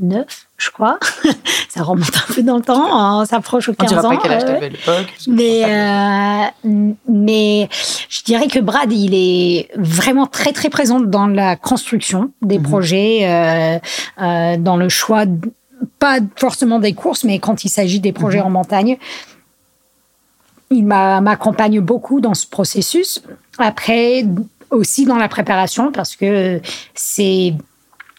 2009, 0.09 0.47
je 0.56 0.70
crois. 0.70 0.98
Ça 1.68 1.82
remonte 1.82 2.14
un 2.28 2.35
peu 2.35 2.43
dans 2.43 2.56
le 2.56 2.62
temps, 2.62 3.20
on 3.20 3.24
s'approche 3.24 3.68
aux 3.68 3.72
On 3.72 3.74
15 3.74 3.89
dira 3.89 4.06
ans. 4.06 4.10
pas 4.16 4.20
quel 4.22 4.32
âge 4.32 4.43
euh, 4.44 4.56
à 4.56 4.60
l'époque. 4.68 5.14
mais, 5.26 5.64
euh, 5.64 6.93
mais 7.09 7.68
je 8.09 8.22
dirais 8.22 8.47
que 8.48 8.59
Brad, 8.60 8.93
il 8.93 9.14
est 9.14 9.68
vraiment 9.76 10.26
très, 10.26 10.52
très 10.52 10.70
présent 10.70 11.01
dans 11.01 11.26
la 11.26 11.56
construction 11.56 12.31
des 12.43 12.59
Mhm. 12.59 12.62
projets, 12.64 13.20
euh, 13.24 13.78
euh, 14.22 14.56
dans 14.59 14.76
le 14.76 14.89
choix, 14.89 15.24
pas 15.98 16.18
forcément 16.36 16.78
des 16.78 16.93
courses, 16.94 17.24
mais 17.24 17.39
quand 17.39 17.64
il 17.64 17.68
s'agit 17.68 18.01
des 18.01 18.12
projets 18.12 18.40
Mhm. 18.40 18.47
en 18.47 18.51
montagne. 18.51 18.98
Il 20.70 20.85
m'a- 20.86 21.20
m'accompagne 21.20 21.81
beaucoup 21.81 22.20
dans 22.20 22.35
ce 22.35 22.47
processus. 22.47 23.22
Après, 23.59 24.24
aussi 24.70 25.05
dans 25.05 25.16
la 25.16 25.28
préparation, 25.28 25.93
parce 25.93 26.16
que 26.16 26.60
c'est 26.94 27.55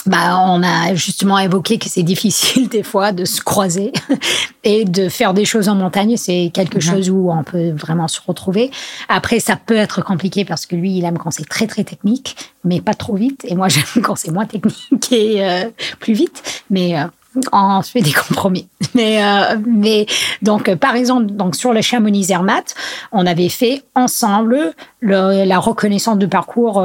bah, 0.05 0.39
on 0.45 0.61
a 0.63 0.93
justement 0.95 1.39
évoqué 1.39 1.77
que 1.77 1.89
c'est 1.89 2.03
difficile 2.03 2.67
des 2.69 2.83
fois 2.83 3.11
de 3.11 3.25
se 3.25 3.41
croiser 3.41 3.91
et 4.63 4.85
de 4.85 5.09
faire 5.09 5.33
des 5.33 5.45
choses 5.45 5.69
en 5.69 5.75
montagne. 5.75 6.17
C'est 6.17 6.51
quelque 6.53 6.75
Mhm. 6.75 6.81
chose 6.81 7.09
où 7.09 7.31
on 7.31 7.43
peut 7.43 7.71
vraiment 7.71 8.07
se 8.07 8.19
retrouver. 8.25 8.71
Après, 9.09 9.39
ça 9.39 9.55
peut 9.55 9.75
être 9.75 10.03
compliqué 10.03 10.45
parce 10.45 10.65
que 10.65 10.75
lui, 10.75 10.97
il 10.97 11.05
aime 11.05 11.17
quand 11.17 11.31
c'est 11.31 11.47
très 11.47 11.67
très 11.67 11.83
technique, 11.83 12.35
mais 12.63 12.81
pas 12.81 12.93
trop 12.93 13.15
vite. 13.15 13.45
Et 13.47 13.55
moi, 13.55 13.67
j'aime 13.69 14.03
quand 14.03 14.15
c'est 14.15 14.31
moins 14.31 14.45
technique 14.45 15.11
et 15.11 15.43
euh, 15.45 15.65
plus 15.99 16.13
vite. 16.13 16.63
Mais 16.69 16.97
euh, 16.99 17.05
on 17.51 17.81
se 17.81 17.91
fait 17.91 18.01
des 18.01 18.13
compromis. 18.13 18.67
Mais, 18.93 19.23
euh, 19.23 19.57
mais 19.67 20.05
donc, 20.41 20.69
euh, 20.69 20.75
par 20.77 20.95
exemple, 20.95 21.25
donc 21.27 21.55
sur 21.55 21.73
le 21.73 21.81
Chamonix 21.81 22.25
Zermatt, 22.25 22.75
on 23.11 23.25
avait 23.25 23.49
fait 23.49 23.83
ensemble 23.93 24.73
le- 25.01 25.43
la 25.45 25.59
reconnaissance 25.59 26.17
de 26.17 26.25
parcours. 26.27 26.81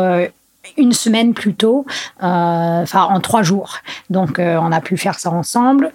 Une 0.76 0.92
semaine 0.92 1.34
plus 1.34 1.54
tôt, 1.54 1.86
euh, 2.22 2.82
enfin 2.82 3.04
en 3.04 3.20
trois 3.20 3.42
jours. 3.42 3.78
Donc 4.08 4.38
euh, 4.38 4.58
on 4.60 4.72
a 4.72 4.80
pu 4.80 4.96
faire 4.96 5.18
ça 5.18 5.30
ensemble. 5.30 5.92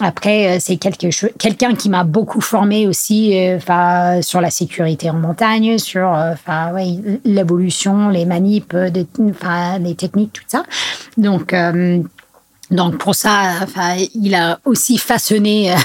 Après, 0.00 0.56
euh, 0.56 0.58
c'est 0.60 0.76
quelqu'un 0.76 1.74
qui 1.74 1.88
m'a 1.88 2.02
beaucoup 2.02 2.40
formé 2.40 2.88
aussi, 2.88 3.38
euh, 3.38 4.22
sur 4.22 4.40
la 4.40 4.50
sécurité 4.50 5.08
en 5.10 5.14
montagne, 5.14 5.78
sur, 5.78 6.12
l'évolution, 7.24 8.08
les 8.08 8.24
manips, 8.24 8.72
les 8.74 9.94
techniques, 9.94 10.32
tout 10.32 10.44
ça. 10.48 10.64
Donc 11.16 11.54
Donc 12.70 12.98
pour 12.98 13.14
ça, 13.14 13.52
enfin, 13.62 13.96
il 14.14 14.34
a 14.34 14.58
aussi 14.64 14.96
façonné 14.96 15.72
euh, 15.72 15.76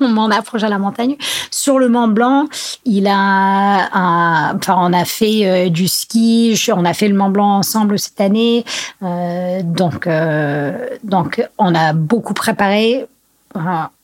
mon, 0.00 0.30
approche 0.30 0.62
à 0.62 0.68
la 0.68 0.78
montagne. 0.78 1.16
Sur 1.50 1.78
le 1.78 1.88
Mont 1.88 2.08
Blanc, 2.08 2.46
il 2.84 3.06
a, 3.06 4.52
enfin, 4.54 4.76
on 4.78 4.92
a 4.92 5.04
fait 5.04 5.46
euh, 5.46 5.68
du 5.68 5.88
ski, 5.88 6.58
on 6.74 6.84
a 6.84 6.94
fait 6.94 7.08
le 7.08 7.14
Mont 7.14 7.30
Blanc 7.30 7.58
ensemble 7.58 7.98
cette 7.98 8.20
année. 8.20 8.64
Euh, 9.02 9.60
donc, 9.62 10.06
euh, 10.06 10.88
donc 11.04 11.46
on 11.58 11.74
a 11.74 11.92
beaucoup 11.92 12.34
préparé 12.34 13.06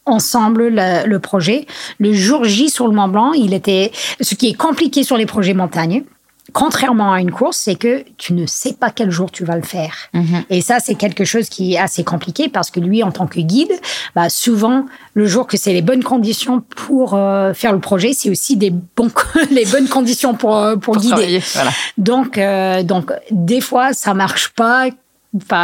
ensemble 0.06 0.68
le, 0.68 1.06
le, 1.06 1.18
projet. 1.18 1.66
Le 1.98 2.12
jour 2.12 2.44
J 2.44 2.70
sur 2.70 2.86
le 2.86 2.94
Mont 2.94 3.08
Blanc, 3.08 3.32
il 3.32 3.52
était, 3.52 3.92
ce 4.20 4.34
qui 4.34 4.48
est 4.48 4.54
compliqué 4.54 5.02
sur 5.04 5.16
les 5.16 5.26
projets 5.26 5.54
montagneux 5.54 6.04
contrairement 6.52 7.12
à 7.12 7.20
une 7.20 7.30
course, 7.30 7.56
c'est 7.56 7.74
que 7.74 8.04
tu 8.18 8.32
ne 8.34 8.46
sais 8.46 8.74
pas 8.74 8.90
quel 8.90 9.10
jour 9.10 9.30
tu 9.30 9.44
vas 9.44 9.56
le 9.56 9.62
faire. 9.62 9.94
Mm-hmm. 10.14 10.44
Et 10.50 10.60
ça, 10.60 10.78
c'est 10.80 10.94
quelque 10.94 11.24
chose 11.24 11.48
qui 11.48 11.74
est 11.74 11.78
assez 11.78 12.04
compliqué 12.04 12.48
parce 12.48 12.70
que 12.70 12.80
lui, 12.80 13.02
en 13.02 13.10
tant 13.10 13.26
que 13.26 13.40
guide, 13.40 13.72
bah, 14.14 14.28
souvent, 14.28 14.86
le 15.14 15.26
jour 15.26 15.46
que 15.46 15.56
c'est 15.56 15.72
les 15.72 15.82
bonnes 15.82 16.04
conditions 16.04 16.60
pour 16.60 17.14
euh, 17.14 17.54
faire 17.54 17.72
le 17.72 17.80
projet, 17.80 18.12
c'est 18.12 18.30
aussi 18.30 18.56
des 18.56 18.70
bons, 18.70 19.10
les 19.50 19.64
bonnes 19.64 19.88
conditions 19.88 20.34
pour, 20.34 20.56
euh, 20.56 20.76
pour, 20.76 20.94
pour 20.94 21.02
guider. 21.02 21.42
Voilà. 21.54 21.70
Donc, 21.98 22.38
euh, 22.38 22.82
donc, 22.82 23.12
des 23.30 23.60
fois, 23.60 23.92
ça 23.92 24.14
marche 24.14 24.50
pas 24.50 24.88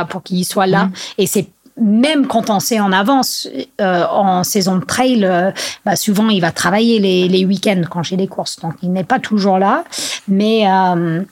pour 0.08 0.22
qu'il 0.22 0.44
soit 0.46 0.66
là. 0.66 0.86
Mm-hmm. 0.86 1.14
Et 1.18 1.26
c'est 1.26 1.48
même 1.80 2.26
quand 2.26 2.50
on 2.50 2.60
sait 2.60 2.80
en 2.80 2.92
avance, 2.92 3.48
euh, 3.80 4.04
en 4.10 4.44
saison 4.44 4.76
de 4.76 4.84
trail, 4.84 5.24
euh, 5.24 5.50
bah 5.84 5.96
souvent 5.96 6.28
il 6.28 6.40
va 6.40 6.50
travailler 6.50 6.98
les, 6.98 7.28
les 7.28 7.44
week-ends 7.44 7.82
quand 7.88 8.02
j'ai 8.02 8.16
des 8.16 8.26
courses, 8.26 8.58
donc 8.60 8.74
il 8.82 8.92
n'est 8.92 9.04
pas 9.04 9.18
toujours 9.18 9.58
là. 9.58 9.84
Mais 10.26 10.68
euh, 10.68 11.22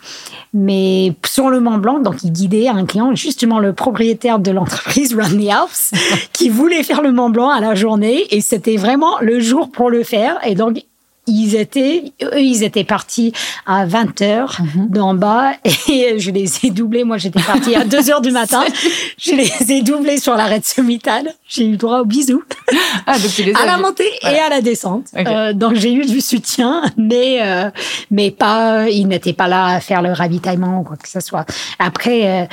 mais 0.55 1.15
sur 1.25 1.51
le 1.51 1.61
Mont 1.61 1.79
Blanc, 1.79 2.01
donc 2.01 2.23
il 2.23 2.33
guidait 2.33 2.69
un 2.69 2.85
client, 2.87 3.15
justement 3.15 3.59
le 3.59 3.73
propriétaire 3.73 4.39
de 4.39 4.51
l'entreprise 4.51 5.15
Run 5.15 5.37
the 5.37 5.51
House, 5.51 5.91
qui 6.33 6.49
voulait 6.49 6.83
faire 6.83 7.03
le 7.03 7.13
Mont 7.13 7.31
Blanc 7.31 7.51
à 7.51 7.61
la 7.61 7.75
journée 7.75 8.25
et 8.31 8.41
c'était 8.41 8.77
vraiment 8.77 9.19
le 9.21 9.41
jour 9.41 9.71
pour 9.71 9.91
le 9.91 10.03
faire. 10.03 10.39
Et 10.47 10.55
donc 10.55 10.83
ils 11.27 11.57
étaient, 11.57 12.13
eux, 12.23 12.41
ils 12.41 12.63
étaient 12.63 12.85
partis 12.85 13.33
à 13.67 13.87
20 13.87 14.23
heures 14.23 14.59
mhm. 14.61 14.89
d'en 14.89 15.15
bas 15.15 15.53
et 15.89 16.19
je 16.19 16.31
les 16.31 16.65
ai 16.65 16.71
doublés. 16.71 17.05
Moi, 17.05 17.19
j'étais 17.19 17.43
partie 17.43 17.75
à 17.75 17.85
2 17.85 18.11
heures 18.11 18.21
du 18.21 18.31
matin. 18.31 18.65
je 19.19 19.33
les 19.33 19.73
ai 19.73 19.83
doublés 19.83 20.19
sur 20.19 20.35
l'arrêt 20.37 20.61
de 20.61 20.65
Sommital. 20.65 21.33
J'ai 21.49 21.67
eu 21.67 21.73
le 21.73 21.77
droit 21.77 22.01
aux 22.01 22.05
bisous. 22.05 22.43
Ah, 23.07 23.19
donc 23.19 23.37
les 23.39 23.55
à 23.55 23.67
la 23.67 23.79
montée 23.79 24.11
et 24.23 24.39
à 24.39 24.49
la 24.49 24.61
descente. 24.61 25.07
Euh, 25.17 25.53
donc, 25.53 25.75
j'ai 25.75 25.93
eu 25.93 26.05
du 26.05 26.21
soutien, 26.21 26.83
mais, 26.97 27.39
euh, 27.43 27.71
mais 28.11 28.31
pas, 28.31 28.89
ils 28.89 29.07
n'étaient 29.07 29.33
pas 29.33 29.49
là 29.49 29.67
à 29.67 29.81
faire 29.81 30.03
le 30.03 30.13
ravitaillement 30.13 30.81
ou 30.81 30.85
quoi 30.85 30.97
que 30.97 31.09
ce 31.09 31.21
soit. 31.21 31.45
Après, 31.79 32.43
euh, 32.43 32.47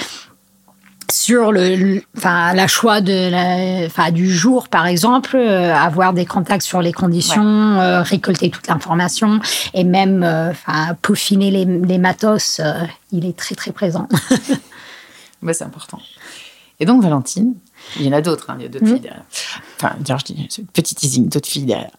sur 1.14 1.52
le, 1.52 2.02
enfin, 2.18 2.54
la 2.54 2.68
choix 2.68 3.00
de 3.00 3.30
la, 3.30 3.86
enfin, 3.86 4.12
du 4.12 4.30
jour, 4.30 4.68
par 4.68 4.88
exemple, 4.88 5.36
euh, 5.36 5.74
avoir 5.74 6.14
des 6.14 6.26
contacts 6.26 6.66
sur 6.66 6.82
les 6.82 6.92
conditions, 6.92 7.44
euh, 7.80 8.02
récolter 8.02 8.50
toute 8.50 8.68
l'information 8.68 9.40
et 9.74 9.84
même, 9.84 10.24
euh, 10.24 10.52
enfin, 10.52 10.96
peaufiner 11.02 11.52
les, 11.52 11.66
les 11.66 11.98
matos, 11.98 12.60
il 13.12 13.26
est 13.26 13.38
très 13.38 13.56
très 13.56 13.72
présent. 13.72 14.08
ouais, 15.44 15.54
c'est 15.54 15.64
important. 15.64 16.00
Et 16.80 16.86
donc 16.86 17.04
Valentine, 17.04 17.54
il 17.98 18.06
y 18.06 18.10
en 18.10 18.14
a 18.14 18.22
d'autres, 18.22 18.50
hein, 18.50 18.56
il 18.60 18.64
y 18.64 18.66
a 18.66 18.70
d'autres 18.70 18.86
mmh. 18.86 18.90
filles 18.90 19.00
derrière. 19.00 19.26
Enfin, 19.78 19.96
je 20.00 20.34
dis, 20.34 20.66
petit 20.74 20.96
teasing, 20.96 21.30
d'autres 21.30 21.50
filles 21.50 21.66
derrière. 21.66 21.92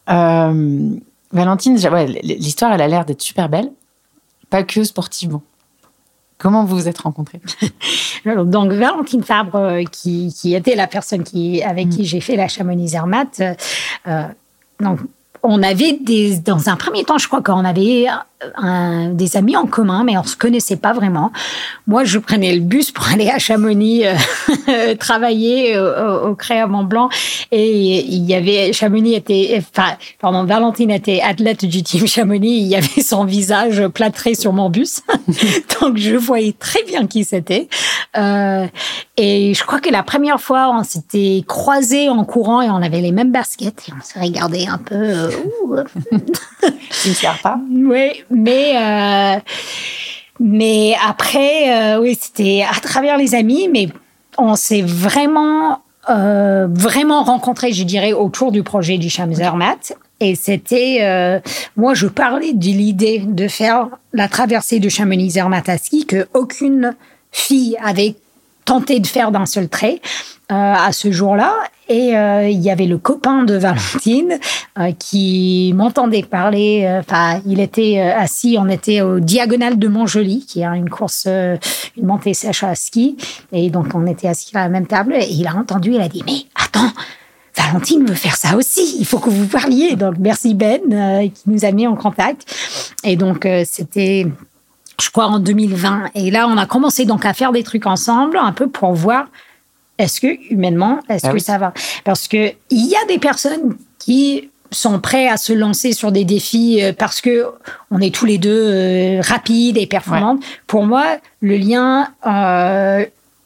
Valentine, 1.32 1.78
ouais, 1.88 2.06
l'histoire, 2.22 2.72
elle 2.72 2.82
a 2.82 2.88
l'air 2.88 3.04
d'être 3.04 3.22
super 3.22 3.48
belle, 3.48 3.70
pas 4.50 4.62
que 4.62 4.82
sportivement. 4.84 5.42
Comment 6.38 6.64
vous 6.64 6.76
vous 6.76 6.88
êtes 6.88 6.98
rencontrés? 6.98 7.40
Donc 8.24 8.72
Valentine 8.72 9.22
Fabre, 9.22 9.56
euh, 9.56 9.82
qui, 9.84 10.34
qui, 10.34 10.54
était 10.54 10.74
la 10.74 10.86
personne 10.86 11.22
qui, 11.22 11.62
avec 11.62 11.90
qui 11.90 12.02
mm. 12.02 12.06
j'ai 12.06 12.20
fait 12.20 12.36
la 12.36 12.48
Chamonix 12.48 12.88
Zermatt, 12.88 13.42
euh, 14.06 14.28
donc 14.80 15.00
on 15.44 15.62
avait 15.62 15.98
des, 16.00 16.38
dans 16.38 16.70
un 16.70 16.76
premier 16.76 17.04
temps, 17.04 17.18
je 17.18 17.28
crois 17.28 17.42
qu'on 17.42 17.64
avait 17.64 18.06
des 19.12 19.36
amis 19.36 19.56
en 19.56 19.66
commun, 19.66 20.04
mais 20.04 20.16
on 20.18 20.24
se 20.24 20.36
connaissait 20.36 20.76
pas 20.76 20.92
vraiment. 20.92 21.32
Moi, 21.86 22.04
je 22.04 22.18
prenais 22.18 22.54
le 22.54 22.60
bus 22.60 22.90
pour 22.90 23.08
aller 23.08 23.28
à 23.30 23.38
Chamonix 23.38 24.04
euh, 24.06 24.94
travailler 24.98 25.78
au, 25.78 26.30
au 26.30 26.34
Créa 26.34 26.66
Mont 26.66 26.84
Blanc, 26.84 27.08
et 27.52 28.00
il 28.00 28.24
y 28.24 28.34
avait 28.34 28.72
Chamonix 28.72 29.14
était, 29.14 29.58
enfin, 29.58 29.96
pardon, 30.20 30.44
Valentine 30.44 30.90
était 30.90 31.20
athlète 31.22 31.64
du 31.64 31.82
team 31.82 32.06
Chamonix. 32.06 32.58
Il 32.58 32.66
y 32.66 32.76
avait 32.76 33.02
son 33.02 33.24
visage 33.24 33.86
plâtré 33.88 34.34
sur 34.34 34.52
mon 34.52 34.70
bus, 34.70 35.02
donc 35.80 35.96
je 35.98 36.16
voyais 36.16 36.54
très 36.58 36.82
bien 36.84 37.06
qui 37.06 37.24
c'était. 37.24 37.68
Euh, 38.16 38.66
et 39.16 39.54
je 39.54 39.64
crois 39.64 39.80
que 39.80 39.90
la 39.90 40.02
première 40.02 40.40
fois, 40.40 40.70
on 40.74 40.82
s'était 40.82 41.44
croisés 41.46 42.08
en 42.08 42.24
courant 42.24 42.62
et 42.62 42.70
on 42.70 42.82
avait 42.82 43.00
les 43.00 43.12
mêmes 43.12 43.32
baskets 43.32 43.88
et 43.88 43.92
on 43.92 44.02
s'est 44.02 44.20
regardé 44.20 44.66
un 44.66 44.78
peu. 44.78 44.94
Euh, 44.94 45.30
tu 47.02 47.08
ne 47.08 47.14
sers 47.14 47.38
pas. 47.42 47.58
Oui, 47.70 48.24
mais 48.30 48.72
euh, 48.76 49.40
mais 50.40 50.94
après, 51.06 51.94
euh, 51.94 52.00
oui, 52.00 52.18
c'était 52.20 52.64
à 52.68 52.78
travers 52.80 53.16
les 53.16 53.34
amis, 53.34 53.68
mais 53.72 53.88
on 54.38 54.56
s'est 54.56 54.82
vraiment 54.82 55.82
euh, 56.10 56.66
vraiment 56.70 57.22
rencontrés, 57.22 57.72
je 57.72 57.84
dirais, 57.84 58.12
autour 58.12 58.52
du 58.52 58.62
projet 58.62 58.98
du 58.98 59.10
Chamzermatt. 59.10 59.96
Et 60.20 60.36
c'était, 60.36 61.42
moi, 61.76 61.92
je 61.94 62.06
parlais 62.06 62.52
de 62.52 62.64
l'idée 62.64 63.18
de 63.18 63.48
faire 63.48 63.88
la 64.12 64.28
traversée 64.28 64.78
de 64.78 64.88
Chamonix-Zermatt 64.88 65.68
à 65.68 65.76
ski 65.76 66.06
que 66.06 66.28
aucune 66.34 66.94
fille 67.32 67.76
avait 67.84 68.14
tenté 68.64 69.00
de 69.00 69.06
faire 69.06 69.32
d'un 69.32 69.44
seul 69.44 69.68
trait 69.68 70.00
euh, 70.52 70.74
à 70.74 70.92
ce 70.92 71.10
jour-là. 71.10 71.54
Et 71.88 72.14
euh, 72.14 72.48
il 72.50 72.60
y 72.60 72.70
avait 72.70 72.84
le 72.84 72.98
copain 72.98 73.44
de 73.44 73.54
Valentine 73.54 74.38
euh, 74.78 74.92
qui 74.98 75.72
m'entendait 75.74 76.22
parler. 76.22 76.86
Enfin, 77.00 77.40
il 77.46 77.60
était 77.60 77.98
assis, 78.00 78.58
on 78.60 78.68
était 78.68 79.00
au 79.00 79.20
diagonal 79.20 79.78
de 79.78 79.88
Montjoli, 79.88 80.44
qui 80.44 80.60
est 80.60 80.66
une 80.66 80.90
course, 80.90 81.26
une 81.26 82.06
montée 82.06 82.34
sèche 82.34 82.62
à 82.62 82.74
ski. 82.74 83.16
Et 83.52 83.70
donc, 83.70 83.94
on 83.94 84.06
était 84.06 84.28
assis 84.28 84.54
à 84.54 84.64
la 84.64 84.68
même 84.68 84.86
table. 84.86 85.14
Et 85.14 85.30
il 85.30 85.46
a 85.46 85.54
entendu, 85.54 85.92
il 85.94 86.00
a 86.02 86.08
dit, 86.08 86.22
mais 86.26 86.44
attends, 86.54 86.92
Valentine 87.56 88.04
veut 88.04 88.14
faire 88.14 88.36
ça 88.36 88.54
aussi. 88.54 88.96
Il 88.98 89.06
faut 89.06 89.20
que 89.20 89.30
vous 89.30 89.46
parliez. 89.46 89.96
Donc, 89.96 90.16
merci 90.18 90.52
Ben 90.52 90.80
qui 91.32 91.42
nous 91.46 91.64
a 91.64 91.72
mis 91.72 91.86
en 91.86 91.96
contact. 91.96 92.44
Et 93.02 93.16
donc, 93.16 93.48
c'était 93.64 94.26
je 95.00 95.10
crois 95.10 95.26
en 95.26 95.38
2020. 95.38 96.10
Et 96.14 96.30
là, 96.30 96.46
on 96.48 96.56
a 96.58 96.66
commencé 96.66 97.06
donc 97.06 97.24
à 97.24 97.32
faire 97.32 97.52
des 97.52 97.62
trucs 97.62 97.86
ensemble, 97.86 98.36
un 98.36 98.52
peu 98.52 98.68
pour 98.68 98.92
voir 98.92 99.26
est-ce 99.98 100.20
que 100.20 100.52
humainement, 100.52 101.00
est-ce 101.08 101.26
ah 101.26 101.32
que 101.32 101.38
ça 101.38 101.58
va? 101.58 101.72
Parce 102.04 102.28
que 102.28 102.52
il 102.70 102.86
y 102.86 102.96
a 102.96 103.04
des 103.06 103.18
personnes 103.18 103.76
qui 103.98 104.50
sont 104.70 105.00
prêts 105.00 105.28
à 105.28 105.36
se 105.36 105.52
lancer 105.52 105.92
sur 105.92 106.12
des 106.12 106.24
défis 106.24 106.82
euh, 106.82 106.92
parce 106.92 107.20
que 107.20 107.46
on 107.90 108.00
est 108.00 108.14
tous 108.14 108.26
les 108.26 108.38
deux 108.38 108.50
euh, 108.50 109.20
rapides 109.22 109.78
et 109.78 109.86
performantes. 109.86 110.42
Pour 110.66 110.84
moi, 110.84 111.18
le 111.40 111.56
lien 111.56 112.08
euh, 112.26 113.04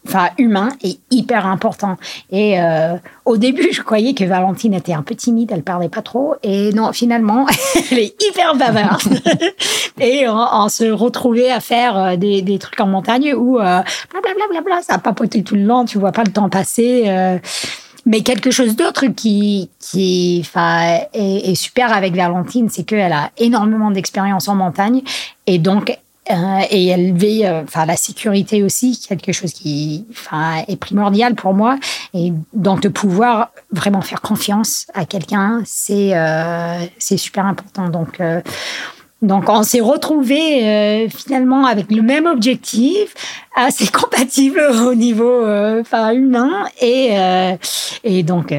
enfin 0.09 0.31
humain 0.39 0.71
est 0.83 0.99
hyper 1.11 1.47
important. 1.47 1.97
Et 2.31 2.61
euh, 2.61 2.97
au 3.25 3.37
début, 3.37 3.69
je 3.73 3.83
croyais 3.83 4.15
que 4.15 4.25
Valentine 4.25 4.75
était 4.75 4.95
un 4.95 5.03
peu 5.03 5.15
timide, 5.15 5.53
elle 5.53 5.63
parlait 5.63 5.91
pas 5.91 6.03
trop. 6.03 6.35
Et 6.43 6.73
non, 6.73 6.93
finalement, 6.93 7.47
elle 7.91 7.99
est 7.99 8.23
hyper 8.23 8.57
bavarde. 8.57 9.21
et 10.01 10.27
on, 10.29 10.69
se 10.69 10.85
retrouvait 10.91 11.51
à 11.51 11.61
faire 11.61 11.97
euh, 11.97 12.17
des, 12.17 12.59
trucs 12.59 12.81
en 12.81 12.87
montagne 12.87 13.35
où 13.35 13.59
euh, 13.59 13.83
blablabla, 14.11 14.61
bla, 14.65 14.83
ça 14.83 14.95
a 14.95 14.99
papoté 14.99 15.43
tout 15.43 15.55
le 15.55 15.65
long, 15.65 15.85
tu 15.85 15.99
vois 15.99 16.13
pas 16.13 16.25
le 16.25 16.33
temps 16.33 16.49
passer. 16.49 17.05
Euh, 17.07 17.39
mais 18.07 18.23
quelque 18.23 18.51
chose 18.51 18.75
d'autre 18.75 19.07
qui, 19.09 19.69
qui 19.79 20.41
est, 20.41 21.09
est 21.13 21.55
super 21.55 21.93
avec 21.93 22.15
Valentine, 22.15 22.71
c'est 22.71 22.85
qu'elle 22.85 23.13
a 23.13 23.31
énormément 23.37 23.91
d'expérience 23.91 24.49
en 24.49 24.55
montagne 24.55 25.03
et 25.47 25.59
donc 25.59 25.99
euh, 26.31 26.61
et 26.71 26.89
élever 26.89 27.47
euh, 27.47 27.63
enfin 27.63 27.87
la 27.87 27.97
sécurité 27.97 28.63
aussi 28.63 29.01
quelque 29.09 29.33
chose 29.33 29.53
qui 29.53 30.05
enfin 30.11 30.63
est 30.69 30.77
primordial 30.77 31.35
pour 31.35 31.55
moi. 31.55 31.79
Et 32.13 32.33
donc 32.53 32.81
de 32.83 32.89
pouvoir 32.89 33.51
vraiment 33.73 34.03
faire 34.03 34.21
confiance 34.21 34.87
à 34.95 35.07
quelqu'un 35.07 35.63
c'est 35.65 36.17
euh, 36.17 36.85
c'est 36.99 37.17
super 37.17 37.47
important. 37.47 37.89
Donc 37.89 38.21
donc 39.23 39.49
on 39.49 39.63
s'est 39.63 39.81
retrouvé 39.81 41.09
finalement 41.09 41.67
avec 41.67 41.91
le 41.91 42.03
même 42.03 42.27
objectif, 42.27 43.15
assez 43.57 43.87
compatible 43.93 44.61
au 44.61 44.95
niveau 44.95 45.47
enfin 45.81 46.13
humain. 46.13 46.67
Et 46.81 47.17
et 48.05 48.23
donc 48.23 48.53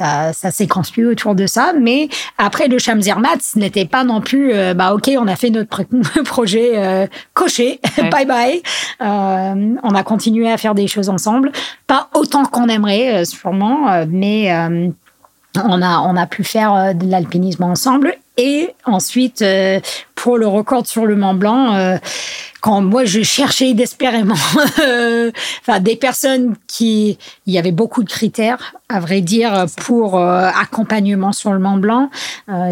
ça, 0.00 0.50
s'est 0.50 0.66
construit 0.66 1.04
autour 1.04 1.34
de 1.34 1.46
ça. 1.46 1.72
Mais 1.78 2.08
après, 2.38 2.68
le 2.68 2.78
Zermatt, 2.78 3.40
ce 3.42 3.58
n'était 3.58 3.84
pas 3.84 4.04
non 4.04 4.20
plus, 4.20 4.52
euh, 4.52 4.74
bah 4.74 4.94
ok, 4.94 5.10
on 5.18 5.28
a 5.28 5.36
fait 5.36 5.50
notre 5.50 5.84
projet 6.24 6.72
euh, 6.74 7.06
coché, 7.34 7.80
bye 8.10 8.26
bye. 8.26 8.62
Euh, 9.00 9.76
on 9.82 9.94
a 9.94 10.02
continué 10.02 10.50
à 10.50 10.56
faire 10.56 10.74
des 10.74 10.86
choses 10.86 11.08
ensemble, 11.08 11.52
pas 11.86 12.08
autant 12.14 12.44
qu'on 12.44 12.68
aimerait 12.68 13.24
sûrement, 13.24 14.04
mais 14.08 14.52
on 15.56 15.82
a 15.82 15.98
on 15.98 16.16
a 16.16 16.26
pu 16.26 16.44
faire 16.44 16.94
de 16.94 17.10
l'alpinisme 17.10 17.64
ensemble 17.64 18.14
et 18.40 18.74
ensuite 18.84 19.44
pour 20.14 20.38
le 20.38 20.46
record 20.46 20.86
sur 20.86 21.04
le 21.06 21.14
Mont 21.14 21.34
Blanc. 21.34 21.74
Euh, 21.74 21.98
quand 22.60 22.82
moi 22.82 23.04
je 23.04 23.22
cherchais 23.22 23.72
désespérément, 23.72 24.34
enfin 25.62 25.80
des 25.80 25.96
personnes 25.96 26.56
qui, 26.66 27.18
il 27.46 27.54
y 27.54 27.58
avait 27.58 27.72
beaucoup 27.72 28.02
de 28.02 28.10
critères, 28.10 28.74
à 28.90 29.00
vrai 29.00 29.22
dire, 29.22 29.64
pour 29.78 30.20
accompagnement 30.20 31.32
sur 31.32 31.52
le 31.54 31.58
Mont 31.58 31.78
Blanc. 31.78 32.10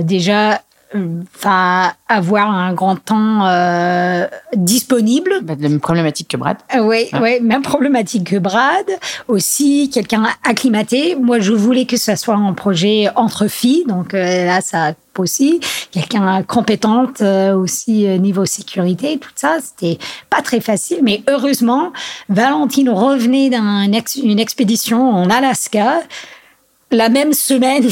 déjà 0.02 0.60
enfin 0.94 1.92
avoir 2.08 2.50
un 2.50 2.72
grand 2.72 2.96
temps 2.96 3.46
euh, 3.46 4.26
disponible. 4.54 5.30
Bah, 5.42 5.54
la 5.58 5.68
même 5.68 5.80
problématique 5.80 6.28
que 6.28 6.36
Brad. 6.36 6.56
Euh, 6.74 6.80
oui, 6.80 7.08
ouais. 7.20 7.40
même 7.40 7.62
problématique 7.62 8.30
que 8.30 8.36
Brad. 8.36 8.86
Aussi, 9.28 9.90
quelqu'un 9.90 10.24
acclimaté. 10.44 11.16
Moi, 11.16 11.40
je 11.40 11.52
voulais 11.52 11.84
que 11.84 11.96
ce 11.96 12.16
soit 12.16 12.36
un 12.36 12.52
projet 12.54 13.08
entre 13.16 13.48
filles, 13.48 13.84
donc 13.86 14.14
euh, 14.14 14.46
là, 14.46 14.60
ça 14.60 14.92
aussi. 15.18 15.58
Quelqu'un 15.90 16.44
compétente 16.44 17.22
aussi 17.22 18.06
niveau 18.20 18.44
sécurité, 18.44 19.18
tout 19.18 19.32
ça, 19.34 19.56
c'était 19.60 19.98
pas 20.30 20.42
très 20.42 20.60
facile. 20.60 21.00
Mais 21.02 21.24
heureusement, 21.28 21.92
Valentine 22.28 22.88
revenait 22.88 23.50
d'une 23.50 24.38
expédition 24.38 25.10
en 25.10 25.28
Alaska 25.28 26.02
la 26.90 27.08
même 27.08 27.32
semaine 27.32 27.88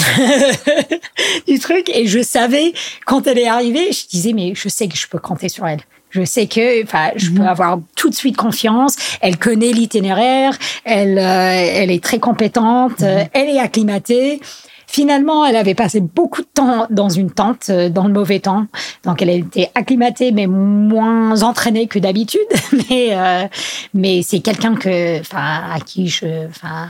du 1.48 1.58
truc 1.58 1.90
et 1.92 2.06
je 2.06 2.22
savais 2.22 2.72
quand 3.04 3.26
elle 3.26 3.38
est 3.38 3.48
arrivée, 3.48 3.92
je 3.92 4.06
disais 4.08 4.32
mais 4.32 4.54
je 4.54 4.68
sais 4.68 4.88
que 4.88 4.96
je 4.96 5.06
peux 5.06 5.18
compter 5.18 5.48
sur 5.48 5.66
elle. 5.66 5.80
Je 6.10 6.24
sais 6.24 6.46
que, 6.46 6.82
enfin, 6.82 7.10
je 7.16 7.30
peux 7.30 7.42
mhm. 7.42 7.48
avoir 7.48 7.78
tout 7.94 8.08
de 8.08 8.14
suite 8.14 8.36
confiance. 8.36 8.96
Elle 9.20 9.36
connaît 9.36 9.72
l'itinéraire, 9.72 10.56
elle, 10.84 11.18
euh, 11.18 11.70
elle 11.82 11.90
est 11.90 12.02
très 12.02 12.18
compétente, 12.18 13.00
mhm. 13.00 13.28
elle 13.32 13.48
est 13.50 13.58
acclimatée. 13.58 14.40
Finalement, 14.86 15.44
elle 15.44 15.56
avait 15.56 15.74
passé 15.74 16.00
beaucoup 16.00 16.42
de 16.42 16.48
temps 16.54 16.86
dans 16.90 17.08
une 17.08 17.30
tente, 17.30 17.70
euh, 17.70 17.88
dans 17.90 18.06
le 18.06 18.12
mauvais 18.12 18.38
temps. 18.38 18.66
Donc, 19.04 19.20
elle 19.20 19.30
était 19.30 19.70
acclimatée, 19.74 20.30
mais 20.30 20.46
moins 20.46 21.42
entraînée 21.42 21.88
que 21.88 21.98
d'habitude. 21.98 22.40
mais, 22.88 23.08
euh, 23.10 23.46
mais 23.92 24.22
c'est 24.22 24.40
quelqu'un 24.40 24.76
que, 24.76 25.20
enfin, 25.20 25.64
à 25.74 25.80
qui 25.80 26.08
je, 26.08 26.46
enfin, 26.48 26.88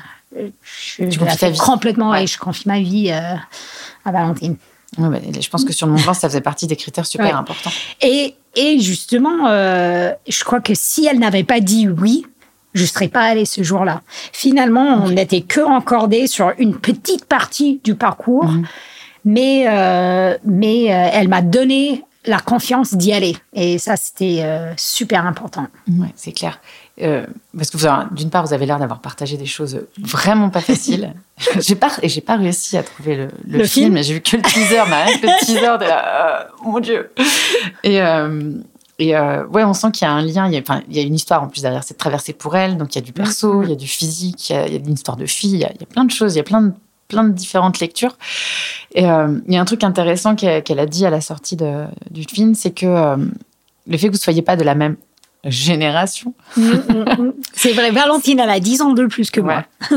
je, 0.63 1.05
tu 1.05 1.59
complètement 1.59 2.15
et 2.15 2.27
je 2.27 2.39
confie 2.39 2.69
ma 2.69 2.81
vie 2.81 3.11
euh, 3.11 3.35
à 4.05 4.13
Valentine. 4.13 4.57
je 4.99 5.49
pense 5.49 5.65
que 5.65 5.73
sur 5.73 5.87
le 5.87 5.95
moment, 5.95 6.15
ça 6.15 6.29
faisait 6.29 6.41
partie 6.41 6.67
des 6.67 6.77
critères 6.77 7.07
super 7.07 7.37
importants. 7.37 7.71
Et, 8.01 8.35
et 8.55 8.79
justement, 8.81 9.47
euh, 9.49 10.13
je 10.29 10.45
crois 10.45 10.61
que 10.61 10.75
si 10.75 11.07
elle 11.07 11.19
n'avait 11.19 11.45
pas 11.45 11.61
dit 11.61 11.89
oui, 11.89 12.27
je 12.75 12.83
ne 12.83 12.87
serais 12.87 13.09
pas 13.09 13.23
allée 13.23 13.47
ce 13.47 13.63
jour-là. 13.63 14.03
Finalement, 14.33 15.01
on 15.03 15.09
n'était 15.09 15.41
que 15.41 15.61
encordé 15.61 16.27
sur 16.27 16.53
une 16.59 16.77
petite 16.77 17.25
partie 17.25 17.81
du 17.83 17.95
parcours, 17.95 18.45
mhm. 18.45 18.67
mais, 19.25 19.65
euh, 19.69 20.37
mais 20.45 20.85
elle 20.85 21.29
m'a 21.29 21.43
donné 21.43 22.05
la 22.27 22.41
confiance 22.41 22.95
d'y 22.95 23.13
aller. 23.13 23.37
Et 23.55 23.79
ça, 23.79 23.97
c'était 23.97 24.45
super 24.77 25.25
important. 25.27 25.69
Ouais, 25.89 26.13
c'est 26.17 26.33
clair. 26.33 26.59
Euh, 27.03 27.27
parce 27.57 27.71
que 27.71 28.15
d'une 28.15 28.31
part, 28.31 28.47
vous 28.47 28.55
avez 28.55 28.65
l'air 28.65 28.79
d'avoir 28.79 29.01
partagé 29.01 29.37
des 29.37 29.47
choses 29.47 29.83
vraiment 29.99 30.49
pas 30.49 30.61
faciles. 30.61 31.13
j'ai 31.59 31.75
pas, 31.75 31.91
et 32.03 32.09
j'ai 32.09 32.23
pas 32.23 32.37
réussi 32.37 32.77
à 32.79 32.83
trouver 32.83 33.17
le, 33.17 33.29
le, 33.47 33.65
film. 33.65 34.03
J'ai 34.03 34.15
vu 34.15 34.21
que 34.23 34.37
le 34.37 34.43
teaser, 34.43 34.83
mais 34.89 35.13
le 35.13 35.45
teaser 35.45 35.61
de 35.61 35.85
la, 35.85 36.41
euh, 36.41 36.45
mon 36.65 36.81
Dieu. 36.81 37.11
Et, 37.85 38.01
euh, 38.01 38.53
et 38.99 39.15
ouais, 39.15 39.65
on 39.65 39.75
sent 39.75 39.91
qu'il 39.93 40.07
y 40.07 40.09
a 40.09 40.13
un 40.13 40.23
lien. 40.23 40.47
Il 40.47 40.55
y 40.55 40.57
a, 40.57 40.83
il 40.89 40.97
y 40.97 40.99
a 40.99 41.03
une 41.03 41.15
histoire 41.15 41.43
en 41.43 41.49
plus 41.49 41.61
derrière 41.61 41.85
cette 41.85 41.99
traversée 41.99 42.33
pour 42.33 42.57
elle. 42.57 42.79
Donc 42.79 42.95
il 42.95 42.99
y 42.99 43.03
a 43.03 43.05
du 43.05 43.13
perso, 43.13 43.63
il 43.63 43.69
y 43.69 43.73
a 43.73 43.77
du 43.77 43.87
physique, 43.87 44.49
il 44.49 44.55
y 44.55 44.59
a, 44.59 44.67
une 44.67 44.95
histoire 44.95 45.19
de 45.19 45.27
fille. 45.27 45.53
Il 45.53 45.61
y, 45.61 45.65
a, 45.65 45.73
il 45.75 45.81
y 45.81 45.85
a, 45.85 45.87
plein 45.87 46.05
de 46.05 46.11
choses. 46.11 46.35
Il 46.35 46.39
y 46.39 46.41
a 46.41 46.45
plein 46.45 46.63
de 46.63 46.73
plein 47.09 47.25
de 47.25 47.33
différentes 47.33 47.79
lectures. 47.79 48.17
Et 48.95 49.03
il 49.03 49.53
y 49.55 49.57
a 49.57 49.61
un 49.61 49.65
truc 49.67 49.85
intéressant 49.85 50.35
qu'elle 50.35 50.81
a 50.81 50.87
dit 50.87 51.05
à 51.05 51.11
la 51.11 51.21
sortie 51.21 51.55
de, 51.55 51.85
du 52.11 52.25
film, 52.25 52.55
c'est 52.55 52.73
que 52.73 53.17
le 53.87 53.97
fait 53.97 54.09
que 54.09 54.13
vous 54.13 54.19
soyez 54.19 54.43
pas 54.43 54.57
de 54.57 54.65
la 54.65 54.75
même 54.75 54.97
génération. 55.51 56.35
Mm, 56.57 56.63
mm, 56.63 57.05
mm. 57.19 57.33
c'est 57.53 57.73
vrai, 57.73 57.91
Valentine, 57.91 58.39
elle 58.41 58.51
a 58.51 58.61
10 58.61 58.83
ans 58.83 58.93
de 58.93 59.07
plus 59.07 59.31
que 59.31 59.41
moi. 59.41 59.65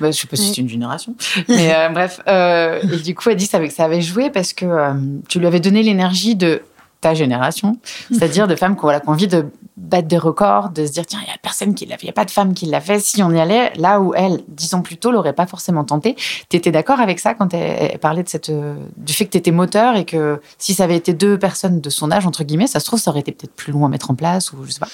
bah, 0.00 0.10
je 0.10 0.12
sais 0.12 0.26
pas 0.26 0.36
si 0.36 0.48
c'est 0.48 0.60
une 0.60 0.68
génération. 0.68 1.14
Mais 1.48 1.74
euh, 1.74 1.88
bref, 1.90 2.20
euh, 2.28 2.80
et 2.82 2.98
du 2.98 3.14
coup, 3.14 3.30
elle 3.30 3.36
dit 3.36 3.48
que 3.48 3.68
ça 3.68 3.84
avait 3.84 4.02
joué 4.02 4.30
parce 4.30 4.52
que 4.52 4.64
euh, 4.64 4.92
tu 5.28 5.38
lui 5.38 5.46
avais 5.46 5.60
donné 5.60 5.82
l'énergie 5.82 6.36
de 6.36 6.62
ta 7.00 7.14
génération, 7.14 7.76
c'est-à-dire 8.10 8.48
de 8.48 8.56
femmes 8.56 8.74
qui 8.74 8.80
ont 8.80 8.88
voilà, 8.88 9.02
envie 9.06 9.28
de 9.28 9.46
battre 9.76 10.08
des 10.08 10.18
records, 10.18 10.70
de 10.70 10.86
se 10.86 10.92
dire 10.92 11.04
tiens, 11.06 11.18
il 11.22 11.26
n'y 11.26 11.32
a 11.32 11.38
personne 11.40 11.74
qui 11.74 11.84
l'a 11.86 11.96
fait, 11.96 12.04
il 12.04 12.06
n'y 12.06 12.10
a 12.10 12.14
pas 12.14 12.24
de 12.24 12.30
femme 12.30 12.54
qui 12.54 12.66
l'a 12.66 12.80
fait. 12.80 12.98
Si 12.98 13.22
on 13.22 13.30
y 13.30 13.38
allait, 13.38 13.72
là 13.76 14.00
où 14.00 14.14
elle, 14.14 14.40
dix 14.48 14.74
ans 14.74 14.80
plus 14.80 14.96
tôt, 14.96 15.10
l'aurait 15.10 15.34
pas 15.34 15.46
forcément 15.46 15.84
tenté. 15.84 16.16
Tu 16.48 16.56
étais 16.56 16.72
d'accord 16.72 17.00
avec 17.00 17.18
ça 17.20 17.34
quand 17.34 17.52
elle, 17.52 17.98
parlait 17.98 18.22
de 18.22 18.28
cette, 18.28 18.50
du 18.50 19.12
fait 19.12 19.26
que 19.26 19.30
tu 19.32 19.38
étais 19.38 19.50
moteur 19.50 19.96
et 19.96 20.04
que 20.04 20.40
si 20.58 20.74
ça 20.74 20.84
avait 20.84 20.96
été 20.96 21.12
deux 21.12 21.38
personnes 21.38 21.80
de 21.80 21.90
son 21.90 22.10
âge, 22.10 22.26
entre 22.26 22.44
guillemets, 22.44 22.66
ça 22.66 22.80
se 22.80 22.86
trouve, 22.86 22.98
ça 22.98 23.10
aurait 23.10 23.20
été 23.20 23.32
peut-être 23.32 23.54
plus 23.54 23.72
long 23.72 23.84
à 23.84 23.88
mettre 23.88 24.10
en 24.10 24.14
place 24.14 24.52
ou 24.52 24.64
je 24.64 24.70
sais 24.70 24.80
pas. 24.80 24.88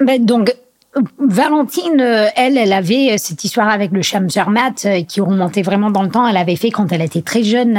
Ben 0.00 0.24
donc, 0.24 0.54
Valentine, 1.18 2.00
euh, 2.00 2.28
elle, 2.36 2.56
elle 2.56 2.72
avait 2.72 3.12
euh, 3.12 3.14
cette 3.18 3.44
histoire 3.44 3.68
avec 3.68 3.92
le 3.92 4.00
Shamzermat 4.00 4.72
euh, 4.86 5.02
qui 5.02 5.20
remontait 5.20 5.62
vraiment 5.62 5.90
dans 5.90 6.02
le 6.02 6.08
temps. 6.08 6.26
Elle 6.26 6.38
avait 6.38 6.56
fait 6.56 6.70
quand 6.70 6.90
elle 6.90 7.02
était 7.02 7.20
très 7.22 7.42
jeune 7.42 7.78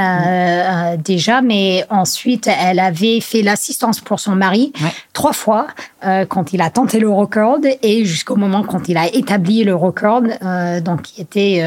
déjà, 1.03 1.41
mais 1.41 1.85
ensuite 1.89 2.47
elle 2.47 2.79
avait 2.79 3.19
fait 3.21 3.41
l'assistance 3.41 3.99
pour 3.99 4.19
son 4.19 4.35
mari 4.35 4.71
trois 5.13 5.33
fois 5.33 5.67
quand 6.29 6.53
il 6.53 6.61
a 6.61 6.69
tenté 6.69 6.99
le 6.99 7.09
record 7.09 7.59
et 7.81 8.05
jusqu'au 8.05 8.35
moment 8.35 8.63
quand 8.63 8.87
il 8.87 8.97
a 8.97 9.07
établi 9.13 9.63
le 9.63 9.75
record, 9.75 10.21
donc 10.83 11.01
qui 11.03 11.21
était 11.21 11.61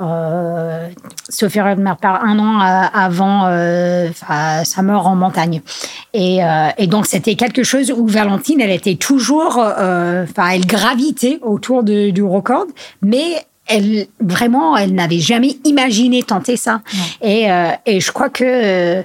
euh, 0.00 0.88
sauf 1.28 1.56
par 2.00 2.24
un 2.24 2.38
an 2.38 2.60
avant 2.60 3.48
sa 4.64 4.82
mort 4.82 5.06
en 5.06 5.16
montagne. 5.16 5.62
Et, 6.12 6.40
et 6.78 6.86
donc 6.86 7.06
c'était 7.06 7.34
quelque 7.34 7.62
chose 7.62 7.90
où 7.90 8.06
Valentine, 8.06 8.60
elle 8.60 8.70
était 8.70 8.96
toujours, 8.96 9.58
enfin, 9.58 10.48
elle 10.52 10.65
gravité 10.66 11.38
autour 11.42 11.82
du 11.82 12.22
record, 12.22 12.66
mais 13.02 13.44
elle 13.66 14.06
vraiment, 14.20 14.76
elle 14.76 14.94
n'avait 14.94 15.18
jamais 15.18 15.58
imaginé 15.64 16.22
tenter 16.22 16.56
ça. 16.56 16.82
Et, 17.20 17.50
euh, 17.50 17.70
et 17.84 18.00
je 18.00 18.12
crois 18.12 18.28
que 18.28 18.44
euh, 18.44 19.02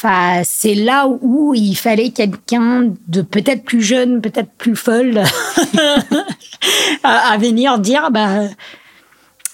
Enfin, 0.00 0.42
c'est 0.44 0.76
là 0.76 1.08
où 1.08 1.54
il 1.56 1.74
fallait 1.74 2.10
quelqu'un 2.10 2.92
de 3.08 3.20
peut-être 3.20 3.64
plus 3.64 3.82
jeune, 3.82 4.20
peut-être 4.20 4.52
plus 4.52 4.76
folle, 4.76 5.24
à, 7.02 7.36
venir 7.36 7.80
dire, 7.80 8.12
bah, 8.12 8.42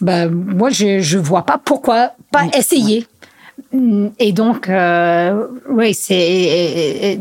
bah, 0.03 0.29
moi, 0.29 0.69
je, 0.69 1.01
je 1.01 1.17
vois 1.17 1.47
pas 1.47 1.57
pourquoi 1.57 2.13
pas 2.31 2.45
essayer. 2.59 3.07
Et 4.19 4.33
donc, 4.33 4.69
euh, 4.69 5.47
oui, 5.71 5.95
c'est 5.95 7.21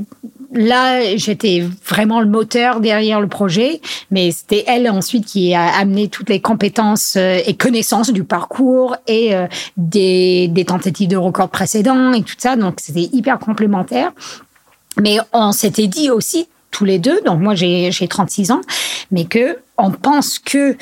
là, 0.54 1.16
j'étais 1.16 1.64
vraiment 1.86 2.22
le 2.22 2.28
moteur 2.28 2.80
derrière 2.80 3.20
le 3.20 3.28
projet, 3.28 3.82
mais 4.12 4.32
c'était 4.32 4.64
elle 4.68 4.90
ensuite 4.90 5.26
qui 5.26 5.54
a 5.54 5.68
amené 5.76 6.08
toutes 6.08 6.30
les 6.30 6.40
compétences 6.40 7.16
euh, 7.18 7.40
et 7.46 7.54
connaissances 7.56 8.12
du 8.12 8.24
parcours 8.24 8.96
et 9.08 9.36
euh, 9.36 9.48
des, 9.78 10.52
tentatives 10.68 11.10
de 11.10 11.18
record 11.18 11.50
précédents 11.50 12.14
et 12.14 12.24
tout 12.24 12.36
ça. 12.38 12.56
Donc, 12.56 12.76
c'était 12.80 13.10
hyper 13.12 13.40
complémentaire. 13.40 14.12
Mais 15.02 15.18
on 15.34 15.52
s'était 15.52 15.88
dit 15.88 16.10
aussi 16.10 16.48
tous 16.70 16.86
les 16.86 17.00
deux, 17.00 17.22
donc 17.22 17.40
moi 17.40 17.54
j'ai 17.56 17.92
36 17.92 18.52
ans, 18.52 18.62
mais 19.12 19.26
que 19.26 19.60
on 19.78 19.92
pense 19.92 20.40
que 20.40 20.76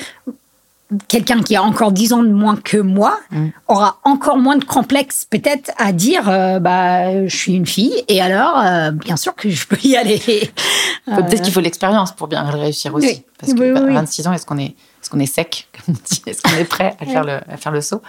quelqu'un 1.08 1.42
qui 1.42 1.56
a 1.56 1.62
encore 1.62 1.92
10 1.92 2.12
ans 2.12 2.22
de 2.22 2.28
moins 2.28 2.56
que 2.56 2.76
moi 2.76 3.18
mm. 3.30 3.48
aura 3.68 3.98
encore 4.04 4.36
moins 4.36 4.56
de 4.56 4.64
complexe 4.64 5.26
peut-être 5.28 5.70
à 5.76 5.92
dire 5.92 6.28
euh, 6.28 6.58
bah 6.58 7.26
je 7.26 7.36
suis 7.36 7.54
une 7.54 7.66
fille 7.66 8.04
et 8.08 8.20
alors 8.20 8.58
euh, 8.58 8.90
bien 8.90 9.16
sûr 9.16 9.34
que 9.34 9.50
je 9.50 9.66
peux 9.66 9.78
y 9.84 9.96
aller. 9.96 10.20
Peut-être 11.04 11.42
qu'il 11.42 11.52
faut 11.52 11.60
l'expérience 11.60 12.12
pour 12.12 12.28
bien 12.28 12.44
réussir 12.44 12.94
aussi 12.94 13.24
parce 13.38 13.54
que 13.54 13.76
à 13.76 13.92
26 13.92 14.28
ans 14.28 14.32
est-ce 14.32 14.46
qu'on 14.46 14.58
est 14.58 14.76
est-ce 15.00 15.10
qu'on 15.10 15.18
est 15.18 15.26
sec 15.26 15.68
comme 15.86 15.96
on 15.96 15.98
dit? 16.08 16.22
Est-ce 16.26 16.42
qu'on 16.42 16.56
est 16.56 16.64
prêt 16.64 16.96
à 17.00 17.06
faire 17.06 17.24
le 17.24 17.40
à 17.48 17.56
faire 17.56 17.72
le 17.72 17.80
saut? 17.80 18.02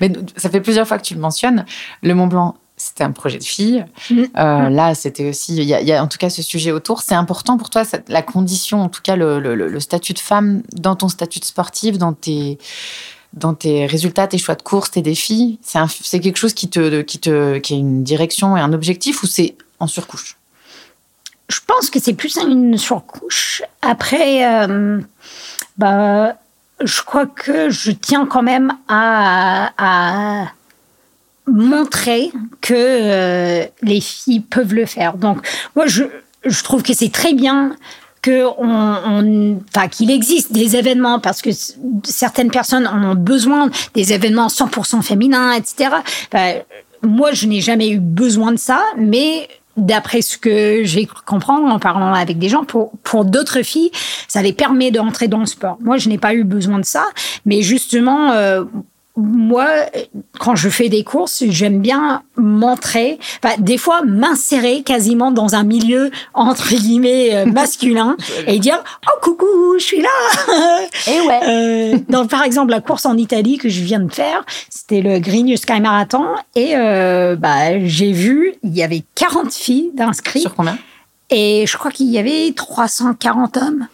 Mais 0.00 0.10
ça 0.36 0.50
fait 0.50 0.60
plusieurs 0.60 0.86
fois 0.86 0.98
que 0.98 1.04
tu 1.04 1.14
le 1.14 1.20
mentionnes 1.20 1.64
le 2.02 2.14
Mont 2.14 2.26
Blanc 2.26 2.56
c'était 2.80 3.04
un 3.04 3.12
projet 3.12 3.38
de 3.38 3.44
fille. 3.44 3.84
Mm. 4.08 4.22
Euh, 4.38 4.68
là, 4.70 4.94
c'était 4.94 5.28
aussi, 5.28 5.54
il 5.54 5.64
y, 5.64 5.92
a 5.92 6.02
en 6.02 6.08
tout 6.08 6.16
cas 6.16 6.30
ce 6.30 6.42
sujet 6.42 6.72
autour. 6.72 7.02
C'est 7.02 7.14
important 7.14 7.58
pour 7.58 7.68
toi, 7.68 7.82
la 8.08 8.22
condition, 8.22 8.80
en 8.80 8.88
tout 8.88 9.02
cas 9.02 9.16
le, 9.16 9.80
statut 9.80 10.14
de 10.14 10.18
femme 10.18 10.62
dans 10.72 10.96
ton 10.96 11.08
statut 11.08 11.40
de 11.40 11.44
sportive, 11.44 11.98
dans 11.98 12.14
tes, 12.14 12.58
dans 13.34 13.52
tes 13.52 13.84
résultats, 13.84 14.26
tes 14.26 14.38
choix 14.38 14.54
de 14.54 14.62
course, 14.62 14.92
tes 14.92 15.02
défis? 15.02 15.58
C'est 15.62 16.20
quelque 16.20 16.38
chose 16.38 16.54
qui 16.54 16.70
te, 16.70 17.02
qui 17.02 17.18
te, 17.18 17.58
qui 17.58 17.74
a 17.74 17.76
une 17.76 18.02
direction 18.02 18.56
et 18.56 18.60
un 18.60 18.72
objectif 18.72 19.22
ou 19.22 19.26
c'est 19.26 19.56
en 19.78 19.86
surcouche? 19.86 20.38
Je 21.50 21.60
pense 21.66 21.90
que 21.90 22.00
c'est 22.00 22.14
plus 22.14 22.36
une 22.36 22.78
surcouche. 22.78 23.62
Après, 23.82 24.46
euh, 24.46 25.00
bah, 25.76 26.36
je 26.82 27.02
crois 27.02 27.26
que 27.26 27.68
je 27.68 27.90
tiens 27.90 28.24
quand 28.24 28.42
même 28.42 28.72
à, 28.88 29.72
à 29.76 30.52
montrer 31.50 32.30
que 32.60 32.74
euh, 32.74 33.64
les 33.82 34.00
filles 34.00 34.40
peuvent 34.40 34.74
le 34.74 34.86
faire. 34.86 35.14
Donc, 35.14 35.46
moi, 35.76 35.86
je, 35.86 36.04
trouve 36.62 36.82
que 36.82 36.94
c'est 36.94 37.12
très 37.12 37.34
bien 37.34 37.76
que 38.22 38.44
on, 38.58 39.58
enfin, 39.74 39.88
qu'il 39.88 40.10
existe 40.10 40.52
des 40.52 40.76
événements 40.76 41.20
parce 41.20 41.40
que 41.40 41.50
certaines 42.04 42.50
personnes 42.50 42.86
en 42.86 43.12
ont 43.12 43.14
besoin 43.14 43.70
des 43.94 44.12
événements 44.12 44.48
100% 44.48 45.02
féminins, 45.02 45.52
etc. 45.52 45.96
moi, 47.02 47.32
je 47.32 47.46
n'ai 47.46 47.60
jamais 47.60 47.88
eu 47.88 47.98
besoin 47.98 48.52
de 48.52 48.58
ça, 48.58 48.82
mais 48.98 49.48
d'après 49.76 50.22
ce 50.22 50.36
que 50.36 50.82
j'ai 50.84 51.08
comprendre 51.26 51.72
en 51.72 51.78
parlant 51.78 52.12
avec 52.12 52.38
des 52.38 52.48
gens, 52.48 52.64
pour, 52.64 53.24
d'autres 53.24 53.62
filles, 53.62 53.90
ça 54.28 54.42
les 54.42 54.52
permet 54.52 54.90
d'entrer 54.90 55.28
dans 55.28 55.40
le 55.40 55.46
sport. 55.46 55.78
Moi, 55.80 55.96
je 55.96 56.08
n'ai 56.08 56.18
pas 56.18 56.34
eu 56.34 56.44
besoin 56.44 56.78
de 56.78 56.84
ça, 56.84 57.06
mais 57.46 57.62
justement, 57.62 58.32
euh, 58.32 58.64
moi, 59.20 59.66
quand 60.38 60.56
je 60.56 60.68
fais 60.68 60.88
des 60.88 61.04
courses, 61.04 61.44
j'aime 61.48 61.80
bien 61.80 62.22
m'entrer, 62.36 63.18
enfin, 63.42 63.54
des 63.58 63.78
fois 63.78 64.02
m'insérer 64.02 64.82
quasiment 64.82 65.30
dans 65.30 65.54
un 65.54 65.62
milieu 65.62 66.10
entre 66.34 66.68
guillemets 66.68 67.34
euh, 67.34 67.46
masculin 67.52 68.16
et 68.46 68.58
dire 68.58 68.82
oh 69.06 69.18
coucou, 69.22 69.74
je 69.78 69.84
suis 69.84 70.02
là. 70.02 70.08
et 71.06 71.20
ouais. 71.20 71.40
Euh, 71.48 71.98
donc 72.08 72.30
par 72.30 72.42
exemple 72.42 72.70
la 72.70 72.80
course 72.80 73.06
en 73.06 73.16
Italie 73.16 73.58
que 73.58 73.68
je 73.68 73.82
viens 73.82 74.00
de 74.00 74.12
faire, 74.12 74.44
c'était 74.68 75.00
le 75.00 75.18
Green 75.18 75.56
Sky 75.56 75.80
Marathon 75.80 76.26
et 76.54 76.76
euh, 76.76 77.36
bah 77.36 77.78
j'ai 77.84 78.12
vu 78.12 78.54
il 78.62 78.74
y 78.74 78.82
avait 78.82 79.04
40 79.14 79.52
filles 79.52 79.90
d'inscrits. 79.94 80.40
Sur 80.40 80.54
combien? 80.54 80.78
Et 81.30 81.64
je 81.66 81.76
crois 81.76 81.90
qu'il 81.90 82.08
y 82.08 82.18
avait 82.18 82.52
340 82.54 83.56
hommes 83.56 83.88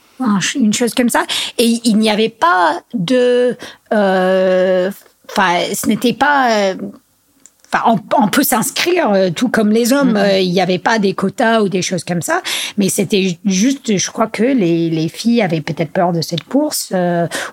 une 0.55 0.73
chose 0.73 0.95
comme 0.95 1.09
ça. 1.09 1.25
Et 1.59 1.81
il 1.85 1.97
n'y 1.99 2.11
avait 2.11 2.29
pas 2.29 2.81
de 2.95 3.57
euh, 3.93 4.91
Enfin, 5.31 5.75
ce 5.75 5.87
n'était 5.89 6.13
pas. 6.13 6.75
Euh, 7.77 7.89
enfin, 7.89 8.07
on, 8.23 8.29
peut 8.29 8.43
s'inscrire 8.43 9.13
euh, 9.13 9.31
tout 9.31 9.49
comme 9.49 9.71
les 9.71 9.93
hommes. 9.93 10.15
Mm-hmm. 10.15 10.35
Euh, 10.35 10.41
il 10.41 10.53
n'y 10.53 10.61
avait 10.61 10.79
pas 10.79 10.99
des 10.99 11.15
quotas 11.15 11.63
ou 11.63 11.69
des 11.69 11.83
choses 11.83 12.05
comme 12.05 12.23
ça. 12.23 12.43
Mais 12.77 12.89
c'était 12.89 13.39
juste, 13.45 13.97
je 13.97 14.11
crois 14.11 14.27
que 14.27 14.43
les, 14.43 14.91
les 14.91 15.09
filles 15.09 15.43
avaient 15.43 15.61
peut-être 15.61 15.93
peur 15.93 16.13
de 16.13 16.21
cette 16.21 16.45
course 16.45 16.93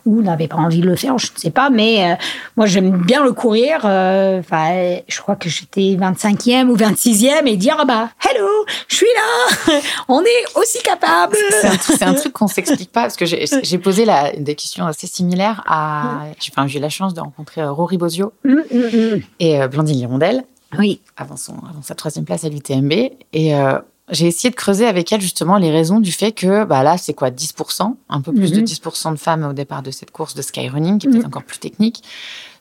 ou 0.05 0.21
n'avaient 0.21 0.47
pas 0.47 0.57
envie 0.57 0.81
de 0.81 0.87
le 0.87 0.95
faire, 0.95 1.17
je 1.17 1.27
ne 1.33 1.39
sais 1.39 1.51
pas. 1.51 1.69
Mais 1.69 2.17
moi, 2.57 2.65
j'aime 2.65 2.91
bien 2.91 3.23
le 3.23 3.31
courir. 3.31 3.79
Enfin, 3.83 4.97
je 5.07 5.21
crois 5.21 5.35
que 5.35 5.49
j'étais 5.49 5.97
25e 5.99 6.67
ou 6.67 6.75
26e 6.75 7.45
et 7.45 7.55
dire, 7.55 7.77
ah 7.79 7.85
bah, 7.85 8.09
hello, 8.29 8.47
je 8.87 8.95
suis 8.95 9.05
là. 9.15 9.79
on 10.07 10.21
est 10.21 10.57
aussi 10.59 10.81
capable. 10.83 11.37
C'est 11.79 12.03
un, 12.03 12.13
truc 12.13 12.33
qu'on 12.33 12.47
s'explique 12.47 12.91
pas 12.91 13.03
parce 13.03 13.15
que 13.15 13.25
j'ai 13.25 13.77
posé 13.77 14.05
la, 14.05 14.31
des 14.33 14.55
questions 14.55 14.85
assez 14.85 15.07
similaires 15.07 15.63
à. 15.67 16.25
Enfin, 16.51 16.67
j'ai 16.67 16.79
eu 16.79 16.81
la 16.81 16.89
chance 16.89 17.13
de 17.13 17.21
rencontrer 17.21 17.63
Rory 17.63 17.97
Bozio 17.97 18.33
mm, 18.43 18.53
mm, 18.53 19.21
et 19.39 19.67
Blandine 19.67 19.93
Hirondelle. 20.13 20.43
Oui. 20.77 21.01
Avant, 21.17 21.37
son, 21.37 21.53
avant 21.69 21.81
sa 21.81 21.95
troisième 21.95 22.25
place 22.25 22.43
à 22.43 22.49
l'UTMB. 22.49 22.91
Et 23.33 23.55
euh, 23.55 23.79
j'ai 24.09 24.27
essayé 24.27 24.49
de 24.49 24.55
creuser 24.55 24.85
avec 24.85 25.11
elle 25.11 25.21
justement 25.21 25.57
les 25.57 25.71
raisons 25.71 25.99
du 25.99 26.11
fait 26.11 26.31
que 26.31 26.65
bah 26.65 26.83
là, 26.83 26.97
c'est 26.97 27.13
quoi 27.13 27.29
10%, 27.29 27.95
un 28.09 28.21
peu 28.21 28.33
plus 28.33 28.51
de 28.51 28.61
10% 28.61 29.07
mhm. 29.07 29.13
de 29.13 29.19
femmes 29.19 29.43
au 29.43 29.53
départ 29.53 29.81
de 29.81 29.91
cette 29.91 30.11
course 30.11 30.35
de 30.35 30.41
skyrunning, 30.41 30.99
qui 30.99 31.07
est 31.07 31.09
peut-être 31.09 31.23
mhm. 31.23 31.27
encore 31.27 31.43
plus 31.43 31.59
technique. 31.59 32.03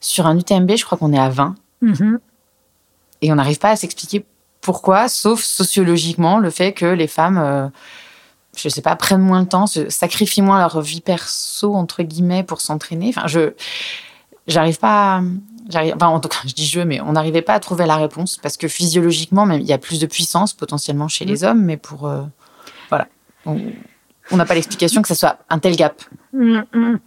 Sur 0.01 0.27
un 0.27 0.39
UTMB, 0.39 0.77
je 0.77 0.85
crois 0.85 0.99
qu'on 0.99 1.13
est 1.13 1.19
à 1.19 1.29
20. 1.29 1.55
Mhm. 1.81 2.19
Et 3.23 3.33
on 3.33 3.37
n'arrive 3.37 3.59
pas 3.59 3.71
à 3.71 3.77
s'expliquer 3.77 4.25
pourquoi, 4.61 5.09
sauf 5.09 5.43
sociologiquement, 5.43 6.39
le 6.39 6.51
fait 6.51 6.73
que 6.73 6.87
les 6.87 7.09
femmes, 7.09 7.39
euh, 7.39 7.69
je 8.57 8.69
sais 8.69 8.83
pas, 8.83 8.95
prennent 8.97 9.21
moins 9.21 9.43
de 9.43 9.49
temps, 9.49 9.67
se 9.67 9.89
sacrifient 9.91 10.43
moins 10.43 10.59
leur 10.59 10.81
vie 10.81 11.01
perso, 11.01 11.75
entre 11.75 12.03
guillemets, 12.03 12.45
pour 12.45 12.61
s'entraîner. 12.61 13.09
Enfin, 13.09 13.27
je 13.27 13.53
j'arrive 14.47 14.79
pas 14.79 15.17
à, 15.17 15.23
enfin, 15.69 16.07
en 16.07 16.21
tout 16.21 16.29
cas, 16.29 16.39
je 16.47 16.55
dis 16.55 16.67
je, 16.67 16.81
mais 16.81 17.01
on 17.01 17.13
n'arrivait 17.13 17.43
pas 17.43 17.55
à 17.55 17.61
trouver 17.61 17.87
la 17.87 17.97
réponse 17.97 18.39
parce 18.43 18.57
que 18.57 18.69
physiologiquement, 18.69 19.47
même, 19.47 19.61
il 19.61 19.67
y 19.67 19.73
a 19.73 19.79
plus 19.79 20.01
de 20.01 20.07
puissance 20.07 20.53
potentiellement 20.53 21.09
chez 21.09 21.25
les 21.25 21.43
mm. 21.43 21.47
hommes, 21.47 21.63
mais 21.63 21.77
pour. 21.77 22.07
Euh, 22.07 22.23
voilà. 22.89 23.09
On 23.45 24.37
n'a 24.37 24.45
pas 24.45 24.55
l'explication 24.55 25.03
que 25.03 25.09
ce 25.09 25.15
soit 25.15 25.39
un 25.51 25.59
tel 25.59 25.77
gap. 25.77 26.03
Mm, 26.33 26.61
mm. 26.73 26.99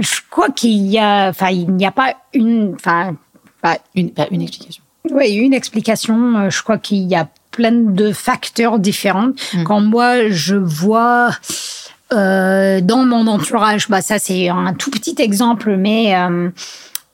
Je 0.00 0.20
crois 0.30 0.50
qu'il 0.50 0.86
y 0.86 0.98
a. 0.98 1.28
Enfin, 1.28 1.50
il 1.50 1.70
n'y 1.72 1.86
a 1.86 1.92
pas 1.92 2.14
une. 2.32 2.74
Enfin. 2.74 3.16
Une, 3.94 4.12
une 4.30 4.42
explication. 4.42 4.82
Oui, 5.10 5.32
une 5.32 5.54
explication. 5.54 6.36
Euh, 6.36 6.50
je 6.50 6.62
crois 6.62 6.76
qu'il 6.76 7.02
y 7.04 7.14
a 7.14 7.28
plein 7.50 7.72
de 7.72 8.12
facteurs 8.12 8.78
différents. 8.78 9.30
Quand 9.64 9.80
moi, 9.80 10.28
je 10.28 10.56
vois. 10.56 11.30
Euh, 12.12 12.82
dans 12.82 13.04
mon 13.06 13.26
entourage, 13.26 13.88
bah 13.88 14.02
ça 14.02 14.18
c'est 14.18 14.48
un 14.48 14.74
tout 14.74 14.90
petit 14.90 15.16
exemple, 15.18 15.74
mais 15.76 16.14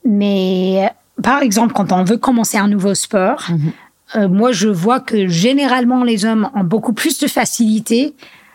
mais 0.04 0.90
par 1.22 1.42
exemple, 1.42 1.72
quand 1.72 1.92
on 1.92 2.04
veut 2.04 2.16
commencer 2.16 2.58
un 2.58 2.68
nouveau 2.68 2.94
sport, 2.94 3.44
mhm. 3.48 3.72
euh, 4.16 4.28
moi 4.28 4.52
je 4.52 4.68
vois 4.68 5.00
que 5.00 5.28
généralement 5.28 6.04
les 6.04 6.24
hommes 6.24 6.50
ont 6.54 6.64
beaucoup 6.64 6.92
plus 6.92 7.18
de 7.18 7.26
facilité 7.26 8.14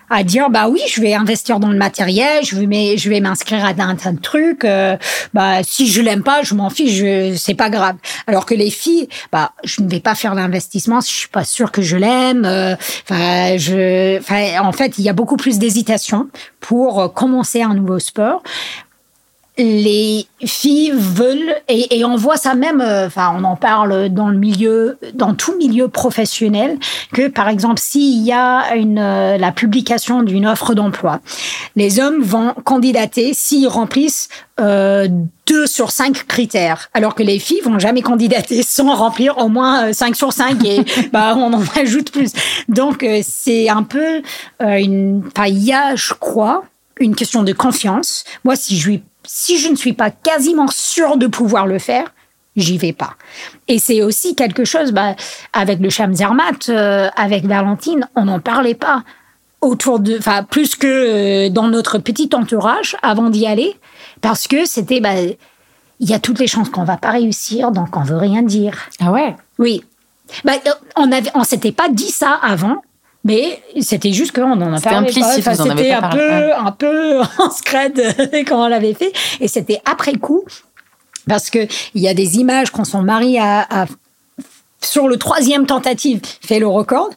à 0.09 0.23
dire 0.23 0.49
bah 0.49 0.67
oui 0.69 0.81
je 0.87 1.01
vais 1.01 1.13
investir 1.15 1.59
dans 1.59 1.69
le 1.69 1.77
matériel 1.77 2.43
je 2.43 2.55
vais 2.55 2.95
je 2.95 3.09
vais 3.09 3.19
m'inscrire 3.21 3.65
à 3.65 3.69
un 3.69 3.95
tas 3.95 4.11
de 4.11 4.19
trucs 4.19 4.63
euh, 4.63 4.97
bah 5.33 5.63
si 5.63 5.87
je 5.87 5.99
l'aime 5.99 6.21
pas 6.21 6.43
je 6.43 6.53
m'en 6.53 6.69
fiche 6.69 7.03
c'est 7.37 7.55
pas 7.55 7.71
grave 7.71 7.95
alors 8.27 8.45
que 8.45 8.53
les 8.53 8.69
filles 8.69 9.09
bah 9.31 9.53
je 9.63 9.81
ne 9.81 9.89
vais 9.89 9.99
pas 9.99 10.13
faire 10.13 10.35
l'investissement 10.35 11.01
si 11.01 11.11
je 11.11 11.17
suis 11.17 11.27
pas 11.29 11.43
sûre 11.43 11.71
que 11.71 11.81
je 11.81 11.97
l'aime 11.97 12.45
euh, 12.45 12.75
enfin 13.09 13.57
je 13.57 14.19
enfin 14.19 14.59
en 14.61 14.71
fait 14.73 14.99
il 14.99 15.03
y 15.03 15.09
a 15.09 15.13
beaucoup 15.13 15.37
plus 15.37 15.57
d'hésitation 15.57 16.29
pour 16.59 17.11
commencer 17.13 17.63
un 17.63 17.73
nouveau 17.73 17.97
sport 17.97 18.43
les 19.57 20.27
filles 20.43 20.91
veulent 20.93 21.55
et, 21.69 22.03
on 22.03 22.17
voit 22.17 22.35
ça 22.35 22.55
même 22.55 22.81
euh, 22.81 23.07
enfin 23.07 23.33
on 23.37 23.43
en 23.45 23.55
parle 23.55 24.09
dans 24.09 24.27
le 24.27 24.37
milieu 24.37 24.97
dans 25.13 25.33
tout 25.33 25.57
milieu 25.57 25.87
professionnel 25.87 26.77
que 27.13 27.29
par 27.29 27.47
exemple 27.47 27.79
s'il 27.79 28.21
y 28.21 28.33
a 28.33 28.75
une 28.75 28.99
euh, 28.99 29.37
la 29.37 29.51
publication 29.53 30.23
d'une 30.23 30.45
offre 30.45 30.73
d'emploi 30.73 31.21
les 31.77 31.99
hommes 32.01 32.21
vont 32.21 32.53
candidater 32.65 33.33
s'ils 33.33 33.67
remplissent 33.69 34.27
euh, 34.59 35.07
deux 35.47 35.67
sur 35.67 35.91
cinq 35.91 36.27
critères 36.27 36.89
alors 36.93 37.15
que 37.15 37.23
les 37.23 37.39
filles 37.39 37.61
vont 37.61 37.79
jamais 37.79 38.01
candidater 38.01 38.61
sans 38.67 38.93
remplir 38.93 39.37
au 39.37 39.47
moins 39.47 39.93
5 39.93 40.17
sur 40.17 40.33
5 40.33 40.65
et 40.65 40.81
bah 41.13 41.33
on 41.37 41.53
en 41.53 41.63
ajoute 41.79 42.11
plus. 42.11 42.31
Donc 42.67 43.05
c'est 43.23 43.69
un 43.69 43.83
peu 43.83 44.21
une 44.59 45.23
enfin 45.27 45.47
il 45.47 45.63
y 45.63 45.73
a 45.73 45.95
je 45.95 46.13
crois 46.13 46.63
une 46.99 47.15
question 47.15 47.43
de 47.43 47.53
confiance. 47.53 48.23
Moi 48.43 48.55
si 48.55 48.77
je 48.77 48.89
lui 48.89 49.03
si 49.27 49.57
je 49.57 49.69
ne 49.69 49.75
suis 49.75 49.93
pas 49.93 50.11
quasiment 50.11 50.67
sûre 50.67 51.17
de 51.17 51.27
pouvoir 51.27 51.67
le 51.67 51.79
faire, 51.79 52.13
j'y 52.55 52.77
vais 52.77 52.93
pas. 52.93 53.15
Et 53.67 53.79
c'est 53.79 54.01
aussi 54.01 54.35
quelque 54.35 54.65
chose, 54.65 54.91
bah, 54.91 55.15
avec 55.53 55.79
le 55.79 55.89
Cham 55.89 56.13
Zermatt, 56.13 56.69
euh, 56.69 57.09
avec 57.15 57.45
Valentine, 57.45 58.07
on 58.15 58.25
n'en 58.25 58.39
parlait 58.39 58.75
pas 58.75 59.03
autour 59.61 59.99
de, 59.99 60.17
enfin, 60.17 60.43
plus 60.43 60.75
que 60.75 60.87
euh, 60.87 61.49
dans 61.49 61.67
notre 61.67 61.97
petit 61.97 62.29
entourage 62.33 62.95
avant 63.01 63.29
d'y 63.29 63.47
aller, 63.47 63.75
parce 64.21 64.47
que 64.47 64.65
c'était, 64.65 64.99
bah, 64.99 65.15
il 65.99 66.09
y 66.09 66.13
a 66.13 66.19
toutes 66.19 66.39
les 66.39 66.47
chances 66.47 66.69
qu'on 66.69 66.83
va 66.83 66.97
pas 66.97 67.11
réussir, 67.11 67.71
donc 67.71 67.95
on 67.97 68.03
veut 68.03 68.17
rien 68.17 68.41
dire. 68.41 68.89
Ah 68.99 69.11
ouais? 69.11 69.35
Oui. 69.57 69.83
Bah, 70.43 70.53
on 70.95 71.11
avait, 71.11 71.31
on 71.35 71.43
s'était 71.43 71.71
pas 71.71 71.89
dit 71.89 72.11
ça 72.11 72.39
avant, 72.41 72.81
mais 73.25 73.59
c'était 73.81 74.13
juste 74.13 74.33
qu'on 74.33 74.51
en 74.51 74.73
a 74.73 74.79
parlé. 74.79 75.09
Implicite, 75.09 75.43
c'était 75.43 75.91
un 75.91 76.09
peu, 76.09 76.53
un 76.53 76.71
peu 76.71 77.19
en 77.39 77.49
scred 77.49 77.99
quand 78.47 78.63
on 78.63 78.67
l'avait 78.67 78.93
fait. 78.93 79.11
Et 79.41 79.49
c'était 79.49 79.81
après 79.83 80.13
coup, 80.13 80.45
parce 81.27 81.49
que 81.49 81.67
il 81.95 82.01
y 82.01 82.07
a 82.07 82.13
des 82.13 82.37
images 82.37 82.69
quand 82.69 82.85
son 82.85 83.01
mari 83.01 83.39
a, 83.39 83.87
sur 84.79 85.07
le 85.07 85.17
troisième 85.17 85.65
tentative 85.65 86.21
fait 86.39 86.59
le 86.59 86.67
record. 86.67 87.09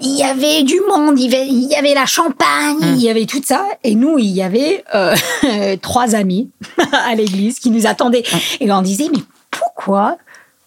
Il 0.00 0.16
y 0.16 0.22
avait 0.22 0.62
du 0.62 0.80
monde, 0.88 1.18
il 1.18 1.32
y 1.32 1.74
avait, 1.74 1.94
la 1.94 2.06
champagne, 2.06 2.76
hum. 2.80 2.94
il 2.94 3.02
y 3.02 3.10
avait 3.10 3.26
tout 3.26 3.42
ça. 3.44 3.66
Et 3.82 3.96
nous, 3.96 4.18
il 4.20 4.30
y 4.30 4.42
avait 4.42 4.84
euh, 4.94 5.16
trois 5.82 6.14
amis 6.14 6.48
à 6.92 7.16
l'église 7.16 7.58
qui 7.58 7.70
nous 7.70 7.88
attendaient. 7.88 8.22
Hum. 8.32 8.38
Et 8.60 8.70
on 8.70 8.82
disait, 8.82 9.08
mais 9.12 9.22
pourquoi 9.50 10.16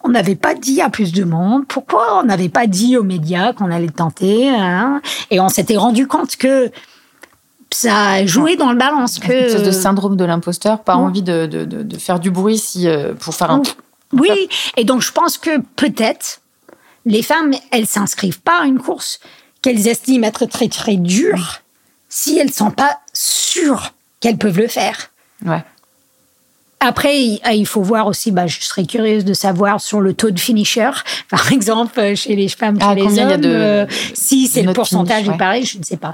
on 0.03 0.09
n'avait 0.09 0.35
pas 0.35 0.53
dit 0.53 0.81
à 0.81 0.89
plus 0.89 1.11
de 1.13 1.23
monde. 1.23 1.65
Pourquoi 1.67 2.19
on 2.19 2.23
n'avait 2.23 2.49
pas 2.49 2.67
dit 2.67 2.97
aux 2.97 3.03
médias 3.03 3.53
qu'on 3.53 3.71
allait 3.71 3.87
tenter 3.87 4.49
hein? 4.49 5.01
Et 5.31 5.39
on 5.39 5.49
s'était 5.49 5.77
rendu 5.77 6.07
compte 6.07 6.35
que 6.35 6.71
ça 7.71 8.11
a 8.11 8.25
joué 8.25 8.55
dans 8.55 8.71
le 8.71 8.77
balance. 8.77 9.19
Que... 9.19 9.45
Une 9.45 9.49
sorte 9.49 9.65
de 9.65 9.71
syndrome 9.71 10.15
de 10.15 10.25
l'imposteur, 10.25 10.83
pas 10.83 10.95
envie 10.95 11.23
de, 11.23 11.45
de, 11.45 11.97
faire 11.97 12.19
du 12.19 12.31
bruit 12.31 12.57
si, 12.57 12.87
euh, 12.87 13.13
pour 13.13 13.33
faire 13.33 13.51
un... 13.51 13.61
Oui, 14.13 14.47
et 14.77 14.83
donc 14.83 15.01
je 15.01 15.11
pense 15.11 15.37
que 15.39 15.59
peut-être 15.75 16.41
les 17.05 17.23
femmes, 17.23 17.53
elles 17.71 17.87
s'inscrivent 17.87 18.41
pas 18.41 18.61
à 18.61 18.65
une 18.65 18.79
course 18.79 19.19
qu'elles 19.61 19.87
estiment 19.87 20.27
être 20.27 20.45
très 20.45 20.67
très 20.67 20.97
dure 20.97 21.61
si 22.09 22.37
elles 22.37 22.53
sont 22.53 22.69
pas 22.69 22.99
sûres 23.13 23.93
qu'elles 24.19 24.37
peuvent 24.37 24.59
le 24.59 24.67
faire. 24.67 25.09
Ouais. 25.43 25.63
Après, 26.85 27.39
ah, 27.43 27.53
il 27.53 27.65
faut 27.65 27.81
voir 27.81 28.07
aussi, 28.07 28.31
bah, 28.31 28.45
je 28.45 28.59
serais 28.59 28.85
curieuse 28.85 29.23
de 29.23 29.33
savoir 29.33 29.79
sur 29.79 30.01
le 30.01 30.13
taux 30.13 30.31
de 30.31 30.39
finisher, 30.39 30.91
par 31.29 31.51
exemple, 31.53 31.97
euh, 31.97 32.15
chez 32.15 32.35
les 32.35 32.49
femmes, 32.49 32.77
chez 32.77 32.85
ah, 32.85 32.93
les 32.93 33.19
hommes, 33.19 33.37
de, 33.37 33.49
euh, 33.49 33.85
si 34.13 34.47
c'est 34.47 34.63
le 34.63 34.73
pourcentage 34.73 35.29
est 35.29 35.37
pareil, 35.37 35.65
je 35.65 35.77
ne 35.77 35.83
sais 35.83 35.95
pas. 35.95 36.13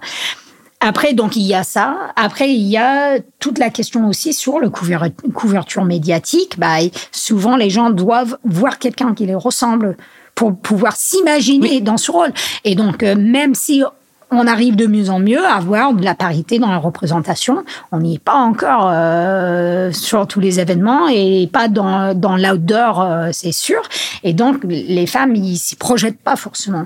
Après, 0.80 1.14
donc, 1.14 1.36
il 1.36 1.42
y 1.42 1.56
a 1.56 1.64
ça. 1.64 1.98
Après, 2.16 2.54
il 2.54 2.68
y 2.68 2.78
a 2.78 3.18
toute 3.40 3.58
la 3.58 3.72
question 3.72 4.08
aussi 4.08 4.34
sur 4.34 4.60
le 4.60 4.70
couverture 4.70 5.84
médiatique. 5.84 6.58
Bah, 6.60 6.78
souvent, 7.12 7.58
les 7.58 7.72
gens 7.72 7.90
doivent 7.90 8.38
voir 8.46 8.78
quelqu'un 8.78 9.16
qui 9.16 9.26
les 9.26 9.36
ressemble 9.36 9.98
pour 10.36 10.56
pouvoir 10.56 10.96
s'imaginer 10.96 11.82
dans 11.82 11.98
ce 11.98 12.12
rôle. 12.12 12.32
Et 12.64 12.76
donc, 12.76 13.04
euh, 13.04 13.16
même 13.18 13.56
si 13.56 13.84
on 14.32 14.48
arrive 14.48 14.76
de 14.76 14.86
mieux 14.86 15.10
en 15.10 15.20
mieux 15.20 15.44
à 15.44 15.56
avoir 15.56 15.94
de 15.94 16.04
la 16.04 16.16
parité 16.16 16.60
dans 16.60 16.70
la 16.70 16.78
représentation. 16.78 17.64
On 17.92 18.00
n'y 18.00 18.16
est 18.16 18.24
pas 18.24 18.36
encore 18.36 18.90
euh, 18.92 19.92
sur 19.92 20.28
tous 20.28 20.40
les 20.40 20.60
événements 20.60 21.08
et 21.08 21.50
pas 21.52 21.68
dans, 21.68 22.14
dans 22.14 22.38
l'outdoor, 22.38 23.02
euh, 23.02 23.30
c'est 23.32 23.52
sûr. 23.52 23.82
Et 24.24 24.34
donc, 24.34 24.64
les 24.64 25.08
femmes, 25.08 25.36
ils 25.36 25.58
s'y 25.58 25.76
projettent 25.76 26.20
pas 26.20 26.36
forcément. 26.36 26.86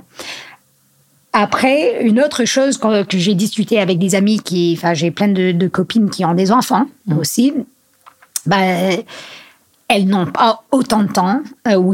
Après, 1.33 2.03
une 2.03 2.21
autre 2.21 2.45
chose 2.45 2.77
que, 2.77 3.03
que 3.03 3.17
j'ai 3.17 3.33
discuté 3.33 3.79
avec 3.79 3.97
des 3.97 4.13
amis 4.13 4.39
qui, 4.39 4.75
enfin, 4.77 4.93
j'ai 4.93 5.09
plein 5.09 5.27
de, 5.27 5.51
de, 5.51 5.67
copines 5.67 6.09
qui 6.09 6.23
ont 6.23 6.35
des 6.35 6.51
enfants 6.51 6.85
mmh. 7.07 7.17
aussi, 7.17 7.53
ben, 8.45 9.03
elles 9.87 10.05
n'ont 10.05 10.27
pas 10.27 10.63
autant 10.71 11.03
de 11.03 11.11
temps 11.11 11.41
euh, 11.67 11.75
ou 11.75 11.93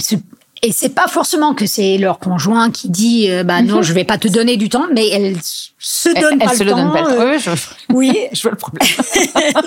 et 0.61 0.71
c'est 0.71 0.89
pas 0.89 1.07
forcément 1.07 1.53
que 1.53 1.65
c'est 1.65 1.97
leur 1.97 2.19
conjoint 2.19 2.69
qui 2.71 2.89
dit 2.89 3.29
euh, 3.29 3.43
bah 3.43 3.61
non 3.61 3.77
mhm. 3.77 3.83
je 3.83 3.93
vais 3.93 4.03
pas 4.03 4.17
te 4.17 4.27
donner 4.27 4.57
du 4.57 4.69
temps 4.69 4.87
mais 4.93 5.07
elles 5.09 5.37
se 5.77 6.09
donnent 6.09 6.39
elle, 6.41 6.47
pas 6.47 6.53
elle 6.53 6.59
le 6.59 6.65
se 6.65 6.69
temps. 6.69 6.75
donne 6.77 6.91
pas 6.91 7.01
le 7.01 7.07
temps. 7.07 7.21
euh, 7.21 7.37
Je... 7.39 7.93
oui. 7.93 8.17
je 8.33 8.41
vois 8.41 8.51
le 8.51 8.57
problème. 8.57 8.87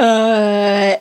Euh, 0.00 0.92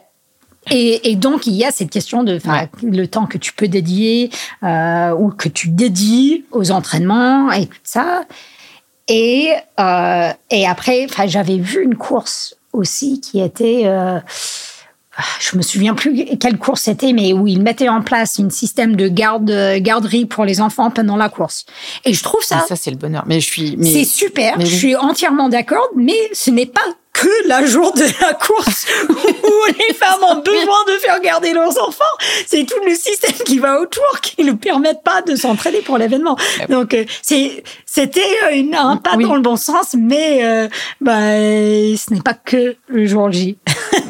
et, 0.69 1.11
et, 1.11 1.15
donc 1.15 1.47
il 1.47 1.55
y 1.55 1.65
a 1.65 1.71
cette 1.71 1.89
question 1.89 2.23
de 2.23 2.33
ouais. 2.45 2.69
le 2.83 3.07
temps 3.07 3.25
que 3.25 3.37
tu 3.39 3.53
peux 3.53 3.67
dédier 3.67 4.29
euh, 4.63 5.11
ou 5.11 5.29
que 5.31 5.49
tu 5.49 5.69
dédies 5.69 6.45
aux 6.51 6.71
entraînements 6.71 7.51
et 7.51 7.65
tout 7.65 7.75
ça. 7.83 8.23
Et 9.07 9.51
euh, 9.79 10.29
et 10.51 10.67
après 10.67 11.07
j'avais 11.25 11.57
vu 11.57 11.83
une 11.83 11.95
course 11.95 12.55
aussi 12.71 13.19
qui 13.19 13.41
était 13.41 13.83
je 15.39 15.57
me 15.57 15.61
souviens 15.61 15.93
plus 15.93 16.25
quelle 16.39 16.57
course 16.57 16.81
c'était, 16.81 17.13
mais 17.13 17.33
où 17.33 17.47
ils 17.47 17.61
mettaient 17.61 17.89
en 17.89 18.01
place 18.01 18.39
un 18.39 18.49
système 18.49 18.95
de 18.95 19.07
garde, 19.07 19.51
garderie 19.77 20.25
pour 20.25 20.45
les 20.45 20.61
enfants 20.61 20.89
pendant 20.91 21.17
la 21.17 21.29
course. 21.29 21.65
Et 22.05 22.13
je 22.13 22.23
trouve 22.23 22.41
ça. 22.43 22.65
Ça, 22.67 22.75
c'est 22.75 22.91
le 22.91 22.97
bonheur. 22.97 23.23
Mais 23.27 23.39
je 23.39 23.45
suis. 23.45 23.75
Mais... 23.77 23.91
C'est 23.91 24.05
super. 24.05 24.57
Mais 24.57 24.65
je 24.65 24.75
suis 24.75 24.95
entièrement 24.95 25.49
d'accord, 25.49 25.87
mais 25.95 26.17
ce 26.33 26.49
n'est 26.49 26.65
pas 26.65 26.81
que 27.13 27.47
la 27.47 27.65
jour 27.65 27.93
de 27.93 28.03
la 28.21 28.33
course 28.33 28.87
où 29.09 29.73
les 29.79 29.93
femmes 29.93 30.23
ont 30.23 30.41
besoin 30.41 30.83
de 30.87 30.99
faire 30.99 31.21
garder 31.21 31.53
leurs 31.53 31.77
enfants. 31.81 32.03
C'est 32.47 32.65
tout 32.65 32.83
le 32.85 32.95
système 32.95 33.35
qui 33.45 33.59
va 33.59 33.79
autour 33.79 34.19
qui 34.21 34.43
ne 34.43 34.51
permettent 34.53 35.03
pas 35.03 35.21
de 35.21 35.35
s'entraîner 35.35 35.81
pour 35.81 35.97
l'événement. 35.97 36.35
Donc, 36.69 36.97
c'est, 37.21 37.63
c'était 37.85 38.21
une, 38.53 38.73
un 38.73 38.97
pas 38.97 39.15
oui. 39.15 39.25
dans 39.25 39.35
le 39.35 39.41
bon 39.41 39.55
sens, 39.55 39.95
mais 39.97 40.43
euh, 40.43 40.67
bah, 41.01 41.19
ce 41.19 42.13
n'est 42.13 42.21
pas 42.21 42.33
que 42.33 42.75
le 42.87 43.05
jour 43.05 43.31
J. 43.31 43.57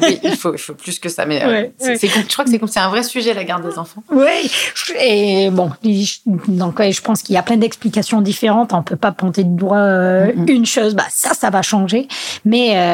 oui, 0.02 0.18
il 0.22 0.36
faut, 0.36 0.54
il 0.54 0.58
faut 0.58 0.74
plus 0.74 0.98
que 0.98 1.08
ça. 1.10 1.26
Mais 1.26 1.44
ouais, 1.44 1.72
euh, 1.82 1.88
ouais. 1.88 1.98
je 2.00 2.32
crois 2.32 2.44
que 2.44 2.50
c'est, 2.50 2.60
c'est 2.66 2.80
un 2.80 2.88
vrai 2.88 3.02
sujet, 3.02 3.34
la 3.34 3.44
garde 3.44 3.68
des 3.68 3.78
enfants. 3.78 4.02
Oui, 4.10 4.50
et 4.98 5.50
bon, 5.50 5.70
donc 6.48 6.80
je 6.80 7.00
pense 7.02 7.22
qu'il 7.22 7.34
y 7.34 7.38
a 7.38 7.42
plein 7.42 7.58
d'explications 7.58 8.22
différentes. 8.22 8.72
On 8.72 8.82
peut 8.82 8.96
pas 8.96 9.12
pointer 9.12 9.44
du 9.44 9.54
doigt 9.54 9.76
euh, 9.76 10.32
une 10.48 10.66
chose. 10.66 10.94
Bah, 10.94 11.06
ça, 11.10 11.34
ça 11.34 11.50
va 11.50 11.62
changer. 11.62 12.08
Mais 12.44 12.93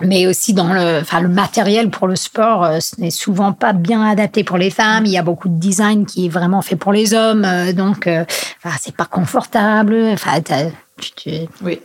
mais 0.00 0.26
aussi 0.26 0.54
dans 0.54 0.72
le, 0.72 1.00
enfin, 1.00 1.20
le 1.20 1.28
matériel 1.28 1.90
pour 1.90 2.06
le 2.06 2.16
sport, 2.16 2.64
euh, 2.64 2.80
ce 2.80 3.00
n'est 3.00 3.10
souvent 3.10 3.52
pas 3.52 3.72
bien 3.72 4.02
adapté 4.02 4.44
pour 4.44 4.58
les 4.58 4.70
femmes. 4.70 5.06
Il 5.06 5.12
y 5.12 5.18
a 5.18 5.22
beaucoup 5.22 5.48
de 5.48 5.58
design 5.58 6.06
qui 6.06 6.26
est 6.26 6.28
vraiment 6.28 6.62
fait 6.62 6.76
pour 6.76 6.92
les 6.92 7.14
hommes, 7.14 7.44
euh, 7.44 7.72
donc 7.72 8.06
euh, 8.06 8.24
enfin, 8.64 8.76
c'est 8.80 8.96
pas 8.96 9.06
confortable. 9.06 9.96
Enfin, 10.12 10.40
tu, 11.00 11.12
tu... 11.12 11.30
Oui, 11.62 11.80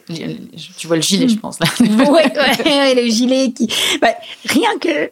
tu 0.77 0.87
vois 0.87 0.97
le 0.97 1.01
gilet, 1.01 1.27
je 1.27 1.37
pense. 1.37 1.59
Là. 1.59 1.67
oui, 1.79 1.87
ouais, 1.87 2.95
le 2.95 3.09
gilet 3.09 3.51
qui. 3.51 3.71
Bah, 4.01 4.09
rien 4.45 4.69
que. 4.79 5.11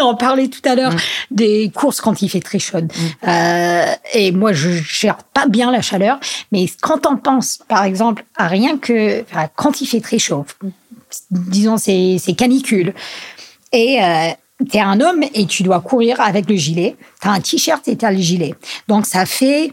on 0.02 0.14
parlait 0.14 0.48
tout 0.48 0.60
à 0.64 0.74
l'heure 0.74 0.92
mm. 0.92 0.98
des 1.30 1.72
courses 1.74 2.00
quand 2.00 2.22
il 2.22 2.28
fait 2.28 2.40
très 2.40 2.58
chaud. 2.58 2.80
Mm. 2.80 3.28
Euh, 3.28 3.94
et 4.14 4.32
moi, 4.32 4.52
je 4.52 4.70
gère 4.70 5.18
pas 5.34 5.46
bien 5.46 5.70
la 5.70 5.82
chaleur, 5.82 6.18
mais 6.52 6.66
quand 6.80 7.06
on 7.06 7.16
pense, 7.16 7.60
par 7.68 7.84
exemple, 7.84 8.24
à 8.36 8.46
rien 8.46 8.78
que. 8.78 9.22
Enfin, 9.22 9.48
quand 9.56 9.80
il 9.80 9.86
fait 9.86 10.00
très 10.00 10.18
chaud, 10.18 10.44
disons, 11.30 11.76
c'est 11.76 12.34
canicule. 12.36 12.94
Et 13.72 14.02
euh, 14.02 14.28
tu 14.70 14.76
es 14.76 14.80
un 14.80 15.00
homme 15.00 15.22
et 15.34 15.46
tu 15.46 15.62
dois 15.62 15.80
courir 15.80 16.20
avec 16.20 16.48
le 16.48 16.56
gilet. 16.56 16.96
Tu 17.20 17.28
as 17.28 17.32
un 17.32 17.40
t-shirt 17.40 17.86
et 17.88 17.96
tu 17.96 18.04
as 18.04 18.12
le 18.12 18.18
gilet. 18.18 18.54
Donc, 18.88 19.06
ça 19.06 19.26
fait 19.26 19.72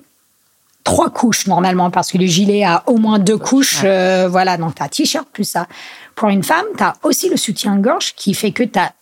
trois 0.84 1.10
couches 1.10 1.48
normalement 1.48 1.92
parce 1.92 2.12
que 2.12 2.18
le 2.18 2.26
gilet 2.26 2.64
a 2.64 2.84
au 2.88 2.98
moins 2.98 3.20
deux 3.20 3.38
couches. 3.38 3.82
Euh, 3.84 4.28
voilà, 4.30 4.58
donc 4.58 4.76
tu 4.76 4.84
as 4.84 4.90
t-shirt 4.90 5.28
plus 5.32 5.44
ça. 5.44 5.68
Pour 6.16 6.30
une 6.30 6.44
femme, 6.44 6.66
tu 6.78 6.84
as 6.84 6.96
aussi 7.04 7.30
le 7.30 7.38
soutien-gorge 7.38 8.14
qui 8.16 8.34
fait 8.34 8.52
que 8.52 8.64
tu 8.64 8.80
as 8.80 8.94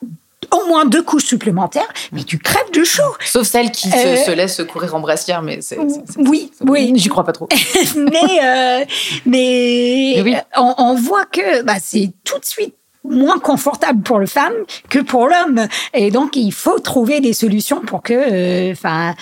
au 0.52 0.68
moins 0.68 0.86
deux 0.86 1.04
couches 1.04 1.26
supplémentaires, 1.26 1.92
mais 2.12 2.24
tu 2.24 2.38
crèves 2.40 2.72
de 2.74 2.84
chaud. 2.84 3.04
Sauf 3.26 3.48
celle 3.48 3.72
qui 3.72 3.90
euh... 3.90 4.16
se, 4.16 4.26
se, 4.26 4.32
laisse 4.32 4.62
courir 4.72 4.96
en 4.96 5.00
brassière, 5.00 5.42
mais 5.42 5.60
c'est. 5.62 5.78
Oui, 6.18 6.52
oui. 6.62 6.94
J'y 6.96 7.10
crois 7.10 7.24
pas 7.24 7.34
trop. 7.34 7.48
mais 7.96 8.40
euh, 8.44 8.86
mais, 9.26 10.14
mais 10.16 10.22
oui. 10.22 10.36
on, 10.58 10.74
on, 10.78 10.96
voit 10.96 11.26
que 11.26 11.64
bah, 11.64 11.76
c'est 11.82 12.12
tout 12.24 12.40
de 12.40 12.46
suite 12.46 12.76
moins 13.10 13.40
confortable 13.40 14.02
pour 14.02 14.20
le 14.20 14.26
femme 14.26 14.54
que 14.90 15.00
pour 15.00 15.28
l'homme. 15.28 15.68
Et 15.94 16.12
donc, 16.12 16.36
il 16.36 16.52
faut 16.52 16.80
trouver 16.80 17.22
des 17.22 17.34
solutions 17.34 17.82
pour 17.82 18.02
que, 18.02 18.72
enfin, 18.72 19.10
euh, 19.10 19.14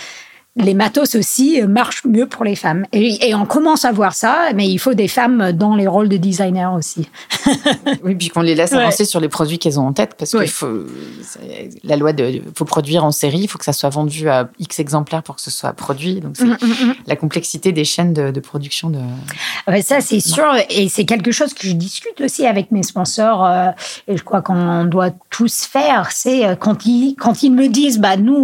les 0.55 0.75
matos 0.75 1.15
aussi 1.15 1.61
marchent 1.63 2.05
mieux 2.05 2.27
pour 2.27 2.43
les 2.43 2.55
femmes. 2.55 2.85
Et, 2.91 3.29
et, 3.29 3.33
on 3.33 3.45
commence 3.45 3.85
à 3.85 3.91
voir 3.91 4.13
ça, 4.13 4.51
mais 4.53 4.67
il 4.69 4.77
faut 4.77 4.93
des 4.93 5.07
femmes 5.07 5.51
dans 5.51 5.75
les 5.75 5.87
rôles 5.87 6.09
de 6.09 6.17
designer 6.17 6.73
aussi. 6.73 7.09
oui, 8.03 8.13
puis 8.13 8.29
qu'on 8.29 8.41
les 8.41 8.53
laisse 8.53 8.73
avancer 8.73 9.03
ouais. 9.03 9.07
sur 9.07 9.19
les 9.19 9.29
produits 9.29 9.57
qu'elles 9.57 9.79
ont 9.79 9.87
en 9.87 9.93
tête, 9.93 10.13
parce 10.17 10.33
oui. 10.33 10.41
qu'il 10.41 10.51
faut 10.51 10.85
la 11.83 11.95
loi 11.95 12.13
de 12.13 12.41
faut 12.55 12.65
produire 12.65 13.03
en 13.03 13.11
série, 13.11 13.39
il 13.39 13.47
faut 13.47 13.57
que 13.57 13.65
ça 13.65 13.73
soit 13.73 13.89
vendu 13.89 14.29
à 14.29 14.49
X 14.59 14.79
exemplaires 14.79 15.23
pour 15.23 15.35
que 15.35 15.41
ce 15.41 15.49
soit 15.49 15.73
produit. 15.73 16.21
Donc 16.21 16.37
c'est 16.37 16.45
mm 16.45 16.57
-hmm. 16.61 16.95
la 17.07 17.15
complexité 17.15 17.71
des 17.71 17.85
chaînes 17.85 18.13
de, 18.13 18.31
de 18.31 18.39
production 18.39 18.89
de. 18.91 18.99
Ouais, 19.67 19.81
ça 19.81 20.01
c'est 20.01 20.19
sûr, 20.19 20.49
et 20.69 20.87
c'est 20.87 21.05
quelque 21.05 21.31
chose 21.31 21.51
que 21.53 21.67
je 21.67 21.73
discute 21.73 22.19
aussi 22.21 22.45
avec 22.45 22.65
mes 22.71 22.83
sponsors, 22.83 23.41
euh, 23.43 23.71
et 24.07 24.17
je 24.19 24.23
crois 24.23 24.41
qu'on 24.47 24.85
doit 24.85 25.11
tous 25.29 25.55
faire. 25.75 26.11
C'est 26.11 26.39
euh, 26.45 26.55
quand 26.55 26.77
ils 26.85 27.15
quand 27.23 27.35
ils 27.43 27.53
me 27.61 27.67
disent, 27.79 27.99
bah 28.05 28.17
nous 28.17 28.43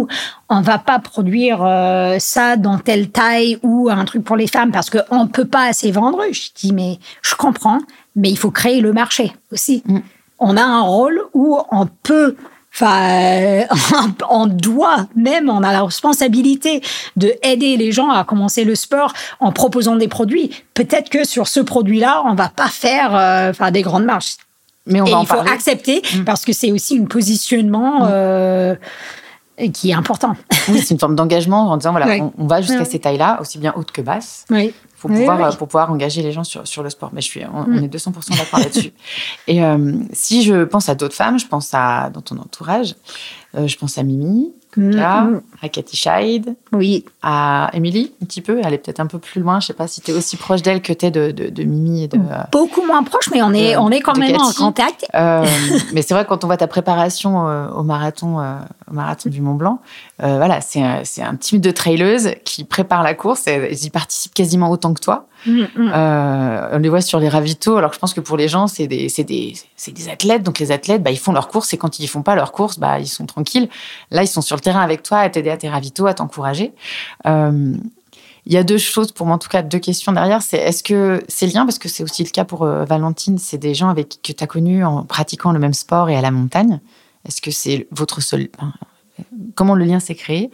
on 0.52 0.62
va 0.62 0.78
pas 0.78 0.98
produire 0.98 1.58
euh, 1.62 1.99
ça 2.18 2.56
dans 2.56 2.78
telle 2.78 3.10
taille 3.10 3.58
ou 3.62 3.88
un 3.90 4.04
truc 4.04 4.24
pour 4.24 4.36
les 4.36 4.46
femmes 4.46 4.72
parce 4.72 4.90
qu'on 4.90 5.26
peut 5.26 5.44
pas 5.44 5.66
assez 5.66 5.90
vendre. 5.90 6.22
Je 6.30 6.48
dis, 6.54 6.72
mais 6.72 6.98
je 7.22 7.34
comprends, 7.34 7.80
mais 8.16 8.30
il 8.30 8.38
faut 8.38 8.50
créer 8.50 8.80
le 8.80 8.92
marché 8.92 9.32
aussi. 9.52 9.82
Mm. 9.86 9.98
On 10.38 10.56
a 10.56 10.62
un 10.62 10.80
rôle 10.80 11.22
où 11.34 11.58
on 11.70 11.86
peut, 12.02 12.36
enfin, 12.74 13.64
on 14.30 14.46
doit 14.46 15.06
même, 15.14 15.50
on 15.50 15.62
a 15.62 15.72
la 15.72 15.84
responsabilité 15.84 16.82
de 17.16 17.34
aider 17.42 17.76
les 17.76 17.92
gens 17.92 18.10
à 18.10 18.24
commencer 18.24 18.64
le 18.64 18.74
sport 18.74 19.12
en 19.38 19.52
proposant 19.52 19.96
des 19.96 20.08
produits. 20.08 20.50
Peut-être 20.74 21.10
que 21.10 21.24
sur 21.24 21.46
ce 21.46 21.60
produit-là, 21.60 22.22
on 22.26 22.34
va 22.34 22.48
pas 22.48 22.68
faire, 22.68 23.14
euh, 23.14 23.70
des 23.70 23.82
grandes 23.82 24.04
marches. 24.04 24.36
Mais 24.86 25.00
on 25.00 25.06
Et 25.06 25.12
va 25.12 25.20
il 25.20 25.26
faut 25.26 25.34
parler. 25.34 25.50
accepter 25.50 26.02
mm. 26.14 26.24
parce 26.24 26.44
que 26.44 26.52
c'est 26.52 26.72
aussi 26.72 26.98
un 26.98 27.04
positionnement. 27.04 28.00
Mm. 28.00 28.08
Euh, 28.10 28.74
qui 29.68 29.90
est 29.90 29.94
important. 29.94 30.34
Oui, 30.68 30.80
c'est 30.80 30.90
une 30.94 30.98
forme 30.98 31.16
d'engagement 31.16 31.70
en 31.70 31.76
disant 31.76 31.92
voilà, 31.92 32.22
on, 32.22 32.32
on, 32.38 32.46
va 32.46 32.60
jusqu'à 32.60 32.84
ces 32.84 32.98
tailles-là, 32.98 33.38
aussi 33.40 33.58
bien 33.58 33.72
hautes 33.76 33.92
que 33.92 34.00
basses. 34.00 34.44
Oui. 34.50 34.72
Pour 34.98 35.10
pouvoir, 35.10 35.40
oui, 35.40 35.56
pour 35.56 35.68
pouvoir 35.68 35.90
engager 35.90 36.22
les 36.22 36.30
gens 36.30 36.44
sur, 36.44 36.66
sur 36.66 36.82
le 36.82 36.90
sport. 36.90 37.10
Mais 37.14 37.22
je 37.22 37.26
suis, 37.26 37.42
on, 37.46 37.62
mm. 37.62 37.78
on 37.78 37.82
est 37.82 37.94
200% 37.94 38.36
d'accord 38.36 38.60
là-dessus. 38.60 38.92
Et 39.46 39.64
euh, 39.64 39.94
si 40.12 40.42
je 40.42 40.64
pense 40.64 40.88
à 40.90 40.94
d'autres 40.94 41.14
femmes, 41.14 41.38
je 41.38 41.46
pense 41.46 41.70
à 41.72 42.10
dans 42.10 42.20
ton 42.20 42.36
entourage, 42.36 42.96
euh, 43.54 43.66
je 43.66 43.78
pense 43.78 43.96
à 43.96 44.02
Mimi, 44.02 44.52
Là, 44.76 45.22
mmh. 45.22 45.40
à 45.62 45.68
Cathy 45.68 45.96
Scheid, 45.96 46.54
oui. 46.72 47.04
à 47.22 47.70
Émilie, 47.72 48.12
un 48.22 48.26
petit 48.26 48.40
peu. 48.40 48.60
Elle 48.62 48.72
est 48.72 48.78
peut-être 48.78 49.00
un 49.00 49.06
peu 49.06 49.18
plus 49.18 49.40
loin. 49.40 49.58
Je 49.58 49.66
sais 49.66 49.72
pas 49.72 49.88
si 49.88 50.00
tu 50.00 50.12
es 50.12 50.14
aussi 50.14 50.36
proche 50.36 50.62
d'elle 50.62 50.80
que 50.80 50.92
tu 50.92 51.06
es 51.06 51.10
de, 51.10 51.32
de, 51.32 51.48
de, 51.48 51.62
Mimi. 51.64 52.04
Et 52.04 52.08
de, 52.08 52.18
Beaucoup 52.52 52.84
moins 52.86 53.02
proche, 53.02 53.30
mais 53.32 53.42
on 53.42 53.52
est, 53.52 53.76
on 53.76 53.90
est 53.90 54.00
quand 54.00 54.16
même 54.16 54.30
Cathy. 54.30 54.44
en 54.44 54.52
contact. 54.52 55.06
Euh, 55.14 55.44
mais 55.92 56.02
c'est 56.02 56.14
vrai, 56.14 56.24
quand 56.24 56.44
on 56.44 56.46
voit 56.46 56.56
ta 56.56 56.68
préparation 56.68 57.48
euh, 57.48 57.68
au 57.70 57.82
marathon, 57.82 58.38
euh, 58.38 58.54
au 58.90 58.94
marathon 58.94 59.30
du 59.30 59.40
Mont 59.40 59.54
Blanc, 59.54 59.80
euh, 60.22 60.36
voilà, 60.36 60.60
c'est 60.60 60.82
un, 60.82 61.02
un 61.18 61.36
team 61.36 61.60
de 61.60 61.70
traileuses 61.70 62.32
qui 62.44 62.64
prépare 62.64 63.02
la 63.02 63.14
course. 63.14 63.46
Elles 63.46 63.84
y 63.84 63.90
participent 63.90 64.34
quasiment 64.34 64.70
autant 64.70 64.92
que 64.94 65.00
toi. 65.00 65.26
Mmh, 65.46 65.62
mmh. 65.74 65.92
on 66.72 66.78
les 66.78 66.88
voit 66.90 67.00
sur 67.00 67.18
les 67.18 67.28
ravitaux. 67.28 67.76
Alors, 67.76 67.94
je 67.94 67.98
pense 67.98 68.12
que 68.12 68.20
pour 68.20 68.36
les 68.36 68.48
gens, 68.48 68.66
c'est 68.66 68.86
des, 68.86 69.08
des, 69.16 69.54
des 69.88 70.08
athlètes. 70.10 70.42
Donc, 70.42 70.58
les 70.58 70.70
athlètes, 70.70 71.02
bah, 71.02 71.10
ils 71.10 71.18
font 71.18 71.32
leur 71.32 71.48
course 71.48 71.72
et 71.72 71.78
quand 71.78 71.98
ils 71.98 72.08
font 72.08 72.22
pas 72.22 72.34
leur 72.34 72.52
course, 72.52 72.78
bah, 72.78 72.98
ils 72.98 73.06
sont 73.06 73.24
tranquilles. 73.26 73.68
Là, 74.10 74.22
ils 74.22 74.28
sont 74.28 74.42
sur 74.42 74.56
le 74.56 74.60
terrain 74.60 74.82
avec 74.82 75.02
toi, 75.02 75.18
à 75.18 75.30
t'aider 75.30 75.50
à 75.50 75.56
tes 75.56 75.68
ravitaux, 75.68 76.06
à 76.06 76.14
t'encourager. 76.14 76.74
Euh, 77.26 77.74
il 78.46 78.52
y 78.52 78.56
a 78.56 78.64
deux 78.64 78.78
choses, 78.78 79.12
pour 79.12 79.26
moi 79.26 79.36
en 79.36 79.38
tout 79.38 79.48
cas, 79.48 79.62
deux 79.62 79.78
questions 79.78 80.12
derrière. 80.12 80.42
C'est 80.42 80.56
est-ce 80.56 80.82
que 80.82 81.22
c'est 81.28 81.46
lien, 81.46 81.66
parce 81.66 81.78
que 81.78 81.88
c'est 81.88 82.02
aussi 82.02 82.24
le 82.24 82.30
cas 82.30 82.44
pour 82.44 82.62
euh, 82.62 82.84
Valentine, 82.84 83.38
c'est 83.38 83.58
des 83.58 83.74
gens 83.74 83.88
avec 83.88 84.20
que 84.22 84.32
tu 84.32 84.42
as 84.42 84.46
connus 84.46 84.84
en 84.84 85.04
pratiquant 85.04 85.52
le 85.52 85.58
même 85.58 85.74
sport 85.74 86.08
et 86.08 86.16
à 86.16 86.20
la 86.20 86.30
montagne. 86.30 86.80
Est-ce 87.26 87.40
que 87.40 87.50
c'est 87.50 87.86
votre 87.90 88.20
seul. 88.20 88.48
Enfin, 88.56 88.72
comment 89.54 89.74
le 89.74 89.84
lien 89.84 90.00
s'est 90.00 90.14
créé? 90.14 90.50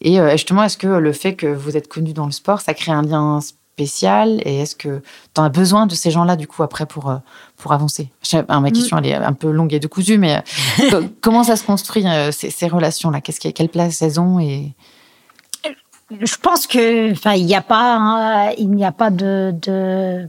Et 0.00 0.20
euh, 0.20 0.32
justement, 0.32 0.62
est-ce 0.62 0.76
que 0.76 0.86
le 0.86 1.12
fait 1.12 1.34
que 1.34 1.46
vous 1.46 1.76
êtes 1.76 1.88
connus 1.88 2.12
dans 2.12 2.26
le 2.26 2.32
sport, 2.32 2.60
ça 2.60 2.74
crée 2.74 2.92
un 2.92 3.02
lien 3.02 3.40
spécial? 3.40 4.40
Et 4.44 4.60
est-ce 4.60 4.76
que 4.76 5.02
tu 5.34 5.40
as 5.40 5.48
besoin 5.48 5.86
de 5.86 5.94
ces 5.94 6.10
gens-là, 6.10 6.36
du 6.36 6.46
coup, 6.46 6.62
après, 6.62 6.86
pour, 6.86 7.12
pour 7.56 7.72
avancer? 7.72 8.10
Ma 8.48 8.70
question, 8.70 8.98
elle 8.98 9.06
est 9.06 9.14
un 9.14 9.32
peu 9.32 9.50
longue 9.50 9.74
et 9.74 9.80
décousue, 9.80 10.18
mais 10.18 10.42
comment 11.20 11.44
ça 11.44 11.56
se 11.56 11.64
construit, 11.64 12.04
ces, 12.30 12.50
ces 12.50 12.68
relations-là? 12.68 13.20
Qu'est-ce 13.20 13.48
Quelle 13.48 13.68
place 13.68 14.00
elles 14.02 14.20
ont 14.20 14.38
et... 14.38 14.74
je 16.10 16.36
pense 16.36 16.66
que, 16.68 17.10
enfin, 17.12 17.32
il 17.32 17.46
n'y 17.46 17.56
a 17.56 17.62
pas, 17.62 17.96
hein, 17.96 18.52
il 18.58 18.70
n'y 18.70 18.84
a 18.84 18.92
pas 18.92 19.10
de, 19.10 19.52
de 19.60 20.28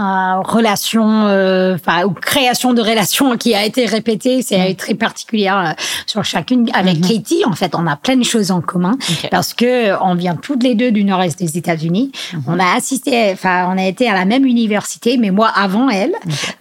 euh, 0.00 0.40
relation, 0.40 1.26
euh, 1.26 1.76
enfin 1.76 2.04
ou 2.04 2.10
création 2.10 2.74
de 2.74 2.82
relations 2.82 3.36
qui 3.36 3.54
a 3.54 3.64
été 3.64 3.86
répétée, 3.86 4.42
c'est 4.42 4.70
mm. 4.70 4.74
très 4.74 4.94
particulière 4.94 5.56
euh, 5.56 5.82
sur 6.06 6.24
chacune. 6.24 6.68
Avec 6.74 6.96
mm-hmm. 6.96 7.16
Katie, 7.16 7.44
en 7.44 7.52
fait, 7.52 7.76
on 7.76 7.86
a 7.86 7.94
plein 7.94 8.16
de 8.16 8.24
choses 8.24 8.50
en 8.50 8.60
commun 8.60 8.96
parce 9.30 9.54
que 9.54 9.94
on 10.02 10.16
vient 10.16 10.34
toutes 10.34 10.64
les 10.64 10.74
deux 10.74 10.90
du 10.90 11.04
nord-est 11.04 11.38
des 11.38 11.56
États-Unis. 11.58 12.10
Mm-hmm. 12.10 12.40
On 12.48 12.58
a 12.58 12.74
assisté, 12.76 13.30
enfin, 13.32 13.68
on 13.72 13.78
a 13.78 13.84
été 13.84 14.08
à 14.08 14.14
la 14.14 14.24
même 14.24 14.44
université, 14.44 15.16
mais 15.16 15.30
moi 15.30 15.48
avant 15.54 15.88
elle, 15.88 16.14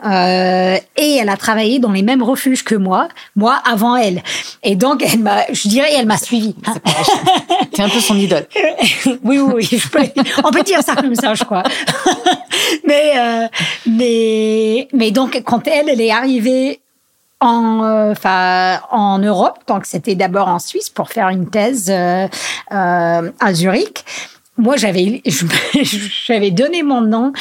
euh, 0.05 0.77
et 0.95 1.15
elle 1.15 1.29
a 1.29 1.37
travaillé 1.37 1.79
dans 1.79 1.91
les 1.91 2.03
mêmes 2.03 2.21
refuges 2.21 2.63
que 2.63 2.75
moi, 2.75 3.07
moi 3.35 3.59
avant 3.65 3.95
elle. 3.95 4.21
Et 4.61 4.75
donc, 4.75 5.03
elle 5.11 5.21
m'a, 5.21 5.41
je 5.51 5.67
dirais, 5.69 5.89
elle 5.97 6.05
m'a 6.05 6.17
suivi. 6.17 6.53
C'est 7.73 7.81
un 7.81 7.89
peu 7.89 7.99
son 7.99 8.15
idole. 8.15 8.45
oui, 9.23 9.39
oui, 9.39 9.67
oui. 9.95 10.11
on 10.43 10.51
peut 10.51 10.61
dire 10.61 10.83
ça 10.83 10.95
comme 10.95 11.15
ça, 11.15 11.33
je 11.33 11.43
crois. 11.43 11.63
mais 12.87 13.22
euh, 13.23 13.47
mais, 13.85 14.87
mais 14.93 15.11
donc, 15.11 15.41
quand 15.45 15.67
elle, 15.67 16.01
est 16.01 16.11
arrivée 16.11 16.79
en, 17.39 17.83
euh, 17.83 18.13
en 18.91 19.19
Europe, 19.19 19.59
donc 19.67 19.85
c'était 19.85 20.15
d'abord 20.15 20.47
en 20.47 20.59
Suisse 20.59 20.89
pour 20.89 21.09
faire 21.09 21.29
une 21.29 21.49
thèse 21.49 21.89
euh, 21.89 22.27
à 22.69 23.53
Zurich. 23.53 24.05
Moi, 24.57 24.75
j'avais 26.27 26.51
donné 26.51 26.83
mon 26.83 27.01
nom 27.01 27.33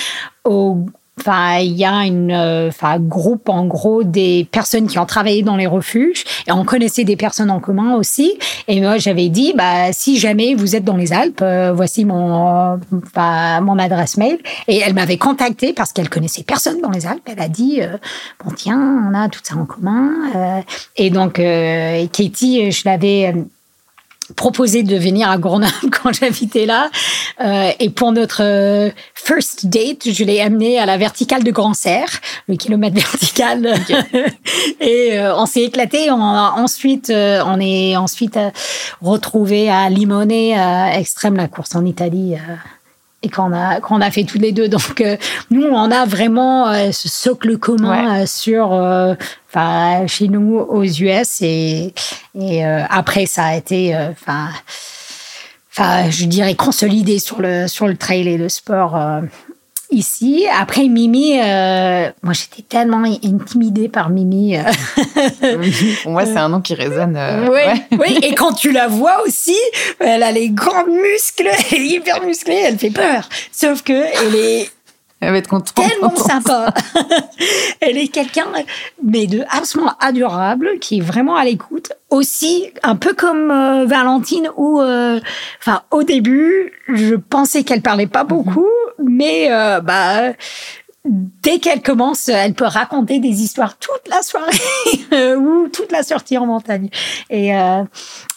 au 0.44 0.86
Enfin, 1.20 1.58
il 1.58 1.72
y 1.72 1.84
a 1.84 2.06
une, 2.06 2.32
euh, 2.32 2.68
enfin, 2.68 2.98
groupe 2.98 3.50
en 3.50 3.66
gros 3.66 4.02
des 4.02 4.48
personnes 4.50 4.86
qui 4.86 4.98
ont 4.98 5.04
travaillé 5.04 5.42
dans 5.42 5.56
les 5.56 5.66
refuges 5.66 6.24
et 6.48 6.52
on 6.52 6.64
connaissait 6.64 7.04
des 7.04 7.16
personnes 7.16 7.50
en 7.50 7.60
commun 7.60 7.94
aussi. 7.96 8.38
Et 8.66 8.80
moi, 8.80 8.96
j'avais 8.96 9.28
dit, 9.28 9.52
bah, 9.54 9.92
si 9.92 10.18
jamais 10.18 10.54
vous 10.54 10.74
êtes 10.74 10.84
dans 10.84 10.96
les 10.96 11.12
Alpes, 11.12 11.42
euh, 11.42 11.72
voici 11.74 12.06
mon, 12.06 12.72
euh, 12.72 13.60
mon 13.60 13.78
adresse 13.78 14.16
mail. 14.16 14.38
Et 14.68 14.78
elle 14.78 14.94
m'avait 14.94 15.18
contacté 15.18 15.74
parce 15.74 15.92
qu'elle 15.92 16.08
connaissait 16.08 16.44
personne 16.44 16.80
dans 16.80 16.90
les 16.90 17.06
Alpes. 17.06 17.22
Elle 17.26 17.40
a 17.40 17.48
dit, 17.48 17.80
bon 18.42 18.50
tiens, 18.56 19.06
on 19.08 19.14
a 19.14 19.28
tout 19.28 19.40
ça 19.42 19.56
en 19.56 19.66
commun. 19.66 20.62
et 20.96 21.10
donc, 21.10 21.34
Katie, 21.34 22.72
je 22.72 22.82
l'avais 22.86 23.34
proposé 24.36 24.82
de 24.82 24.96
venir 24.96 25.30
à 25.30 25.38
Grenoble 25.38 25.72
quand 25.90 26.12
j'habitais 26.12 26.66
là. 26.66 26.90
Euh, 27.40 27.70
et 27.78 27.90
pour 27.90 28.12
notre 28.12 28.42
euh, 28.42 28.90
first 29.14 29.66
date, 29.66 30.10
je 30.10 30.24
l'ai 30.24 30.40
amené 30.40 30.78
à 30.78 30.86
la 30.86 30.96
verticale 30.96 31.44
de 31.44 31.50
Grand 31.50 31.74
Serre, 31.74 32.20
le 32.48 32.56
kilomètre 32.56 32.96
vertical. 33.10 33.74
et 34.80 35.18
euh, 35.18 35.36
on 35.36 35.46
s'est 35.46 35.62
éclaté. 35.62 36.10
On 36.10 36.20
ensuite, 36.20 37.10
euh, 37.10 37.42
on 37.46 37.60
est 37.60 37.96
ensuite 37.96 38.38
retrouvé 39.00 39.70
à 39.70 39.88
Limone, 39.88 40.32
extrême 40.32 41.36
la 41.36 41.48
course 41.48 41.74
en 41.74 41.84
Italie 41.84 42.34
et 43.22 43.28
qu'on 43.28 43.52
a 43.52 43.80
qu'on 43.80 44.00
a 44.00 44.10
fait 44.10 44.24
tous 44.24 44.38
les 44.38 44.52
deux. 44.52 44.68
Donc 44.68 45.00
euh, 45.00 45.16
nous, 45.50 45.64
on 45.64 45.90
a 45.90 46.04
vraiment 46.04 46.68
euh, 46.68 46.92
ce 46.92 47.08
socle 47.08 47.58
commun 47.58 48.22
euh, 48.22 48.26
sur, 48.26 48.72
enfin 49.48 50.06
chez 50.06 50.28
nous 50.28 50.56
aux 50.56 50.84
US 50.84 51.42
et 51.42 51.94
et 52.38 52.64
après 52.64 53.26
ça 53.26 53.44
a 53.46 53.56
été, 53.56 53.94
enfin, 53.96 54.48
enfin 55.70 56.10
je 56.10 56.24
dirais 56.24 56.54
consolidé 56.54 57.18
sur 57.18 57.40
le 57.40 57.68
sur 57.68 57.86
le 57.86 57.96
trail 57.96 58.28
et 58.28 58.38
le 58.38 58.48
sport 58.48 58.96
ici. 59.92 60.46
Après, 60.58 60.88
Mimi, 60.88 61.38
euh, 61.38 62.10
moi, 62.22 62.32
j'étais 62.32 62.62
tellement 62.62 63.02
intimidée 63.24 63.88
par 63.88 64.10
Mimi. 64.10 64.56
Euh. 64.56 64.62
Pour 66.02 66.12
moi, 66.12 66.26
c'est 66.26 66.36
un 66.36 66.48
nom 66.48 66.60
qui 66.60 66.74
résonne. 66.74 67.16
Euh, 67.16 67.48
oui, 67.50 67.98
oui, 67.98 68.18
et 68.22 68.34
quand 68.34 68.52
tu 68.52 68.72
la 68.72 68.88
vois 68.88 69.22
aussi, 69.26 69.56
elle 70.00 70.22
a 70.22 70.32
les 70.32 70.50
grands 70.50 70.86
muscles, 70.86 71.48
elle 71.72 71.82
est 71.82 71.86
hyper 71.86 72.22
musclée, 72.24 72.62
elle 72.66 72.78
fait 72.78 72.90
peur. 72.90 73.28
Sauf 73.52 73.82
que 73.82 73.92
elle 73.92 74.34
est 74.34 74.70
elle 75.22 75.30
va 75.30 75.38
être 75.38 75.48
contente. 75.48 75.74
Tellement 75.88 76.16
sympa. 76.16 76.74
Elle 77.80 77.96
est 77.96 78.08
quelqu'un, 78.08 78.46
mais 79.04 79.28
de 79.28 79.44
absolument 79.50 79.94
adorable, 80.00 80.80
qui 80.80 80.98
est 80.98 81.00
vraiment 81.00 81.36
à 81.36 81.44
l'écoute. 81.44 81.92
Aussi, 82.10 82.72
un 82.82 82.96
peu 82.96 83.14
comme 83.14 83.52
euh, 83.52 83.86
Valentine, 83.86 84.50
où, 84.56 84.80
euh, 84.80 85.20
enfin, 85.60 85.82
au 85.92 86.02
début, 86.02 86.72
je 86.88 87.14
pensais 87.14 87.62
qu'elle 87.62 87.82
parlait 87.82 88.08
pas 88.08 88.24
beaucoup, 88.24 88.68
mais 88.98 89.46
euh, 89.52 89.80
bah 89.80 90.32
dès 91.04 91.58
qu'elle 91.58 91.82
commence, 91.82 92.28
elle 92.28 92.54
peut 92.54 92.64
raconter 92.64 93.18
des 93.18 93.42
histoires 93.42 93.76
toute 93.76 94.08
la 94.08 94.22
soirée 94.22 95.36
ou 95.36 95.68
toute 95.68 95.90
la 95.90 96.02
sortie 96.02 96.38
en 96.38 96.46
montagne. 96.46 96.90
Et, 97.28 97.56
euh, 97.56 97.82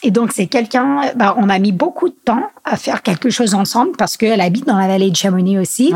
et 0.01 0.11
donc, 0.11 0.31
c'est 0.33 0.47
quelqu'un, 0.47 1.11
bah, 1.15 1.35
on 1.37 1.49
a 1.49 1.59
mis 1.59 1.71
beaucoup 1.71 2.09
de 2.09 2.15
temps 2.25 2.49
à 2.63 2.75
faire 2.77 3.03
quelque 3.03 3.29
chose 3.29 3.53
ensemble 3.53 3.91
parce 3.97 4.17
qu'elle 4.17 4.41
habite 4.41 4.65
dans 4.65 4.77
la 4.77 4.87
vallée 4.87 5.11
de 5.11 5.15
Chamonix 5.15 5.59
aussi. 5.59 5.93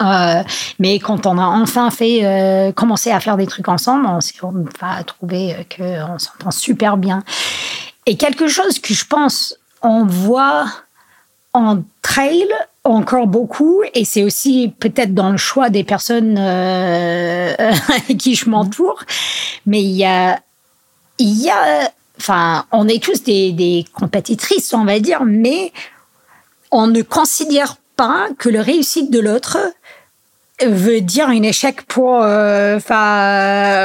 Euh, 0.00 0.42
mais 0.78 1.00
quand 1.00 1.26
on 1.26 1.38
a 1.38 1.44
enfin 1.44 1.90
fait 1.90 2.24
euh, 2.24 2.72
commencé 2.72 3.10
à 3.10 3.18
faire 3.20 3.36
des 3.36 3.46
trucs 3.46 3.68
ensemble, 3.68 4.06
on 4.06 4.20
s'est 4.20 4.34
enfin, 4.42 5.02
trouvé 5.04 5.66
qu'on 5.76 6.18
s'entend 6.18 6.50
super 6.50 6.96
bien. 6.96 7.24
Et 8.06 8.16
quelque 8.16 8.48
chose 8.48 8.78
que 8.78 8.94
je 8.94 9.04
pense 9.04 9.56
on 9.82 10.04
voit 10.04 10.66
en 11.52 11.82
trail 12.00 12.48
encore 12.84 13.26
beaucoup, 13.26 13.82
et 13.94 14.04
c'est 14.04 14.22
aussi 14.22 14.72
peut-être 14.78 15.14
dans 15.14 15.30
le 15.30 15.36
choix 15.36 15.70
des 15.70 15.84
personnes 15.84 16.36
euh, 16.38 17.54
qui 18.18 18.34
je 18.34 18.48
m'entoure, 18.48 19.04
mais 19.66 19.82
il 19.82 19.92
y 19.92 20.04
a, 20.04 20.40
il 21.18 21.40
y 21.40 21.50
a, 21.50 21.92
enfin, 22.18 22.64
on 22.72 22.88
est 22.88 23.02
tous 23.02 23.22
des, 23.22 23.52
des 23.52 23.84
compétitrices, 23.92 24.72
on 24.72 24.84
va 24.84 24.98
dire, 24.98 25.22
mais 25.24 25.72
on 26.70 26.86
ne 26.86 27.02
considère 27.02 27.76
pas 27.96 28.28
que 28.38 28.48
le 28.48 28.60
réussite 28.60 29.10
de 29.10 29.20
l'autre 29.20 29.58
veut 30.64 31.00
dire 31.00 31.28
un 31.28 31.42
échec 31.42 31.82
pour 31.82 32.20
euh, 32.22 32.78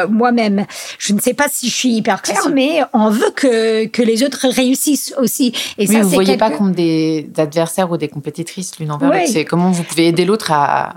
moi-même. 0.10 0.66
Je 1.00 1.14
ne 1.14 1.20
sais 1.20 1.34
pas 1.34 1.48
si 1.50 1.70
je 1.70 1.76
suis 1.76 1.94
hyper 1.94 2.22
claire, 2.22 2.50
mais 2.54 2.82
on 2.94 3.10
veut 3.10 3.32
que, 3.36 3.86
que 3.88 4.02
les 4.02 4.24
autres 4.24 4.48
réussissent 4.50 5.14
aussi. 5.18 5.54
Et 5.78 5.88
ça, 5.88 6.02
vous 6.02 6.10
ne 6.10 6.14
voyez 6.14 6.38
pas 6.38 6.52
comme 6.52 6.74
des 6.74 7.30
adversaires 7.38 7.92
ou 7.92 7.98
des 7.98 8.08
compétitrices 8.08 8.78
l'une 8.80 8.92
envers 8.92 9.12
l'autre. 9.12 9.28
C'est 9.28 9.46
comment 9.46 9.72
vous 9.72 9.84
pouvez 9.84 10.08
aider 10.08 10.26
l'autre 10.26 10.52
à 10.52 10.96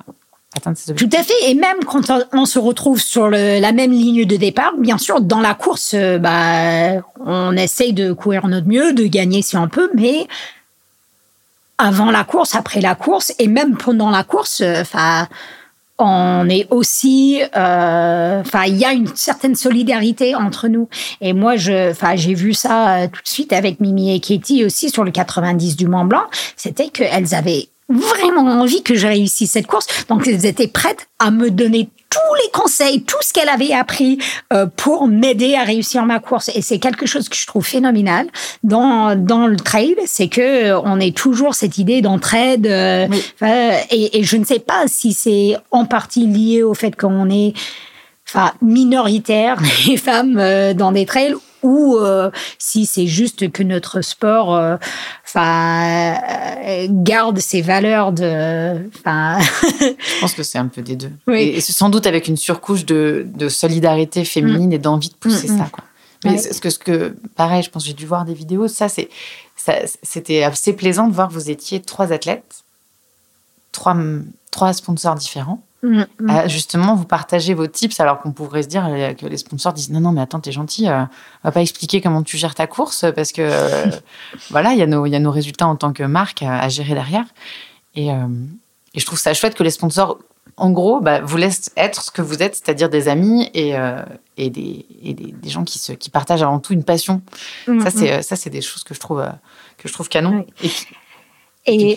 atteindre 0.57 0.77
ses 0.77 0.91
objectifs. 0.91 1.11
Tout 1.11 1.17
à 1.17 1.23
fait. 1.23 1.51
Et 1.51 1.55
même 1.55 1.79
quand 1.87 2.11
on 2.33 2.45
se 2.45 2.59
retrouve 2.59 3.01
sur 3.01 3.29
le, 3.29 3.61
la 3.61 3.73
même 3.73 3.93
ligne 3.93 4.25
de 4.25 4.37
départ, 4.37 4.75
bien 4.79 4.99
sûr, 4.99 5.21
dans 5.21 5.41
la 5.41 5.55
course, 5.55 5.93
euh, 5.95 6.19
bah, 6.19 7.03
on 7.25 7.57
essaye 7.57 7.93
de 7.93 8.13
courir 8.13 8.47
notre 8.49 8.67
mieux, 8.67 8.93
de 8.93 9.05
gagner 9.05 9.43
si 9.43 9.57
on 9.57 9.69
peut, 9.69 9.91
mais 9.95 10.27
avant 11.81 12.11
la 12.11 12.25
course, 12.25 12.55
après 12.55 12.81
la 12.81 12.95
course, 12.95 13.33
et 13.39 13.49
même 13.49 13.77
pendant 13.77 14.11
la 14.11 14.25
course, 14.25 14.63
enfin 14.81 15.29
on 16.01 16.49
est 16.49 16.67
aussi, 16.71 17.43
euh, 17.57 18.41
enfin, 18.41 18.65
il 18.65 18.77
y 18.77 18.85
a 18.85 18.93
une 18.93 19.15
certaine 19.15 19.55
solidarité 19.55 20.35
entre 20.35 20.69
nous. 20.69 20.89
Et 21.21 21.33
moi, 21.33 21.55
enfin, 21.91 22.17
j'ai 22.17 22.35
vu 22.35 22.55
ça 22.55 22.97
euh, 22.97 23.07
tout 23.07 23.23
de 23.23 23.29
suite 23.29 23.53
avec 23.53 23.81
Mimi 23.81 24.15
et 24.15 24.21
Katie 24.21 24.65
aussi 24.65 24.91
sur 24.91 25.05
le 25.05 25.11
90 25.11 25.77
du 25.77 25.87
Mont 25.87 26.05
Blanc. 26.05 26.25
C'était 26.57 26.89
qu'elles 26.89 27.35
avaient 27.35 27.69
vraiment 27.91 28.47
envie 28.61 28.83
que 28.83 28.95
je 28.95 29.07
réussisse 29.07 29.53
cette 29.53 29.67
course. 29.67 29.87
Donc, 30.09 30.27
elles 30.27 30.47
étaient 30.47 30.69
prêtes 30.69 31.09
à 31.19 31.31
me 31.31 31.51
donner 31.51 31.91
tous 32.11 32.35
les 32.43 32.51
conseils, 32.51 33.03
tout 33.05 33.17
ce 33.21 33.33
qu'elle 33.33 33.49
avait 33.49 33.73
appris 33.73 34.19
euh, 34.53 34.67
pour 34.77 35.07
m'aider 35.07 35.55
à 35.55 35.63
réussir 35.63 36.05
ma 36.05 36.19
course. 36.19 36.51
Et 36.55 36.61
c'est 36.61 36.79
quelque 36.79 37.07
chose 37.07 37.29
que 37.29 37.37
je 37.37 37.47
trouve 37.47 37.65
phénoménal 37.65 38.27
dans 38.65 39.15
dans 39.15 39.47
le 39.47 39.57
trail, 39.57 39.95
c'est 40.07 40.29
que 40.29 40.41
euh, 40.41 40.81
on 40.81 40.99
est 40.99 41.17
toujours 41.17 41.55
cette 41.55 41.79
idée 41.79 42.03
d'entraide. 42.03 42.67
Euh, 42.67 43.07
et, 43.91 44.19
et, 44.19 44.25
je 44.25 44.37
ne 44.37 44.45
sais 44.45 44.59
pas 44.59 44.85
si 44.87 45.13
c'est 45.13 45.57
en 45.71 45.85
partie 45.85 46.27
lié 46.27 46.65
au 46.65 46.75
fait 46.75 46.97
qu'on 46.97 47.31
est 47.31 47.55
enfin 48.29 48.53
minoritaire 48.61 49.61
les 49.87 49.97
femmes 49.97 50.75
dans 50.75 50.91
des 50.91 51.07
trails 51.07 51.37
ou 51.63 51.97
euh, 51.97 52.31
si 52.59 52.87
c'est 52.87 53.07
juste 53.07 53.51
que 53.51 53.63
notre 53.63 54.01
sport 54.01 54.55
euh, 54.55 54.77
euh, 55.37 56.87
garde 56.91 57.39
ses 57.39 57.63
valeurs 57.63 58.13
de 58.13 58.23
je 59.05 60.21
pense 60.21 60.35
que 60.35 60.43
c'est 60.43 60.59
un 60.59 60.69
peu 60.69 60.83
des 60.83 60.97
deux 60.97 61.13
oui. 61.27 61.55
et, 61.57 61.61
sans 61.61 61.91
doute 61.91 62.07
avec 62.07 62.29
une 62.29 62.37
surcouche 62.37 62.85
de, 62.85 63.27
de 63.27 63.49
solidarité 63.49 64.25
féminine 64.25 64.71
mm. 64.71 64.75
et 64.75 64.79
d'envie 64.79 65.11
de 65.11 65.15
pousser 65.15 65.51
mm, 65.51 65.59
ça 65.59 65.65
mm. 65.65 65.71
quoi 65.71 65.85
mais 66.25 66.37
ce 66.37 66.61
que 66.61 66.69
ce 66.69 66.79
que 66.79 67.17
pareil 67.35 67.63
je 67.63 67.71
pense 67.71 67.85
j'ai 67.85 67.95
dû 67.95 68.07
voir 68.07 68.25
des 68.25 68.35
vidéos 68.35 68.69
ça 68.69 68.89
c'est 68.89 69.09
c'était 70.03 70.43
assez 70.43 70.73
plaisant 70.73 71.07
de 71.07 71.15
voir 71.15 71.29
que 71.29 71.35
vous 71.35 71.51
étiez 71.51 71.81
trois 71.81 72.13
athlètes 72.13 72.65
trois 73.73 73.97
trois 74.51 74.73
sponsors 74.73 75.15
différents 75.15 75.63
Mm, 75.83 76.03
mm. 76.19 76.31
Euh, 76.31 76.49
justement, 76.49 76.95
vous 76.95 77.07
partagez 77.07 77.55
vos 77.55 77.67
tips 77.67 78.01
alors 78.01 78.21
qu'on 78.21 78.33
pourrait 78.33 78.63
se 78.63 78.69
dire 78.69 78.87
euh, 78.87 79.15
que 79.15 79.27
les 79.27 79.39
sponsors 79.39 79.73
disent 79.73 79.91
non, 79.91 80.01
non, 80.01 80.13
mais 80.13 80.21
attends, 80.21 80.41
t'es 80.41 80.53
gentil, 80.53 80.89
euh, 80.89 81.03
on 81.03 81.49
va 81.49 81.53
pas 81.53 81.63
expliquer 81.63 82.01
comment 82.01 82.23
tu 82.23 82.37
gères 82.37 82.55
ta 82.55 82.67
course 82.67 83.07
parce 83.15 83.33
que 83.33 83.51
voilà, 84.51 84.73
il 84.73 84.79
y, 84.79 84.83
a 84.83 84.87
nos, 84.87 85.07
y 85.07 85.17
a 85.17 85.19
nos 85.19 85.31
résultats 85.31 85.67
en 85.67 85.77
tant 85.77 85.93
que 85.93 86.03
marque 86.03 86.43
à, 86.43 86.69
gérer 86.69 86.95
derrière. 86.95 87.25
Et, 87.95 88.09
et, 88.09 89.01
je 89.01 89.07
trouve 89.07 89.19
ça 89.19 89.35
chouette 89.35 89.55
que 89.55 89.63
les 89.63 89.71
sponsors, 89.71 90.19
en 90.57 90.71
gros, 90.71 91.01
bah, 91.01 91.21
vous 91.21 91.37
laissent 91.37 91.71
être 91.77 92.03
ce 92.03 92.11
que 92.11 92.23
vous 92.23 92.43
êtes, 92.43 92.57
c'est-à-dire 92.57 92.91
des 92.91 93.09
amis 93.09 93.51
et, 93.55 93.75
et, 94.37 94.51
des, 94.51 94.87
et 95.03 95.15
des, 95.15 95.33
des, 95.33 95.49
gens 95.49 95.65
qui, 95.65 95.79
se, 95.79 95.93
qui 95.93 96.11
partagent 96.11 96.43
avant 96.43 96.61
tout 96.61 96.73
une 96.73 96.85
passion. 96.85 97.23
Mm, 97.67 97.81
ça, 97.81 97.91
c'est 97.91 98.23
ça, 98.23 98.37
c'est 98.37 98.51
des 98.51 98.61
choses 98.61 98.85
que 98.85 98.95
je 98.95 99.01
trouve, 99.01 99.27
que 99.79 99.89
je 99.89 99.93
trouve 99.93 100.09
canon. 100.09 100.45
Et 100.63 100.71
Et, 101.67 101.97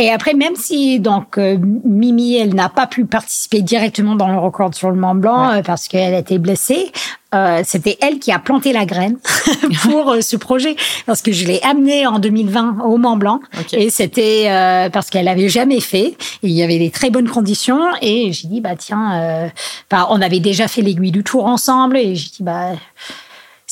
et 0.00 0.10
après, 0.10 0.32
même 0.32 0.56
si 0.56 0.98
donc 0.98 1.36
euh, 1.36 1.58
Mimi, 1.84 2.34
elle 2.36 2.54
n'a 2.54 2.70
pas 2.70 2.86
pu 2.86 3.04
participer 3.04 3.60
directement 3.60 4.16
dans 4.16 4.28
le 4.28 4.38
record 4.38 4.74
sur 4.74 4.90
le 4.90 4.96
Mont 4.96 5.14
Blanc 5.14 5.50
euh, 5.50 5.62
parce 5.62 5.88
qu'elle 5.88 6.14
était 6.14 6.38
blessée, 6.38 6.90
euh, 7.34 7.60
c'était 7.66 7.98
elle 8.00 8.18
qui 8.18 8.32
a 8.32 8.38
planté 8.38 8.72
la 8.72 8.86
graine 8.86 9.18
pour 9.82 10.16
ce 10.22 10.36
projet. 10.36 10.74
Parce 11.04 11.20
que 11.20 11.32
je 11.32 11.46
l'ai 11.46 11.60
amenée 11.62 12.06
en 12.06 12.18
2020 12.18 12.78
au 12.82 12.96
Mont 12.96 13.18
Blanc. 13.18 13.40
Et 13.74 13.90
c'était 13.90 14.46
parce 14.90 15.10
qu'elle 15.10 15.28
avait 15.28 15.50
jamais 15.50 15.80
fait. 15.80 16.16
il 16.42 16.52
y 16.52 16.62
avait 16.62 16.78
des 16.78 16.90
très 16.90 17.10
bonnes 17.10 17.28
conditions. 17.28 17.82
Et 18.00 18.32
j'ai 18.32 18.48
dit 18.48 18.62
bah 18.62 18.76
tiens, 18.76 19.52
on 19.92 20.22
avait 20.22 20.40
déjà 20.40 20.66
fait 20.66 20.80
l'aiguille 20.80 21.12
du 21.12 21.22
tour 21.22 21.44
ensemble. 21.44 21.98
Et 21.98 22.14
j'ai 22.14 22.30
dit 22.30 22.42
bah 22.42 22.72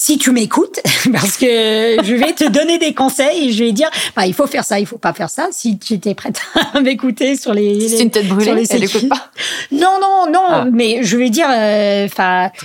si 0.00 0.16
tu 0.16 0.30
m'écoutes, 0.30 0.78
parce 1.12 1.36
que 1.36 1.44
je 2.04 2.14
vais 2.14 2.32
te 2.32 2.48
donner 2.48 2.78
des 2.78 2.94
conseils 2.94 3.48
et 3.48 3.52
je 3.52 3.64
vais 3.64 3.72
dire, 3.72 3.90
bah, 4.14 4.26
il 4.26 4.32
faut 4.32 4.46
faire 4.46 4.62
ça, 4.62 4.78
il 4.78 4.86
faut 4.86 4.96
pas 4.96 5.12
faire 5.12 5.28
ça. 5.28 5.48
Si 5.50 5.76
tu 5.76 5.94
étais 5.94 6.14
prête 6.14 6.40
à 6.72 6.80
m'écouter 6.80 7.34
sur 7.34 7.52
les, 7.52 7.88
c'est 7.88 8.04
une 8.04 8.10
tête 8.10 8.28
brûlée, 8.28 8.54
les 8.54 8.72
elle 8.72 8.84
écoute 8.84 9.08
pas. 9.08 9.32
Non, 9.72 9.98
non, 10.00 10.30
non, 10.32 10.46
ah. 10.48 10.64
mais 10.72 11.00
je 11.02 11.16
vais 11.16 11.30
dire, 11.30 11.48
euh, 11.50 12.06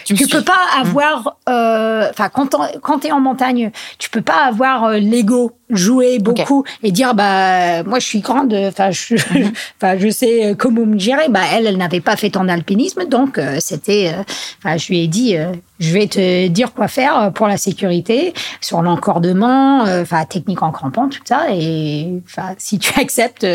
tu, 0.05 0.13
tu 0.13 0.27
peux 0.27 0.43
pas 0.43 0.59
avoir, 0.79 1.37
euh, 1.49 2.07
enfin, 2.11 2.29
quand 2.29 2.55
quand 2.81 2.99
t'es 2.99 3.11
en 3.11 3.19
montagne, 3.19 3.71
tu 3.97 4.11
peux 4.11 4.21
pas 4.21 4.45
avoir 4.45 4.83
euh, 4.85 4.97
l'ego 4.99 5.53
jouer 5.75 6.19
beaucoup 6.19 6.63
et 6.81 6.91
dire 6.91 7.13
bah 7.15 7.83
moi 7.83 7.99
je 7.99 8.05
suis 8.05 8.19
grande 8.19 8.53
enfin 8.53 8.91
je 8.91 9.15
mhm. 9.15 9.51
enfin 9.77 9.97
je 9.97 10.09
sais 10.09 10.45
euh, 10.45 10.55
comment 10.55 10.85
me 10.85 10.99
gérer 10.99 11.29
bah 11.29 11.41
elle 11.53 11.65
elle 11.65 11.77
n'avait 11.77 12.01
pas 12.01 12.15
fait 12.15 12.29
ton 12.29 12.47
alpinisme 12.47 13.05
donc 13.05 13.37
euh, 13.37 13.57
c'était 13.59 14.13
euh, 14.13 14.23
enfin 14.59 14.77
je 14.77 14.87
lui 14.87 14.99
ai 14.99 15.07
dit 15.07 15.35
je 15.79 15.93
vais 15.93 16.07
te 16.07 16.47
dire 16.47 16.73
quoi 16.73 16.87
faire 16.87 17.31
pour 17.33 17.47
la 17.47 17.57
sécurité 17.57 18.33
sur 18.61 18.81
l'encordement 18.81 19.81
enfin 19.83 20.25
technique 20.25 20.61
en 20.61 20.71
crampon 20.71 21.09
tout 21.09 21.21
ça 21.25 21.47
et 21.51 22.21
enfin 22.25 22.53
si 22.57 22.79
tu 22.79 22.97
acceptes 22.99 23.45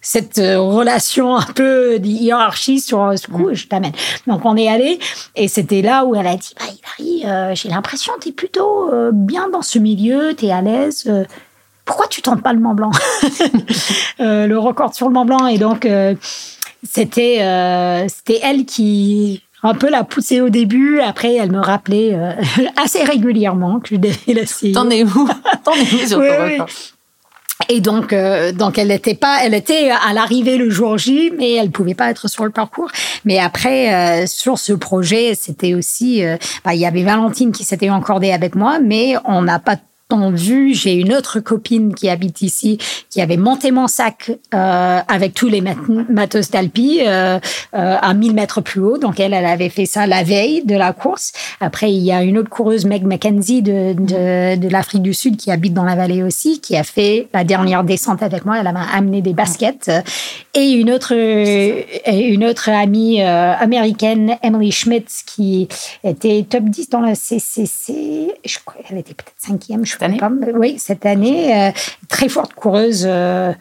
cette 0.00 0.38
relation 0.38 1.36
un 1.36 1.46
peu 1.54 1.98
hiérarchie 2.02 2.80
sur 2.80 3.12
ce 3.16 3.26
coup 3.26 3.48
mhm. 3.48 3.54
je 3.54 3.66
t'amène 3.66 3.92
donc 4.26 4.44
on 4.44 4.56
est 4.56 4.68
allé 4.68 4.98
et 5.36 5.48
c'était 5.48 5.82
là 5.82 6.04
où 6.04 6.14
elle 6.14 6.26
a 6.26 6.36
dit 6.36 6.54
bah 6.58 6.66
Hilary 6.98 7.54
j'ai 7.56 7.68
l'impression 7.68 8.12
que 8.14 8.20
tu 8.20 8.28
es 8.30 8.32
plutôt 8.32 8.90
bien 9.12 9.48
dans 9.48 9.62
ce 9.62 9.78
milieu 9.78 10.34
tu 10.34 10.46
es 10.46 10.52
à 10.52 10.62
l'aise 10.62 11.10
pourquoi 11.88 12.06
tu 12.06 12.20
tentes 12.20 12.42
pas 12.42 12.52
le 12.52 12.60
Mont 12.60 12.74
Blanc 12.74 12.90
euh, 14.20 14.46
Le 14.46 14.58
record 14.58 14.94
sur 14.94 15.08
le 15.08 15.14
Mont 15.14 15.24
Blanc. 15.24 15.46
Et 15.46 15.56
donc, 15.56 15.86
euh, 15.86 16.14
c'était 16.84 17.38
euh, 17.40 18.06
c'était 18.08 18.40
elle 18.42 18.66
qui 18.66 19.42
un 19.62 19.74
peu 19.74 19.90
l'a 19.90 20.04
poussée 20.04 20.42
au 20.42 20.50
début. 20.50 21.00
Après, 21.00 21.34
elle 21.34 21.50
me 21.50 21.60
rappelait 21.60 22.16
assez 22.76 23.02
régulièrement 23.02 23.80
que 23.80 23.88
je 23.94 23.96
devais 23.96 24.34
l'essayer. 24.34 24.72
T'en 24.72 24.90
es 24.90 25.02
où? 25.02 25.28
T'en 25.64 25.72
es 25.72 25.94
où 25.94 26.06
sur 26.06 26.18
ton 26.18 26.44
record? 26.44 26.68
Et 27.70 27.80
donc, 27.80 28.14
donc 28.54 28.78
elle 28.78 28.88
n'était 28.88 29.16
pas, 29.16 29.38
elle 29.42 29.52
était 29.52 29.90
à 29.90 30.12
l'arrivée 30.12 30.58
le 30.58 30.70
jour 30.70 30.96
J, 30.96 31.32
mais 31.36 31.54
elle 31.54 31.70
pouvait 31.70 31.94
pas 31.94 32.08
être 32.08 32.28
sur 32.28 32.44
le 32.44 32.50
parcours. 32.50 32.88
Mais 33.24 33.40
après, 33.40 34.26
sur 34.28 34.58
ce 34.58 34.72
projet, 34.72 35.34
c'était 35.34 35.74
aussi, 35.74 36.22
bah, 36.64 36.74
il 36.74 36.80
y 36.80 36.86
avait 36.86 37.02
Valentine 37.02 37.50
qui 37.50 37.64
s'était 37.64 37.90
encordée 37.90 38.30
avec 38.30 38.54
moi, 38.54 38.78
mais 38.78 39.16
on 39.24 39.42
n'a 39.42 39.58
pas 39.58 39.76
vu, 40.16 40.74
j'ai 40.74 40.94
une 40.94 41.12
autre 41.12 41.40
copine 41.40 41.94
qui 41.94 42.08
habite 42.08 42.40
ici, 42.42 42.78
qui 43.10 43.20
avait 43.20 43.36
monté 43.36 43.70
mon 43.70 43.88
sac 43.88 44.30
euh, 44.54 45.00
avec 45.06 45.34
tous 45.34 45.48
les 45.48 45.62
matos 46.08 46.50
d'Alpi 46.50 47.00
euh, 47.06 47.38
euh, 47.74 47.96
à 48.00 48.14
1000 48.14 48.32
mètres 48.34 48.60
plus 48.62 48.80
haut. 48.80 48.98
Donc 48.98 49.20
elle, 49.20 49.34
elle 49.34 49.44
avait 49.44 49.68
fait 49.68 49.86
ça 49.86 50.06
la 50.06 50.22
veille 50.22 50.62
de 50.64 50.74
la 50.74 50.92
course. 50.92 51.32
Après, 51.60 51.92
il 51.92 52.02
y 52.02 52.12
a 52.12 52.22
une 52.22 52.38
autre 52.38 52.48
coureuse, 52.48 52.86
Meg 52.86 53.04
McKenzie 53.04 53.62
de, 53.62 54.68
l'Afrique 54.70 55.02
du 55.02 55.14
Sud, 55.14 55.36
qui 55.36 55.50
habite 55.50 55.74
dans 55.74 55.84
la 55.84 55.94
vallée 55.94 56.22
aussi, 56.22 56.60
qui 56.60 56.76
a 56.76 56.84
fait 56.84 57.28
la 57.34 57.44
dernière 57.44 57.84
descente 57.84 58.22
avec 58.22 58.44
moi. 58.44 58.58
Elle 58.58 58.72
m'a 58.72 58.86
amené 58.94 59.20
des 59.20 59.34
baskets. 59.34 59.90
Et 60.54 60.72
une 60.72 60.90
autre, 60.90 61.12
une 61.14 62.44
autre 62.44 62.68
amie 62.70 63.20
américaine, 63.20 64.36
Emily 64.42 64.72
Schmitz, 64.72 65.22
qui 65.24 65.68
était 66.02 66.44
top 66.48 66.64
10 66.64 66.88
dans 66.90 67.00
la 67.00 67.14
CCC. 67.14 68.32
Je 68.44 68.58
crois 68.64 68.82
qu'elle 68.82 68.98
était 68.98 69.14
peut-être 69.14 69.34
cinquième, 69.36 69.84
je 69.84 69.97
oui, 70.54 70.78
cette 70.78 71.06
année, 71.06 71.54
euh, 71.56 71.70
très 72.08 72.28
forte 72.28 72.54
coureuse 72.54 73.04
euh, 73.06 73.52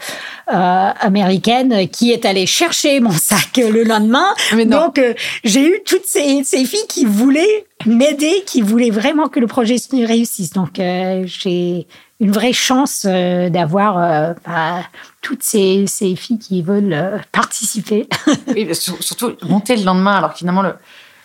euh, 0.53 0.91
américaine 0.99 1.87
qui 1.89 2.11
est 2.11 2.25
allée 2.25 2.45
chercher 2.45 2.99
mon 2.99 3.11
sac 3.11 3.57
le 3.57 3.83
lendemain. 3.83 4.33
Donc, 4.65 5.01
j'ai 5.43 5.65
eu 5.67 5.81
toutes 5.85 6.05
ces, 6.05 6.43
ces, 6.43 6.65
filles 6.65 6.87
qui 6.87 7.05
voulaient 7.05 7.65
m'aider, 7.85 8.43
qui 8.45 8.61
voulaient 8.61 8.89
vraiment 8.89 9.29
que 9.29 9.39
le 9.39 9.47
projet 9.47 9.75
réussisse. 9.93 10.51
Donc, 10.51 10.75
j'ai 10.75 11.87
une 12.19 12.31
vraie 12.31 12.53
chance 12.53 13.05
d'avoir 13.05 14.35
bah, 14.45 14.83
toutes 15.21 15.43
ces, 15.43 15.85
ces, 15.87 16.15
filles 16.15 16.39
qui 16.39 16.61
veulent 16.61 17.21
participer. 17.31 18.07
oui, 18.47 18.67
surtout 18.73 19.33
monter 19.43 19.75
le 19.75 19.83
lendemain, 19.83 20.17
alors 20.17 20.33
finalement, 20.33 20.61
le, 20.61 20.73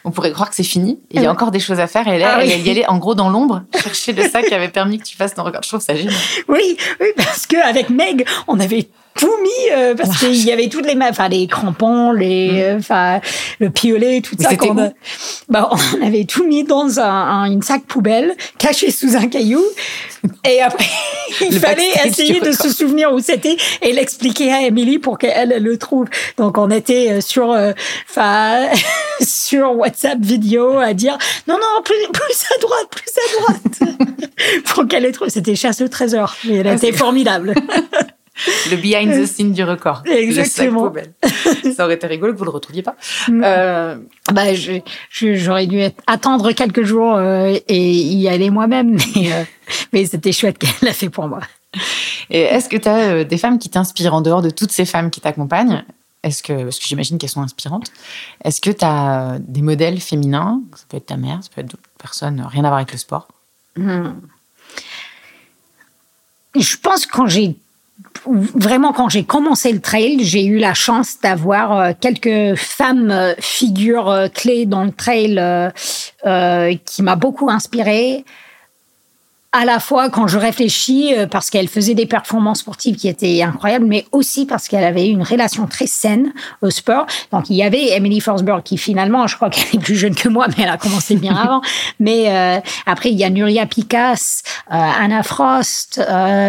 on 0.04 0.10
pourrait 0.10 0.32
croire 0.32 0.50
que 0.50 0.56
c'est 0.56 0.62
fini. 0.62 0.98
Il 1.10 1.22
y 1.22 1.26
a 1.26 1.30
encore 1.30 1.50
des 1.50 1.60
choses 1.60 1.80
à 1.80 1.86
faire. 1.86 2.08
Et 2.08 2.18
là, 2.18 2.34
ah 2.36 2.44
elle 2.44 2.66
y 2.66 2.70
aller 2.70 2.84
en 2.86 2.98
gros 2.98 3.14
dans 3.14 3.30
l'ombre, 3.30 3.62
chercher 3.82 4.12
le 4.12 4.28
sac 4.28 4.46
qui 4.46 4.54
avait 4.54 4.68
permis 4.68 4.98
que 4.98 5.04
tu 5.04 5.16
fasses 5.16 5.34
ton 5.34 5.44
record. 5.44 5.62
Je 5.62 5.68
trouve 5.68 5.80
ça 5.80 5.94
génial. 5.94 6.14
Oui, 6.48 6.76
oui, 7.00 7.08
parce 7.16 7.46
qu'avec 7.46 7.90
Meg, 7.90 8.26
on 8.48 8.58
avait 8.58 8.88
tout 9.14 9.32
mis 9.42 9.72
euh, 9.72 9.94
parce 9.94 10.18
qu'il 10.18 10.44
y 10.44 10.52
avait 10.52 10.68
toutes 10.68 10.86
les 10.86 10.96
enfin 11.02 11.28
les 11.28 11.46
crampons 11.46 12.12
les 12.12 12.52
mm. 12.52 12.56
euh, 12.56 12.78
enfin 12.78 13.20
le 13.58 13.70
piolet 13.70 14.20
tout 14.20 14.36
ça 14.38 14.50
on, 14.60 14.92
bah, 15.48 15.70
on 15.70 16.06
avait 16.06 16.24
tout 16.24 16.46
mis 16.46 16.64
dans 16.64 16.98
un, 16.98 17.44
une 17.44 17.62
sac 17.62 17.82
poubelle 17.82 18.34
caché 18.58 18.90
sous 18.90 19.16
un 19.16 19.28
caillou 19.28 19.62
et 20.48 20.62
après 20.62 20.86
il 21.40 21.58
fallait 21.58 21.90
essayer 22.04 22.40
de 22.40 22.52
se 22.52 22.72
souvenir 22.72 23.12
où 23.12 23.20
c'était 23.20 23.56
et 23.82 23.92
l'expliquer 23.92 24.52
à 24.52 24.62
Emily 24.62 24.98
pour 24.98 25.18
qu'elle 25.18 25.62
le 25.62 25.78
trouve. 25.78 26.06
Donc 26.36 26.58
on 26.58 26.70
était 26.70 27.10
euh, 27.10 27.20
sur 27.20 27.48
enfin 28.08 28.68
sur 29.20 29.76
WhatsApp 29.76 30.18
vidéo 30.20 30.78
à 30.78 30.94
dire 30.94 31.18
non 31.48 31.54
non 31.54 31.82
plus 31.84 31.94
plus 32.12 32.44
à 32.54 32.60
droite 32.60 32.88
plus 32.90 33.12
à 33.18 33.40
droite 33.40 34.30
pour 34.66 34.86
qu'elle 34.86 35.02
le 35.02 35.12
trouve. 35.12 35.28
C'était 35.28 35.56
chasse 35.56 35.80
au 35.80 35.88
trésor 35.88 36.34
elle 36.48 36.66
ah, 36.66 36.74
était 36.74 36.92
formidable 36.92 37.54
le 38.70 38.76
behind 38.76 39.12
the 39.12 39.26
scene 39.26 39.52
du 39.52 39.64
record. 39.64 40.02
Exactement. 40.06 40.92
Ça 41.76 41.84
aurait 41.84 41.94
été 41.94 42.06
rigolo 42.06 42.32
que 42.32 42.38
vous 42.38 42.44
le 42.44 42.50
retrouviez 42.50 42.82
pas. 42.82 42.96
Mm. 43.28 43.42
Euh, 43.44 43.96
bah, 44.32 44.54
j'aurais 45.10 45.66
dû 45.66 45.82
attendre 46.06 46.52
quelques 46.52 46.82
jours 46.82 47.16
euh, 47.16 47.56
et 47.68 47.92
y 47.92 48.28
aller 48.28 48.50
moi-même, 48.50 48.98
mais, 49.16 49.32
euh, 49.32 49.44
mais 49.92 50.04
c'était 50.06 50.32
chouette 50.32 50.58
qu'elle 50.58 50.70
l'a 50.82 50.92
fait 50.92 51.10
pour 51.10 51.28
moi. 51.28 51.40
Et 52.30 52.40
est-ce 52.40 52.68
que 52.68 52.76
tu 52.76 52.88
as 52.88 53.24
des 53.24 53.38
femmes 53.38 53.58
qui 53.58 53.68
t'inspirent 53.68 54.14
en 54.14 54.20
dehors 54.20 54.42
de 54.42 54.50
toutes 54.50 54.72
ces 54.72 54.84
femmes 54.84 55.10
qui 55.10 55.20
t'accompagnent? 55.20 55.84
Est-ce 56.22 56.42
que, 56.42 56.64
parce 56.64 56.78
que 56.78 56.86
j'imagine 56.86 57.18
qu'elles 57.18 57.30
sont 57.30 57.42
inspirantes, 57.42 57.90
est-ce 58.44 58.60
que 58.60 58.70
tu 58.70 58.84
as 58.84 59.38
des 59.40 59.62
modèles 59.62 60.00
féminins? 60.00 60.62
Ça 60.76 60.84
peut 60.88 60.96
être 60.98 61.06
ta 61.06 61.16
mère, 61.16 61.40
ça 61.42 61.48
peut 61.52 61.62
être 61.62 61.70
d'autres 61.70 61.82
personnes, 61.98 62.46
rien 62.48 62.62
à 62.64 62.68
voir 62.68 62.76
avec 62.76 62.92
le 62.92 62.98
sport. 62.98 63.26
Hmm. 63.76 64.12
Je 66.54 66.76
pense 66.76 67.06
que 67.06 67.12
quand 67.12 67.26
j'ai 67.26 67.56
vraiment 68.26 68.92
quand 68.92 69.08
j'ai 69.08 69.24
commencé 69.24 69.72
le 69.72 69.80
trail, 69.80 70.18
j'ai 70.22 70.44
eu 70.44 70.58
la 70.58 70.74
chance 70.74 71.18
d'avoir 71.22 71.78
euh, 71.78 71.92
quelques 71.98 72.56
femmes 72.56 73.10
euh, 73.10 73.34
figures 73.38 74.08
euh, 74.08 74.28
clés 74.28 74.66
dans 74.66 74.84
le 74.84 74.92
trail 74.92 75.40
qui 76.84 77.02
m'a 77.02 77.16
beaucoup 77.16 77.50
inspirée 77.50 78.24
à 79.52 79.66
la 79.66 79.78
fois 79.80 80.08
quand 80.08 80.26
je 80.26 80.38
réfléchis 80.38 81.14
euh, 81.14 81.26
parce 81.26 81.50
qu'elle 81.50 81.68
faisait 81.68 81.94
des 81.94 82.06
performances 82.06 82.60
sportives 82.60 82.96
qui 82.96 83.08
étaient 83.08 83.42
incroyables, 83.42 83.84
mais 83.84 84.06
aussi 84.10 84.46
parce 84.46 84.66
qu'elle 84.66 84.84
avait 84.84 85.08
une 85.08 85.22
relation 85.22 85.66
très 85.66 85.86
saine 85.86 86.32
au 86.62 86.70
sport. 86.70 87.06
Donc 87.32 87.50
il 87.50 87.56
y 87.56 87.62
avait 87.62 87.90
Emily 87.90 88.20
Forsberg 88.20 88.62
qui 88.62 88.78
finalement, 88.78 89.26
je 89.26 89.36
crois 89.36 89.50
qu'elle 89.50 89.74
est 89.74 89.82
plus 89.82 89.96
jeune 89.96 90.14
que 90.14 90.28
moi, 90.28 90.46
mais 90.48 90.64
elle 90.64 90.70
a 90.70 90.78
commencé 90.78 91.16
bien 91.16 91.36
avant. 91.36 91.60
Mais 92.00 92.24
euh, 92.28 92.60
après 92.86 93.10
il 93.10 93.18
y 93.18 93.24
a 93.24 93.30
Nuria 93.30 93.66
Picasse, 93.66 94.42
euh, 94.70 94.74
Anna 94.74 95.22
Frost, 95.22 96.02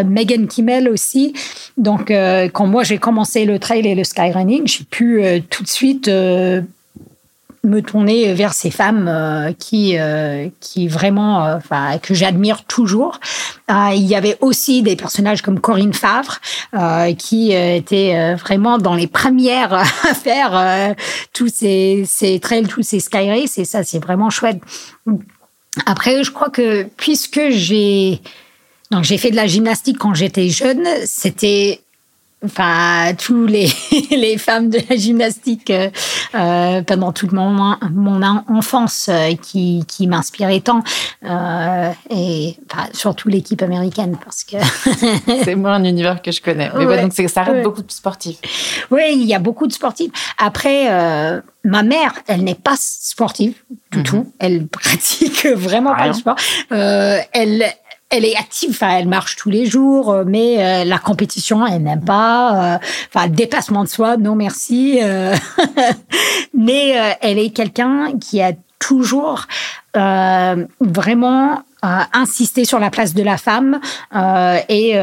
Megan 0.05 0.47
Kimmel 0.47 0.87
aussi. 0.87 1.33
Donc 1.77 2.07
quand 2.07 2.67
moi 2.67 2.83
j'ai 2.83 2.97
commencé 2.97 3.45
le 3.45 3.59
trail 3.59 3.85
et 3.85 3.95
le 3.95 4.03
skyrunning, 4.03 4.65
j'ai 4.65 4.83
pu 4.85 5.23
tout 5.49 5.63
de 5.63 5.67
suite 5.67 6.09
me 7.65 7.81
tourner 7.81 8.33
vers 8.33 8.53
ces 8.53 8.71
femmes 8.71 9.07
euh, 9.07 9.53
qui 9.53 9.97
euh, 9.97 10.49
qui 10.59 10.89
vraiment 10.89 11.45
euh, 11.45 11.55
enfin 11.55 11.97
que 11.97 12.13
j'admire 12.13 12.65
toujours. 12.65 13.19
Il 13.69 14.03
y 14.03 14.15
avait 14.15 14.37
aussi 14.41 14.83
des 14.83 14.95
personnages 14.95 15.41
comme 15.41 15.59
Corinne 15.59 15.93
Favre 15.93 16.39
qui 17.17 17.53
était 17.53 18.35
vraiment 18.35 18.77
dans 18.77 18.93
les 18.93 19.07
premières 19.07 19.73
à 19.73 20.13
faire 20.13 20.95
tous 21.33 21.47
ces 21.47 22.03
ces 22.05 22.39
trails 22.39 22.67
tous 22.67 22.83
ces 22.83 22.99
sky 22.99 23.31
races 23.31 23.57
et 23.57 23.65
ça 23.65 23.83
c'est 23.83 23.99
vraiment 23.99 24.29
chouette. 24.29 24.59
Après 25.85 26.23
je 26.23 26.31
crois 26.31 26.49
que 26.49 26.83
puisque 26.97 27.49
j'ai 27.49 28.21
donc 28.91 29.05
j'ai 29.05 29.17
fait 29.17 29.31
de 29.31 29.37
la 29.37 29.47
gymnastique 29.47 29.97
quand 29.97 30.13
j'étais 30.13 30.49
jeune 30.49 30.85
c'était 31.05 31.79
enfin 32.43 33.13
tous 33.17 33.45
les, 33.45 33.69
les 34.11 34.37
femmes 34.37 34.69
de 34.69 34.79
la 34.89 34.95
gymnastique 34.95 35.69
euh, 35.69 35.89
euh 36.35 36.81
pendant 36.83 37.11
toute 37.11 37.31
mon, 37.31 37.75
mon 37.91 38.21
enfance 38.49 39.07
euh, 39.09 39.35
qui, 39.41 39.85
qui 39.87 40.07
m'inspiraient 40.07 40.59
tant 40.59 40.83
euh, 41.25 41.91
et 42.09 42.57
enfin, 42.71 42.87
surtout 42.93 43.29
l'équipe 43.29 43.61
américaine 43.61 44.17
parce 44.23 44.43
que 44.43 44.57
c'est 45.43 45.55
moi 45.55 45.71
un 45.71 45.83
univers 45.83 46.21
que 46.21 46.31
je 46.31 46.41
connais. 46.41 46.69
Mais 46.75 46.85
ouais, 46.85 47.01
donc 47.01 47.13
ça 47.13 47.43
reste 47.43 47.63
beaucoup 47.63 47.83
de 47.83 47.91
sportifs. 47.91 48.39
Oui 48.91 49.01
il 49.13 49.25
y 49.25 49.33
a 49.33 49.39
beaucoup 49.39 49.67
de 49.67 49.73
sportifs. 49.73 50.11
Après 50.37 50.91
euh, 50.91 51.41
ma 51.63 51.83
mère 51.83 52.13
elle 52.27 52.43
n'est 52.43 52.55
pas 52.55 52.75
sportive 52.77 53.55
du 53.91 53.99
mm 53.99 54.01
-hmm. 54.01 54.05
tout. 54.05 54.33
Elle 54.39 54.67
pratique 54.67 55.45
vraiment 55.67 55.95
pas 55.95 56.07
le 56.07 56.13
sport. 56.13 56.35
Elle 56.69 57.63
elle 58.13 58.25
est 58.25 58.35
active, 58.35 58.69
enfin, 58.69 58.95
elle 58.97 59.07
marche 59.07 59.35
tous 59.35 59.49
les 59.49 59.65
jours, 59.65 60.11
euh, 60.11 60.23
mais 60.25 60.63
euh, 60.63 60.83
la 60.85 60.99
compétition, 60.99 61.65
elle 61.65 61.81
n'aime 61.81 62.05
pas. 62.05 62.75
Euh, 62.75 62.77
enfin, 63.13 63.25
le 63.25 63.33
dépassement 63.33 63.83
de 63.83 63.89
soi, 63.89 64.17
non 64.17 64.35
merci. 64.35 64.99
Euh, 65.01 65.35
mais 66.53 66.99
euh, 66.99 67.11
elle 67.21 67.39
est 67.39 67.49
quelqu'un 67.49 68.11
qui 68.19 68.39
a 68.39 68.51
toujours 68.77 69.47
euh, 69.97 70.65
vraiment 70.79 71.63
euh, 71.83 71.99
insisté 72.13 72.65
sur 72.65 72.79
la 72.79 72.91
place 72.91 73.15
de 73.15 73.23
la 73.23 73.37
femme 73.37 73.79
euh, 74.15 74.59
et 74.69 74.93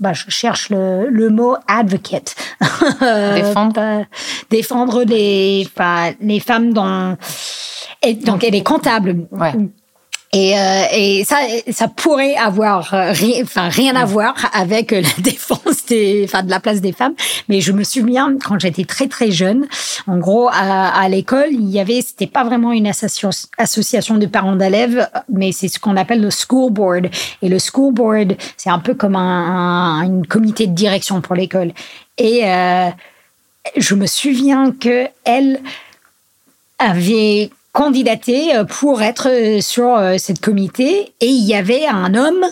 bah, 0.00 0.14
je 0.14 0.24
cherche 0.28 0.70
le, 0.70 1.08
le 1.10 1.28
mot 1.28 1.56
advocate. 1.68 2.34
défendre. 3.34 4.06
défendre 4.48 5.04
les, 5.04 5.68
les 6.22 6.40
femmes 6.40 6.72
dans. 6.72 7.18
Et 8.02 8.14
donc, 8.14 8.42
elle 8.42 8.54
est 8.54 8.62
comptable. 8.62 9.26
Ouais. 9.30 9.52
Et, 10.32 10.56
euh, 10.56 10.84
et 10.92 11.24
ça, 11.24 11.38
ça 11.72 11.88
pourrait 11.88 12.36
avoir 12.36 12.94
euh, 12.94 13.10
rien, 13.10 13.42
enfin 13.42 13.68
rien 13.68 13.96
à 13.96 14.04
voir 14.04 14.34
avec 14.52 14.92
la 14.92 15.00
défense 15.18 15.86
des, 15.88 16.22
enfin 16.24 16.44
de 16.44 16.50
la 16.50 16.60
place 16.60 16.80
des 16.80 16.92
femmes. 16.92 17.14
Mais 17.48 17.60
je 17.60 17.72
me 17.72 17.82
souviens 17.82 18.36
quand 18.44 18.58
j'étais 18.60 18.84
très 18.84 19.08
très 19.08 19.32
jeune, 19.32 19.66
en 20.06 20.18
gros 20.18 20.48
à, 20.48 20.88
à 20.88 21.08
l'école, 21.08 21.48
il 21.50 21.68
y 21.68 21.80
avait, 21.80 22.00
c'était 22.00 22.28
pas 22.28 22.44
vraiment 22.44 22.70
une 22.70 22.86
association, 22.86 23.30
association 23.58 24.18
de 24.18 24.26
parents 24.26 24.54
d'élèves, 24.54 25.08
mais 25.28 25.50
c'est 25.50 25.66
ce 25.66 25.80
qu'on 25.80 25.96
appelle 25.96 26.20
le 26.20 26.30
school 26.30 26.72
board. 26.72 27.08
Et 27.42 27.48
le 27.48 27.58
school 27.58 27.92
board, 27.92 28.36
c'est 28.56 28.70
un 28.70 28.78
peu 28.78 28.94
comme 28.94 29.16
un, 29.16 29.98
un 29.98 30.02
une 30.02 30.26
comité 30.26 30.68
de 30.68 30.74
direction 30.74 31.20
pour 31.20 31.34
l'école. 31.34 31.72
Et 32.18 32.42
euh, 32.44 32.88
je 33.76 33.94
me 33.96 34.06
souviens 34.06 34.70
que 34.70 35.08
elle 35.24 35.60
avait 36.78 37.50
candidaté 37.72 38.52
pour 38.68 39.02
être 39.02 39.60
sur 39.60 40.00
cette 40.18 40.40
comité. 40.40 41.12
Et 41.20 41.26
il 41.26 41.44
y 41.44 41.54
avait 41.54 41.86
un 41.86 42.14
homme 42.14 42.44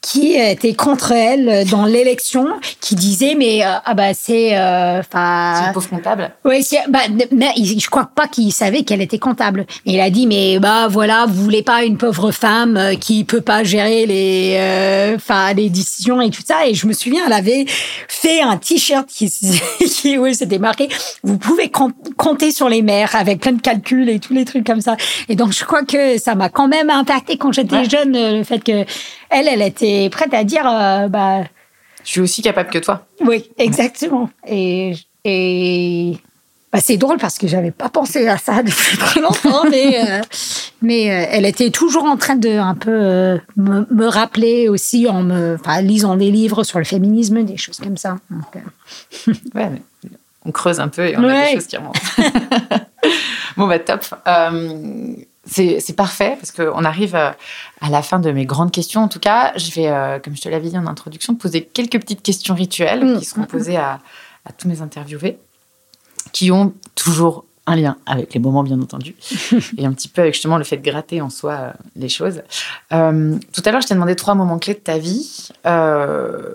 qui 0.00 0.34
était 0.34 0.74
contre 0.74 1.12
elle 1.12 1.68
dans 1.68 1.84
l'élection, 1.84 2.46
qui 2.80 2.94
disait 2.94 3.34
mais 3.36 3.64
euh, 3.64 3.74
ah 3.84 3.94
bah 3.94 4.14
c'est 4.14 4.56
enfin 4.56 5.68
euh, 5.68 5.72
pauvre 5.72 5.88
comptable. 5.88 6.30
Oui, 6.44 6.64
bah, 6.88 7.00
mais 7.32 7.52
je 7.56 7.90
crois 7.90 8.10
pas 8.14 8.28
qu'il 8.28 8.52
savait 8.52 8.82
qu'elle 8.82 9.02
était 9.02 9.18
comptable. 9.18 9.66
Et 9.86 9.94
il 9.94 10.00
a 10.00 10.10
dit 10.10 10.26
mais 10.26 10.58
bah 10.58 10.88
voilà, 10.88 11.26
vous 11.26 11.42
voulez 11.42 11.62
pas 11.62 11.84
une 11.84 11.96
pauvre 11.96 12.30
femme 12.30 12.76
euh, 12.76 12.94
qui 12.94 13.24
peut 13.24 13.40
pas 13.40 13.64
gérer 13.64 14.06
les 14.06 15.14
enfin 15.16 15.50
euh, 15.50 15.54
les 15.54 15.68
décisions 15.68 16.20
et 16.20 16.30
tout 16.30 16.42
ça. 16.46 16.66
Et 16.66 16.74
je 16.74 16.86
me 16.86 16.92
souviens, 16.92 17.24
elle 17.26 17.32
avait 17.32 17.66
fait 18.08 18.40
un 18.40 18.56
t-shirt 18.56 19.06
qui, 19.08 19.30
qui 19.80 20.18
oui, 20.18 20.34
c'était 20.34 20.58
marqué 20.58 20.88
vous 21.22 21.38
pouvez 21.38 21.70
compter 22.16 22.50
sur 22.50 22.68
les 22.68 22.82
mères 22.82 23.14
avec 23.14 23.40
plein 23.40 23.52
de 23.52 23.60
calculs 23.60 24.08
et 24.08 24.18
tous 24.18 24.32
les 24.32 24.44
trucs 24.44 24.66
comme 24.66 24.80
ça. 24.80 24.96
Et 25.28 25.36
donc 25.36 25.52
je 25.52 25.64
crois 25.64 25.82
que 25.82 26.18
ça 26.18 26.34
m'a 26.34 26.48
quand 26.48 26.68
même 26.68 26.90
impacté 26.90 27.36
quand 27.36 27.52
j'étais 27.52 27.76
ouais. 27.76 27.88
jeune 27.88 28.12
le 28.12 28.44
fait 28.44 28.62
que 28.62 28.84
elle, 29.30 29.48
elle 29.48 29.62
était 29.62 30.08
prête 30.10 30.34
à 30.34 30.44
dire, 30.44 30.68
euh, 30.68 31.08
bah, 31.08 31.44
je 32.04 32.10
suis 32.10 32.20
aussi 32.20 32.42
capable 32.42 32.70
que 32.70 32.78
toi. 32.78 33.06
Oui, 33.20 33.50
exactement. 33.58 34.30
Et, 34.46 34.94
et 35.24 36.16
bah, 36.72 36.80
c'est 36.82 36.96
drôle 36.98 37.18
parce 37.18 37.38
que 37.38 37.46
j'avais 37.46 37.70
pas 37.70 37.88
pensé 37.88 38.28
à 38.28 38.36
ça 38.36 38.62
depuis 38.62 38.98
très 38.98 39.20
longtemps, 39.20 39.64
mais 39.70 40.02
euh, 40.06 40.20
mais 40.82 41.10
euh, 41.10 41.26
elle 41.30 41.46
était 41.46 41.70
toujours 41.70 42.04
en 42.04 42.16
train 42.16 42.36
de 42.36 42.50
un 42.50 42.74
peu 42.74 42.90
euh, 42.92 43.38
me, 43.56 43.86
me, 43.90 44.06
rappeler 44.06 44.68
aussi 44.68 45.08
en 45.08 45.22
me, 45.22 45.56
lisant 45.80 46.16
des 46.16 46.30
livres 46.30 46.64
sur 46.64 46.78
le 46.78 46.84
féminisme, 46.84 47.42
des 47.42 47.56
choses 47.56 47.78
comme 47.78 47.96
ça. 47.96 48.18
Donc, 48.30 49.36
ouais, 49.54 49.70
on 50.44 50.52
creuse 50.52 50.78
un 50.78 50.88
peu 50.88 51.08
et 51.08 51.16
on 51.16 51.24
ouais. 51.24 51.36
a 51.36 51.46
des 51.46 51.54
choses 51.54 51.66
qui 51.66 51.76
remontent. 51.78 52.00
bon 53.56 53.66
bah 53.66 53.78
top. 53.78 54.04
Euh, 55.58 55.76
c'est 55.80 55.96
parfait 55.96 56.36
parce 56.36 56.52
qu'on 56.52 56.84
arrive 56.84 57.14
à 57.14 57.36
la 57.90 58.02
fin 58.02 58.18
de 58.18 58.30
mes 58.30 58.44
grandes 58.44 58.72
questions. 58.72 59.02
En 59.02 59.08
tout 59.08 59.20
cas, 59.20 59.52
je 59.56 59.70
vais, 59.72 59.88
euh, 59.88 60.18
comme 60.18 60.36
je 60.36 60.42
te 60.42 60.48
l'avais 60.48 60.68
dit 60.68 60.78
en 60.78 60.86
introduction, 60.86 61.34
poser 61.34 61.64
quelques 61.64 62.00
petites 62.00 62.22
questions 62.22 62.54
rituelles 62.54 63.04
mmh. 63.04 63.18
qui 63.18 63.24
seront 63.24 63.44
posées 63.44 63.76
à, 63.76 64.00
à, 64.44 64.52
tous 64.52 64.68
mes 64.68 64.82
interviewés, 64.82 65.38
qui 66.32 66.50
ont 66.50 66.74
toujours 66.94 67.44
un 67.68 67.76
lien 67.76 67.96
avec 68.06 68.32
les 68.32 68.40
moments, 68.40 68.62
bien 68.62 68.80
entendu, 68.80 69.14
et 69.78 69.84
un 69.84 69.92
petit 69.92 70.08
peu 70.08 70.22
avec 70.22 70.34
justement 70.34 70.56
le 70.56 70.64
fait 70.64 70.78
de 70.78 70.90
gratter 70.90 71.20
en 71.20 71.30
soi 71.30 71.52
euh, 71.52 71.72
les 71.96 72.08
choses. 72.08 72.42
Euh, 72.92 73.36
tout 73.52 73.62
à 73.64 73.70
l'heure, 73.70 73.82
je 73.82 73.88
t'ai 73.88 73.94
demandé 73.94 74.16
trois 74.16 74.34
moments 74.34 74.58
clés 74.58 74.74
de 74.74 74.78
ta 74.78 74.98
vie. 74.98 75.50
Euh, 75.66 76.54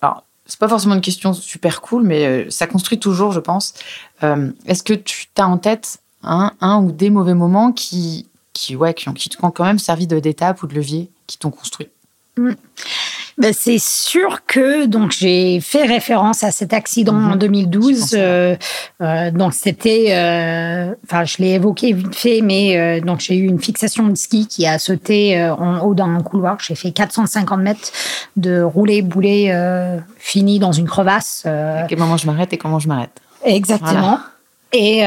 alors, 0.00 0.24
c'est 0.46 0.58
pas 0.58 0.68
forcément 0.68 0.94
une 0.94 1.00
question 1.00 1.32
super 1.32 1.80
cool, 1.80 2.02
mais 2.04 2.26
euh, 2.26 2.50
ça 2.50 2.66
construit 2.66 2.98
toujours, 2.98 3.32
je 3.32 3.40
pense. 3.40 3.74
Euh, 4.22 4.50
Est-ce 4.66 4.82
que 4.82 4.94
tu 4.94 5.26
as 5.36 5.48
en 5.48 5.58
tête 5.58 5.98
un, 6.22 6.52
un 6.60 6.80
ou 6.82 6.92
des 6.92 7.10
mauvais 7.10 7.34
moments 7.34 7.72
qui 7.72 8.28
qui, 8.52 8.76
ouais, 8.76 8.94
qui, 8.94 9.08
ont, 9.08 9.12
qui 9.12 9.28
t'ont 9.28 9.50
quand 9.50 9.64
même 9.64 9.78
servi 9.78 10.06
d'étape 10.06 10.62
ou 10.62 10.66
de 10.66 10.74
levier, 10.74 11.10
qui 11.26 11.38
t'ont 11.38 11.50
construit 11.50 11.88
mmh. 12.36 12.50
ben, 13.38 13.54
C'est 13.54 13.78
sûr 13.78 14.44
que 14.46 14.86
donc 14.86 15.12
j'ai 15.12 15.60
fait 15.60 15.84
référence 15.84 16.44
à 16.44 16.50
cet 16.50 16.72
accident 16.72 17.14
mmh. 17.14 17.32
en 17.32 17.36
2012. 17.36 18.10
Euh, 18.14 18.56
euh, 19.00 19.30
donc 19.30 19.54
c'était, 19.54 20.08
euh, 20.10 20.94
enfin 21.04 21.24
je 21.24 21.38
l'ai 21.38 21.52
évoqué 21.52 21.92
vite 21.92 22.14
fait, 22.14 22.40
mais 22.42 22.76
euh, 22.76 23.00
donc 23.00 23.20
j'ai 23.20 23.36
eu 23.36 23.46
une 23.46 23.60
fixation 23.60 24.06
de 24.06 24.14
ski 24.16 24.46
qui 24.46 24.66
a 24.66 24.78
sauté 24.78 25.40
euh, 25.40 25.54
en 25.54 25.80
haut 25.80 25.94
d'un 25.94 26.20
couloir. 26.20 26.58
J'ai 26.60 26.74
fait 26.74 26.92
450 26.92 27.60
mètres 27.60 27.92
de 28.36 28.62
roulé 28.62 29.02
boulet 29.02 29.52
fini 30.18 30.58
dans 30.58 30.72
une 30.72 30.86
crevasse. 30.86 31.46
à 31.46 31.86
quel 31.88 31.98
moment 31.98 32.16
je 32.16 32.26
m'arrête 32.26 32.52
et 32.52 32.58
comment 32.58 32.78
je 32.78 32.88
m'arrête 32.88 33.20
Exactement. 33.44 33.92
Voilà. 33.92 34.20
Et, 34.74 35.02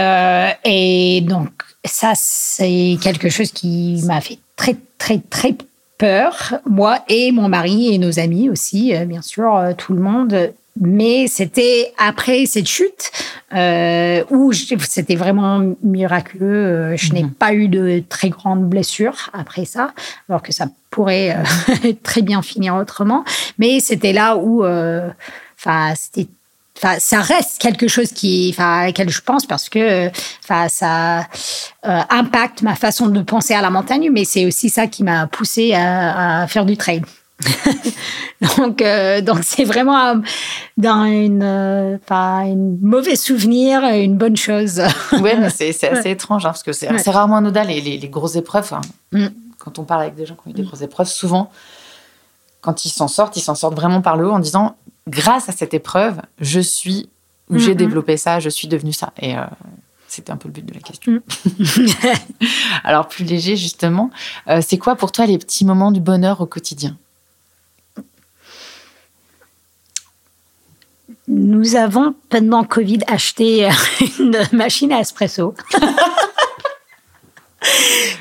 et 0.64 1.22
donc, 1.22 1.50
ça, 1.86 2.14
c'est 2.16 2.98
quelque 3.02 3.30
chose 3.30 3.52
qui 3.52 4.02
m'a 4.06 4.22
fait 4.22 4.40
très, 4.56 4.76
très, 4.98 5.20
très 5.20 5.56
peur, 5.98 6.56
moi 6.66 7.00
et 7.08 7.32
mon 7.32 7.48
mari 7.48 7.94
et 7.94 7.98
nos 7.98 8.20
amis 8.20 8.50
aussi, 8.50 8.96
euh, 8.96 9.06
bien 9.06 9.22
sûr, 9.22 9.56
euh, 9.56 9.74
tout 9.78 9.94
le 9.94 10.02
monde. 10.02 10.52
Mais 10.80 11.28
c'était 11.28 11.94
après 11.98 12.46
cette 12.46 12.68
chute 12.68 13.12
euh, 13.54 14.26
où 14.30 14.52
c'était 14.52 15.16
vraiment 15.16 15.64
miraculeux. 15.82 16.98
Je 16.98 17.12
mmh. 17.12 17.14
n'ai 17.14 17.26
pas 17.26 17.54
eu 17.54 17.70
de 17.70 18.04
très 18.10 18.30
grandes 18.30 18.68
blessures 18.68 19.30
après 19.32 19.64
ça, 19.64 19.94
alors 20.28 20.42
que 20.42 20.52
ça 20.52 20.68
pourrait 20.90 21.34
euh, 21.36 21.94
très 22.04 22.22
bien 22.22 22.42
finir 22.42 22.76
autrement. 22.76 23.24
Mais 23.58 23.80
c'était 23.80 24.12
là 24.12 24.36
où, 24.36 24.66
enfin, 24.66 25.92
euh, 25.92 25.94
c'était 25.96 26.28
Enfin, 26.78 26.96
ça 27.00 27.22
reste 27.22 27.60
quelque 27.60 27.88
chose 27.88 28.12
qui, 28.12 28.50
enfin, 28.54 28.80
à 28.80 28.86
laquelle 28.88 29.10
je 29.10 29.22
pense 29.22 29.46
parce 29.46 29.70
que, 29.70 30.10
enfin, 30.44 30.68
ça 30.68 31.20
euh, 31.20 32.02
impacte 32.10 32.62
ma 32.64 32.76
façon 32.76 33.08
de 33.08 33.22
penser 33.22 33.54
à 33.54 33.62
la 33.62 33.70
montagne, 33.70 34.10
mais 34.12 34.26
c'est 34.26 34.46
aussi 34.46 34.70
ça 34.70 34.88
qui 34.88 35.04
m'a 35.04 35.26
poussé 35.28 35.74
à, 35.74 36.42
à, 36.42 36.48
faire 36.48 36.66
du 36.66 36.76
trail. 36.76 37.02
donc, 38.58 38.82
euh, 38.82 39.22
donc 39.22 39.40
c'est 39.44 39.64
vraiment 39.64 40.22
dans 40.78 41.04
une, 41.06 41.44
euh, 41.44 41.98
une 42.10 42.78
mauvais 42.82 43.16
souvenir, 43.16 43.84
une 43.84 44.18
bonne 44.18 44.38
chose. 44.38 44.82
oui, 45.14 45.32
mais 45.40 45.50
c'est 45.50 45.70
assez 45.70 45.88
ouais. 45.88 46.12
étrange 46.12 46.46
hein, 46.46 46.50
parce 46.50 46.64
que 46.64 46.74
c'est 46.74 46.90
ouais. 46.90 47.12
rarement 47.12 47.38
anodin 47.38 47.64
les, 47.64 47.80
les, 47.80 47.98
les 47.98 48.10
grosses 48.10 48.36
épreuves. 48.36 48.74
Hein. 48.74 48.82
Mm. 49.12 49.28
Quand 49.60 49.80
on 49.80 49.84
parle 49.84 50.02
avec 50.04 50.16
des 50.16 50.26
gens 50.26 50.36
qui 50.36 50.48
ont 50.48 50.52
eu 50.52 50.54
des 50.54 50.64
grosses 50.64 50.82
épreuves, 50.82 51.08
souvent, 51.08 51.50
quand 52.62 52.84
ils 52.84 52.90
s'en 52.90 53.08
sortent, 53.08 53.38
ils 53.38 53.42
s'en 53.42 53.56
sortent 53.56 53.76
vraiment 53.76 54.02
par 54.02 54.18
le 54.18 54.28
haut 54.28 54.34
en 54.34 54.40
disant 54.40 54.76
grâce 55.08 55.50
à 55.50 55.52
cette 55.52 55.74
épreuve, 55.74 56.22
je 56.40 56.60
suis, 56.60 57.10
mmh, 57.50 57.58
j'ai 57.58 57.76
développé 57.76 58.18
ça, 58.18 58.40
je 58.40 58.50
suis 58.50 58.68
devenu 58.68 58.94
ça. 58.94 59.14
Et 59.20 59.38
euh, 59.38 59.44
c'était 60.08 60.32
un 60.32 60.38
peu 60.38 60.48
le 60.48 60.54
but 60.54 60.66
de 60.66 60.74
la 60.74 60.80
question. 60.80 61.14
Mmh. 61.14 61.22
Alors, 62.84 63.08
plus 63.08 63.26
léger, 63.26 63.56
justement, 63.56 64.10
euh, 64.48 64.62
c'est 64.66 64.78
quoi 64.78 64.96
pour 64.96 65.12
toi 65.12 65.26
les 65.26 65.38
petits 65.38 65.66
moments 65.66 65.92
du 65.92 66.00
bonheur 66.00 66.42
au 66.42 66.46
quotidien? 66.46 66.98
Nous 71.28 71.76
avons, 71.76 72.14
pendant 72.30 72.64
Covid, 72.64 73.00
acheté 73.08 73.68
une 74.20 74.40
machine 74.52 74.92
à 74.92 75.00
espresso. 75.00 75.56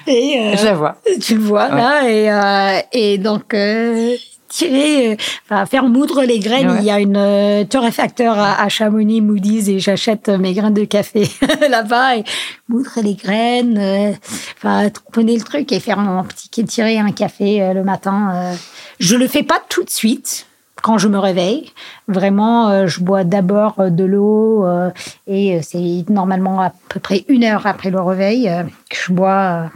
et 0.06 0.38
euh, 0.38 0.56
je 0.56 0.64
la 0.64 0.74
vois. 0.74 0.96
Tu 1.20 1.34
le 1.34 1.42
vois 1.42 1.68
ouais. 1.68 1.76
là 1.76 2.08
et, 2.08 2.30
euh, 2.30 2.80
et 2.92 3.18
donc 3.18 3.52
euh, 3.52 4.16
tirer, 4.54 5.16
enfin, 5.44 5.66
faire 5.66 5.84
moudre 5.84 6.22
les 6.22 6.38
graines. 6.38 6.70
Ouais. 6.70 6.78
Il 6.80 6.84
y 6.84 6.90
a 6.90 7.00
une 7.00 7.16
euh, 7.16 7.64
torréfacteur 7.64 8.38
à, 8.38 8.62
à, 8.62 8.68
Chamonix, 8.68 9.20
Moody's, 9.20 9.68
et 9.68 9.78
j'achète 9.78 10.28
mes 10.28 10.52
graines 10.52 10.74
de 10.74 10.84
café 10.84 11.28
là-bas 11.68 12.16
et 12.16 12.24
moudre 12.68 13.00
les 13.02 13.14
graines, 13.14 13.78
euh, 13.78 14.12
enfin, 14.56 14.88
prenez 15.12 15.36
le 15.36 15.42
truc 15.42 15.72
et 15.72 15.80
faire 15.80 15.98
mon 15.98 16.22
petit 16.24 16.64
tirer 16.64 16.98
un 16.98 17.12
café 17.12 17.62
euh, 17.62 17.72
le 17.74 17.84
matin. 17.84 18.32
Euh. 18.34 18.54
Je 19.00 19.16
le 19.16 19.26
fais 19.26 19.42
pas 19.42 19.60
tout 19.68 19.82
de 19.82 19.90
suite 19.90 20.46
quand 20.84 20.98
je 20.98 21.08
me 21.08 21.18
réveille. 21.18 21.72
Vraiment, 22.08 22.68
euh, 22.68 22.86
je 22.86 23.00
bois 23.00 23.24
d'abord 23.24 23.80
euh, 23.80 23.88
de 23.88 24.04
l'eau 24.04 24.66
euh, 24.66 24.90
et 25.26 25.62
c'est 25.62 26.04
normalement 26.10 26.60
à 26.60 26.72
peu 26.90 27.00
près 27.00 27.24
une 27.28 27.42
heure 27.42 27.66
après 27.66 27.90
le 27.90 28.00
réveil 28.02 28.50
que 28.90 28.96
je 29.06 29.12
bois 29.12 29.70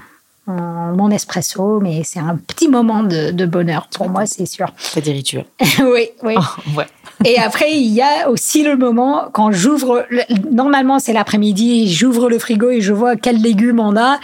mon 0.49 1.11
espresso, 1.11 1.81
mais 1.81 2.03
c'est 2.05 2.21
un 2.21 2.37
petit 2.37 2.69
moment 2.69 3.03
de, 3.03 3.47
bonheur 3.47 3.89
pour 3.89 4.09
moi, 4.09 4.27
c'est 4.27 4.47
sûr. 4.47 4.73
C'est 4.79 5.03
des 5.03 5.13
rituels. 5.13 5.47
oui, 5.81 6.11
oui. 6.23 6.35
Oh, 6.37 6.83
et 7.25 7.39
après, 7.39 7.73
il 7.73 7.93
y 7.93 8.03
a 8.03 8.31
aussi 8.31 8.63
le 8.63 8.77
moment 8.77 9.29
quand 9.33 9.51
j'ouvre, 9.51 10.07
normalement 10.51 10.99
c'est 10.99 11.13
l'après-midi, 11.13 11.93
j'ouvre 11.93 12.29
le 12.29 12.39
frigo 12.39 12.71
et 12.71 12.81
je 12.81 12.93
vois 12.93 13.17
quels 13.17 13.41
légumes 13.41 13.81
on 13.81 13.97
a. 13.97 14.19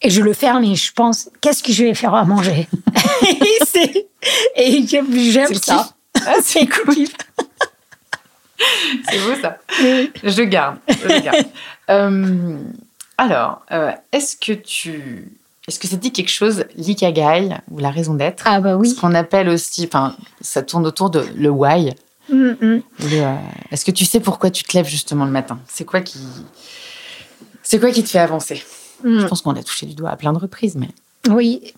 Et 0.00 0.10
je 0.10 0.22
le 0.22 0.32
ferme 0.32 0.62
et 0.62 0.76
je 0.76 0.92
pense, 0.92 1.28
qu'est-ce 1.40 1.62
que 1.62 1.72
je 1.72 1.84
vais 1.84 1.94
faire 1.94 2.14
à 2.14 2.24
manger? 2.24 2.68
Et 4.56 4.84
j'aime 4.86 5.54
ça. 5.54 5.90
Ah, 6.26 6.34
c'est 6.42 6.66
cool. 6.66 7.06
c'est 9.08 9.18
beau 9.18 9.34
ça. 9.40 9.58
Je 10.22 10.42
garde. 10.42 10.78
Je 10.88 11.20
garde. 11.20 11.46
Euh, 11.90 12.58
alors, 13.16 13.62
euh, 13.72 13.92
est-ce 14.12 14.36
que 14.36 14.52
tu 14.52 15.32
est-ce 15.68 15.78
que 15.78 15.86
ça 15.86 15.96
dit 15.96 16.12
quelque 16.12 16.30
chose, 16.30 16.64
l'ikigai, 16.76 17.50
ou 17.70 17.78
la 17.78 17.90
raison 17.90 18.14
d'être? 18.14 18.44
Ah 18.46 18.60
bah 18.60 18.76
oui. 18.76 18.90
Ce 18.90 18.98
qu'on 18.98 19.14
appelle 19.14 19.50
aussi, 19.50 19.84
enfin, 19.86 20.16
ça 20.40 20.62
tourne 20.62 20.86
autour 20.86 21.10
de 21.10 21.22
le 21.36 21.50
why. 21.50 21.94
Mm, 22.30 22.52
mm. 22.60 22.82
Euh, 23.12 23.34
est-ce 23.70 23.84
que 23.84 23.90
tu 23.90 24.06
sais 24.06 24.20
pourquoi 24.20 24.50
tu 24.50 24.64
te 24.64 24.76
lèves 24.76 24.88
justement 24.88 25.26
le 25.26 25.30
matin? 25.30 25.58
C'est 25.68 25.84
quoi 25.84 26.00
qui, 26.00 26.18
c'est 27.62 27.78
quoi 27.78 27.90
qui 27.90 28.02
te 28.02 28.08
fait 28.08 28.18
avancer? 28.18 28.62
Mm. 29.04 29.20
Je 29.20 29.26
pense 29.26 29.42
qu'on 29.42 29.54
a 29.56 29.62
touché 29.62 29.84
du 29.84 29.94
doigt 29.94 30.10
à 30.10 30.16
plein 30.16 30.32
de 30.32 30.38
reprises, 30.38 30.74
mais. 30.74 30.88
Oui. 31.28 31.74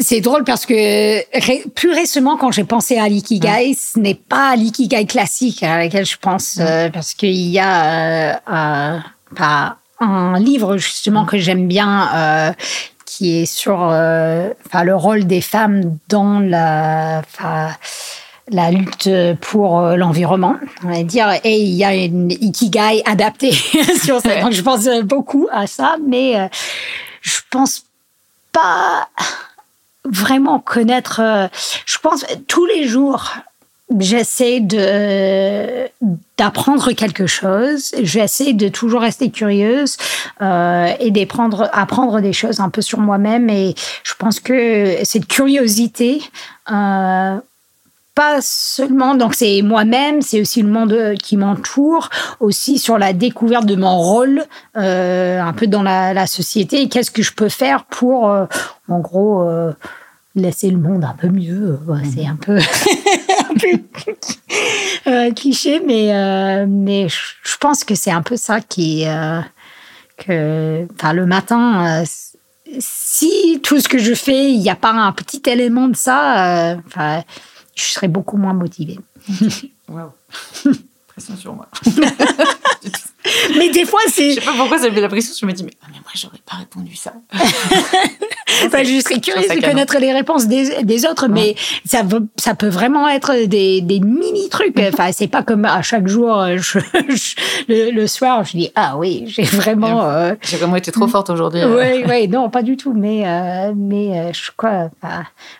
C'est 0.00 0.20
drôle 0.20 0.44
parce 0.44 0.66
que 0.66 1.68
plus 1.70 1.92
récemment, 1.92 2.36
quand 2.36 2.50
j'ai 2.50 2.64
pensé 2.64 2.98
à 2.98 3.08
l'ikigai, 3.08 3.74
ce 3.74 3.98
n'est 3.98 4.14
pas 4.14 4.54
l'ikigai 4.56 5.06
classique 5.06 5.62
à 5.62 5.78
laquelle 5.78 6.04
je 6.04 6.18
pense, 6.18 6.58
euh, 6.60 6.90
parce 6.90 7.14
qu'il 7.14 7.30
y 7.30 7.58
a 7.58 8.36
euh, 8.36 8.98
pas 9.34 9.78
un 10.00 10.38
livre 10.38 10.76
justement 10.76 11.24
que 11.24 11.38
j'aime 11.38 11.66
bien 11.66 12.08
euh, 12.14 12.52
qui 13.04 13.38
est 13.40 13.46
sur 13.46 13.88
euh, 13.90 14.50
le 14.84 14.94
rôle 14.94 15.26
des 15.26 15.40
femmes 15.40 15.98
dans 16.08 16.38
la 16.40 17.22
la 18.50 18.70
lutte 18.70 19.10
pour 19.40 19.80
euh, 19.80 19.96
l'environnement, 19.96 20.56
on 20.84 20.88
va 20.88 21.02
dire, 21.02 21.28
et 21.44 21.60
il 21.60 21.74
y 21.74 21.84
a 21.84 21.94
une 21.94 22.30
ikigai 22.30 23.02
adaptée 23.04 23.52
sur 24.02 24.20
ça. 24.20 24.40
Donc 24.40 24.52
je 24.52 24.62
pense 24.62 24.88
beaucoup 25.04 25.48
à 25.52 25.66
ça, 25.66 25.96
mais 26.06 26.38
euh, 26.38 26.48
je 27.20 27.40
pense 27.50 27.84
pas 28.52 29.08
vraiment 30.04 30.58
connaître. 30.58 31.20
Je 31.84 31.98
pense 31.98 32.24
tous 32.46 32.64
les 32.66 32.86
jours, 32.86 33.34
j'essaie 33.98 34.60
de 34.60 35.88
d'apprendre 36.36 36.92
quelque 36.92 37.26
chose. 37.26 37.92
J'essaie 38.02 38.52
de 38.52 38.68
toujours 38.68 39.00
rester 39.00 39.30
curieuse 39.30 39.96
euh, 40.40 40.92
et 41.00 41.10
d'apprendre 41.10 41.68
apprendre 41.72 42.20
des 42.20 42.32
choses 42.32 42.60
un 42.60 42.68
peu 42.68 42.82
sur 42.82 42.98
moi-même. 43.00 43.50
Et 43.50 43.74
je 44.04 44.14
pense 44.18 44.40
que 44.40 44.98
cette 45.04 45.26
curiosité, 45.26 46.22
euh, 46.70 47.38
pas 48.18 48.40
seulement 48.40 49.14
donc 49.14 49.34
c'est 49.34 49.62
moi-même, 49.62 50.22
c'est 50.22 50.40
aussi 50.40 50.60
le 50.60 50.68
monde 50.68 51.14
qui 51.22 51.36
m'entoure, 51.36 52.10
aussi 52.40 52.80
sur 52.80 52.98
la 52.98 53.12
découverte 53.12 53.64
de 53.64 53.76
mon 53.76 53.96
rôle 53.96 54.42
euh, 54.76 55.40
un 55.40 55.52
peu 55.52 55.68
dans 55.68 55.84
la, 55.84 56.12
la 56.12 56.26
société 56.26 56.82
et 56.82 56.88
qu'est-ce 56.88 57.12
que 57.12 57.22
je 57.22 57.32
peux 57.32 57.48
faire 57.48 57.84
pour, 57.84 58.28
euh, 58.28 58.46
en 58.88 58.98
gros 58.98 59.42
euh, 59.42 59.70
laisser 60.34 60.68
le 60.68 60.78
monde 60.78 61.04
un 61.04 61.14
peu 61.16 61.28
mieux? 61.28 61.78
C'est 62.12 62.26
un 62.26 62.34
peu, 62.34 62.58
peu 63.58 65.06
euh, 65.06 65.32
cliché, 65.32 65.80
mais, 65.84 66.14
euh, 66.14 66.66
mais 66.68 67.08
je 67.08 67.56
pense 67.58 67.84
que 67.84 67.94
c'est 67.94 68.10
un 68.10 68.22
peu 68.22 68.36
ça 68.36 68.60
qui. 68.60 69.06
Euh, 69.06 69.40
que, 70.16 70.86
enfin, 70.94 71.12
le 71.12 71.26
matin, 71.26 72.02
si 72.80 73.60
tout 73.62 73.80
ce 73.80 73.88
que 73.88 73.98
je 73.98 74.14
fais, 74.14 74.50
il 74.50 74.58
n'y 74.58 74.70
a 74.70 74.74
pas 74.74 74.90
un 74.90 75.12
petit 75.12 75.42
élément 75.46 75.86
de 75.86 75.94
ça, 75.94 76.76
je 77.76 77.82
serais 77.82 78.08
beaucoup 78.08 78.36
moins 78.36 78.54
motivée. 78.54 78.98
Wow. 79.88 80.12
Pression 81.06 81.34
sur 81.38 81.54
moi. 81.54 81.66
mais 83.56 83.70
des 83.70 83.84
fois, 83.84 84.00
c'est. 84.08 84.30
Je 84.30 84.34
sais 84.36 84.40
pas 84.40 84.52
pourquoi 84.56 84.78
ça 84.78 84.88
me 84.88 84.94
fait 84.94 85.00
la 85.00 85.08
pression. 85.08 85.34
Je 85.38 85.46
me 85.46 85.52
dis, 85.52 85.64
mais, 85.64 85.72
ah, 85.82 85.86
mais 85.90 85.98
moi, 85.98 86.10
j'aurais 86.14 86.40
pas 86.44 86.56
répondu 86.56 86.94
ça. 86.96 87.12
enfin, 88.66 88.82
je 88.82 89.00
serais 89.00 89.20
curieuse 89.20 89.48
de 89.48 89.60
connaître 89.60 89.98
les 89.98 90.12
réponses 90.12 90.46
des, 90.46 90.82
des 90.82 91.06
autres, 91.06 91.28
mais 91.28 91.54
ça, 91.84 92.02
ça 92.36 92.54
peut 92.54 92.68
vraiment 92.68 93.08
être 93.08 93.46
des, 93.46 93.80
des 93.80 94.00
mini 94.00 94.48
trucs. 94.48 94.78
Enfin, 94.78 95.10
c'est 95.12 95.28
pas 95.28 95.42
comme 95.42 95.64
à 95.64 95.82
chaque 95.82 96.06
jour, 96.08 96.38
euh, 96.38 96.56
je, 96.58 96.78
le, 97.68 98.06
soir, 98.06 98.44
je 98.44 98.52
dis, 98.52 98.70
ah 98.74 98.96
oui, 98.96 99.24
j'ai 99.26 99.44
vraiment. 99.44 100.04
Euh, 100.04 100.34
j'ai 100.42 100.56
vraiment 100.56 100.76
été 100.76 100.92
trop 100.92 101.08
forte 101.08 101.30
aujourd'hui. 101.30 101.62
Oui, 101.64 102.04
oui, 102.08 102.28
non, 102.28 102.50
pas 102.50 102.62
du 102.62 102.76
tout, 102.76 102.92
mais, 102.92 103.26
euh, 103.26 103.72
mais 103.76 104.32
je 104.32 104.50
crois, 104.56 104.90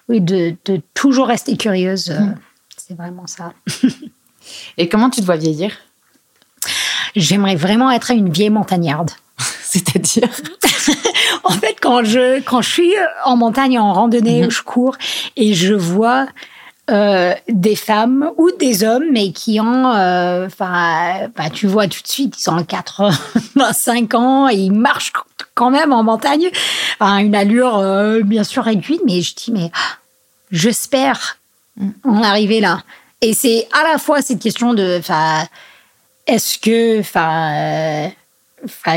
oui, 0.09 0.21
de, 0.21 0.55
de, 0.65 0.81
toujours 0.95 1.27
rester 1.29 1.57
curieuse, 1.57 2.11
mm. 2.11 2.35
c'est 2.77 2.97
vraiment 2.97 3.27
ça. 3.27 3.53
Et 4.79 4.89
comment 4.89 5.11
tu 5.11 5.21
te 5.21 5.27
vois 5.27 5.37
vieillir? 5.37 5.73
J'aimerais 7.19 7.57
vraiment 7.57 7.91
être 7.91 8.11
une 8.11 8.31
vieille 8.31 8.51
montagnarde. 8.51 9.11
C'est-à-dire 9.63 10.29
En 11.45 11.51
fait, 11.51 11.77
quand 11.81 12.05
je, 12.05 12.41
quand 12.41 12.63
je 12.63 12.71
suis 12.71 12.95
en 13.25 13.37
montagne, 13.37 13.79
en 13.79 13.93
randonnée, 13.93 14.43
mhm. 14.43 14.51
je 14.51 14.63
cours 14.63 14.97
et 15.37 15.55
je 15.55 15.75
vois 15.75 16.27
euh, 16.91 17.35
des 17.49 17.77
femmes 17.77 18.31
ou 18.39 18.51
des 18.59 18.83
hommes, 18.83 19.05
mais 19.13 19.33
qui 19.33 19.61
ont, 19.61 19.93
euh, 19.93 20.47
enfin, 20.47 21.29
bah, 21.37 21.51
tu 21.53 21.67
vois 21.67 21.87
tout 21.87 22.01
de 22.01 22.09
suite, 22.09 22.35
ils 22.41 22.51
ont 22.51 22.65
85 22.65 24.15
ans 24.15 24.49
et 24.49 24.55
ils 24.55 24.73
marchent 24.73 25.13
quand 25.55 25.71
même 25.71 25.93
en 25.93 26.03
montagne 26.03 26.49
à 26.99 27.21
une 27.21 27.35
allure 27.35 27.77
euh, 27.77 28.23
bien 28.23 28.43
sûr 28.43 28.65
réduite, 28.65 29.03
mais 29.05 29.21
je 29.21 29.35
dis, 29.35 29.53
mais 29.53 29.71
ah, 29.75 29.99
j'espère 30.51 31.37
mm. 31.77 31.91
en 32.05 32.23
arriver 32.23 32.61
là. 32.61 32.83
Et 33.21 33.35
c'est 33.35 33.69
à 33.73 33.91
la 33.91 33.99
fois 33.99 34.23
cette 34.23 34.41
question 34.41 34.73
de, 34.73 34.97
enfin, 34.99 35.47
est-ce 36.29 36.59
que, 36.59 37.01
enfin, 37.01 38.11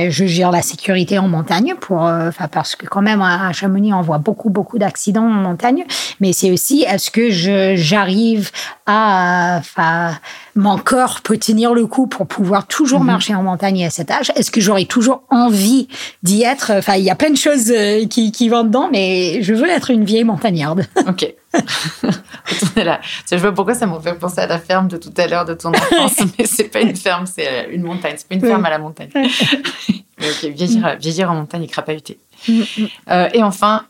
je 0.09 0.25
gère 0.25 0.51
la 0.51 0.61
sécurité 0.61 1.17
en 1.17 1.27
montagne 1.27 1.75
pour, 1.79 2.05
euh, 2.05 2.29
parce 2.51 2.75
que 2.75 2.85
quand 2.85 3.01
même 3.01 3.21
à 3.21 3.51
Chamonix 3.53 3.93
on 3.93 4.01
voit 4.01 4.17
beaucoup 4.17 4.49
beaucoup 4.49 4.77
d'accidents 4.77 5.25
en 5.25 5.29
montagne, 5.29 5.85
mais 6.19 6.33
c'est 6.33 6.51
aussi 6.51 6.83
est-ce 6.83 7.09
que 7.09 7.29
j'arrive 7.75 8.51
à, 8.85 9.57
enfin, 9.59 10.17
mon 10.55 10.77
corps 10.77 11.21
peut 11.21 11.37
tenir 11.37 11.73
le 11.73 11.85
coup 11.87 12.07
pour 12.07 12.27
pouvoir 12.27 12.67
toujours 12.67 13.01
mhm. 13.01 13.05
marcher 13.05 13.35
en 13.35 13.43
montagne 13.43 13.85
à 13.85 13.89
cet 13.89 14.11
âge? 14.11 14.31
Est-ce 14.35 14.51
que 14.51 14.61
j'aurai 14.61 14.85
toujours 14.85 15.23
envie 15.29 15.87
d'y 16.23 16.43
être? 16.43 16.71
Enfin, 16.71 16.95
il 16.95 17.03
y 17.03 17.09
a 17.09 17.15
plein 17.15 17.29
de 17.29 17.37
choses 17.37 17.71
euh, 17.71 18.05
qui, 18.07 18.31
qui 18.31 18.49
vont 18.49 18.63
dedans, 18.63 18.89
mais 18.91 19.41
je 19.41 19.53
veux 19.53 19.69
être 19.69 19.91
une 19.91 20.05
vieille 20.05 20.23
montagnarde. 20.23 20.85
Ok. 21.07 21.33
là. 22.75 23.01
Je 23.29 23.35
vois 23.35 23.51
pourquoi 23.51 23.73
ça 23.73 23.85
m'a 23.85 23.99
fait 23.99 24.13
penser 24.13 24.39
à 24.39 24.47
la 24.47 24.59
ferme 24.59 24.87
de 24.87 24.97
tout 24.97 25.11
à 25.17 25.27
l'heure 25.27 25.45
de 25.45 25.53
ton 25.53 25.69
enfance, 25.73 26.21
mais 26.37 26.45
c'est 26.45 26.65
pas 26.65 26.79
une 26.79 26.95
ferme, 26.95 27.25
c'est 27.25 27.47
euh, 27.47 27.71
une 27.71 27.81
montagne. 27.81 28.15
C'est 28.17 28.27
pas 28.27 28.35
une 28.35 28.41
ferme 28.41 28.63
à 28.63 28.69
la 28.69 28.77
montagne. 28.77 29.09
mais 29.13 30.29
ok, 30.29 30.45
vieillir, 30.53 30.95
vieillir 30.97 31.31
en 31.31 31.35
montagne 31.35 31.63
et 31.63 31.67
crapahuter. 31.67 32.19
Mm, 32.47 32.53
mm. 32.53 32.87
euh, 33.09 33.29
et 33.33 33.43
enfin, 33.43 33.83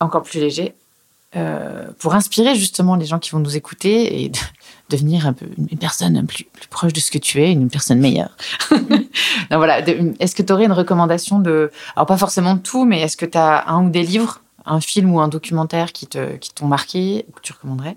encore 0.00 0.22
plus 0.22 0.38
léger, 0.38 0.74
euh, 1.36 1.86
pour 1.98 2.14
inspirer 2.14 2.54
justement 2.54 2.96
les 2.96 3.04
gens 3.04 3.18
qui 3.18 3.30
vont 3.30 3.38
nous 3.38 3.56
écouter 3.56 4.22
et 4.22 4.32
devenir 4.88 5.26
un 5.26 5.32
peu 5.32 5.46
une 5.56 5.78
personne 5.78 6.26
plus, 6.26 6.44
plus, 6.44 6.68
proche 6.68 6.92
de 6.92 7.00
ce 7.00 7.10
que 7.10 7.18
tu 7.18 7.42
es, 7.42 7.52
une 7.52 7.70
personne 7.70 8.00
meilleure. 8.00 8.36
voilà. 9.50 9.80
Est-ce 10.18 10.34
que 10.34 10.42
tu 10.42 10.52
aurais 10.52 10.64
une 10.64 10.72
recommandation 10.72 11.38
de, 11.38 11.70
alors 11.94 12.06
pas 12.06 12.16
forcément 12.16 12.54
de 12.54 12.60
tout, 12.60 12.84
mais 12.84 13.00
est-ce 13.00 13.16
que 13.16 13.26
tu 13.26 13.38
as 13.38 13.68
un 13.68 13.86
ou 13.86 13.90
des 13.90 14.02
livres 14.02 14.40
un 14.70 14.80
film 14.80 15.14
ou 15.14 15.20
un 15.20 15.28
documentaire 15.28 15.92
qui 15.94 16.06
te 16.06 16.36
qui 16.36 16.52
t'ont 16.52 16.66
marqué 16.66 17.24
ou 17.28 17.32
que 17.32 17.40
tu 17.40 17.52
recommanderais? 17.52 17.96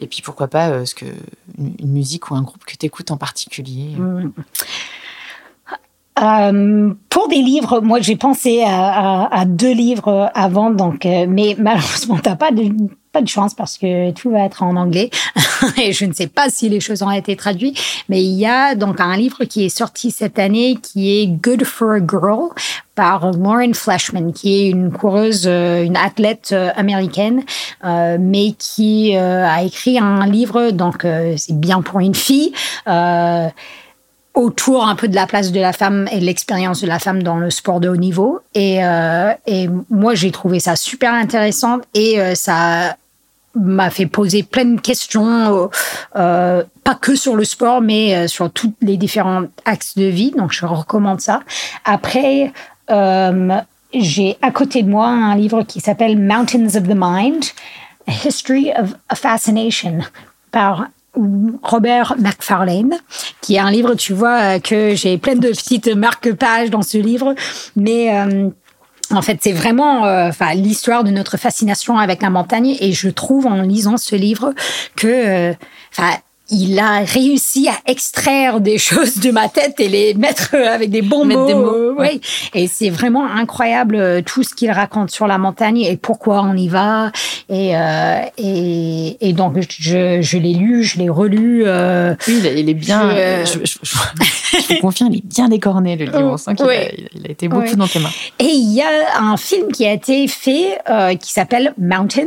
Et 0.00 0.06
puis 0.06 0.22
pourquoi 0.22 0.48
pas 0.48 0.68
euh, 0.68 0.84
ce 0.84 0.94
que 0.94 1.06
une, 1.56 1.92
musique 1.92 2.30
ou 2.30 2.34
un 2.34 2.42
groupe 2.42 2.64
que 2.64 2.76
tu 2.76 2.86
écoutes 2.86 3.10
en 3.10 3.16
particulier? 3.16 3.94
Mmh. 3.96 4.32
Euh, 6.22 6.92
pour 7.08 7.28
des 7.28 7.42
livres, 7.42 7.80
moi 7.80 8.00
j'ai 8.00 8.16
pensé 8.16 8.64
à, 8.66 9.44
deux 9.46 9.72
livres 9.72 10.30
avant, 10.34 10.70
donc 10.70 11.06
euh, 11.06 11.26
mais 11.28 11.56
malheureusement 11.58 12.18
t'as 12.22 12.36
pas 12.36 12.50
de 12.50 12.64
pas 13.12 13.22
de 13.22 13.28
chance 13.28 13.54
parce 13.54 13.78
que 13.78 14.10
tout 14.12 14.30
va 14.30 14.40
être 14.40 14.62
en 14.62 14.76
anglais. 14.76 15.10
Et 15.82 15.92
je 15.92 16.04
ne 16.04 16.12
sais 16.12 16.26
pas 16.26 16.50
si 16.50 16.68
les 16.68 16.80
choses 16.80 17.02
ont 17.02 17.10
été 17.10 17.36
traduites, 17.36 17.78
mais 18.08 18.22
il 18.22 18.34
y 18.34 18.46
a 18.46 18.74
donc 18.74 19.00
un 19.00 19.16
livre 19.16 19.44
qui 19.44 19.64
est 19.64 19.70
sorti 19.70 20.10
cette 20.10 20.38
année 20.38 20.78
qui 20.80 21.18
est 21.18 21.26
Good 21.26 21.64
for 21.64 21.92
a 21.92 21.98
Girl 21.98 22.50
par 22.94 23.30
Lauren 23.30 23.74
Flashman, 23.74 24.32
qui 24.32 24.60
est 24.60 24.70
une 24.70 24.90
coureuse, 24.90 25.44
euh, 25.46 25.84
une 25.84 25.96
athlète 25.96 26.50
euh, 26.52 26.70
américaine, 26.74 27.44
euh, 27.84 28.18
mais 28.20 28.52
qui 28.58 29.16
a 29.16 29.62
écrit 29.62 29.98
un 29.98 30.26
livre, 30.26 30.70
donc 30.70 31.06
c'est 31.36 31.58
bien 31.58 31.80
pour 31.80 32.00
une 32.00 32.14
fille 32.14 32.52
autour 34.34 34.86
un 34.86 34.94
peu 34.94 35.08
de 35.08 35.14
la 35.14 35.26
place 35.26 35.52
de 35.52 35.60
la 35.60 35.72
femme 35.72 36.08
et 36.12 36.20
l'expérience 36.20 36.80
de 36.80 36.86
la 36.86 36.98
femme 36.98 37.22
dans 37.22 37.36
le 37.38 37.50
sport 37.50 37.80
de 37.80 37.88
haut 37.88 37.96
niveau. 37.96 38.40
Et, 38.54 38.76
et 39.46 39.68
moi, 39.90 40.14
j'ai 40.14 40.30
trouvé 40.30 40.60
ça 40.60 40.76
super 40.76 41.12
intéressant 41.12 41.78
et 41.94 42.34
ça 42.36 42.96
m'a 43.58 43.90
fait 43.90 44.06
poser 44.06 44.42
plein 44.42 44.64
de 44.64 44.80
questions, 44.80 45.70
euh, 46.16 46.62
pas 46.84 46.94
que 46.94 47.16
sur 47.16 47.36
le 47.36 47.44
sport, 47.44 47.80
mais 47.80 48.14
euh, 48.14 48.28
sur 48.28 48.50
tous 48.50 48.72
les 48.80 48.96
différents 48.96 49.44
axes 49.64 49.96
de 49.96 50.04
vie. 50.04 50.32
Donc, 50.32 50.52
je 50.52 50.66
recommande 50.66 51.20
ça. 51.20 51.40
Après, 51.84 52.52
euh, 52.90 53.58
j'ai 53.92 54.36
à 54.42 54.50
côté 54.50 54.82
de 54.82 54.88
moi 54.88 55.08
un 55.08 55.34
livre 55.36 55.62
qui 55.62 55.80
s'appelle 55.80 56.18
Mountains 56.18 56.76
of 56.76 56.84
the 56.84 56.96
Mind, 56.96 57.44
A 58.06 58.12
History 58.12 58.70
of 58.78 58.94
a 59.08 59.14
Fascination 59.14 59.98
par 60.50 60.86
Robert 61.62 62.14
McFarlane, 62.18 62.94
qui 63.40 63.56
est 63.56 63.58
un 63.58 63.70
livre, 63.70 63.94
tu 63.94 64.12
vois, 64.12 64.60
que 64.60 64.94
j'ai 64.94 65.18
plein 65.18 65.34
de 65.34 65.48
petites 65.48 65.88
marque-pages 65.88 66.70
dans 66.70 66.82
ce 66.82 66.98
livre, 66.98 67.34
mais 67.76 68.10
en 69.10 69.22
fait, 69.22 69.38
c'est 69.40 69.52
vraiment 69.52 70.04
euh, 70.04 70.28
enfin 70.28 70.54
l'histoire 70.54 71.02
de 71.02 71.10
notre 71.10 71.36
fascination 71.36 71.98
avec 71.98 72.22
la 72.22 72.30
montagne. 72.30 72.76
Et 72.80 72.92
je 72.92 73.08
trouve 73.08 73.46
en 73.46 73.62
lisant 73.62 73.96
ce 73.96 74.16
livre 74.16 74.54
que 74.96 75.06
euh, 75.06 75.54
enfin 75.96 76.16
il 76.50 76.78
a 76.78 77.00
réussi 77.00 77.68
à 77.68 77.90
extraire 77.90 78.60
des 78.60 78.78
choses 78.88 79.18
de 79.18 79.30
ma 79.30 79.48
tête 79.48 79.78
et 79.78 79.88
les 79.88 80.14
mettre 80.14 80.54
avec 80.54 80.90
des 80.90 81.02
bons 81.02 81.24
mots. 81.24 81.46
Des 81.46 81.54
mots. 81.54 81.96
Et 82.54 82.66
c'est 82.68 82.90
vraiment 82.90 83.26
incroyable 83.26 83.96
euh, 83.96 84.22
tout 84.22 84.42
ce 84.42 84.54
qu'il 84.54 84.70
raconte 84.70 85.10
sur 85.10 85.26
la 85.26 85.38
montagne 85.38 85.80
et 85.80 85.96
pourquoi 85.96 86.42
on 86.42 86.56
y 86.56 86.68
va. 86.68 87.12
Et, 87.48 87.76
euh, 87.76 88.20
et, 88.36 89.16
et, 89.20 89.32
donc, 89.32 89.56
je, 89.78 90.20
je 90.20 90.38
l'ai 90.38 90.54
lu, 90.54 90.84
je 90.84 90.98
l'ai 90.98 91.08
relu. 91.08 91.62
Euh, 91.66 92.14
oui, 92.26 92.40
il 92.56 92.68
est 92.68 92.74
bien. 92.74 93.44
Je, 93.44 93.58
je, 93.64 93.78
je, 93.82 94.74
vous 94.74 94.80
confirme, 94.80 95.12
il 95.12 95.18
est 95.18 95.26
bien 95.26 95.48
décorné, 95.48 95.96
le 95.96 96.06
livre. 96.06 96.32
On 96.32 96.36
sent 96.36 96.54
qu'il 96.54 96.66
a, 96.66 96.84
il 97.14 97.26
a, 97.26 97.30
été 97.30 97.48
beaucoup 97.48 97.76
dans 97.76 97.86
tes 97.86 97.98
mains. 97.98 98.10
Et 98.38 98.44
il 98.44 98.72
y 98.72 98.82
a 98.82 99.20
un 99.20 99.36
film 99.36 99.70
qui 99.72 99.86
a 99.86 99.92
été 99.92 100.28
fait 100.28 100.78
euh, 100.88 101.14
qui 101.14 101.32
s'appelle 101.32 101.74
Mountain. 101.78 102.26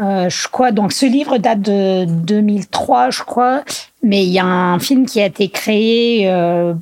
Euh, 0.00 0.28
je 0.28 0.48
crois, 0.48 0.72
donc 0.72 0.92
ce 0.92 1.06
livre 1.06 1.38
date 1.38 1.60
de 1.60 2.04
2003, 2.04 3.10
je 3.10 3.22
crois. 3.22 3.57
Mais 4.02 4.24
il 4.24 4.30
y 4.30 4.38
a 4.38 4.46
un 4.46 4.78
film 4.78 5.06
qui 5.06 5.20
a 5.20 5.26
été 5.26 5.48
créé, 5.48 6.30
euh, 6.30 6.74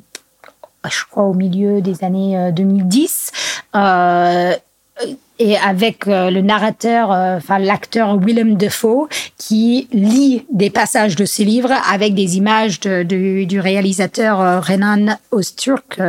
je 0.89 1.03
crois, 1.09 1.23
au 1.23 1.33
milieu 1.33 1.81
des 1.81 2.03
années 2.03 2.51
2010. 2.53 3.31
Euh, 3.75 3.79
euh, 3.79 4.55
et 5.39 5.55
avec 5.55 6.07
le 6.07 6.41
narrateur, 6.41 7.11
enfin 7.11 7.59
l'acteur 7.59 8.17
Willem 8.17 8.55
Dafoe, 8.55 9.07
qui 9.37 9.87
lit 9.91 10.47
des 10.51 10.71
passages 10.71 11.15
de 11.15 11.25
ses 11.25 11.45
livres 11.45 11.71
avec 11.91 12.15
des 12.15 12.37
images 12.37 12.79
du 12.79 13.59
réalisateur 13.59 14.65
Renan 14.65 15.15
Osturk, 15.29 16.01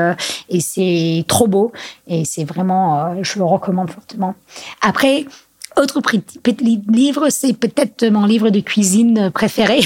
et 0.49 0.61
c'est 0.61 1.27
trop 1.29 1.47
beau, 1.47 1.73
et 2.07 2.25
c'est 2.25 2.45
vraiment, 2.45 3.23
je 3.23 3.39
le 3.39 3.45
recommande 3.45 3.91
fortement. 3.91 4.35
Après, 4.81 5.27
autre 5.79 6.01
petit 6.01 6.81
livre, 6.89 7.29
c'est 7.31 7.53
peut-être 7.53 8.07
mon 8.07 8.25
livre 8.25 8.51
de 8.51 8.61
cuisine 8.61 9.31
préféré, 9.31 9.81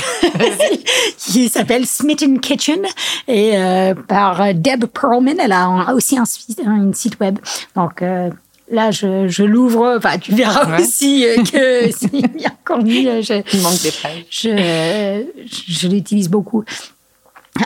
qui 1.18 1.48
s'appelle 1.48 1.86
Smitten 1.86 2.40
Kitchen, 2.40 2.82
et 3.28 3.52
euh, 3.56 3.94
par 3.94 4.54
Deb 4.54 4.86
Perlman. 4.86 5.38
Elle 5.38 5.52
a 5.52 5.94
aussi 5.94 6.18
un, 6.18 6.24
un 6.66 6.92
site 6.92 7.18
web. 7.20 7.38
Donc 7.76 8.02
euh, 8.02 8.30
là, 8.70 8.90
je, 8.90 9.28
je 9.28 9.44
l'ouvre. 9.44 9.96
Enfin, 9.96 10.18
tu 10.18 10.34
verras 10.34 10.80
aussi 10.80 11.26
euh, 11.26 11.36
que 11.36 11.90
c'est 11.96 12.10
bien 12.10 12.52
connu. 12.64 13.22
Je, 13.22 13.42
Il 13.52 13.60
manque 13.62 13.80
des 13.82 13.92
pages. 13.92 14.26
Je, 14.30 15.24
je 15.68 15.88
l'utilise 15.88 16.28
beaucoup. 16.28 16.64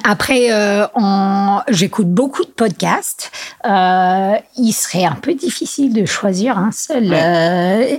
Après, 0.02 0.48
euh, 0.50 0.86
j'écoute 1.68 2.08
beaucoup 2.08 2.44
de 2.44 2.50
podcasts. 2.50 3.30
Euh, 3.64 4.34
il 4.56 4.72
serait 4.72 5.04
un 5.04 5.14
peu 5.14 5.34
difficile 5.34 5.92
de 5.92 6.04
choisir 6.04 6.58
un 6.58 6.72
seul. 6.72 7.08
Ouais. 7.08 7.22
Euh... 7.22 7.96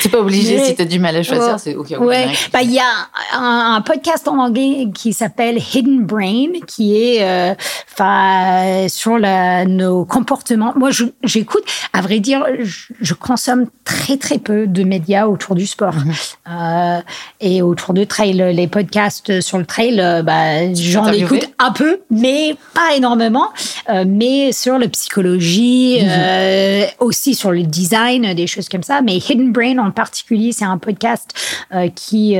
c'est 0.00 0.10
pas 0.10 0.18
obligé 0.18 0.58
si 0.64 0.74
tu 0.74 0.82
as 0.82 0.84
du 0.84 0.98
mal 0.98 1.16
à 1.16 1.22
choisir, 1.22 1.58
c'est 1.58 1.74
ok. 1.74 1.94
Ouais, 2.00 2.28
bah 2.52 2.60
il 2.62 2.72
y 2.72 2.78
a 2.78 3.08
un, 3.34 3.76
un, 3.76 3.80
podcast 3.80 4.28
en 4.28 4.38
anglais 4.38 4.88
qui 4.94 5.14
s'appelle 5.14 5.58
Hidden 5.58 6.04
Brain, 6.04 6.60
qui 6.66 6.96
est 6.96 7.22
euh, 7.22 7.54
enfin 7.94 8.86
sur 8.88 9.18
la, 9.18 9.64
nos 9.64 10.04
comportements. 10.04 10.74
Moi, 10.76 10.90
j'écoute. 11.22 11.64
À 11.94 12.02
vrai 12.02 12.20
dire, 12.20 12.44
je, 12.60 12.92
je, 13.00 13.14
consomme 13.14 13.66
très 13.84 14.18
très 14.18 14.38
peu 14.38 14.66
de 14.66 14.84
médias 14.84 15.26
autour 15.26 15.54
du 15.54 15.66
sport 15.66 15.94
mm 15.94 16.12
-hmm. 16.46 17.02
et 17.40 17.62
autour 17.62 17.94
de 17.94 18.04
trail. 18.04 18.34
Les 18.54 18.68
podcasts 18.68 19.40
sur 19.40 19.58
le 19.58 19.64
trail, 19.64 19.96
bah 20.24 20.72
j'en 20.74 21.05
on 21.06 21.12
écoute 21.12 21.48
un 21.58 21.72
peu, 21.72 22.00
mais 22.10 22.56
pas 22.74 22.94
énormément. 22.96 23.48
Euh, 23.88 24.04
mais 24.06 24.52
sur 24.52 24.78
la 24.78 24.88
psychologie, 24.88 25.98
mmh. 26.02 26.08
euh, 26.08 26.86
aussi 27.00 27.34
sur 27.34 27.52
le 27.52 27.62
design, 27.62 28.34
des 28.34 28.46
choses 28.46 28.68
comme 28.68 28.82
ça. 28.82 29.00
Mais 29.02 29.16
Hidden 29.16 29.52
Brain 29.52 29.78
en 29.78 29.90
particulier, 29.90 30.52
c'est 30.52 30.64
un 30.64 30.78
podcast 30.78 31.34
euh, 31.72 31.88
qui 31.94 32.36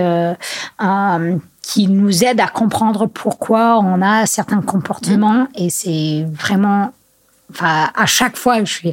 qui 1.63 1.89
nous 1.89 2.23
aide 2.23 2.39
à 2.39 2.47
comprendre 2.47 3.07
pourquoi 3.07 3.81
on 3.81 4.01
a 4.01 4.25
certains 4.27 4.63
comportements. 4.63 5.45
Mmh. 5.45 5.49
Et 5.57 5.71
c'est 5.71 6.25
vraiment, 6.31 6.93
enfin, 7.51 7.91
à 7.97 8.07
chaque 8.07 8.37
fois, 8.37 8.61
je 8.63 8.73
suis 8.73 8.93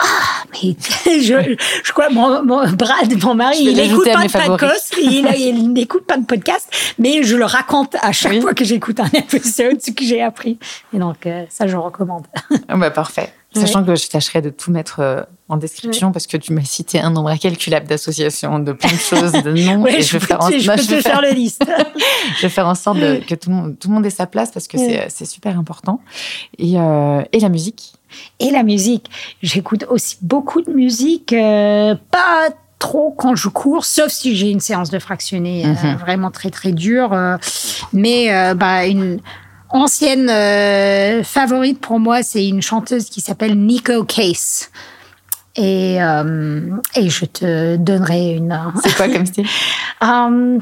ah, 0.00 0.44
mais 0.52 0.76
je, 1.20 1.56
je 1.84 1.92
crois, 1.92 2.08
mon, 2.10 2.42
mon 2.42 2.68
Brad, 2.72 3.22
mon 3.22 3.34
mari, 3.34 3.58
il 3.60 3.76
n'écoute 3.76 4.08
pas 4.12 4.26
de 4.26 4.48
podcast, 4.48 4.94
il, 5.02 5.26
il 5.36 5.72
n'écoute 5.72 6.06
pas 6.06 6.16
de 6.16 6.24
podcast, 6.24 6.68
mais 6.98 7.22
je 7.22 7.36
le 7.36 7.44
raconte 7.44 7.96
à 8.00 8.12
chaque 8.12 8.32
oui. 8.32 8.40
fois 8.40 8.54
que 8.54 8.64
j'écoute 8.64 9.00
un 9.00 9.10
épisode, 9.12 9.80
ce 9.80 9.90
que 9.90 10.04
j'ai 10.04 10.22
appris. 10.22 10.58
Et 10.94 10.98
donc, 10.98 11.26
euh, 11.26 11.44
ça, 11.48 11.66
je 11.66 11.76
recommande. 11.76 12.26
Oh 12.50 12.56
bah, 12.76 12.90
parfait. 12.90 13.32
Sachant 13.52 13.84
que 13.84 13.96
je 13.96 14.08
tâcherai 14.08 14.42
de 14.42 14.50
tout 14.50 14.70
mettre 14.70 15.00
euh, 15.00 15.22
en 15.48 15.56
description 15.56 16.12
parce 16.12 16.28
que 16.28 16.36
tu 16.36 16.52
m'as 16.52 16.62
cité 16.62 17.00
un 17.00 17.10
nombre 17.10 17.30
incalculable 17.30 17.88
d'associations, 17.88 18.60
de 18.60 18.72
plein 18.72 18.92
de 18.92 18.96
choses, 18.96 19.32
de 19.32 19.50
noms. 19.50 19.84
et 19.86 20.02
je, 20.02 20.12
vais 20.16 20.24
faire 20.24 20.40
en, 20.40 20.50
je 20.50 20.70
peux 20.70 20.76
te 20.80 21.00
faire 21.00 21.20
la 21.20 21.32
liste. 21.32 21.64
je 22.36 22.42
vais 22.42 22.48
faire 22.48 22.68
en 22.68 22.76
sorte 22.76 22.98
de, 22.98 23.20
que 23.28 23.34
tout 23.34 23.50
le, 23.50 23.56
monde, 23.56 23.76
tout 23.76 23.88
le 23.88 23.94
monde 23.94 24.06
ait 24.06 24.10
sa 24.10 24.26
place 24.26 24.52
parce 24.52 24.68
que 24.68 24.78
c'est 24.78 25.24
super 25.24 25.58
important. 25.58 26.00
Et, 26.58 26.78
euh, 26.78 27.22
et 27.32 27.40
la 27.40 27.48
musique? 27.48 27.94
Et 28.38 28.50
la 28.50 28.62
musique. 28.62 29.10
J'écoute 29.42 29.84
aussi 29.88 30.16
beaucoup 30.22 30.62
de 30.62 30.70
musique, 30.70 31.32
euh, 31.32 31.94
pas 32.10 32.48
trop 32.78 33.14
quand 33.16 33.34
je 33.34 33.48
cours, 33.48 33.84
sauf 33.84 34.08
si 34.08 34.36
j'ai 34.36 34.50
une 34.50 34.60
séance 34.60 34.90
de 34.90 34.98
fractionné 34.98 35.64
mm 35.64 35.74
-hmm. 35.74 35.94
euh, 35.94 35.96
vraiment 35.96 36.30
très 36.30 36.50
très 36.50 36.72
dure. 36.72 37.12
Euh, 37.12 37.36
mais 37.92 38.54
bah, 38.54 38.86
une 38.86 39.20
ancienne 39.68 40.28
favorite 41.24 41.80
pour 41.80 41.98
moi, 42.00 42.22
c'est 42.22 42.46
une 42.46 42.62
chanteuse 42.62 43.06
qui 43.10 43.20
s'appelle 43.20 43.54
Nico 43.58 44.04
Case. 44.04 44.70
Et, 45.56 45.96
et 47.00 47.08
je 47.16 47.24
te 47.26 47.76
donnerai 47.76 48.36
une. 48.36 48.56
C'est 48.82 48.94
quoi 48.96 49.08
comme 49.08 49.26
style? 49.32 49.46
Um, 50.00 50.58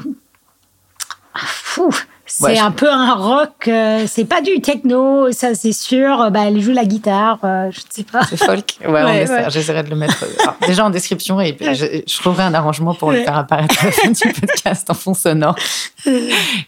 fou, 1.35 1.89
c'est 2.29 2.43
ouais, 2.43 2.59
un 2.59 2.69
je... 2.69 2.75
peu 2.75 2.89
un 2.89 3.15
rock, 3.15 3.67
euh, 3.67 4.05
c'est 4.07 4.25
pas 4.25 4.41
du 4.41 4.61
techno, 4.61 5.31
ça 5.31 5.55
c'est 5.55 5.73
sûr. 5.73 6.29
Bah, 6.31 6.41
elle 6.47 6.61
joue 6.61 6.71
la 6.71 6.85
guitare, 6.85 7.39
euh, 7.43 7.71
je 7.71 7.79
ne 7.79 7.85
sais 7.89 8.03
pas. 8.03 8.23
C'est 8.23 8.37
folk. 8.37 8.77
Ouais, 8.81 9.03
ouais, 9.03 9.29
ouais. 9.29 9.45
j'essaierai 9.49 9.83
de 9.83 9.89
le 9.89 9.95
mettre 9.95 10.23
euh, 10.23 10.43
alors, 10.43 10.55
déjà 10.65 10.85
en 10.85 10.89
description 10.89 11.41
et 11.41 11.57
je, 11.59 12.01
je, 12.07 12.17
trouverai 12.19 12.43
un 12.43 12.53
arrangement 12.53 12.93
pour 12.93 13.11
le 13.11 13.23
faire 13.23 13.37
apparaître 13.37 13.75
à 13.81 13.87
la 13.87 13.91
fin 13.91 14.11
du 14.11 14.33
podcast 14.33 14.89
en 14.89 14.93
fond 14.93 15.13
sonore. 15.13 15.55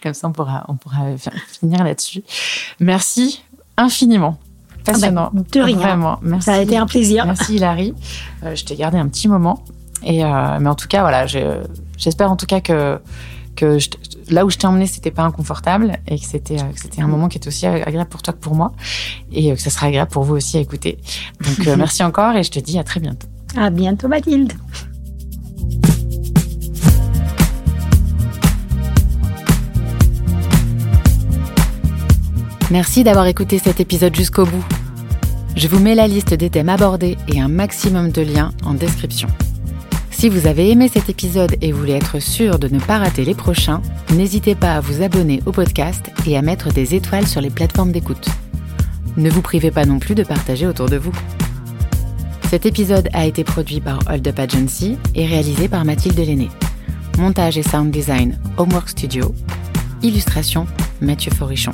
Comme 0.02 0.14
ça, 0.14 0.28
on 0.28 0.32
pourra, 0.32 0.64
on 0.68 0.74
pourra 0.74 1.06
finir 1.60 1.84
là-dessus. 1.84 2.22
Merci 2.80 3.42
infiniment. 3.76 4.38
Passionnant. 4.84 5.30
Ah 5.32 5.36
bah, 5.36 5.42
de 5.52 5.60
rien. 5.60 5.76
Vraiment. 5.76 6.18
Merci. 6.22 6.46
Ça 6.46 6.54
a 6.54 6.60
été 6.60 6.76
un 6.76 6.86
plaisir. 6.86 7.26
Merci 7.26 7.56
Hilary. 7.56 7.94
Euh, 8.44 8.54
je 8.54 8.64
t'ai 8.64 8.76
gardé 8.76 8.98
un 8.98 9.08
petit 9.08 9.28
moment. 9.28 9.62
Et, 10.04 10.24
euh, 10.24 10.58
mais 10.60 10.68
en 10.68 10.74
tout 10.74 10.88
cas, 10.88 11.02
voilà, 11.02 11.26
j'espère 11.26 12.30
en 12.30 12.36
tout 12.36 12.46
cas 12.46 12.60
que 12.60 12.98
que 13.56 13.78
je, 13.78 13.90
là 14.30 14.44
où 14.44 14.50
je 14.50 14.56
t'ai 14.56 14.66
emmené, 14.66 14.86
c'était 14.86 15.10
pas 15.10 15.22
inconfortable 15.22 15.98
et 16.06 16.18
que 16.18 16.24
c'était 16.24 16.60
euh, 16.60 16.64
c'était 16.74 17.02
un 17.02 17.06
moment 17.06 17.28
qui 17.28 17.38
était 17.38 17.48
aussi 17.48 17.66
agréable 17.66 18.08
pour 18.08 18.22
toi 18.22 18.32
que 18.32 18.38
pour 18.38 18.54
moi 18.54 18.72
et 19.32 19.50
euh, 19.50 19.54
que 19.54 19.60
ça 19.60 19.70
sera 19.70 19.86
agréable 19.86 20.10
pour 20.10 20.24
vous 20.24 20.34
aussi 20.34 20.56
à 20.56 20.60
écouter. 20.60 20.98
Donc 21.44 21.66
euh, 21.66 21.76
merci 21.78 22.02
encore 22.02 22.34
et 22.36 22.42
je 22.42 22.50
te 22.50 22.58
dis 22.58 22.78
à 22.78 22.84
très 22.84 23.00
bientôt. 23.00 23.28
À 23.56 23.70
bientôt 23.70 24.08
Mathilde. 24.08 24.52
Merci 32.70 33.04
d'avoir 33.04 33.26
écouté 33.26 33.58
cet 33.58 33.80
épisode 33.80 34.14
jusqu'au 34.14 34.46
bout. 34.46 34.64
Je 35.56 35.68
vous 35.68 35.78
mets 35.78 35.94
la 35.94 36.06
liste 36.06 36.32
des 36.32 36.48
thèmes 36.48 36.70
abordés 36.70 37.18
et 37.28 37.38
un 37.38 37.48
maximum 37.48 38.10
de 38.10 38.22
liens 38.22 38.52
en 38.64 38.72
description. 38.72 39.28
Si 40.22 40.28
vous 40.28 40.46
avez 40.46 40.70
aimé 40.70 40.86
cet 40.86 41.10
épisode 41.10 41.56
et 41.62 41.72
voulez 41.72 41.94
être 41.94 42.20
sûr 42.20 42.60
de 42.60 42.68
ne 42.68 42.78
pas 42.78 42.98
rater 42.98 43.24
les 43.24 43.34
prochains, 43.34 43.82
n'hésitez 44.14 44.54
pas 44.54 44.76
à 44.76 44.80
vous 44.80 45.02
abonner 45.02 45.42
au 45.46 45.50
podcast 45.50 46.12
et 46.28 46.36
à 46.36 46.42
mettre 46.42 46.72
des 46.72 46.94
étoiles 46.94 47.26
sur 47.26 47.40
les 47.40 47.50
plateformes 47.50 47.90
d'écoute. 47.90 48.28
Ne 49.16 49.28
vous 49.28 49.42
privez 49.42 49.72
pas 49.72 49.84
non 49.84 49.98
plus 49.98 50.14
de 50.14 50.22
partager 50.22 50.64
autour 50.64 50.88
de 50.88 50.96
vous. 50.96 51.10
Cet 52.50 52.66
épisode 52.66 53.08
a 53.12 53.26
été 53.26 53.42
produit 53.42 53.80
par 53.80 53.98
Hold 54.08 54.28
Up 54.28 54.38
Agency 54.38 54.96
et 55.16 55.26
réalisé 55.26 55.66
par 55.66 55.84
Mathilde 55.84 56.20
Lenné. 56.20 56.50
Montage 57.18 57.58
et 57.58 57.64
sound 57.64 57.90
design 57.90 58.38
Homework 58.58 58.90
Studio. 58.90 59.34
Illustration 60.04 60.68
Mathieu 61.00 61.32
Forichon. 61.32 61.72